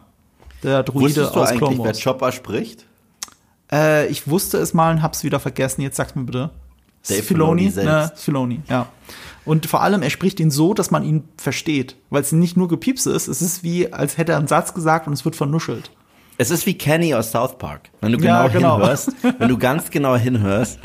der 0.63 0.83
Druide 0.83 1.07
Wusstest 1.07 1.35
du 1.35 1.41
aus 1.41 1.51
Clone 1.51 1.67
eigentlich, 1.67 1.79
wer 1.79 1.87
Wars. 1.87 2.03
Chopper 2.03 2.33
spricht? 2.33 2.87
Äh, 3.73 4.07
ich 4.09 4.29
wusste 4.29 4.59
es 4.59 4.75
mal 4.75 4.93
und 4.93 5.03
hab's 5.03 5.25
wieder 5.25 5.41
vergessen. 5.41 5.83
Jetzt 5.83 5.97
sag's 5.97 6.15
mir 6.15 6.25
bitte. 6.25 6.51
Dave 7.09 7.23
Filoni, 7.23 7.71
Filoni 7.71 7.87
ne, 7.87 8.03
selbst. 8.03 8.25
Filoni, 8.25 8.61
ja. 8.69 8.87
Und 9.45 9.67
vor 9.67 9.83
allem, 9.83 10.03
er 10.03 10.11
spricht 10.11 10.39
ihn 10.39 10.51
so, 10.51 10.75
dass 10.75 10.91
man 10.91 11.03
ihn 11.03 11.25
versteht. 11.37 11.97
Weil 12.11 12.23
es 12.23 12.31
nicht 12.33 12.57
nur 12.57 12.69
Gepiepse 12.69 13.11
ist, 13.13 13.27
es 13.27 13.41
ist 13.43 13.63
wie, 13.63 13.93
als 13.93 14.19
hätte 14.19 14.33
er 14.33 14.39
einen 14.39 14.49
Satz 14.49 14.75
gesagt 14.75 15.07
und 15.07 15.13
es 15.15 15.25
wird 15.25 15.35
vernuschelt. 15.35 15.91
Es 16.37 16.51
ist 16.51 16.67
wie 16.67 16.75
Kenny 16.77 17.15
aus 17.15 17.33
South 17.33 17.59
Park. 17.59 17.91
Wenn 18.01 18.13
du 18.13 18.19
Ja, 18.19 18.47
genau, 18.49 18.53
genau. 18.53 18.77
hinhörst, 18.79 19.13
wenn 19.39 19.49
du 19.49 19.59
ganz 19.59 19.91
genau 19.91 20.17
hinhörst, 20.17 20.79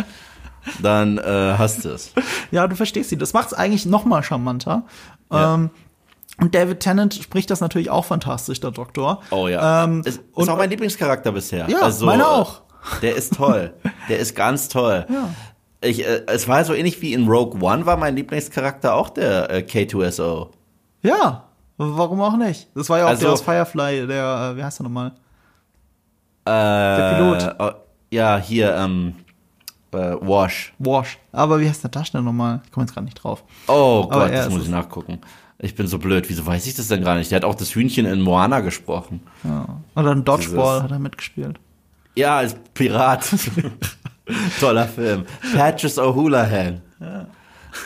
dann 0.82 1.18
äh, 1.18 1.56
hast 1.58 1.86
du 1.86 1.90
es. 1.90 2.12
Ja, 2.52 2.68
du 2.68 2.76
verstehst 2.76 3.10
sie. 3.10 3.18
Das 3.18 3.34
macht 3.34 3.48
es 3.48 3.54
eigentlich 3.54 3.86
noch 3.86 4.06
mal 4.06 4.24
charmanter. 4.24 4.84
Ja. 5.32 5.56
Ähm, 5.56 5.70
und 6.42 6.54
David 6.56 6.80
Tennant 6.82 7.14
spricht 7.14 7.50
das 7.52 7.62
natürlich 7.62 7.90
auch 7.90 8.04
fantastisch, 8.06 8.60
der 8.60 8.72
Doktor. 8.72 9.22
Oh 9.32 9.48
ja. 9.48 9.84
Ähm, 9.86 10.00
ist, 10.02 10.08
ist 10.18 10.22
und- 10.34 10.50
auch 10.50 10.58
mein 10.58 10.70
Lieblingscharakter 10.70 11.32
bisher. 11.32 11.70
Ja, 11.70 11.80
also, 11.80 12.06
meine 12.06 12.24
äh, 12.24 12.26
auch. 12.26 12.62
Der 13.02 13.16
ist 13.16 13.36
toll. 13.36 13.74
Der 14.10 14.20
ist 14.20 14.36
ganz 14.36 14.68
toll. 14.70 15.06
Ja. 15.10 15.30
Ich, 15.82 16.06
äh, 16.06 16.24
es 16.28 16.48
war 16.48 16.64
so 16.66 16.74
ähnlich 16.74 17.02
wie 17.02 17.14
in 17.14 17.28
Rogue 17.28 17.62
One 17.62 17.86
war 17.86 17.98
mein 17.98 18.16
Lieblingscharakter 18.16 18.94
auch 18.96 19.10
der 19.10 19.50
äh, 19.52 19.58
K2SO. 19.60 20.50
Ja, 21.04 21.44
warum 21.78 22.22
auch 22.22 22.38
nicht? 22.38 22.68
Das 22.76 22.90
war 22.90 23.00
ja 23.00 23.06
auch 23.06 23.10
Also- 23.10 23.24
der 23.24 23.34
aus 23.34 23.42
Firefly, 23.42 24.08
der, 24.08 24.52
äh, 24.54 24.58
wie 24.58 24.64
heißt 24.64 24.80
der 24.80 24.84
nochmal? 24.86 25.12
Äh, 26.46 27.16
Pilot. 27.16 27.56
Oh, 27.60 27.72
ja, 28.12 28.38
hier, 28.38 28.76
ähm, 28.76 29.16
äh, 29.92 29.98
Wash. 30.22 30.74
Wash. 30.80 31.18
Aber 31.32 31.60
wie 31.60 31.68
heißt 31.68 31.84
der 31.84 31.90
Darsteller 31.92 32.24
nochmal? 32.24 32.62
Ich 32.66 32.72
komme 32.72 32.86
jetzt 32.86 32.94
gerade 32.94 33.06
nicht 33.06 33.16
drauf. 33.24 33.44
Oh 33.68 34.08
Aber 34.10 34.26
Gott, 34.26 34.34
das 34.34 34.50
muss 34.50 34.64
ich 34.64 34.70
nachgucken. 34.70 35.20
Ich 35.58 35.74
bin 35.74 35.88
so 35.88 35.98
blöd. 36.00 36.28
Wieso 36.30 36.46
weiß 36.46 36.68
ich 36.68 36.76
das 36.76 36.90
denn 36.90 37.04
gar 37.04 37.16
nicht? 37.16 37.32
Der 37.32 37.38
hat 37.38 37.46
auch 37.46 37.56
das 37.56 37.74
Hühnchen 37.74 38.06
in 38.06 38.22
Moana 38.22 38.60
gesprochen. 38.60 39.22
Ja. 39.44 39.66
Oder 39.96 40.12
ein 40.12 40.24
Dodgeball 40.26 40.66
Dieses- 40.80 40.84
hat 40.84 40.92
er 40.92 41.00
mitgespielt. 41.00 41.60
Ja, 42.16 42.38
als 42.38 42.56
Pirat. 42.74 43.26
Toller 44.60 44.88
Film. 44.88 45.26
Patches 45.56 45.98
O'Houlihan. 45.98 46.82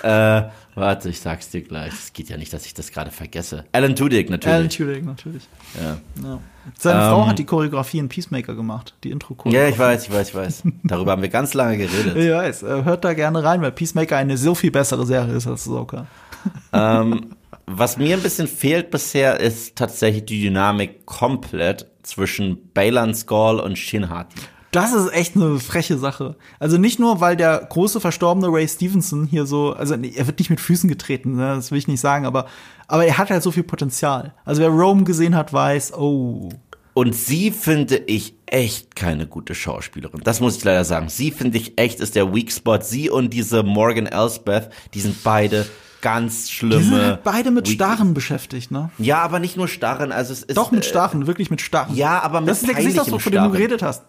Äh, 0.04 0.44
warte, 0.76 1.10
ich 1.10 1.20
sag's 1.20 1.50
dir 1.50 1.62
gleich. 1.62 1.92
Es 1.94 2.14
geht 2.14 2.30
ja 2.30 2.38
nicht, 2.38 2.54
dass 2.54 2.66
ich 2.66 2.74
das 2.74 2.92
gerade 2.92 3.12
vergesse. 3.12 3.66
Alan 3.72 3.96
Tudyk, 3.96 4.28
Alan 4.28 4.40
natürlich. 4.40 4.78
Tudyk, 4.78 5.06
natürlich. 5.06 5.44
Ja. 5.80 5.98
Ja. 6.24 6.40
Seine 6.78 7.00
Ähm, 7.00 7.10
Frau 7.10 7.28
hat 7.28 7.40
die 7.40 7.46
Choreografie 7.46 7.98
in 7.98 8.10
Peacemaker 8.10 8.54
gemacht, 8.54 8.94
die 9.04 9.10
intro 9.10 9.36
ja, 9.46 9.68
ich 9.68 9.78
weiß, 9.80 10.04
ich 10.04 10.14
weiß, 10.14 10.30
ich 10.30 10.36
weiß. 10.36 10.64
Darüber 10.84 11.14
haben 11.14 11.22
wir 11.22 11.30
ganz 11.30 11.54
lange 11.54 11.78
geredet. 11.78 12.16
Ich 12.16 12.32
weiß, 12.32 12.64
äh, 12.64 12.84
hört 12.84 13.04
da 13.04 13.14
gerne 13.14 13.44
rein, 13.44 13.62
weil 13.62 13.72
Peacemaker 13.72 14.18
eine 14.18 14.38
so 14.38 14.54
viel 14.56 14.72
bessere 14.72 15.06
Serie 15.06 15.34
ist 15.34 15.48
als 15.48 15.68
Ahsoka. 15.68 16.06
ähm, 16.74 17.36
was 17.66 17.98
mir 17.98 18.16
ein 18.16 18.24
bisschen 18.24 18.48
fehlt 18.48 18.92
bisher, 18.92 19.40
ist 19.40 19.76
tatsächlich 19.76 20.26
die 20.26 20.42
Dynamik 20.42 21.06
komplett 21.06 21.88
zwischen 22.04 22.72
Baylan 22.74 23.14
Skull 23.14 23.60
und 23.60 23.78
Shin 23.78 24.10
Hati. 24.10 24.40
Das 24.72 24.94
ist 24.94 25.12
echt 25.14 25.36
eine 25.36 25.60
freche 25.60 25.98
Sache. 25.98 26.36
Also 26.60 26.78
nicht 26.78 27.00
nur, 27.00 27.22
weil 27.22 27.36
der 27.36 27.66
große 27.70 28.00
verstorbene 28.00 28.48
Ray 28.54 28.68
Stevenson 28.68 29.26
hier 29.26 29.46
so, 29.46 29.74
also 29.74 29.96
er 29.96 30.28
wird 30.28 30.38
nicht 30.40 30.50
mit 30.52 30.60
Füßen 30.62 30.88
getreten, 30.88 31.36
ne, 31.38 31.56
das 31.56 31.72
will 31.72 31.80
ich 31.80 31.88
nicht 31.88 32.02
sagen, 32.02 32.26
aber, 32.26 32.46
aber 32.88 33.06
er 33.06 33.18
hat 33.18 33.32
halt 33.32 33.42
so 33.42 33.52
viel 33.52 33.64
Potenzial. 33.64 34.34
Also 34.46 34.62
wer 34.62 34.70
Rome 34.70 35.06
gesehen 35.06 35.36
hat, 35.36 35.52
weiß, 35.54 35.94
oh, 35.94 36.50
Und 36.94 37.16
sie 37.16 37.50
finde 37.50 37.98
ich 37.98 38.36
echt 38.46 38.96
keine 38.96 39.26
gute 39.26 39.56
Schauspielerin. 39.56 40.22
Das 40.24 40.40
muss 40.40 40.58
ich 40.58 40.64
leider 40.64 40.84
sagen. 40.86 41.10
Sie 41.10 41.32
finde 41.32 41.58
ich 41.58 41.78
echt 41.80 42.00
ist 42.00 42.16
der 42.16 42.34
Weak 42.34 42.52
Spot. 42.52 42.80
Sie 42.82 43.10
und 43.10 43.32
diese 43.32 43.64
Morgan 43.64 44.06
Elsbeth, 44.06 44.70
die 44.94 45.02
sind 45.02 45.24
beide 45.24 45.66
ganz 46.02 46.50
schlimme. 46.50 46.78
die 46.78 46.84
sind 46.90 47.02
halt 47.02 47.24
beide 47.24 47.52
mit 47.52 47.68
Weak- 47.68 47.76
Starren 47.76 48.14
beschäftigt, 48.14 48.72
ne? 48.72 48.90
Ja, 48.98 49.22
aber 49.22 49.40
nicht 49.40 49.58
nur 49.58 49.68
Starren. 49.68 50.12
Also 50.12 50.34
es 50.34 50.44
ist 50.44 50.58
Doch 50.58 50.72
mit 50.72 50.84
äh, 50.86 50.88
Starren, 50.88 51.26
wirklich 51.28 51.50
mit 51.52 51.62
Starren. 51.62 51.96
ja, 51.96 52.22
aber 52.22 52.42
mit 52.42 52.50
Das 52.50 52.62
ist 52.62 52.68
der 52.68 52.76
Gesichtsausdruck, 52.76 53.22
von 53.22 53.32
dem 53.32 53.44
du 53.46 53.52
geredet 53.52 53.82
hast. 53.82 54.04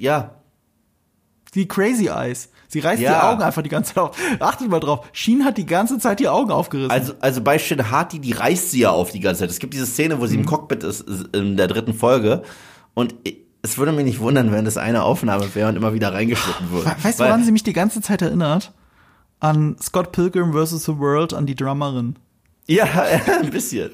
Ja, 0.00 0.36
Die 1.54 1.66
Crazy 1.66 2.06
Eyes. 2.08 2.48
Sie 2.68 2.78
reißt 2.78 3.02
Ja. 3.02 3.10
die 3.12 3.26
Augen 3.26 3.42
einfach 3.42 3.62
die 3.62 3.68
ganze 3.68 3.94
Zeit 3.94 4.02
auf. 4.04 4.16
Achtet 4.40 4.68
mal 4.70 4.78
drauf. 4.78 5.08
Sheen 5.12 5.44
hat 5.44 5.58
die 5.58 5.66
ganze 5.66 5.98
Zeit 5.98 6.20
die 6.20 6.28
Augen 6.28 6.52
aufgerissen. 6.52 6.90
Also, 6.92 7.14
also 7.20 7.40
bei 7.40 7.58
Shin 7.58 7.90
Hati, 7.90 8.20
die 8.20 8.30
reißt 8.32 8.70
sie 8.70 8.80
ja 8.80 8.90
auf 8.90 9.10
die 9.10 9.18
ganze 9.20 9.40
Zeit. 9.40 9.50
Es 9.50 9.58
gibt 9.58 9.74
diese 9.74 9.86
Szene, 9.86 10.20
wo 10.20 10.26
sie 10.26 10.36
Mhm. 10.36 10.42
im 10.44 10.46
Cockpit 10.46 10.84
ist, 10.84 11.00
in 11.34 11.56
der 11.56 11.66
dritten 11.66 11.92
Folge. 11.94 12.42
Und 12.94 13.14
es 13.62 13.76
würde 13.78 13.90
mich 13.92 14.04
nicht 14.04 14.20
wundern, 14.20 14.52
wenn 14.52 14.64
das 14.64 14.76
eine 14.76 15.02
Aufnahme 15.02 15.52
wäre 15.54 15.68
und 15.68 15.74
immer 15.76 15.92
wieder 15.92 16.12
reingeschnitten 16.14 16.70
würde. 16.70 16.92
Weißt 17.02 17.18
du, 17.18 17.24
woran 17.24 17.42
sie 17.44 17.50
mich 17.52 17.64
die 17.64 17.72
ganze 17.72 18.00
Zeit 18.00 18.22
erinnert? 18.22 18.72
An 19.40 19.76
Scott 19.82 20.12
Pilgrim 20.12 20.52
vs. 20.52 20.84
The 20.84 20.98
World, 20.98 21.34
an 21.34 21.46
die 21.46 21.56
Drummerin. 21.56 22.14
Ja, 22.66 22.84
ein 23.42 23.50
bisschen. 23.50 23.90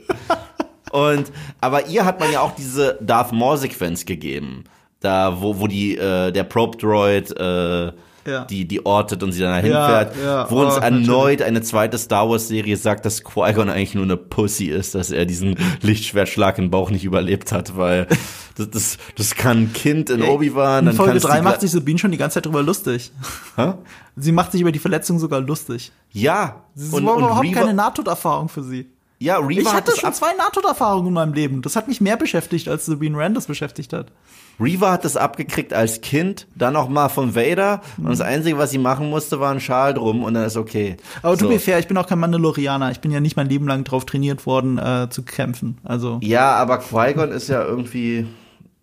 Und 0.92 1.32
aber 1.62 1.86
ihr 1.86 2.04
hat 2.04 2.20
man 2.20 2.30
ja 2.30 2.40
auch 2.42 2.54
diese 2.54 2.98
Darth 3.00 3.32
Maul 3.32 3.56
Sequenz 3.56 4.04
gegeben, 4.04 4.64
da 5.06 5.40
wo 5.40 5.58
wo 5.60 5.66
die 5.66 5.96
äh, 5.96 6.32
der 6.32 6.44
Probe 6.44 6.76
Droid 6.78 7.30
äh, 7.38 7.92
Ja. 8.26 8.44
die 8.50 8.66
die 8.66 8.84
ortet 8.84 9.22
und 9.22 9.30
sie 9.30 9.40
dann 9.40 9.52
dahin 9.52 9.70
Ja, 9.70 9.86
fährt, 9.88 10.16
ja, 10.20 10.50
wo 10.50 10.62
uns 10.64 10.74
oh, 10.76 10.80
erneut 10.80 11.42
eine 11.42 11.62
zweite 11.62 11.96
Star 11.96 12.28
Wars 12.28 12.48
Serie 12.48 12.76
sagt, 12.76 13.04
dass 13.06 13.22
Qui-Gon 13.22 13.70
eigentlich 13.70 13.94
nur 13.94 14.02
eine 14.02 14.16
Pussy 14.16 14.64
ist, 14.66 14.96
dass 14.96 15.12
er 15.12 15.26
diesen 15.26 15.54
Lichtschwertschlag 15.82 16.58
im 16.58 16.70
Bauch 16.72 16.90
nicht 16.90 17.04
überlebt 17.04 17.52
hat, 17.52 17.76
weil 17.76 18.08
das 18.56 18.70
das, 18.70 18.98
das 19.16 19.34
kann 19.36 19.58
ein 19.58 19.72
Kind 19.72 20.10
in 20.10 20.22
Obi-Wan, 20.22 20.88
In 20.88 20.92
Folge 20.94 21.12
kann's 21.12 21.22
die 21.22 21.28
3 21.28 21.42
macht 21.42 21.60
sich 21.60 21.70
Sabine 21.70 21.98
schon 22.00 22.10
die 22.10 22.16
ganze 22.16 22.34
Zeit 22.34 22.46
drüber 22.46 22.62
lustig. 22.64 23.12
Hä? 23.54 23.74
Sie 24.16 24.32
macht 24.32 24.50
sich 24.50 24.60
über 24.60 24.72
die 24.72 24.80
Verletzung 24.80 25.20
sogar 25.20 25.40
lustig. 25.40 25.92
Ja, 26.10 26.64
Das 26.74 26.88
und, 26.92 27.06
war 27.06 27.14
und 27.16 27.22
überhaupt 27.24 27.46
Reva, 27.46 27.60
keine 27.60 27.74
Nahtoderfahrung 27.74 28.48
für 28.48 28.64
sie. 28.64 28.90
Ja, 29.18 29.38
Reva 29.38 29.60
Ich 29.60 29.66
hat 29.68 29.74
hatte 29.74 29.92
schon 29.98 30.12
zwei 30.12 30.32
Nahtoderfahrungen 30.34 31.08
in 31.08 31.14
meinem 31.14 31.32
Leben. 31.32 31.62
Das 31.62 31.74
hat 31.74 31.88
mich 31.88 32.00
mehr 32.00 32.16
beschäftigt, 32.16 32.68
als 32.68 32.86
Sabine 32.86 33.16
Rand 33.16 33.36
das 33.36 33.46
beschäftigt 33.46 33.92
hat. 33.92 34.12
Reva 34.60 34.92
hat 34.92 35.04
das 35.04 35.16
abgekriegt 35.16 35.72
als 35.72 36.00
Kind, 36.00 36.46
dann 36.54 36.72
noch 36.74 36.88
mal 36.88 37.08
von 37.08 37.34
Vader 37.34 37.82
und 37.98 38.08
das 38.08 38.22
Einzige, 38.22 38.56
was 38.56 38.70
sie 38.70 38.78
machen 38.78 39.10
musste, 39.10 39.38
war 39.38 39.52
ein 39.52 39.60
Schal 39.60 39.92
drum 39.92 40.22
und 40.22 40.34
dann 40.34 40.44
ist 40.44 40.56
okay. 40.56 40.96
Aber 41.22 41.36
so. 41.36 41.44
to 41.44 41.52
be 41.52 41.58
fair, 41.58 41.78
ich 41.78 41.88
bin 41.88 41.96
auch 41.98 42.06
kein 42.06 42.18
Mandalorianer. 42.18 42.90
Ich 42.90 43.00
bin 43.00 43.10
ja 43.10 43.20
nicht 43.20 43.36
mein 43.36 43.48
Leben 43.48 43.66
lang 43.66 43.84
drauf 43.84 44.06
trainiert 44.06 44.46
worden, 44.46 44.78
äh, 44.78 45.08
zu 45.10 45.22
kämpfen. 45.22 45.78
Also, 45.84 46.20
Ja, 46.22 46.52
aber 46.52 46.78
Qui-Gon 46.78 47.32
ist 47.32 47.48
ja 47.48 47.62
irgendwie 47.64 48.26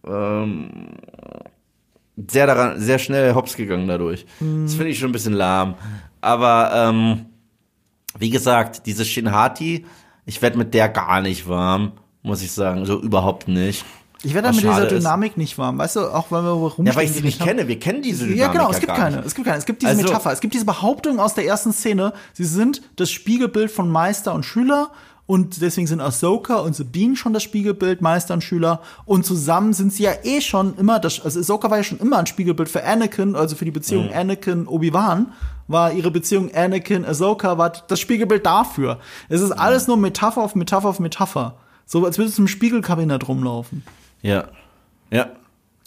ähm, 0.06 0.70
sehr 2.16 2.48
daran, 2.48 2.80
sehr 2.80 3.00
schnell 3.00 3.34
hops 3.34 3.56
gegangen 3.56 3.88
dadurch. 3.88 4.26
Das 4.40 4.76
finde 4.76 4.90
ich 4.90 5.00
schon 5.00 5.10
ein 5.10 5.14
bisschen 5.14 5.34
lahm. 5.34 5.76
Aber 6.22 6.72
ähm, 6.74 7.26
wie 8.20 8.30
gesagt, 8.30 8.86
diese 8.86 9.06
Shinhati, 9.06 9.86
ich 10.26 10.42
werde 10.42 10.58
mit 10.58 10.74
der 10.74 10.90
gar 10.90 11.22
nicht 11.22 11.48
warm, 11.48 11.94
muss 12.22 12.42
ich 12.42 12.52
sagen, 12.52 12.86
so 12.86 13.00
überhaupt 13.02 13.48
nicht. 13.48 13.84
ich 14.24 14.34
werde 14.34 14.50
mit 14.50 14.58
dieser 14.62 14.74
schade 14.74 14.86
ist. 14.88 14.94
Dynamik 15.04 15.36
nicht 15.38 15.58
warm. 15.58 15.78
Weißt 15.78 15.98
du, 15.98 16.02
auch 16.14 16.32
weil 16.32 16.44
wir 16.44 16.52
rumstehen. 16.52 16.86
Ja, 16.86 16.96
weil 16.96 17.06
ich 17.06 17.12
sie 17.12 17.22
nicht 17.22 17.42
kenne. 17.42 17.68
Wir 17.68 17.78
kennen 17.80 18.02
diese 18.02 18.26
Dynamik 18.26 18.40
Ja, 18.40 18.48
genau, 18.52 18.72
es 18.72 18.80
gibt 18.80 18.94
keine. 18.96 19.18
Nicht. 19.18 19.26
Es 19.28 19.36
gibt 19.36 19.46
keine. 19.48 19.58
Es 19.60 19.66
gibt 19.66 19.82
diese 19.82 19.92
Also- 19.92 20.04
Metapher. 20.04 20.32
Es 20.32 20.40
gibt 20.40 20.54
diese 20.54 20.66
Behauptung 20.66 21.20
aus 21.20 21.34
der 21.34 21.46
ersten 21.46 21.74
Szene, 21.74 22.14
sie 22.34 22.46
sind 22.46 22.82
das 22.96 23.12
Spiegelbild 23.12 23.70
von 23.72 23.90
Meister 23.90 24.34
und 24.34 24.46
Schüler 24.46 24.92
und 25.26 25.62
deswegen 25.62 25.88
sind 25.88 26.02
Ahsoka 26.02 26.56
und 26.58 26.76
Sabine 26.76 27.16
schon 27.16 27.32
das 27.34 27.44
Spiegelbild 27.44 28.02
Meister 28.02 28.34
und 28.34 28.44
Schüler 28.44 28.82
und 29.06 29.26
zusammen 29.26 29.72
sind 29.74 29.94
sie 29.94 30.04
ja 30.04 30.12
eh 30.24 30.42
schon 30.42 30.76
immer 30.78 31.00
das 31.00 31.22
also 31.22 31.40
Ahsoka 31.40 31.70
war 31.70 31.78
ja 31.78 31.84
schon 31.84 32.00
immer 32.00 32.18
ein 32.18 32.26
Spiegelbild 32.28 32.68
für 32.70 32.84
Anakin, 32.84 33.36
also 33.36 33.56
für 33.56 33.64
die 33.66 33.72
Beziehung 33.72 34.08
Mhm. 34.08 34.14
Anakin 34.14 34.68
Obi-Wan 34.68 35.32
war 35.68 35.94
ihre 35.94 36.12
Beziehung 36.12 36.54
Anakin 36.54 37.06
Ahsoka 37.06 37.58
war 37.58 37.72
das 37.88 38.00
Spiegelbild 38.00 38.46
dafür. 38.46 39.00
Es 39.30 39.42
ist 39.42 39.52
alles 39.52 39.88
nur 39.88 39.98
Metapher 39.98 40.42
auf 40.42 40.56
Metapher 40.56 40.90
auf 40.90 41.00
Metapher. 41.00 41.56
So 41.86 42.06
als 42.06 42.18
würdest 42.18 42.38
du 42.38 42.44
im 42.44 42.48
Spiegelkabinett 42.48 43.28
rumlaufen. 43.28 43.84
Ja. 44.22 44.46
Ja. 45.12 45.30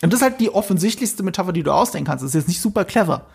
Und 0.03 0.13
das 0.13 0.21
ist 0.21 0.23
halt 0.25 0.41
die 0.41 0.51
offensichtlichste 0.51 1.23
Metapher, 1.23 1.53
die 1.53 1.63
du 1.63 1.73
ausdenken 1.73 2.07
kannst. 2.09 2.23
Das 2.23 2.31
ist 2.31 2.35
jetzt 2.35 2.49
nicht 2.49 2.61
super 2.61 2.85
clever. 2.85 3.27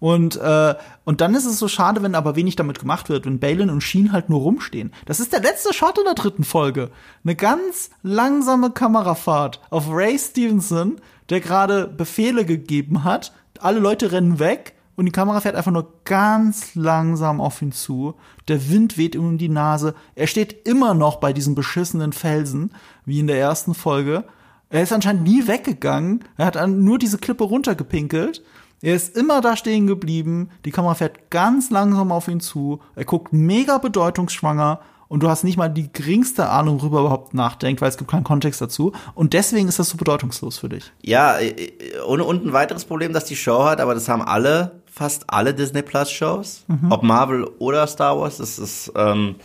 Und, 0.00 0.36
äh, 0.36 0.74
und 1.04 1.20
dann 1.20 1.34
ist 1.34 1.44
es 1.44 1.58
so 1.58 1.66
schade, 1.66 2.02
wenn 2.02 2.14
aber 2.14 2.36
wenig 2.36 2.56
damit 2.56 2.78
gemacht 2.78 3.08
wird, 3.08 3.26
wenn 3.26 3.40
Balin 3.40 3.70
und 3.70 3.82
Sheen 3.82 4.12
halt 4.12 4.28
nur 4.28 4.40
rumstehen. 4.40 4.92
Das 5.06 5.18
ist 5.18 5.32
der 5.32 5.40
letzte 5.40 5.74
Shot 5.74 5.98
in 5.98 6.04
der 6.04 6.14
dritten 6.14 6.44
Folge. 6.44 6.90
Eine 7.24 7.34
ganz 7.34 7.90
langsame 8.02 8.70
Kamerafahrt 8.70 9.60
auf 9.70 9.86
Ray 9.90 10.18
Stevenson, 10.18 11.00
der 11.30 11.40
gerade 11.40 11.88
Befehle 11.88 12.44
gegeben 12.44 13.04
hat. 13.04 13.32
Alle 13.60 13.80
Leute 13.80 14.12
rennen 14.12 14.38
weg 14.38 14.74
und 14.98 15.04
die 15.04 15.12
Kamera 15.12 15.40
fährt 15.40 15.54
einfach 15.54 15.70
nur 15.70 15.92
ganz 16.02 16.74
langsam 16.74 17.40
auf 17.40 17.62
ihn 17.62 17.70
zu. 17.70 18.16
Der 18.48 18.68
Wind 18.68 18.98
weht 18.98 19.14
ihm 19.14 19.24
um 19.24 19.38
die 19.38 19.48
Nase. 19.48 19.94
Er 20.16 20.26
steht 20.26 20.66
immer 20.66 20.92
noch 20.92 21.20
bei 21.20 21.32
diesem 21.32 21.54
beschissenen 21.54 22.12
Felsen, 22.12 22.72
wie 23.04 23.20
in 23.20 23.28
der 23.28 23.38
ersten 23.38 23.74
Folge. 23.74 24.24
Er 24.70 24.82
ist 24.82 24.92
anscheinend 24.92 25.22
nie 25.22 25.46
weggegangen. 25.46 26.24
Er 26.36 26.46
hat 26.46 26.68
nur 26.68 26.98
diese 26.98 27.18
Klippe 27.18 27.44
runtergepinkelt. 27.44 28.42
Er 28.82 28.96
ist 28.96 29.16
immer 29.16 29.40
da 29.40 29.56
stehen 29.56 29.86
geblieben. 29.86 30.50
Die 30.64 30.72
Kamera 30.72 30.94
fährt 30.94 31.30
ganz 31.30 31.70
langsam 31.70 32.10
auf 32.10 32.26
ihn 32.26 32.40
zu. 32.40 32.80
Er 32.96 33.04
guckt 33.04 33.32
mega 33.32 33.78
bedeutungsschwanger. 33.78 34.80
Und 35.08 35.22
du 35.22 35.28
hast 35.28 35.42
nicht 35.42 35.56
mal 35.56 35.68
die 35.68 35.90
geringste 35.90 36.50
Ahnung, 36.50 36.80
worüber 36.82 36.98
er 36.98 37.00
überhaupt 37.00 37.34
nachdenkt, 37.34 37.80
weil 37.80 37.88
es 37.88 37.96
gibt 37.96 38.10
keinen 38.10 38.24
Kontext 38.24 38.60
dazu. 38.60 38.92
Und 39.14 39.32
deswegen 39.32 39.66
ist 39.66 39.78
das 39.78 39.88
so 39.88 39.96
bedeutungslos 39.96 40.58
für 40.58 40.68
dich. 40.68 40.92
Ja, 41.02 41.38
äh, 41.38 41.48
äh, 41.48 42.00
und, 42.06 42.20
und 42.20 42.44
ein 42.44 42.52
weiteres 42.52 42.84
Problem, 42.84 43.14
das 43.14 43.24
die 43.24 43.36
Show 43.36 43.64
hat, 43.64 43.80
aber 43.80 43.94
das 43.94 44.08
haben 44.08 44.22
alle, 44.22 44.82
fast 44.98 45.24
alle 45.28 45.54
Disney 45.54 45.82
Plus 45.82 46.10
Shows, 46.10 46.64
ob 46.90 47.02
Marvel 47.02 47.44
oder 47.58 47.86
Star 47.86 48.18
Wars, 48.18 48.36
das 48.38 48.58
ist, 48.58 48.92
ähm, 48.96 49.36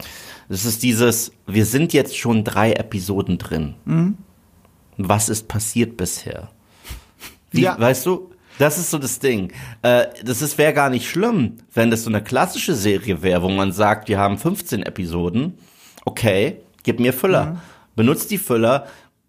das 0.50 0.66
ist 0.66 0.84
dieses, 0.84 1.32
wir 1.48 1.66
sind 1.66 1.94
jetzt 1.94 2.18
schon 2.18 2.44
drei 2.44 2.74
Episoden 2.74 3.38
drin. 3.38 3.76
Was 4.98 5.30
ist 5.30 5.48
passiert 5.48 5.96
bisher? 5.98 6.50
Wie, 7.52 7.62
Ja. 7.62 7.80
weißt 7.80 8.06
du? 8.06 8.30
Das 8.60 8.78
ist 8.78 8.92
so 8.92 9.00
das 9.00 9.18
Ding. 9.20 9.52
Äh, 9.82 10.06
das 10.24 10.42
ist 10.44 10.58
wäre 10.60 10.74
gar 10.74 10.90
nicht 10.90 11.10
schlimm, 11.10 11.58
wenn 11.74 11.90
das 11.90 12.04
so 12.04 12.10
eine 12.10 12.22
klassische 12.24 12.76
Serie 12.76 13.22
wäre, 13.24 13.42
wo 13.42 13.50
man 13.50 13.72
sagt, 13.72 14.10
wir 14.10 14.20
haben 14.20 14.38
15 14.38 14.84
Episoden. 14.84 15.58
Okay, 16.06 16.58
gib 16.84 17.00
mir 17.00 17.14
Füller. 17.14 17.62
Benutzt 17.96 18.30
die 18.32 18.38
Füller. 18.38 18.86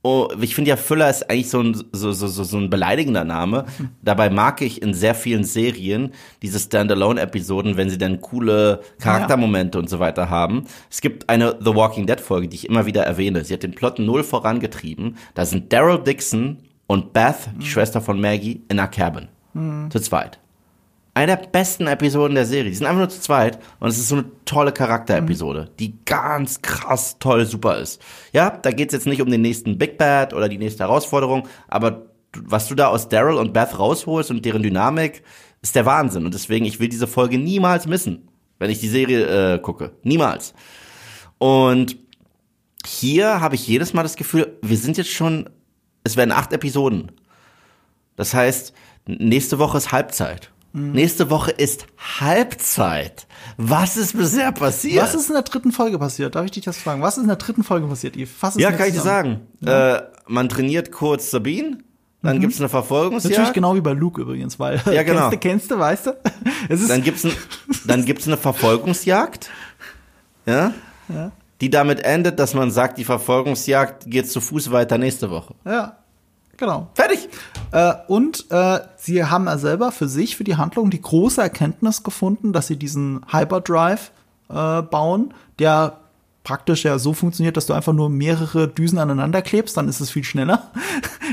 Oh, 0.06 0.28
ich 0.38 0.54
finde 0.54 0.68
ja, 0.68 0.76
Füller 0.76 1.08
ist 1.08 1.30
eigentlich 1.30 1.48
so 1.48 1.60
ein, 1.60 1.74
so, 1.92 2.12
so, 2.12 2.26
so, 2.28 2.44
so 2.44 2.58
ein 2.58 2.68
beleidigender 2.68 3.24
Name. 3.24 3.64
Dabei 4.02 4.28
mag 4.28 4.60
ich 4.60 4.82
in 4.82 4.92
sehr 4.92 5.14
vielen 5.14 5.44
Serien 5.44 6.12
diese 6.42 6.58
Standalone-Episoden, 6.58 7.78
wenn 7.78 7.88
sie 7.88 7.96
dann 7.96 8.20
coole 8.20 8.82
Charaktermomente 8.98 9.78
und 9.78 9.88
so 9.88 10.00
weiter 10.00 10.28
haben. 10.28 10.66
Es 10.90 11.00
gibt 11.00 11.30
eine 11.30 11.56
The 11.58 11.74
Walking 11.74 12.06
Dead-Folge, 12.06 12.48
die 12.48 12.56
ich 12.56 12.68
immer 12.68 12.84
wieder 12.84 13.02
erwähne. 13.04 13.44
Sie 13.46 13.54
hat 13.54 13.62
den 13.62 13.74
Plot 13.74 13.98
null 13.98 14.24
vorangetrieben. 14.24 15.16
Da 15.32 15.46
sind 15.46 15.72
Daryl 15.72 15.98
Dixon 15.98 16.58
und 16.86 17.14
Beth, 17.14 17.48
die 17.58 17.66
Schwester 17.66 18.02
von 18.02 18.20
Maggie, 18.20 18.62
in 18.68 18.78
einer 18.78 18.88
Cabin. 18.88 19.28
Zu 19.90 20.00
zweit. 20.00 20.38
Eine 21.16 21.36
der 21.36 21.46
besten 21.46 21.86
Episoden 21.86 22.34
der 22.34 22.44
Serie. 22.44 22.70
Die 22.70 22.76
sind 22.76 22.86
einfach 22.86 22.98
nur 22.98 23.08
zu 23.08 23.20
zweit 23.20 23.60
und 23.78 23.88
es 23.88 23.98
ist 23.98 24.08
so 24.08 24.16
eine 24.16 24.24
tolle 24.44 24.72
Charakterepisode, 24.72 25.70
die 25.78 25.94
ganz 26.04 26.60
krass 26.60 27.18
toll 27.20 27.46
super 27.46 27.78
ist. 27.78 28.02
Ja, 28.32 28.50
da 28.50 28.72
geht's 28.72 28.92
jetzt 28.92 29.06
nicht 29.06 29.22
um 29.22 29.30
den 29.30 29.40
nächsten 29.42 29.78
Big 29.78 29.96
Bad 29.96 30.34
oder 30.34 30.48
die 30.48 30.58
nächste 30.58 30.82
Herausforderung, 30.82 31.46
aber 31.68 32.06
was 32.36 32.66
du 32.66 32.74
da 32.74 32.88
aus 32.88 33.08
Daryl 33.08 33.36
und 33.36 33.52
Beth 33.52 33.78
rausholst 33.78 34.30
und 34.32 34.44
deren 34.44 34.62
Dynamik, 34.62 35.22
ist 35.62 35.74
der 35.74 35.86
Wahnsinn. 35.86 36.24
Und 36.24 36.34
deswegen, 36.34 36.64
ich 36.64 36.80
will 36.80 36.88
diese 36.88 37.06
Folge 37.06 37.38
niemals 37.38 37.86
missen, 37.86 38.28
wenn 38.58 38.70
ich 38.70 38.80
die 38.80 38.88
Serie 38.88 39.54
äh, 39.54 39.58
gucke. 39.58 39.92
Niemals. 40.02 40.52
Und 41.38 41.96
hier 42.84 43.40
habe 43.40 43.54
ich 43.54 43.66
jedes 43.66 43.94
Mal 43.94 44.02
das 44.02 44.16
Gefühl, 44.16 44.58
wir 44.62 44.76
sind 44.76 44.98
jetzt 44.98 45.10
schon, 45.10 45.48
es 46.02 46.16
werden 46.16 46.32
acht 46.32 46.52
Episoden. 46.52 47.12
Das 48.16 48.34
heißt, 48.34 48.74
nächste 49.06 49.58
Woche 49.58 49.78
ist 49.78 49.92
Halbzeit. 49.92 50.50
Nächste 50.76 51.30
Woche 51.30 51.52
ist 51.52 51.86
Halbzeit. 52.20 53.28
Was 53.56 53.96
ist 53.96 54.16
bisher 54.18 54.50
passiert? 54.50 55.04
Was 55.04 55.14
ist 55.14 55.28
in 55.28 55.34
der 55.34 55.42
dritten 55.42 55.70
Folge 55.70 56.00
passiert? 56.00 56.34
Darf 56.34 56.44
ich 56.46 56.50
dich 56.50 56.64
das 56.64 56.78
fragen? 56.78 57.00
Was 57.00 57.16
ist 57.16 57.22
in 57.22 57.28
der 57.28 57.36
dritten 57.36 57.62
Folge 57.62 57.86
passiert? 57.86 58.16
Yves? 58.16 58.30
Fass 58.36 58.56
es 58.56 58.62
ja, 58.62 58.72
kann 58.72 58.88
ich 58.88 58.94
dir 58.94 59.00
sagen. 59.00 59.42
Äh, 59.64 60.00
man 60.26 60.48
trainiert 60.48 60.90
kurz 60.90 61.30
Sabine, 61.30 61.78
dann 62.22 62.40
gibt's 62.40 62.58
eine 62.58 62.68
Verfolgungsjagd. 62.68 63.32
Natürlich 63.32 63.52
genau 63.52 63.76
wie 63.76 63.82
bei 63.82 63.92
Luke 63.92 64.20
übrigens, 64.20 64.58
weil 64.58 64.80
Ja, 64.90 65.04
genau. 65.04 65.28
kennst 65.30 65.32
du, 65.32 65.38
kennst 65.48 65.70
du, 65.70 65.78
weißt 65.78 66.06
du? 66.06 66.16
Dann 66.88 67.02
gibt's 67.02 67.24
ein, 67.24 67.32
dann 67.86 68.04
gibt's 68.04 68.26
eine 68.26 68.36
Verfolgungsjagd, 68.38 69.50
ja, 70.46 70.72
die 71.60 71.70
damit 71.70 72.00
endet, 72.04 72.38
dass 72.38 72.54
man 72.54 72.70
sagt, 72.70 72.98
die 72.98 73.04
Verfolgungsjagd 73.04 74.10
geht 74.10 74.28
zu 74.30 74.40
Fuß 74.40 74.72
weiter 74.72 74.98
nächste 74.98 75.30
Woche. 75.30 75.54
ja, 75.64 75.98
genau. 76.56 76.88
Fertig. 76.94 77.28
Äh, 77.72 77.94
und 78.08 78.46
äh, 78.50 78.80
sie 78.96 79.24
haben 79.24 79.46
ja 79.46 79.58
selber 79.58 79.92
für 79.92 80.08
sich, 80.08 80.36
für 80.36 80.44
die 80.44 80.56
Handlung, 80.56 80.90
die 80.90 81.00
große 81.00 81.40
Erkenntnis 81.40 82.02
gefunden, 82.02 82.52
dass 82.52 82.66
sie 82.68 82.76
diesen 82.76 83.24
Hyperdrive 83.30 84.10
äh, 84.48 84.82
bauen, 84.82 85.34
der 85.58 85.98
praktisch 86.44 86.84
ja 86.84 86.98
so 86.98 87.14
funktioniert, 87.14 87.56
dass 87.56 87.66
du 87.66 87.72
einfach 87.72 87.94
nur 87.94 88.10
mehrere 88.10 88.68
Düsen 88.68 88.98
aneinander 88.98 89.40
klebst, 89.40 89.76
dann 89.78 89.88
ist 89.88 90.00
es 90.00 90.10
viel 90.10 90.24
schneller. 90.24 90.70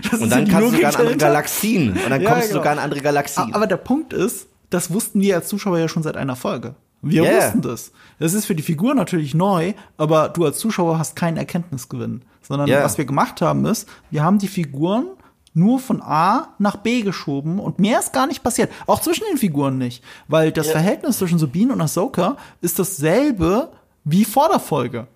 Das 0.10 0.22
Und 0.22 0.30
dann 0.32 0.48
kannst 0.48 0.72
du 0.72 0.72
Logik 0.78 0.86
sogar 0.92 1.02
in 1.02 1.12
andere. 1.14 1.18
Galaxien. 1.18 1.92
Und 1.92 2.10
dann 2.10 2.22
Ja, 2.22 2.30
kommst 2.32 2.46
du 2.46 2.50
genau. 2.54 2.60
sogar 2.62 2.74
in 2.74 2.80
andere 2.80 3.02
Galaxien. 3.02 3.54
Aber 3.54 3.68
der 3.68 3.76
Punkt 3.78 4.14
ist, 4.14 4.48
das 4.70 4.90
wussten 4.92 5.20
wir 5.20 5.36
als 5.36 5.48
Zuschauer 5.50 5.78
ja 5.80 5.90
schon 5.90 6.02
seit 6.02 6.16
einer 6.16 6.36
Folge. 6.38 6.76
Wir 7.02 7.24
Yeah. 7.24 7.38
wussten 7.46 7.62
das. 7.62 7.92
Das 8.20 8.34
ist 8.34 8.46
für 8.46 8.56
die 8.56 8.64
Figur 8.64 8.96
natürlich 8.96 9.34
neu, 9.34 9.74
aber 9.98 10.30
du 10.30 10.46
als 10.46 10.60
Zuschauer 10.60 10.98
hast 10.98 11.16
keinen 11.18 11.36
Erkenntnisgewinn. 11.38 12.22
Sondern 12.42 12.68
Yeah. 12.68 12.84
was 12.84 12.98
wir 12.98 13.06
gemacht 13.06 13.42
haben 13.42 13.66
ist, 13.66 13.88
wir 14.10 14.24
haben 14.24 14.40
die 14.40 14.48
Figuren 14.48 15.06
nur 15.54 15.80
von 15.80 16.02
A 16.02 16.50
nach 16.60 16.78
B 16.78 17.02
geschoben 17.02 17.60
und 17.60 17.80
mehr 17.80 18.00
ist 18.00 18.14
gar 18.14 18.26
nicht 18.28 18.42
passiert. 18.42 18.72
Auch 18.88 19.02
zwischen 19.02 19.26
den 19.30 19.38
Figuren 19.38 19.78
nicht. 19.78 20.04
Weil 20.28 20.52
das 20.52 20.70
Verhältnis 20.70 21.18
zwischen 21.18 21.40
Sabine 21.40 21.74
und 21.74 21.82
Ahsoka 21.82 22.38
ist 22.62 22.80
dasselbe 22.80 23.72
wie 24.04 24.26
vor 24.26 24.50
der 24.50 24.60
Folge. 24.60 25.08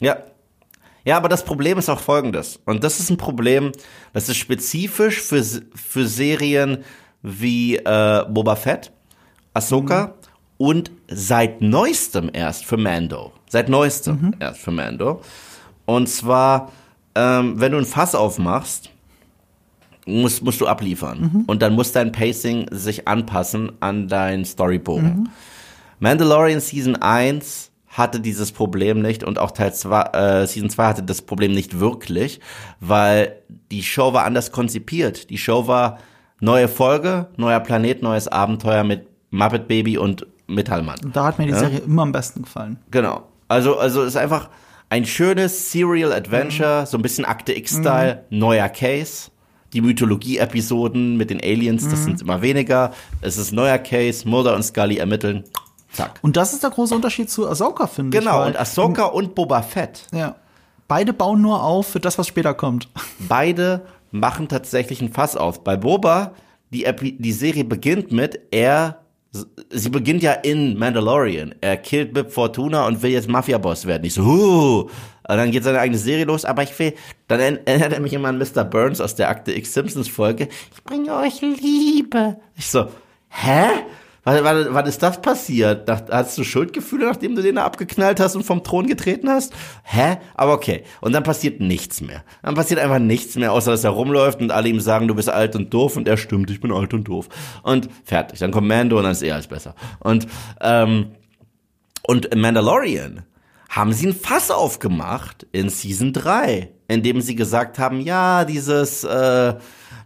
Ja. 0.00 0.18
Ja, 1.04 1.18
aber 1.18 1.28
das 1.28 1.44
Problem 1.44 1.78
ist 1.78 1.88
auch 1.90 2.00
folgendes. 2.00 2.58
Und 2.64 2.82
das 2.82 2.98
ist 2.98 3.10
ein 3.10 3.18
Problem, 3.18 3.72
das 4.14 4.28
ist 4.28 4.38
spezifisch 4.38 5.20
für, 5.20 5.44
für 5.44 6.06
Serien 6.06 6.78
wie 7.22 7.76
äh, 7.76 8.24
Boba 8.28 8.56
Fett, 8.56 8.90
Ahsoka 9.52 10.14
und 10.56 10.90
seit 11.08 11.60
neuestem 11.60 12.30
erst 12.32 12.64
für 12.64 12.78
Mando. 12.78 13.32
Seit 13.48 13.68
neuestem 13.68 14.34
erst 14.40 14.60
für 14.60 14.70
Mando. 14.70 15.20
Und 15.86 16.08
zwar, 16.08 16.70
ähm, 17.14 17.60
wenn 17.60 17.72
du 17.72 17.78
ein 17.78 17.84
Fass 17.84 18.14
aufmachst, 18.14 18.90
musst, 20.06 20.42
musst 20.42 20.60
du 20.60 20.66
abliefern. 20.66 21.44
Und 21.46 21.62
dann 21.62 21.74
muss 21.74 21.92
dein 21.92 22.12
Pacing 22.12 22.66
sich 22.70 23.08
anpassen 23.08 23.72
an 23.80 24.08
dein 24.08 24.44
Storybogen. 24.44 25.28
Mandalorian 25.98 26.60
Season 26.60 26.96
1 26.96 27.70
hatte 27.88 28.20
dieses 28.20 28.50
Problem 28.50 29.00
nicht 29.00 29.22
und 29.22 29.38
auch 29.38 29.52
Teil 29.52 29.72
2, 29.72 30.02
äh, 30.02 30.46
Season 30.46 30.68
2 30.68 30.86
hatte 30.86 31.02
das 31.04 31.22
Problem 31.22 31.52
nicht 31.52 31.78
wirklich, 31.78 32.40
weil 32.80 33.36
die 33.70 33.82
Show 33.82 34.12
war 34.12 34.24
anders 34.24 34.50
konzipiert. 34.50 35.30
Die 35.30 35.38
Show 35.38 35.68
war 35.68 35.98
neue 36.40 36.66
Folge, 36.66 37.28
neuer 37.36 37.60
Planet, 37.60 38.02
neues 38.02 38.26
Abenteuer 38.26 38.82
mit 38.82 39.06
Muppet 39.30 39.68
Baby 39.68 39.96
und 39.96 40.26
Metallmann. 40.46 40.98
Und 41.04 41.16
da 41.16 41.26
hat 41.26 41.38
mir 41.38 41.46
die 41.46 41.52
Serie 41.52 41.78
immer 41.78 42.02
am 42.02 42.12
besten 42.12 42.42
gefallen. 42.42 42.78
Genau. 42.90 43.22
Also, 43.48 43.78
also 43.78 44.02
es 44.02 44.08
ist 44.08 44.16
einfach 44.16 44.48
ein 44.94 45.04
schönes 45.04 45.72
Serial 45.72 46.12
Adventure, 46.12 46.86
so 46.86 46.96
ein 46.96 47.02
bisschen 47.02 47.24
Akte 47.24 47.52
X-Style, 47.52 48.26
neuer 48.30 48.68
Case. 48.68 49.32
Die 49.72 49.80
Mythologie-Episoden 49.80 51.16
mit 51.16 51.30
den 51.30 51.40
Aliens, 51.40 51.88
das 51.88 52.04
sind 52.04 52.22
immer 52.22 52.42
weniger. 52.42 52.92
Es 53.20 53.36
ist 53.36 53.50
neuer 53.50 53.78
Case, 53.78 54.28
Mulder 54.28 54.54
und 54.54 54.62
Scully 54.62 54.98
ermitteln. 54.98 55.42
Zack. 55.90 56.20
Und 56.22 56.36
das 56.36 56.52
ist 56.52 56.62
der 56.62 56.70
große 56.70 56.94
Unterschied 56.94 57.28
zu 57.28 57.48
Ahsoka, 57.48 57.88
finde 57.88 58.16
ich. 58.16 58.22
Genau, 58.24 58.46
und 58.46 58.56
Ahsoka 58.56 59.06
und 59.06 59.34
Boba 59.34 59.62
Fett, 59.62 60.06
Ja. 60.12 60.36
Beide 60.86 61.12
bauen 61.12 61.40
nur 61.40 61.64
auf 61.64 61.88
für 61.88 61.98
das, 61.98 62.16
was 62.16 62.28
später 62.28 62.54
kommt. 62.54 62.88
beide 63.18 63.80
machen 64.12 64.46
tatsächlich 64.46 65.00
ein 65.02 65.12
Fass 65.12 65.34
auf. 65.34 65.64
Bei 65.64 65.76
Boba, 65.76 66.34
die, 66.70 66.84
Epi 66.84 67.16
die 67.18 67.32
Serie 67.32 67.64
beginnt 67.64 68.12
mit, 68.12 68.38
er, 68.52 69.00
sie 69.70 69.88
beginnt 69.88 70.22
ja 70.22 70.32
in 70.32 70.78
Mandalorian. 70.78 71.54
Er 71.60 71.76
killt 71.76 72.14
Bib 72.14 72.30
Fortuna 72.30 72.86
und 72.86 73.02
will 73.02 73.10
jetzt 73.10 73.28
Mafia-Boss 73.28 73.86
werden. 73.86 74.04
Ich 74.04 74.14
so, 74.14 74.24
huh. 74.24 74.90
Und 75.26 75.36
dann 75.38 75.50
geht 75.50 75.64
seine 75.64 75.80
eigene 75.80 75.98
Serie 75.98 76.26
los, 76.26 76.44
aber 76.44 76.62
ich 76.62 76.78
will, 76.78 76.92
dann 77.28 77.40
erinnert 77.40 77.94
er 77.94 78.00
mich 78.00 78.12
immer 78.12 78.28
an 78.28 78.38
Mr. 78.38 78.62
Burns 78.62 79.00
aus 79.00 79.14
der 79.14 79.30
Akte 79.30 79.52
X 79.52 79.72
Simpsons 79.72 80.08
Folge. 80.08 80.48
Ich 80.74 80.84
bringe 80.84 81.14
euch 81.16 81.40
Liebe. 81.40 82.36
Ich 82.56 82.66
so, 82.66 82.88
hä? 83.30 83.68
Wann, 84.24 84.42
wann, 84.42 84.66
wann 84.70 84.86
ist 84.86 85.02
das 85.02 85.20
passiert? 85.20 85.86
Nach, 85.86 86.02
hast 86.10 86.38
du 86.38 86.44
Schuldgefühle, 86.44 87.04
nachdem 87.06 87.36
du 87.36 87.42
den 87.42 87.56
da 87.56 87.64
abgeknallt 87.64 88.20
hast 88.20 88.34
und 88.34 88.42
vom 88.42 88.64
Thron 88.64 88.86
getreten 88.86 89.28
hast? 89.28 89.52
Hä? 89.82 90.16
Aber 90.34 90.54
okay. 90.54 90.84
Und 91.02 91.12
dann 91.12 91.22
passiert 91.22 91.60
nichts 91.60 92.00
mehr. 92.00 92.24
Dann 92.42 92.54
passiert 92.54 92.80
einfach 92.80 92.98
nichts 92.98 93.36
mehr, 93.36 93.52
außer 93.52 93.70
dass 93.70 93.84
er 93.84 93.90
rumläuft 93.90 94.40
und 94.40 94.50
alle 94.50 94.68
ihm 94.68 94.80
sagen, 94.80 95.08
du 95.08 95.14
bist 95.14 95.28
alt 95.28 95.54
und 95.56 95.72
doof 95.74 95.96
und 95.96 96.08
er 96.08 96.16
stimmt, 96.16 96.50
ich 96.50 96.60
bin 96.60 96.72
alt 96.72 96.94
und 96.94 97.04
doof. 97.04 97.28
Und 97.62 97.90
fertig. 98.04 98.38
Dann 98.38 98.50
kommt 98.50 98.66
Mando 98.66 98.96
und 98.96 99.02
dann 99.02 99.12
ist 99.12 99.22
er 99.22 99.34
alles 99.34 99.46
besser. 99.46 99.74
Und, 100.00 100.26
ähm, 100.62 101.12
und 102.06 102.26
in 102.26 102.40
Mandalorian 102.40 103.24
haben 103.68 103.92
sie 103.92 104.06
ein 104.06 104.14
Fass 104.14 104.50
aufgemacht 104.50 105.46
in 105.52 105.68
Season 105.68 106.14
3, 106.14 106.70
indem 106.88 107.20
sie 107.20 107.34
gesagt 107.34 107.78
haben, 107.78 108.00
ja, 108.00 108.46
dieses 108.46 109.04
äh, 109.04 109.54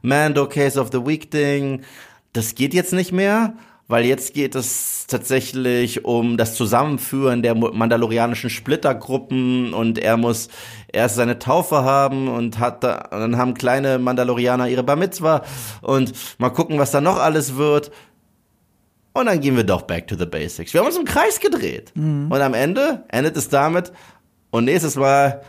Mando 0.03 0.49
Case 0.49 0.81
of 0.81 0.89
the 0.91 1.07
Week 1.07 1.31
Ding, 1.31 1.83
das 2.33 2.55
geht 2.55 2.75
jetzt 2.75 2.93
nicht 2.93 3.13
mehr, 3.13 3.55
weil 3.89 4.05
jetzt 4.05 4.35
geht 4.35 4.55
es 4.55 5.07
tatsächlich 5.07 6.05
um 6.05 6.37
das 6.37 6.55
Zusammenführen 6.55 7.43
der 7.43 7.55
mandalorianischen 7.55 8.51
Splittergruppen 8.51 9.73
und 9.73 9.99
er 9.99 10.19
muss 10.19 10.49
erst 10.93 11.17
seine 11.17 11.39
Taufe 11.39 11.83
haben 11.85 12.29
und 12.29 12.59
hat 12.59 12.85
da, 12.85 13.09
und 13.11 13.21
dann 13.21 13.37
haben 13.39 13.55
kleine 13.55 13.99
Mandalorianer 13.99 14.69
ihre 14.69 14.83
Bar 14.83 14.97
Mitzwa 14.97 15.43
und 15.81 16.13
mal 16.39 16.51
gucken, 16.51 16.79
was 16.79 16.91
da 16.91 17.01
noch 17.01 17.19
alles 17.19 17.57
wird. 17.57 17.91
Und 19.15 19.27
dann 19.27 19.41
gehen 19.41 19.57
wir 19.57 19.65
doch 19.65 19.83
back 19.83 20.07
to 20.07 20.17
the 20.17 20.27
basics. 20.27 20.75
Wir 20.75 20.81
haben 20.81 20.87
uns 20.87 20.99
im 20.99 21.07
Kreis 21.07 21.41
gedreht. 21.41 21.93
Und 22.31 22.41
am 22.41 22.55
Ende 22.55 23.05
endet 23.09 23.37
es 23.37 23.49
damit. 23.49 23.91
Und 24.51 24.67
nächstes 24.67 24.97
Mal 24.97 25.43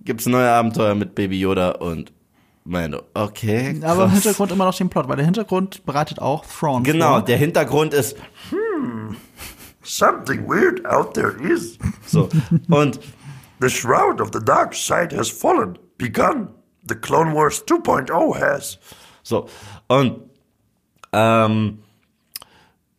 gibt's 0.00 0.26
neue 0.26 0.48
Abenteuer 0.48 0.94
mit 0.94 1.14
Baby 1.14 1.40
Yoda 1.40 1.72
und 1.72 2.12
Mando. 2.64 3.02
Okay. 3.12 3.80
Aber 3.84 4.04
im 4.04 4.10
krass. 4.10 4.22
Hintergrund 4.22 4.52
immer 4.52 4.64
noch 4.64 4.74
den 4.74 4.88
Plot, 4.88 5.06
weil 5.08 5.16
der 5.16 5.24
Hintergrund 5.26 5.84
bereitet 5.84 6.18
auch 6.18 6.44
Thrawn 6.46 6.82
Genau, 6.82 7.10
vor. 7.14 7.22
der 7.22 7.36
Hintergrund 7.36 7.92
ist 7.94 8.16
Something 9.82 10.48
weird 10.48 10.84
out 10.86 11.12
there 11.14 11.34
is. 11.42 11.78
so. 12.06 12.28
Und 12.70 12.98
The 13.60 13.68
shroud 13.70 14.20
of 14.20 14.30
the 14.32 14.40
dark 14.44 14.74
side 14.74 15.16
has 15.16 15.28
fallen, 15.30 15.78
begun. 15.98 16.48
The 16.88 16.94
Clone 16.96 17.34
Wars 17.34 17.64
2.0 17.66 18.40
has. 18.40 18.78
So, 19.22 19.46
und 19.88 20.20
ähm, 21.12 21.78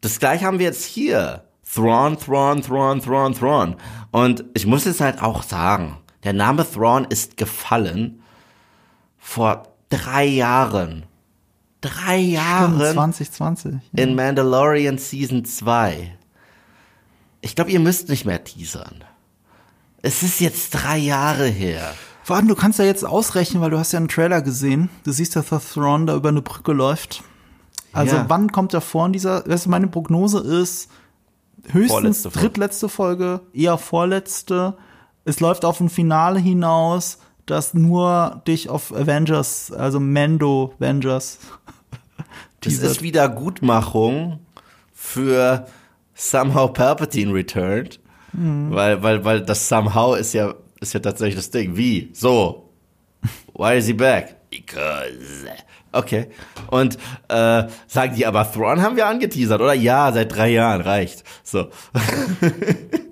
das 0.01 0.17
gleiche 0.19 0.45
haben 0.45 0.57
wir 0.59 0.65
jetzt 0.67 0.85
hier. 0.85 1.43
Thrawn, 1.71 2.17
Thrawn, 2.17 2.61
Thrawn, 2.61 3.01
Thrawn, 3.01 3.33
Thrawn. 3.33 3.75
Und 4.11 4.45
ich 4.53 4.65
muss 4.65 4.85
jetzt 4.85 5.01
halt 5.01 5.21
auch 5.21 5.43
sagen, 5.43 5.97
der 6.23 6.33
Name 6.33 6.65
Thrawn 6.67 7.05
ist 7.05 7.35
gefallen 7.37 8.21
vor 9.25 9.63
drei 9.89 10.25
Jahren. 10.25 11.03
Drei 11.81 12.17
Jahren 12.17 12.77
2020. 12.79 13.75
in 13.95 14.15
Mandalorian 14.15 14.97
Season 14.99 15.43
2. 15.43 16.15
Ich 17.41 17.55
glaube, 17.55 17.71
ihr 17.71 17.79
müsst 17.79 18.09
nicht 18.09 18.25
mehr 18.25 18.43
teasern. 18.43 19.03
Es 20.03 20.21
ist 20.23 20.39
jetzt 20.39 20.71
drei 20.71 20.97
Jahre 20.97 21.47
her. 21.47 21.93
Warte, 22.27 22.47
du 22.47 22.55
kannst 22.55 22.77
ja 22.79 22.85
jetzt 22.85 23.03
ausrechnen, 23.03 23.61
weil 23.61 23.71
du 23.71 23.79
hast 23.79 23.91
ja 23.91 23.97
einen 23.97 24.07
Trailer 24.07 24.41
gesehen. 24.41 24.89
Du 25.03 25.11
siehst, 25.11 25.35
dass 25.35 25.49
der 25.49 25.59
Thrawn 25.59 26.05
da 26.07 26.15
über 26.15 26.29
eine 26.29 26.41
Brücke 26.41 26.71
läuft. 26.73 27.23
Also 27.93 28.15
Ja. 28.15 28.25
wann 28.27 28.51
kommt 28.51 28.73
er 28.73 28.81
vor 28.81 29.05
in 29.07 29.13
dieser, 29.13 29.47
weißt 29.47 29.65
du, 29.65 29.69
meine 29.69 29.87
Prognose 29.87 30.39
ist 30.39 30.89
höchstens 31.69 31.91
Vorletzte 31.91 32.29
drittletzte 32.29 32.89
Folge, 32.89 33.41
eher 33.53 33.77
vorletzte. 33.79 34.77
Es 35.23 35.39
läuft 35.39 35.65
auf 35.65 35.79
ein 35.79 35.89
Finale 35.89 36.39
hinaus, 36.39 37.19
das 37.45 37.73
nur 37.73 38.41
dich 38.47 38.69
auf 38.69 38.93
Avengers, 38.93 39.71
also 39.71 39.99
Mando 39.99 40.73
Avengers 40.79 41.39
Das 42.61 42.73
ist 42.79 43.01
Wiedergutmachung 43.03 44.39
für 44.93 45.67
Somehow 46.15 46.67
Palpatine 46.73 47.31
returned. 47.33 47.99
Mhm. 48.33 48.71
Weil, 48.71 49.03
weil, 49.03 49.23
weil 49.23 49.41
das 49.41 49.69
Somehow 49.69 50.15
ist 50.15 50.33
ja, 50.33 50.53
ist 50.79 50.93
ja 50.93 50.99
tatsächlich 50.99 51.35
das 51.35 51.51
Ding. 51.51 51.77
Wie? 51.77 52.09
So. 52.13 52.71
Why 53.53 53.77
is 53.77 53.85
he 53.85 53.93
back? 53.93 54.49
Because. 54.49 55.47
Okay. 55.91 56.27
Und 56.71 56.97
äh, 57.29 57.63
sagen 57.87 58.15
die 58.15 58.25
aber, 58.25 58.51
Thrawn 58.51 58.81
haben 58.81 58.95
wir 58.95 59.05
angeteasert, 59.07 59.61
oder? 59.61 59.73
Ja, 59.73 60.11
seit 60.11 60.35
drei 60.35 60.49
Jahren, 60.49 60.81
reicht. 60.81 61.23
So. 61.43 61.69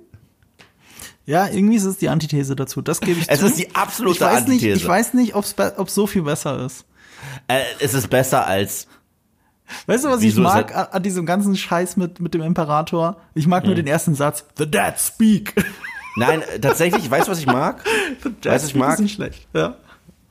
Ja, 1.26 1.46
irgendwie 1.48 1.76
ist 1.76 1.84
es 1.84 1.96
die 1.98 2.08
Antithese 2.10 2.54
dazu. 2.54 2.82
Das 2.82 3.00
gebe 3.00 3.18
ich 3.20 3.26
Es 3.28 3.40
zu. 3.40 3.46
ist 3.46 3.58
die 3.58 3.74
absolute 3.74 4.16
ich 4.16 4.20
weiß 4.20 4.34
nicht, 4.46 4.52
Antithese. 4.62 4.76
Ich 4.76 4.86
weiß 4.88 5.14
nicht, 5.14 5.34
ob 5.34 5.44
es 5.88 5.94
so 5.94 6.06
viel 6.06 6.22
besser 6.22 6.64
ist. 6.66 6.84
Äh, 7.48 7.62
es 7.80 7.94
ist 7.94 8.10
besser 8.10 8.46
als. 8.46 8.86
Weißt 9.86 10.04
du, 10.04 10.10
was 10.10 10.22
ich 10.22 10.36
mag 10.36 10.76
an, 10.76 10.86
an 10.92 11.02
diesem 11.02 11.24
ganzen 11.24 11.56
Scheiß 11.56 11.96
mit, 11.96 12.20
mit 12.20 12.34
dem 12.34 12.42
Imperator? 12.42 13.16
Ich 13.34 13.46
mag 13.46 13.64
nur 13.64 13.74
den 13.74 13.86
ersten 13.86 14.14
Satz. 14.14 14.44
The 14.58 14.70
Dead 14.70 14.92
speak. 14.98 15.54
Nein, 16.16 16.42
äh, 16.42 16.60
tatsächlich, 16.60 17.10
weißt 17.10 17.26
du, 17.28 17.32
was 17.32 17.38
ich 17.38 17.46
mag? 17.46 17.82
The 18.22 18.28
Dead 18.30 18.52
Weißt 18.52 18.64
du, 18.64 18.68
ich 18.68 18.74
mag? 18.74 18.94
Ist 18.94 19.00
nicht 19.00 19.14
schlecht. 19.14 19.48
Ja, 19.54 19.76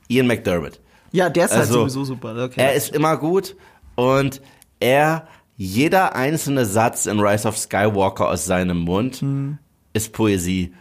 Ian 0.08 0.26
McDermott. 0.28 0.78
ja 1.12 1.28
der 1.28 1.46
ist 1.46 1.50
halt 1.50 1.62
Also, 1.62 1.80
sowieso 1.80 2.04
super. 2.04 2.36
Okay. 2.44 2.60
Er 2.60 2.74
ist 2.74 2.94
immer 2.94 3.16
gut 3.16 3.56
und 3.96 4.40
er, 4.78 5.26
jeder 5.56 6.14
einzelne 6.14 6.64
Satz 6.66 7.06
in 7.06 7.18
Rise 7.20 7.48
of 7.48 7.58
Skywalker 7.58 8.28
aus 8.28 8.44
seinem 8.46 8.78
Mund 8.78 9.16
Hm. 9.16 9.58
ist 9.92 10.12
Poesie. 10.12 10.72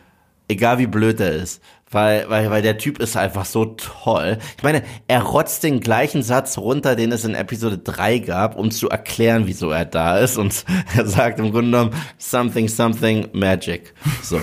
Egal 0.47 0.77
wie 0.77 0.87
blöd 0.87 1.19
er 1.19 1.31
ist. 1.31 1.61
Weil, 1.93 2.27
weil, 2.27 2.49
weil 2.49 2.63
der 2.63 2.79
Typ 2.79 2.99
ist 2.99 3.15
einfach 3.15 3.45
so 3.45 3.65
toll. 3.65 4.39
Ich 4.57 4.63
meine, 4.63 4.81
er 5.07 5.21
rotzt 5.21 5.63
den 5.63 5.79
gleichen 5.79 6.23
Satz 6.23 6.57
runter, 6.57 6.95
den 6.95 7.11
es 7.11 7.23
in 7.23 7.35
Episode 7.35 7.77
3 7.77 8.17
gab, 8.17 8.57
um 8.57 8.71
zu 8.71 8.89
erklären, 8.89 9.43
wieso 9.45 9.69
er 9.69 9.85
da 9.85 10.17
ist. 10.17 10.37
Und 10.37 10.65
er 10.95 11.05
sagt 11.05 11.39
im 11.39 11.51
Grunde 11.51 11.69
genommen, 11.69 11.95
something, 12.17 12.67
something, 12.67 13.27
magic. 13.33 13.93
So. 14.23 14.39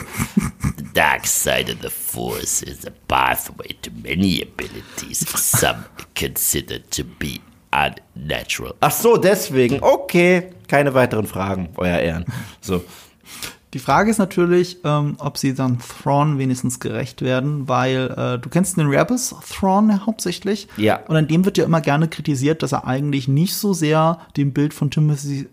The 0.77 0.85
dark 0.95 1.27
side 1.27 1.73
of 1.73 1.79
the 1.83 1.91
force 1.91 2.63
is 2.63 2.87
a 2.87 2.93
pathway 3.09 3.75
to 3.83 3.91
many 4.01 4.43
abilities 4.43 5.27
some 5.37 5.85
consider 6.15 6.79
to 6.91 7.03
be 7.05 7.41
unnatural. 7.73 8.75
Ach 8.81 8.93
so, 8.93 9.17
deswegen. 9.17 9.83
Okay. 9.83 10.51
Keine 10.69 10.95
weiteren 10.95 11.27
Fragen, 11.27 11.71
euer 11.77 11.99
Ehren. 11.99 12.25
So. 12.61 12.85
Die 13.73 13.79
Frage 13.79 14.11
ist 14.11 14.19
natürlich, 14.19 14.79
ähm, 14.83 15.15
ob 15.19 15.39
sie 15.39 15.55
dann 15.55 15.79
Thrawn 15.79 16.39
wenigstens 16.39 16.81
gerecht 16.81 17.23
werden, 17.23 17.69
weil 17.69 18.11
äh, 18.17 18.39
du 18.39 18.49
kennst 18.49 18.77
den 18.77 18.89
Rebels 18.89 19.35
Thrawn 19.49 20.05
hauptsächlich. 20.07 20.67
Ja. 20.77 21.01
Und 21.07 21.17
an 21.17 21.29
dem 21.29 21.45
wird 21.45 21.57
ja 21.57 21.65
immer 21.65 21.81
gerne 21.81 22.09
kritisiert, 22.09 22.63
dass 22.65 22.73
er 22.73 22.87
eigentlich 22.87 23.29
nicht 23.29 23.55
so 23.55 23.73
sehr 23.73 24.19
dem 24.37 24.53
Bild 24.53 24.75
von 24.75 24.91
Timothy, 24.91 25.49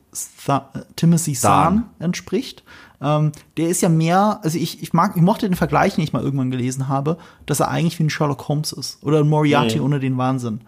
Tha 0.45 0.69
äh, 0.73 0.79
Timothy 0.95 1.33
Zahn 1.33 1.83
entspricht. 1.99 2.63
Ähm, 2.99 3.33
der 3.57 3.69
ist 3.69 3.81
ja 3.81 3.89
mehr, 3.89 4.39
also 4.41 4.57
ich, 4.57 4.81
ich 4.81 4.93
mag, 4.93 5.15
ich 5.15 5.21
mochte 5.21 5.47
den 5.47 5.55
Vergleich, 5.55 5.93
den 5.93 6.03
ich 6.03 6.13
mal 6.13 6.23
irgendwann 6.23 6.49
gelesen 6.49 6.87
habe, 6.87 7.17
dass 7.45 7.59
er 7.59 7.69
eigentlich 7.69 7.99
wie 7.99 8.03
ein 8.05 8.09
Sherlock 8.09 8.47
Holmes 8.47 8.71
ist 8.71 8.97
oder 9.03 9.19
ein 9.19 9.29
Moriarty 9.29 9.77
Mhm. 9.77 9.85
ohne 9.85 9.99
den 9.99 10.17
Wahnsinn. 10.17 10.61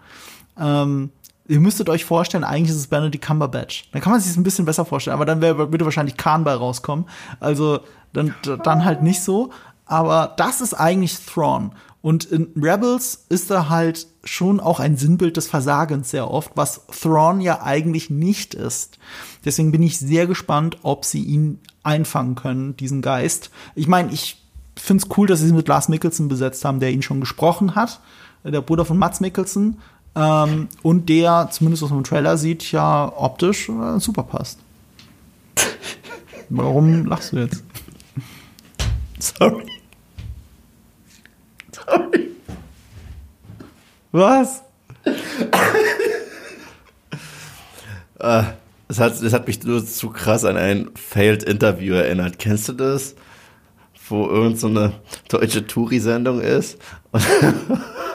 Ähm, 0.56 1.10
ihr 1.50 1.60
müsstet 1.60 1.88
euch 1.88 2.04
vorstellen, 2.04 2.44
eigentlich 2.44 2.70
ist 2.70 2.76
es 2.76 2.86
Benedict 2.86 3.24
Cumberbatch. 3.24 3.90
Dann 3.92 4.00
kann 4.00 4.12
man 4.12 4.20
sich 4.20 4.30
es 4.30 4.36
ein 4.36 4.44
bisschen 4.44 4.64
besser 4.64 4.84
vorstellen, 4.84 5.14
aber 5.14 5.26
dann 5.26 5.42
würde 5.42 5.84
wahrscheinlich 5.84 6.16
Khan 6.16 6.44
bei 6.44 6.54
rauskommen. 6.54 7.06
Also 7.40 7.80
dann, 8.12 8.34
dann 8.62 8.84
halt 8.84 9.02
nicht 9.02 9.20
so. 9.20 9.50
Aber 9.84 10.32
das 10.36 10.60
ist 10.60 10.74
eigentlich 10.74 11.18
Thrawn. 11.26 11.72
Und 12.02 12.24
in 12.24 12.52
Rebels 12.56 13.26
ist 13.28 13.50
er 13.50 13.68
halt 13.68 14.06
schon 14.22 14.60
auch 14.60 14.78
ein 14.78 14.96
Sinnbild 14.96 15.36
des 15.36 15.48
Versagens 15.48 16.10
sehr 16.10 16.30
oft, 16.30 16.52
was 16.54 16.86
Thrawn 16.86 17.40
ja 17.40 17.62
eigentlich 17.62 18.08
nicht 18.10 18.54
ist. 18.54 18.98
Deswegen 19.44 19.72
bin 19.72 19.82
ich 19.82 19.98
sehr 19.98 20.28
gespannt, 20.28 20.78
ob 20.82 21.04
sie 21.04 21.22
ihn 21.22 21.58
einfangen 21.82 22.36
können, 22.36 22.76
diesen 22.76 23.02
Geist. 23.02 23.50
Ich 23.74 23.88
meine, 23.88 24.12
ich 24.12 24.40
finde 24.76 25.04
es 25.04 25.18
cool, 25.18 25.26
dass 25.26 25.40
sie 25.40 25.48
ihn 25.48 25.56
mit 25.56 25.66
Lars 25.66 25.88
Mikkelsen 25.88 26.28
besetzt 26.28 26.64
haben, 26.64 26.78
der 26.78 26.92
ihn 26.92 27.02
schon 27.02 27.20
gesprochen 27.20 27.74
hat. 27.74 28.00
Der 28.44 28.62
Bruder 28.62 28.84
von 28.84 28.96
Mats 28.96 29.18
Mikkelsen. 29.20 29.78
Ähm, 30.14 30.68
und 30.82 31.08
der, 31.08 31.48
zumindest 31.50 31.82
aus 31.82 31.90
dem 31.90 32.04
Trailer 32.04 32.36
sieht, 32.36 32.72
ja 32.72 33.12
optisch 33.16 33.68
äh, 33.68 34.00
super 34.00 34.24
passt. 34.24 34.58
Warum 36.48 37.06
lachst 37.06 37.32
du 37.32 37.38
jetzt? 37.38 37.62
Sorry. 39.18 39.66
Sorry. 41.72 42.30
Was? 44.12 44.62
Es 48.88 48.98
hat, 48.98 49.12
es 49.22 49.32
hat 49.32 49.46
mich 49.46 49.62
nur 49.62 49.86
zu 49.86 50.10
krass 50.10 50.44
an 50.44 50.56
ein 50.56 50.90
Failed 50.96 51.44
Interview 51.44 51.94
erinnert. 51.94 52.38
Kennst 52.38 52.68
du 52.68 52.72
das? 52.72 53.14
Wo 54.08 54.26
irgend 54.26 54.58
so 54.58 54.66
eine 54.66 54.94
deutsche 55.28 55.64
Touri-Sendung 55.66 56.40
ist 56.40 56.78
und, 57.12 57.24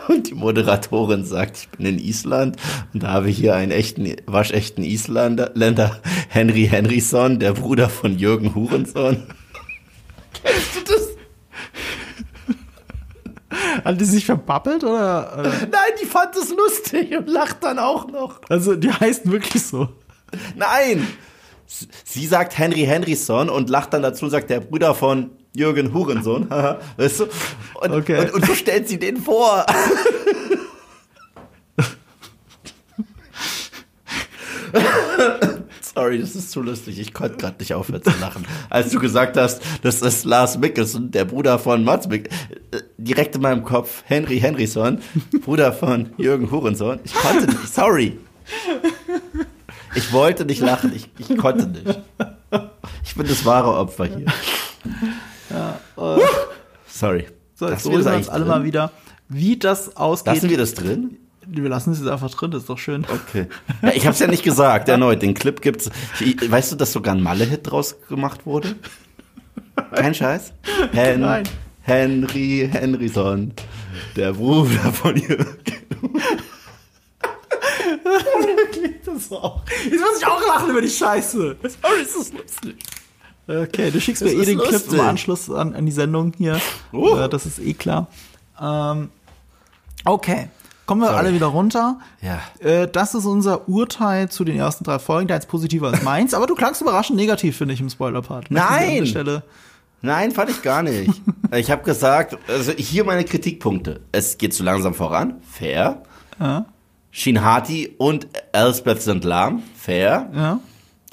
und 0.08 0.30
die 0.30 0.36
Moderatorin 0.36 1.26
sagt, 1.26 1.58
ich 1.58 1.70
bin 1.70 1.86
in 1.86 2.00
Island 2.00 2.58
und 2.94 3.04
da 3.04 3.12
habe 3.12 3.30
ich 3.30 3.38
hier 3.38 3.56
einen 3.56 3.72
echten, 3.72 4.16
waschechten 4.26 4.84
Isländer, 4.84 5.52
Länder, 5.54 6.02
Henry 6.30 6.68
Henryson, 6.68 7.40
der 7.40 7.54
Bruder 7.54 7.90
von 7.90 8.18
Jürgen 8.18 8.56
Hurensohn. 8.56 9.24
Kennst 10.44 10.76
du 10.76 10.94
das? 10.94 11.10
Hat 13.84 14.02
die 14.02 14.06
sich 14.06 14.26
verbabbelt 14.26 14.84
oder? 14.84 15.38
oder? 15.40 15.50
Nein, 15.50 15.92
die 16.02 16.06
fand 16.06 16.36
es 16.36 16.50
lustig 16.50 17.16
und 17.18 17.28
lacht 17.28 17.64
dann 17.64 17.80
auch 17.80 18.08
noch. 18.08 18.42
Also 18.50 18.76
die 18.76 18.92
heißt 18.92 19.30
wirklich 19.30 19.64
so. 19.64 19.90
Nein! 20.56 21.08
Sie 21.68 22.26
sagt 22.28 22.58
Henry 22.58 22.86
Henryson 22.86 23.50
und 23.50 23.70
lacht 23.70 23.94
dann 23.94 24.04
dazu, 24.04 24.30
sagt 24.30 24.50
der 24.50 24.60
Bruder 24.60 24.94
von 24.94 25.32
Jürgen 25.56 25.94
Hurensohn. 25.94 26.48
haha, 26.50 26.80
weißt 26.98 27.22
du? 27.22 27.24
Und, 27.82 27.92
Okay. 27.92 28.20
und, 28.20 28.34
und 28.34 28.46
so 28.46 28.54
stellt 28.54 28.88
sie 28.88 29.00
den 29.00 29.18
vor. 29.18 29.66
Sorry, 35.94 36.20
das 36.20 36.36
ist 36.36 36.52
zu 36.52 36.62
lustig. 36.62 37.00
Ich 37.00 37.14
konnte 37.14 37.38
gerade 37.38 37.56
nicht 37.60 37.74
aufhören 37.74 38.04
zu 38.04 38.12
lachen. 38.20 38.46
Als 38.70 38.92
du 38.92 39.00
gesagt 39.00 39.38
hast, 39.38 39.62
das 39.82 40.02
ist 40.02 40.26
Lars 40.26 40.58
Mickelson, 40.58 41.12
der 41.12 41.24
Bruder 41.26 41.58
von 41.58 41.84
Mats 41.84 42.08
Mickelson. 42.08 42.38
Direkt 42.98 43.36
in 43.36 43.42
meinem 43.42 43.64
Kopf, 43.64 44.04
Henry 44.06 44.40
Henryson, 44.40 45.00
Bruder 45.44 45.72
von 45.72 46.10
Jürgen 46.18 46.52
Hurensohn. 46.52 47.00
Ich 47.04 47.14
konnte 47.14 47.46
nicht, 47.48 47.74
sorry. 47.74 48.18
Ich 49.96 50.12
wollte 50.12 50.44
nicht 50.46 50.60
lachen, 50.60 50.92
ich, 50.94 51.10
ich 51.18 51.38
konnte 51.38 51.68
nicht. 51.68 52.00
Ich 53.06 53.16
bin 53.16 53.28
das 53.28 53.46
wahre 53.46 53.74
Opfer 53.76 54.06
hier. 54.06 54.26
Sorry. 56.88 57.28
So, 57.56 57.70
jetzt 57.70 57.86
Lassen 57.86 57.92
wir 57.92 58.16
uns 58.16 58.30
alle 58.30 58.44
drin? 58.44 58.48
mal 58.48 58.64
wieder, 58.64 58.92
wie 59.30 59.58
das 59.58 59.96
ausgeht. 59.96 60.36
Lassen 60.36 60.50
wir 60.50 60.58
das 60.58 60.74
drin? 60.74 61.18
wir 61.48 61.70
lassen 61.70 61.92
es 61.92 62.00
jetzt 62.00 62.10
einfach 62.10 62.32
drin, 62.32 62.52
das 62.52 62.62
ist 62.62 62.70
doch 62.70 62.78
schön. 62.78 63.06
Okay. 63.06 63.48
Ja, 63.82 63.92
ich 63.94 64.08
hab's 64.08 64.20
ja 64.20 64.28
nicht 64.28 64.44
gesagt, 64.44 64.90
erneut. 64.90 65.22
Den 65.22 65.34
Clip 65.34 65.62
gibt's. 65.62 65.90
Weißt 66.48 66.72
du, 66.72 66.76
dass 66.76 66.92
sogar 66.92 67.14
ein 67.16 67.22
Malle-Hit 67.22 67.70
draus 67.70 67.96
gemacht 68.08 68.46
wurde? 68.46 68.76
Kein 69.94 70.14
Scheiß? 70.16 70.54
Hen 70.92 71.22
Nein. 71.22 71.44
Henry 71.82 72.68
Henryson, 72.72 73.54
der 74.16 74.34
Bruder 74.34 74.92
von 74.92 75.16
Jürgen. 75.16 75.46
Das 79.06 79.32
war 79.32 79.44
auch. 79.44 79.64
Jetzt 79.90 80.00
muss 80.02 80.20
ich 80.20 80.26
auch 80.26 80.46
lachen 80.46 80.72
über 80.72 80.82
die 80.82 80.90
Scheiße. 80.90 81.56
Sorry, 81.62 82.02
ist 82.02 82.18
das 82.18 82.34
lustig. 82.34 82.76
Okay, 83.48 83.92
du 83.92 84.02
schickst 84.02 84.22
Das 84.24 84.32
mir 84.34 84.42
eh 84.42 84.46
den 84.46 84.58
Clip 84.60 84.72
lustig. 84.72 84.94
im 84.94 85.00
Anschluss 85.02 85.50
an, 85.52 85.76
an 85.76 85.86
die 85.86 85.92
Sendung 85.92 86.34
hier. 86.38 86.60
Oh. 86.92 87.16
Äh, 87.18 87.30
das 87.30 87.46
ist 87.46 87.60
eh 87.60 87.74
klar. 87.74 88.08
Ähm, 88.60 89.10
okay, 90.04 90.50
kommen 90.88 91.02
wir 91.02 91.08
Sorry. 91.08 91.20
alle 91.20 91.34
wieder 91.34 91.46
runter. 91.48 92.00
Ja. 92.22 92.40
Äh, 92.60 92.88
das 92.88 93.14
ist 93.14 93.26
unser 93.26 93.70
Urteil 93.70 94.30
zu 94.30 94.44
den 94.46 94.58
ersten 94.58 94.84
drei 94.84 94.98
Folgen. 95.00 95.28
Der 95.28 95.38
ist 95.38 95.48
positiver 95.48 95.88
als 95.90 96.02
meins, 96.02 96.34
aber 96.34 96.48
du 96.48 96.56
klangst 96.56 96.82
überraschend 96.82 97.18
negativ, 97.18 97.58
finde 97.58 97.74
ich, 97.76 97.82
im 97.82 97.90
Spoiler-Part. 97.90 98.50
Nein! 98.50 99.42
Nein, 100.02 100.32
fand 100.32 100.50
ich 100.52 100.62
gar 100.62 100.84
nicht. 100.84 101.12
Ich 101.56 101.70
habe 101.72 101.84
gesagt, 101.84 102.38
also 102.50 102.72
hier 102.72 103.04
meine 103.06 103.24
Kritikpunkte. 103.24 104.02
Es 104.12 104.38
geht 104.40 104.54
zu 104.54 104.64
langsam 104.64 104.94
voran, 104.96 105.36
fair. 105.50 106.02
Ja, 106.40 106.66
Sheen 107.12 107.44
Hati 107.46 107.94
und 107.98 108.28
Elspeth 108.52 109.02
sind 109.04 109.24
lahm, 109.24 109.62
fair. 109.78 110.30
ja. 110.36 110.60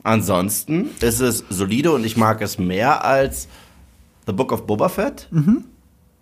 Ansonsten 0.05 0.91
ist 1.01 1.21
es 1.21 1.45
solide 1.49 1.93
und 1.93 2.05
ich 2.05 2.17
mag 2.17 2.43
es 2.43 2.59
mehr 2.59 3.05
als 3.05 3.49
The 4.27 4.33
Book 4.33 4.53
of 4.53 4.67
Boba 4.67 4.89
Fett, 4.89 5.29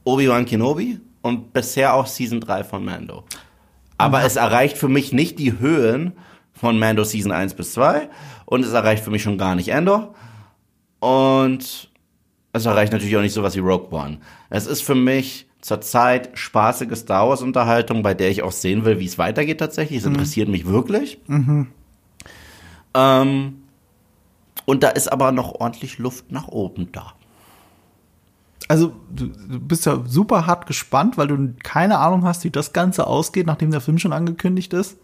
Obi-Wan 0.04 0.44
Kenobi 0.46 1.00
und 1.22 1.52
bisher 1.52 1.94
auch 1.94 2.06
Season 2.06 2.40
3 2.40 2.64
von 2.64 2.84
Mando. 2.84 3.24
Aber 3.98 4.22
es 4.24 4.36
erreicht 4.36 4.78
für 4.78 4.88
mich 4.88 5.12
nicht 5.12 5.38
die 5.38 5.58
Höhen 5.58 6.12
von 6.52 6.78
Mando 6.78 7.04
Season 7.04 7.32
1 7.32 7.54
bis 7.54 7.72
2 7.72 8.08
und 8.46 8.64
es 8.64 8.72
erreicht 8.72 9.04
für 9.04 9.10
mich 9.10 9.22
schon 9.22 9.38
gar 9.38 9.54
nicht 9.54 9.68
Endor 9.68 10.14
und 11.00 11.90
es 12.52 12.66
erreicht 12.66 12.92
natürlich 12.92 13.16
auch 13.16 13.22
nicht 13.22 13.32
sowas 13.32 13.54
wie 13.54 13.60
Rogue 13.60 13.88
One. 13.90 14.18
Es 14.50 14.66
ist 14.66 14.82
für 14.82 14.94
mich 14.94 15.46
zurzeit 15.60 16.30
spaßige 16.34 16.96
Star 16.96 17.28
Wars 17.28 17.42
Unterhaltung, 17.42 18.02
bei 18.02 18.14
der 18.14 18.30
ich 18.30 18.42
auch 18.42 18.52
sehen 18.52 18.84
will, 18.84 18.98
wie 18.98 19.06
es 19.06 19.18
weitergeht 19.18 19.58
tatsächlich. 19.58 20.00
Es 20.00 20.06
interessiert 20.06 20.48
mich 20.48 20.66
wirklich. 20.66 21.18
Ähm, 22.94 23.59
und 24.70 24.82
da 24.82 24.88
ist 24.88 25.10
aber 25.12 25.32
noch 25.32 25.54
ordentlich 25.60 25.98
Luft 25.98 26.30
nach 26.32 26.48
oben 26.48 26.90
da. 26.92 27.12
Also, 28.68 28.92
du, 29.10 29.28
bist 29.58 29.84
ja 29.86 30.00
super 30.06 30.46
hart 30.46 30.66
gespannt, 30.66 31.18
weil 31.18 31.26
du 31.26 31.54
keine 31.62 31.98
Ahnung 31.98 32.24
hast, 32.24 32.44
wie 32.44 32.50
das 32.50 32.72
Ganze 32.72 33.06
ausgeht, 33.06 33.46
nachdem 33.46 33.72
der 33.72 33.80
Film 33.80 33.98
schon 33.98 34.12
angekündigt 34.12 34.72
ist. 34.72 34.96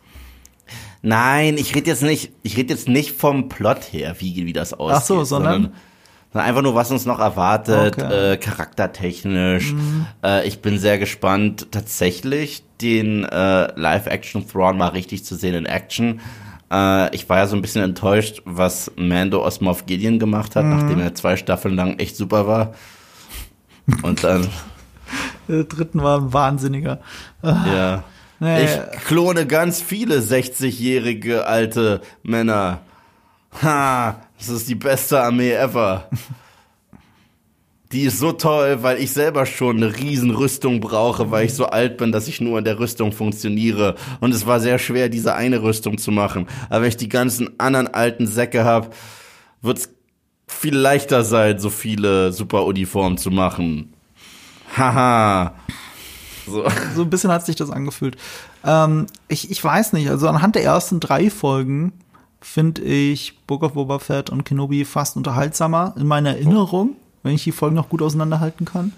Nein, 1.03 1.57
ich 1.59 1.75
rede 1.75 1.91
jetzt 1.91 2.03
nicht, 2.03 2.33
ich 2.43 2.57
rede 2.57 2.73
jetzt 2.75 2.89
nicht 2.89 3.17
vom 3.17 3.49
Plot 3.49 3.93
her, 3.93 4.17
wie, 4.21 4.35
wie 4.47 4.53
das 4.53 4.73
aussieht. 4.73 5.07
so, 5.07 5.25
sondern- 5.25 5.73
sondern 6.33 6.49
einfach 6.49 6.63
nur, 6.63 6.75
was 6.75 6.91
uns 6.91 7.07
noch 7.07 7.19
erwartet, 7.19 7.99
Okay. 7.99 8.33
äh, 8.33 8.37
charaktertechnisch. 8.37 9.75
Äh, 10.25 10.47
ich 10.47 10.61
bin 10.61 10.79
sehr 10.79 10.99
gespannt, 10.99 11.69
tatsächlich 11.71 12.63
den 12.81 13.25
äh, 13.25 13.73
Live-Action 13.81 14.47
Thrawn 14.49 14.77
mal 14.77 14.89
richtig 14.89 15.25
zu 15.25 15.35
sehen 15.35 15.55
in 15.55 15.67
Action. 15.67 16.21
Äh, 16.71 17.15
ich 17.15 17.29
war 17.29 17.39
ja 17.39 17.47
so 17.47 17.57
ein 17.57 17.63
bisschen 17.63 17.83
enttäuscht, 17.83 18.43
was 18.45 18.91
Mando 18.97 19.45
aus 19.45 19.61
Moff 19.61 19.87
Gideon 19.87 20.19
gemacht 20.19 20.57
hat, 20.57 20.65
nachdem 20.65 21.01
er 21.01 21.15
zwei 21.15 21.37
Staffeln 21.37 21.77
lang 21.77 21.99
echt 21.99 22.17
super 22.17 22.47
war. 22.47 22.75
Und 24.03 24.25
dann, 24.25 24.49
Der 25.49 25.65
dritten 25.65 26.03
war 26.03 26.19
ein 26.19 26.33
Wahnsinniger. 26.33 27.01
ja. 27.43 28.05
Nee. 28.39 28.65
Ich 28.65 29.01
klone 29.07 29.47
ganz 29.47 29.81
viele 29.81 30.19
60-jährige 30.19 31.47
alte 31.47 32.03
Männer. 32.23 32.81
Ha, 33.63 34.17
das 34.37 34.51
ist 34.51 34.69
die 34.69 34.75
beste 34.75 35.23
Armee 35.23 35.53
ever. 35.53 36.11
Die 37.93 38.03
ist 38.03 38.19
so 38.19 38.33
toll, 38.33 38.83
weil 38.83 38.99
ich 38.99 39.13
selber 39.13 39.47
schon 39.47 39.77
eine 39.77 39.97
Riesenrüstung 39.97 40.81
brauche, 40.81 41.31
weil 41.31 41.47
ich 41.47 41.55
so 41.55 41.67
alt 41.67 41.99
bin, 41.99 42.11
dass 42.11 42.27
ich 42.27 42.41
nur 42.41 42.59
in 42.59 42.65
der 42.65 42.81
Rüstung 42.81 43.13
funktioniere. 43.13 43.95
Und 44.21 44.35
es 44.35 44.47
war 44.47 44.59
sehr 44.59 44.79
schwer, 44.79 45.09
diese 45.09 45.35
eine 45.35 45.63
Rüstung 45.63 45.97
zu 45.99 46.11
machen. 46.11 46.49
Aber 46.69 46.83
wenn 46.83 46.89
ich 46.89 46.97
die 46.97 47.09
ganzen 47.09 47.61
anderen 47.61 47.87
alten 47.87 48.27
Säcke 48.27 48.65
habe, 48.65 48.91
wird's 49.63 49.89
viel 50.49 50.77
leichter 50.77 51.23
sein, 51.25 51.59
so 51.59 51.71
viele 51.71 52.33
Superuniformen 52.33 53.19
zu 53.19 53.31
machen. 53.31 53.93
Haha. 54.77 55.55
So. 56.47 56.65
So 56.95 57.03
ein 57.03 57.11
bisschen 57.11 57.33
hat 57.33 57.45
sich 57.45 57.57
das 57.57 57.71
angefühlt. 57.71 58.17
Ähm, 58.65 59.07
ich, 59.29 59.51
ich 59.51 59.63
weiß 59.63 59.93
nicht, 59.93 60.09
also 60.09 60.29
anhand 60.29 60.55
der 60.55 60.65
ersten 60.65 61.01
drei 61.01 61.31
Folgen 61.31 61.93
finde 62.41 62.83
ich 62.83 63.39
Book 63.47 63.63
of 63.63 63.73
Boba 63.73 63.99
Fett 63.99 64.31
und 64.31 64.45
Kenobi 64.45 64.85
fast 64.85 65.17
unterhaltsamer 65.17 65.95
in 65.99 66.07
meiner 66.07 66.31
Erinnerung, 66.31 66.97
wenn 67.27 67.35
ich 67.35 67.45
die 67.45 67.53
Folgen 67.53 67.77
noch 67.77 67.89
gut 67.89 68.01
auseinanderhalten 68.03 68.65
kann. 68.65 68.93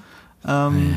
Ähm, 0.47 0.95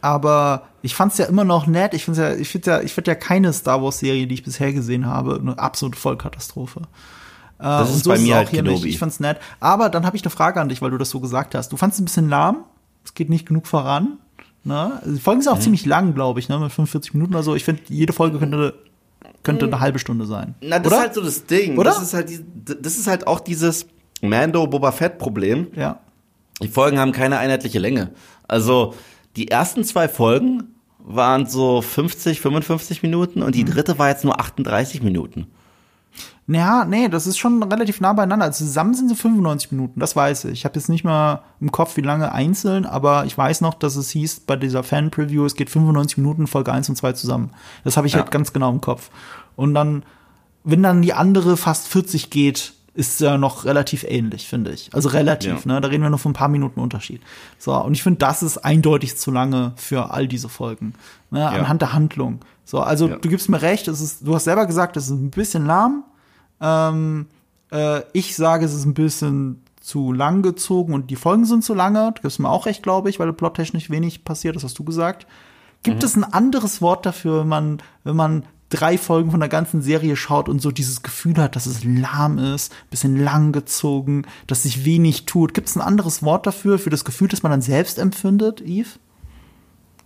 aber 0.00 0.62
ich 0.82 0.94
fand 0.94 1.12
es 1.12 1.18
ja 1.18 1.26
immer 1.26 1.44
noch 1.44 1.66
nett. 1.66 1.92
Ich 1.94 2.04
finde 2.06 2.22
ja, 2.22 2.34
ich 2.34 2.48
finde 2.48 2.70
ja, 2.70 2.80
ich 2.80 2.92
finde 2.94 3.10
ja 3.10 3.14
keine 3.14 3.52
Star 3.52 3.82
Wars 3.82 3.98
Serie, 3.98 4.26
die 4.26 4.34
ich 4.34 4.42
bisher 4.42 4.72
gesehen 4.72 5.06
habe, 5.06 5.38
eine 5.40 5.58
absolute 5.58 5.98
Vollkatastrophe. 5.98 6.80
Äh, 7.58 7.64
Das 7.64 7.94
ist 7.94 8.08
bei 8.08 8.14
es 8.14 8.22
mir 8.22 8.34
auch 8.34 8.38
halt 8.38 8.48
hier 8.48 8.62
Kenobi. 8.62 8.84
nicht. 8.84 8.94
Ich 8.94 8.98
fand's 8.98 9.20
nett. 9.20 9.38
Aber 9.60 9.90
dann 9.90 10.06
habe 10.06 10.16
ich 10.16 10.22
eine 10.22 10.30
Frage 10.30 10.60
an 10.60 10.68
dich, 10.70 10.80
weil 10.80 10.90
du 10.90 10.96
das 10.98 11.10
so 11.10 11.20
gesagt 11.20 11.54
hast. 11.54 11.70
Du 11.72 11.76
fandst 11.76 11.96
es 11.98 12.00
ein 12.00 12.06
bisschen 12.06 12.28
lahm. 12.30 12.64
Es 13.04 13.12
geht 13.14 13.28
nicht 13.28 13.46
genug 13.46 13.66
voran. 13.66 14.18
Ne? 14.64 15.00
Die 15.04 15.18
Folgen 15.20 15.40
Mhm. 15.40 15.44
sind 15.44 15.52
auch 15.52 15.58
ziemlich 15.58 15.84
lang, 15.86 16.14
glaube 16.14 16.40
ich, 16.40 16.48
ne? 16.48 16.58
mit 16.58 16.72
45 16.72 17.12
Minuten 17.14 17.34
oder 17.34 17.42
so. 17.42 17.54
Ich 17.54 17.64
finde, 17.64 17.82
jede 17.88 18.12
Folge 18.14 18.38
könnte, 18.38 18.74
könnte 19.42 19.66
eine 19.66 19.80
halbe 19.80 19.98
Stunde 19.98 20.24
sein. 20.26 20.54
Na, 20.62 20.78
das 20.78 20.86
Oder? 20.86 20.96
ist 20.96 21.02
halt 21.02 21.14
so 21.14 21.22
das 21.22 21.44
Ding. 21.46 21.76
Oder? 21.78 21.90
Das 21.90 22.02
ist 22.02 22.14
halt, 22.14 22.30
die, 22.30 22.40
das 22.80 22.96
ist 22.96 23.06
halt 23.06 23.26
auch 23.26 23.40
dieses 23.40 23.86
Mando-Boba 24.22 24.92
Fett-Problem. 24.92 25.66
ja. 25.76 25.98
Die 26.62 26.68
Folgen 26.68 26.98
haben 26.98 27.12
keine 27.12 27.38
einheitliche 27.38 27.78
Länge. 27.78 28.10
Also, 28.48 28.94
die 29.36 29.48
ersten 29.48 29.84
zwei 29.84 30.08
Folgen 30.08 30.74
waren 30.98 31.46
so 31.46 31.80
50, 31.82 32.40
55 32.40 33.02
Minuten 33.02 33.42
und 33.42 33.54
die 33.54 33.64
Mhm. 33.64 33.70
dritte 33.70 33.98
war 33.98 34.08
jetzt 34.08 34.24
nur 34.24 34.38
38 34.38 35.02
Minuten. 35.02 35.46
Ja, 36.48 36.84
nee, 36.84 37.08
das 37.08 37.28
ist 37.28 37.38
schon 37.38 37.62
relativ 37.62 38.00
nah 38.00 38.12
beieinander. 38.12 38.46
Also 38.46 38.64
zusammen 38.64 38.92
sind 38.94 39.08
sie 39.08 39.14
95 39.14 39.70
Minuten, 39.70 40.00
das 40.00 40.16
weiß 40.16 40.46
ich. 40.46 40.50
Ich 40.52 40.64
habe 40.64 40.74
jetzt 40.74 40.88
nicht 40.88 41.04
mal 41.04 41.42
im 41.60 41.70
Kopf, 41.70 41.96
wie 41.96 42.00
lange 42.00 42.32
einzeln, 42.32 42.86
aber 42.86 43.24
ich 43.24 43.38
weiß 43.38 43.60
noch, 43.60 43.74
dass 43.74 43.94
es 43.94 44.10
hieß 44.10 44.40
bei 44.40 44.56
dieser 44.56 44.82
Fan-Preview, 44.82 45.44
es 45.46 45.54
geht 45.54 45.70
95 45.70 46.18
Minuten 46.18 46.48
Folge 46.48 46.72
1 46.72 46.88
und 46.88 46.96
2 46.96 47.12
zusammen. 47.12 47.50
Das 47.84 47.96
habe 47.96 48.08
ich 48.08 48.14
Ja. 48.14 48.20
halt 48.20 48.32
ganz 48.32 48.52
genau 48.52 48.70
im 48.70 48.80
Kopf. 48.80 49.10
Und 49.54 49.74
dann, 49.74 50.02
wenn 50.64 50.82
dann 50.82 51.02
die 51.02 51.12
andere 51.12 51.56
fast 51.56 51.86
40 51.86 52.30
geht, 52.30 52.72
ist 52.94 53.20
ja 53.20 53.38
noch 53.38 53.64
relativ 53.64 54.04
ähnlich, 54.04 54.48
finde 54.48 54.72
ich. 54.72 54.90
Also 54.92 55.08
relativ, 55.10 55.64
Ja. 55.64 55.74
ne? 55.74 55.80
Da 55.80 55.88
reden 55.88 56.02
wir 56.02 56.10
nur 56.10 56.18
von 56.18 56.30
ein 56.32 56.34
paar 56.34 56.48
Minuten 56.48 56.80
Unterschied. 56.80 57.20
So, 57.58 57.72
und 57.74 57.92
ich 57.94 58.02
finde, 58.02 58.18
das 58.18 58.42
ist 58.42 58.58
eindeutig 58.58 59.16
zu 59.16 59.30
lange 59.30 59.72
für 59.76 60.10
all 60.10 60.26
diese 60.26 60.48
Folgen. 60.48 60.94
Ne? 61.30 61.48
Anhand 61.48 61.82
der 61.82 61.92
Handlung. 61.92 62.40
So, 62.64 62.80
also 62.80 63.08
Ja. 63.08 63.16
du 63.16 63.28
gibst 63.28 63.48
mir 63.48 63.62
recht, 63.62 63.86
es 63.88 64.00
ist, 64.00 64.26
du 64.26 64.34
hast 64.34 64.44
selber 64.44 64.66
gesagt, 64.66 64.96
es 64.96 65.04
ist 65.04 65.10
ein 65.10 65.30
bisschen 65.30 65.66
lahm. 65.66 66.04
Ähm, 66.60 67.26
äh, 67.72 68.02
ich 68.12 68.36
sage, 68.36 68.64
es 68.64 68.74
ist 68.74 68.84
ein 68.84 68.94
bisschen 68.94 69.62
zu 69.80 70.12
lang 70.12 70.42
gezogen 70.42 70.92
und 70.92 71.10
die 71.10 71.16
Folgen 71.16 71.44
sind 71.46 71.64
zu 71.64 71.74
lange. 71.74 72.12
Du 72.14 72.22
gibst 72.22 72.38
mir 72.38 72.50
auch 72.50 72.66
recht, 72.66 72.82
glaube 72.82 73.08
ich, 73.08 73.18
weil 73.18 73.32
plottechnisch 73.32 73.88
wenig 73.90 74.24
passiert, 74.24 74.56
das 74.56 74.64
hast 74.64 74.78
du 74.78 74.84
gesagt. 74.84 75.26
Gibt 75.82 76.02
es 76.02 76.14
ein 76.16 76.24
anderes 76.24 76.82
Wort 76.82 77.06
dafür, 77.06 77.40
wenn 77.40 77.48
man, 77.48 77.82
wenn 78.04 78.14
man 78.16 78.44
drei 78.70 78.96
Folgen 78.98 79.30
von 79.30 79.40
der 79.40 79.48
ganzen 79.48 79.82
Serie 79.82 80.16
schaut 80.16 80.48
und 80.48 80.60
so 80.62 80.70
dieses 80.70 81.02
Gefühl 81.02 81.36
hat, 81.36 81.56
dass 81.56 81.66
es 81.66 81.84
lahm 81.84 82.38
ist, 82.38 82.72
bisschen 82.90 83.16
lang 83.22 83.52
gezogen, 83.52 84.24
dass 84.46 84.62
sich 84.62 84.84
wenig 84.84 85.26
tut? 85.26 85.52
Gibt 85.54 85.68
es 85.68 85.76
ein 85.76 85.82
anderes 85.82 86.22
Wort 86.22 86.46
dafür, 86.46 86.78
für 86.78 86.90
das 86.90 87.04
Gefühl, 87.04 87.28
das 87.28 87.42
man 87.42 87.50
dann 87.50 87.62
selbst 87.62 87.98
empfindet, 87.98 88.60
Yves? 88.62 88.98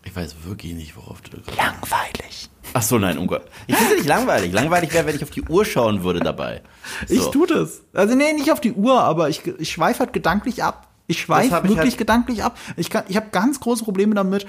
Ich 0.07 0.15
weiß 0.15 0.35
wirklich 0.45 0.75
nicht, 0.75 0.97
worauf 0.97 1.21
du. 1.23 1.39
Langweilig. 1.57 2.51
Ach 2.75 2.83
so, 2.83 2.99
nein, 2.99 3.17
um 3.19 3.27
Gott. 3.27 3.43
Ich 3.67 3.77
finde 3.77 3.95
nicht 3.97 4.07
langweilig. 4.07 4.53
Langweilig 4.53 4.93
wäre, 4.93 5.07
wenn 5.07 5.17
ich 5.17 5.23
auf 5.23 5.31
die 5.31 5.43
Uhr 5.43 5.65
schauen 5.65 6.03
würde 6.03 6.21
dabei. 6.21 6.63
So. 7.07 7.15
Ich 7.15 7.27
tu 7.29 7.47
das. 7.47 7.83
Also 7.93 8.15
nee, 8.15 8.33
nicht 8.33 8.51
auf 8.53 8.61
die 8.61 8.73
Uhr, 8.73 9.01
aber 9.01 9.29
ich, 9.29 9.47
ich 9.59 9.71
schweife 9.71 10.01
halt 10.01 10.13
gedanklich 10.13 10.63
ab. 10.63 10.89
Ich 11.07 11.21
schweife 11.21 11.51
wirklich 11.63 11.79
halt- 11.79 11.99
gedanklich 11.99 12.43
ab. 12.43 12.59
Ich, 12.77 12.91
kann- 12.91 13.05
ich 13.09 13.17
habe 13.17 13.27
ganz 13.31 13.61
große 13.61 13.85
Probleme 13.85 14.15
damit, 14.15 14.47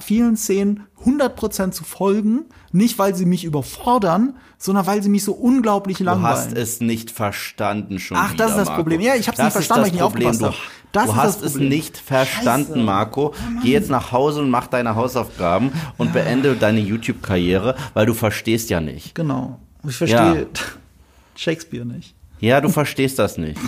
vielen 0.00 0.36
Szenen 0.36 0.84
100% 1.04 1.70
zu 1.72 1.84
folgen. 1.84 2.46
Nicht, 2.72 2.98
weil 2.98 3.14
sie 3.14 3.26
mich 3.26 3.44
überfordern, 3.44 4.34
sondern 4.58 4.86
weil 4.86 5.02
sie 5.02 5.08
mich 5.08 5.24
so 5.24 5.32
unglaublich 5.32 5.98
Du 5.98 6.04
langweilen. 6.04 6.36
hast 6.36 6.52
es 6.56 6.80
nicht 6.80 7.10
verstanden 7.10 7.98
schon 7.98 8.16
Ach, 8.16 8.32
wieder, 8.32 8.44
das 8.44 8.52
ist 8.52 8.58
das 8.58 8.68
Marco. 8.68 8.82
Problem. 8.82 9.00
Ja, 9.00 9.14
ich 9.14 9.28
hab's 9.28 9.38
nicht 9.38 9.46
Das 9.46 9.46
ist 9.48 9.52
verstanden, 9.66 9.82
weil 9.82 9.86
ich 9.88 9.92
nicht 9.94 10.02
aufgepasst 10.02 10.40
Du, 10.42 10.46
hab. 10.46 10.54
Das 10.92 11.06
du 11.06 11.16
hast 11.16 11.42
es 11.42 11.54
nicht 11.56 11.96
verstanden, 11.98 12.72
Scheiße. 12.72 12.78
Marco. 12.84 13.34
Geh 13.62 13.72
jetzt 13.72 13.90
nach 13.90 14.12
Hause 14.12 14.40
und 14.40 14.50
mach 14.50 14.66
deine 14.66 14.94
Hausaufgaben 14.94 15.70
und 15.98 16.12
beende 16.12 16.54
deine 16.56 16.80
YouTube-Karriere, 16.80 17.76
weil 17.94 18.06
du 18.06 18.14
verstehst 18.14 18.70
ja 18.70 18.80
nicht. 18.80 19.14
Genau. 19.14 19.58
Ich 19.86 19.96
verstehe 19.96 20.16
Ja. 20.18 20.46
Shakespeare 21.36 21.84
nicht. 21.84 22.14
Ja, 22.40 22.60
du 22.60 22.68
verstehst 22.70 23.18
das 23.18 23.36
nicht. 23.36 23.60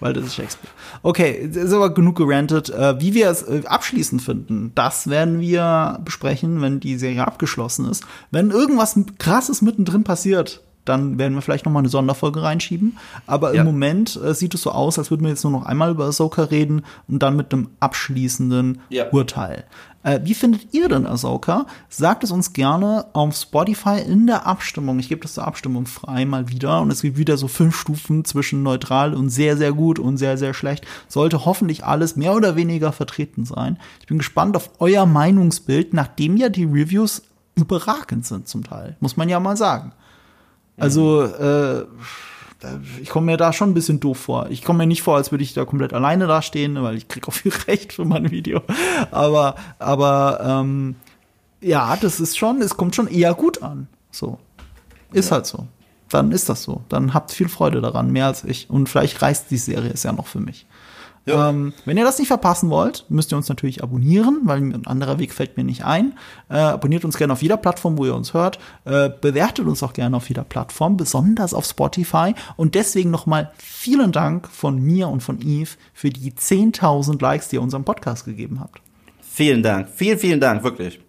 Das 0.00 0.16
ist 0.16 0.34
Shakespeare. 0.34 0.72
Okay, 1.02 1.48
ist 1.52 1.72
aber 1.72 1.92
genug 1.92 2.16
gerantet. 2.16 2.70
Äh, 2.70 3.00
wie 3.00 3.14
wir 3.14 3.28
es 3.30 3.42
äh, 3.42 3.62
abschließend 3.66 4.22
finden, 4.22 4.72
das 4.74 5.10
werden 5.10 5.40
wir 5.40 5.98
besprechen, 6.04 6.60
wenn 6.62 6.80
die 6.80 6.96
Serie 6.98 7.26
abgeschlossen 7.26 7.88
ist. 7.90 8.04
Wenn 8.30 8.50
irgendwas 8.50 8.98
krasses 9.18 9.62
mittendrin 9.62 10.04
passiert, 10.04 10.62
dann 10.88 11.18
werden 11.18 11.34
wir 11.34 11.42
vielleicht 11.42 11.64
noch 11.66 11.72
mal 11.72 11.80
eine 11.80 11.88
Sonderfolge 11.88 12.42
reinschieben. 12.42 12.98
Aber 13.26 13.54
Ja. 13.54 13.60
im 13.60 13.66
Moment 13.66 14.18
äh, 14.22 14.34
sieht 14.34 14.54
es 14.54 14.62
so 14.62 14.70
aus, 14.72 14.98
als 14.98 15.10
würden 15.10 15.22
wir 15.22 15.30
jetzt 15.30 15.44
nur 15.44 15.52
noch 15.52 15.66
einmal 15.66 15.90
über 15.90 16.06
Ahsoka 16.06 16.42
reden 16.44 16.82
und 17.08 17.22
dann 17.22 17.36
mit 17.36 17.52
einem 17.52 17.68
abschließenden 17.80 18.80
Ja. 18.88 19.10
Urteil. 19.10 19.64
Äh, 20.04 20.20
wie 20.22 20.34
findet 20.34 20.72
ihr 20.72 20.88
denn 20.88 21.06
Ahsoka? 21.06 21.66
Sagt 21.88 22.22
es 22.24 22.30
uns 22.30 22.52
gerne 22.52 23.06
auf 23.14 23.34
Spotify 23.36 24.00
in 24.00 24.26
der 24.28 24.46
Abstimmung. 24.46 24.98
Ich 25.00 25.08
gebe 25.08 25.20
das 25.22 25.34
zur 25.34 25.46
Abstimmung 25.46 25.86
frei 25.86 26.24
mal 26.24 26.48
wieder. 26.48 26.80
Und 26.80 26.90
es 26.92 27.02
gibt 27.02 27.18
wieder 27.18 27.36
so 27.36 27.48
fünf 27.48 27.76
Stufen 27.76 28.24
zwischen 28.24 28.62
neutral 28.62 29.12
und 29.12 29.28
sehr, 29.28 29.56
sehr 29.56 29.72
gut 29.72 29.98
und 29.98 30.16
sehr, 30.16 30.38
sehr 30.38 30.54
schlecht. 30.54 30.86
Sollte 31.08 31.44
hoffentlich 31.44 31.84
alles 31.84 32.14
mehr 32.16 32.34
oder 32.34 32.54
weniger 32.54 32.92
vertreten 32.92 33.44
sein. 33.44 33.78
Ich 34.00 34.06
bin 34.06 34.18
gespannt 34.18 34.56
auf 34.56 34.70
euer 34.78 35.04
Meinungsbild, 35.04 35.92
nachdem 35.92 36.36
ja 36.36 36.48
die 36.48 36.64
Reviews 36.64 37.22
überragend 37.56 38.24
sind 38.24 38.46
zum 38.46 38.62
Teil. 38.62 38.96
Muss 39.00 39.16
man 39.16 39.28
ja 39.28 39.40
mal 39.40 39.56
sagen. 39.56 39.92
Also, 40.78 41.22
äh, 41.22 41.84
ich 43.00 43.08
komme 43.08 43.26
mir 43.26 43.36
da 43.36 43.52
schon 43.52 43.70
ein 43.70 43.74
bisschen 43.74 44.00
doof 44.00 44.18
vor. 44.18 44.48
Ich 44.50 44.64
komme 44.64 44.78
mir 44.78 44.86
nicht 44.86 45.02
vor, 45.02 45.16
als 45.16 45.30
würde 45.30 45.44
ich 45.44 45.54
da 45.54 45.64
komplett 45.64 45.92
alleine 45.92 46.26
dastehen, 46.26 46.82
weil 46.82 46.96
ich 46.96 47.08
kriege 47.08 47.28
auch 47.28 47.32
viel 47.32 47.52
Recht 47.68 47.92
für 47.92 48.04
mein 48.04 48.30
Video. 48.30 48.62
Aber, 49.10 49.54
aber 49.78 50.40
ähm, 50.42 50.96
ja, 51.60 51.96
das 51.96 52.20
ist 52.20 52.36
schon, 52.36 52.60
es 52.62 52.76
kommt 52.76 52.94
schon 52.94 53.08
eher 53.08 53.34
gut 53.34 53.62
an. 53.62 53.88
So. 54.10 54.38
Ist 55.12 55.32
halt 55.32 55.46
so. 55.46 55.66
Dann 56.08 56.32
ist 56.32 56.48
das 56.48 56.62
so. 56.62 56.82
Dann 56.88 57.14
habt 57.14 57.32
viel 57.32 57.48
Freude 57.48 57.80
daran, 57.80 58.10
mehr 58.10 58.26
als 58.26 58.44
ich. 58.44 58.68
Und 58.70 58.88
vielleicht 58.88 59.20
reißt 59.20 59.50
die 59.50 59.58
Serie 59.58 59.90
es 59.92 60.02
ja 60.02 60.12
noch 60.12 60.26
für 60.26 60.40
mich. 60.40 60.66
Ja. 61.26 61.50
Ähm, 61.50 61.72
wenn 61.84 61.96
ihr 61.96 62.04
das 62.04 62.18
nicht 62.18 62.28
verpassen 62.28 62.70
wollt, 62.70 63.04
müsst 63.08 63.32
ihr 63.32 63.36
uns 63.36 63.48
natürlich 63.48 63.82
abonnieren, 63.82 64.40
weil 64.44 64.58
ein 64.58 64.86
anderer 64.86 65.18
Weg 65.18 65.32
fällt 65.32 65.56
mir 65.56 65.64
nicht 65.64 65.84
ein. 65.84 66.14
Äh, 66.48 66.56
abonniert 66.58 67.04
uns 67.04 67.18
gerne 67.18 67.32
auf 67.32 67.42
jeder 67.42 67.56
Plattform, 67.56 67.98
wo 67.98 68.06
ihr 68.06 68.14
uns 68.14 68.34
hört. 68.34 68.58
Äh, 68.84 69.10
bewertet 69.20 69.66
uns 69.66 69.82
auch 69.82 69.92
gerne 69.92 70.16
auf 70.16 70.28
jeder 70.28 70.44
Plattform, 70.44 70.96
besonders 70.96 71.54
auf 71.54 71.66
Spotify. 71.66 72.34
Und 72.56 72.74
deswegen 72.74 73.10
nochmal 73.10 73.52
vielen 73.58 74.12
Dank 74.12 74.48
von 74.48 74.80
mir 74.80 75.08
und 75.08 75.22
von 75.22 75.40
Eve 75.40 75.70
für 75.92 76.10
die 76.10 76.32
10.000 76.32 77.20
Likes, 77.20 77.48
die 77.48 77.56
ihr 77.56 77.62
unserem 77.62 77.84
Podcast 77.84 78.24
gegeben 78.24 78.60
habt. 78.60 78.80
Vielen 79.20 79.62
Dank. 79.62 79.88
Vielen, 79.94 80.18
vielen 80.18 80.40
Dank, 80.40 80.64
wirklich. 80.64 81.00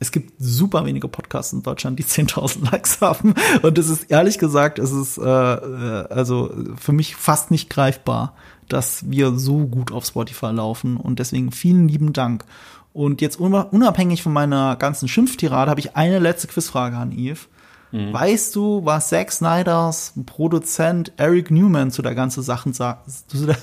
Es 0.00 0.10
gibt 0.10 0.32
super 0.38 0.84
wenige 0.84 1.08
Podcasts 1.08 1.52
in 1.52 1.62
Deutschland, 1.62 1.98
die 1.98 2.04
10.000 2.04 2.70
Likes 2.72 3.00
haben. 3.00 3.34
Und 3.62 3.78
es 3.78 3.88
ist 3.88 4.10
ehrlich 4.10 4.38
gesagt, 4.38 4.78
es 4.78 4.90
ist 4.90 5.18
äh, 5.18 5.22
äh, 5.22 6.06
also 6.08 6.52
für 6.76 6.92
mich 6.92 7.16
fast 7.16 7.50
nicht 7.50 7.70
greifbar, 7.70 8.34
dass 8.68 9.10
wir 9.10 9.32
so 9.38 9.66
gut 9.66 9.92
auf 9.92 10.04
Spotify 10.04 10.46
laufen. 10.46 10.96
Und 10.96 11.18
deswegen 11.18 11.52
vielen 11.52 11.88
lieben 11.88 12.12
Dank. 12.12 12.44
Und 12.92 13.20
jetzt 13.20 13.40
unabhängig 13.40 14.22
von 14.22 14.32
meiner 14.32 14.76
ganzen 14.76 15.08
Schimpftirade 15.08 15.70
habe 15.70 15.80
ich 15.80 15.96
eine 15.96 16.18
letzte 16.20 16.46
Quizfrage 16.46 16.96
an 16.96 17.12
Eve. 17.12 17.40
Weißt 17.94 18.56
du, 18.56 18.84
was 18.84 19.08
Zack 19.08 19.30
Snyders 19.30 20.14
Produzent 20.26 21.12
Eric 21.16 21.52
Newman 21.52 21.92
zu 21.92 22.02
der 22.02 22.16
ganzen 22.16 22.42
Sache 22.42 22.72
sagt, 22.72 23.08
zu 23.30 23.46
der, 23.46 23.56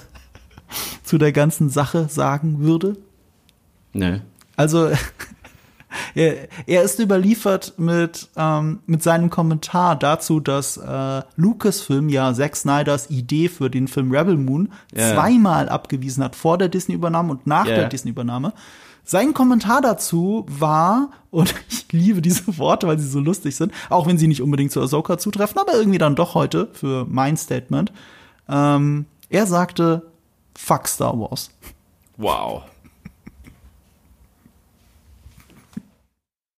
zu 1.04 1.18
der 1.18 1.34
ganzen 1.34 1.70
Sache 1.70 2.08
sagen 2.08 2.62
würde? 2.62 2.96
Nö. 3.92 4.20
Also 4.56 4.90
er, 6.16 6.48
er 6.68 6.84
ist 6.84 7.00
überliefert 7.00 7.74
mit, 7.78 8.30
ähm, 8.36 8.80
mit 8.86 9.04
seinem 9.04 9.30
Kommentar 9.30 9.96
dazu, 9.96 10.40
dass 10.40 10.78
äh, 10.78 11.22
Lucasfilm 11.36 12.10
ja 12.10 12.34
Zack 12.34 12.56
Snyders 12.56 13.10
Idee 13.10 13.50
für 13.50 13.70
den 13.70 13.88
Film 13.88 14.12
Rebel 14.12 14.38
Moon 14.38 14.72
Ja. 14.96 15.14
zweimal 15.14 15.70
abgewiesen 15.70 16.24
hat, 16.24 16.36
vor 16.36 16.58
der 16.58 16.70
Disney-Übernahme 16.70 17.32
und 17.32 17.48
nach 17.48 17.68
Ja. 17.68 17.76
der 17.76 17.90
Disney-Übernahme. 17.90 18.54
Sein 19.04 19.34
Kommentar 19.34 19.82
dazu 19.82 20.46
war, 20.48 21.10
und 21.32 21.54
ich 21.70 21.92
liebe 21.92 22.22
diese 22.22 22.58
Worte, 22.58 22.88
weil 22.88 23.00
sie 23.00 23.08
so 23.08 23.20
lustig 23.20 23.56
sind, 23.56 23.74
auch 23.90 24.06
wenn 24.08 24.18
sie 24.18 24.28
nicht 24.28 24.42
unbedingt 24.42 24.72
zu 24.72 24.80
Ahsoka 24.82 25.18
zutreffen, 25.18 25.58
aber 25.60 25.74
irgendwie 25.74 25.98
dann 25.98 26.16
doch 26.16 26.36
heute 26.36 26.70
für 26.74 27.06
mein 27.10 27.36
Statement. 27.38 27.92
Ähm, 28.48 29.06
er 29.30 29.46
sagte, 29.48 30.04
fuck 30.56 30.88
Star 30.88 31.18
Wars. 31.20 31.50
Wow. 32.18 32.64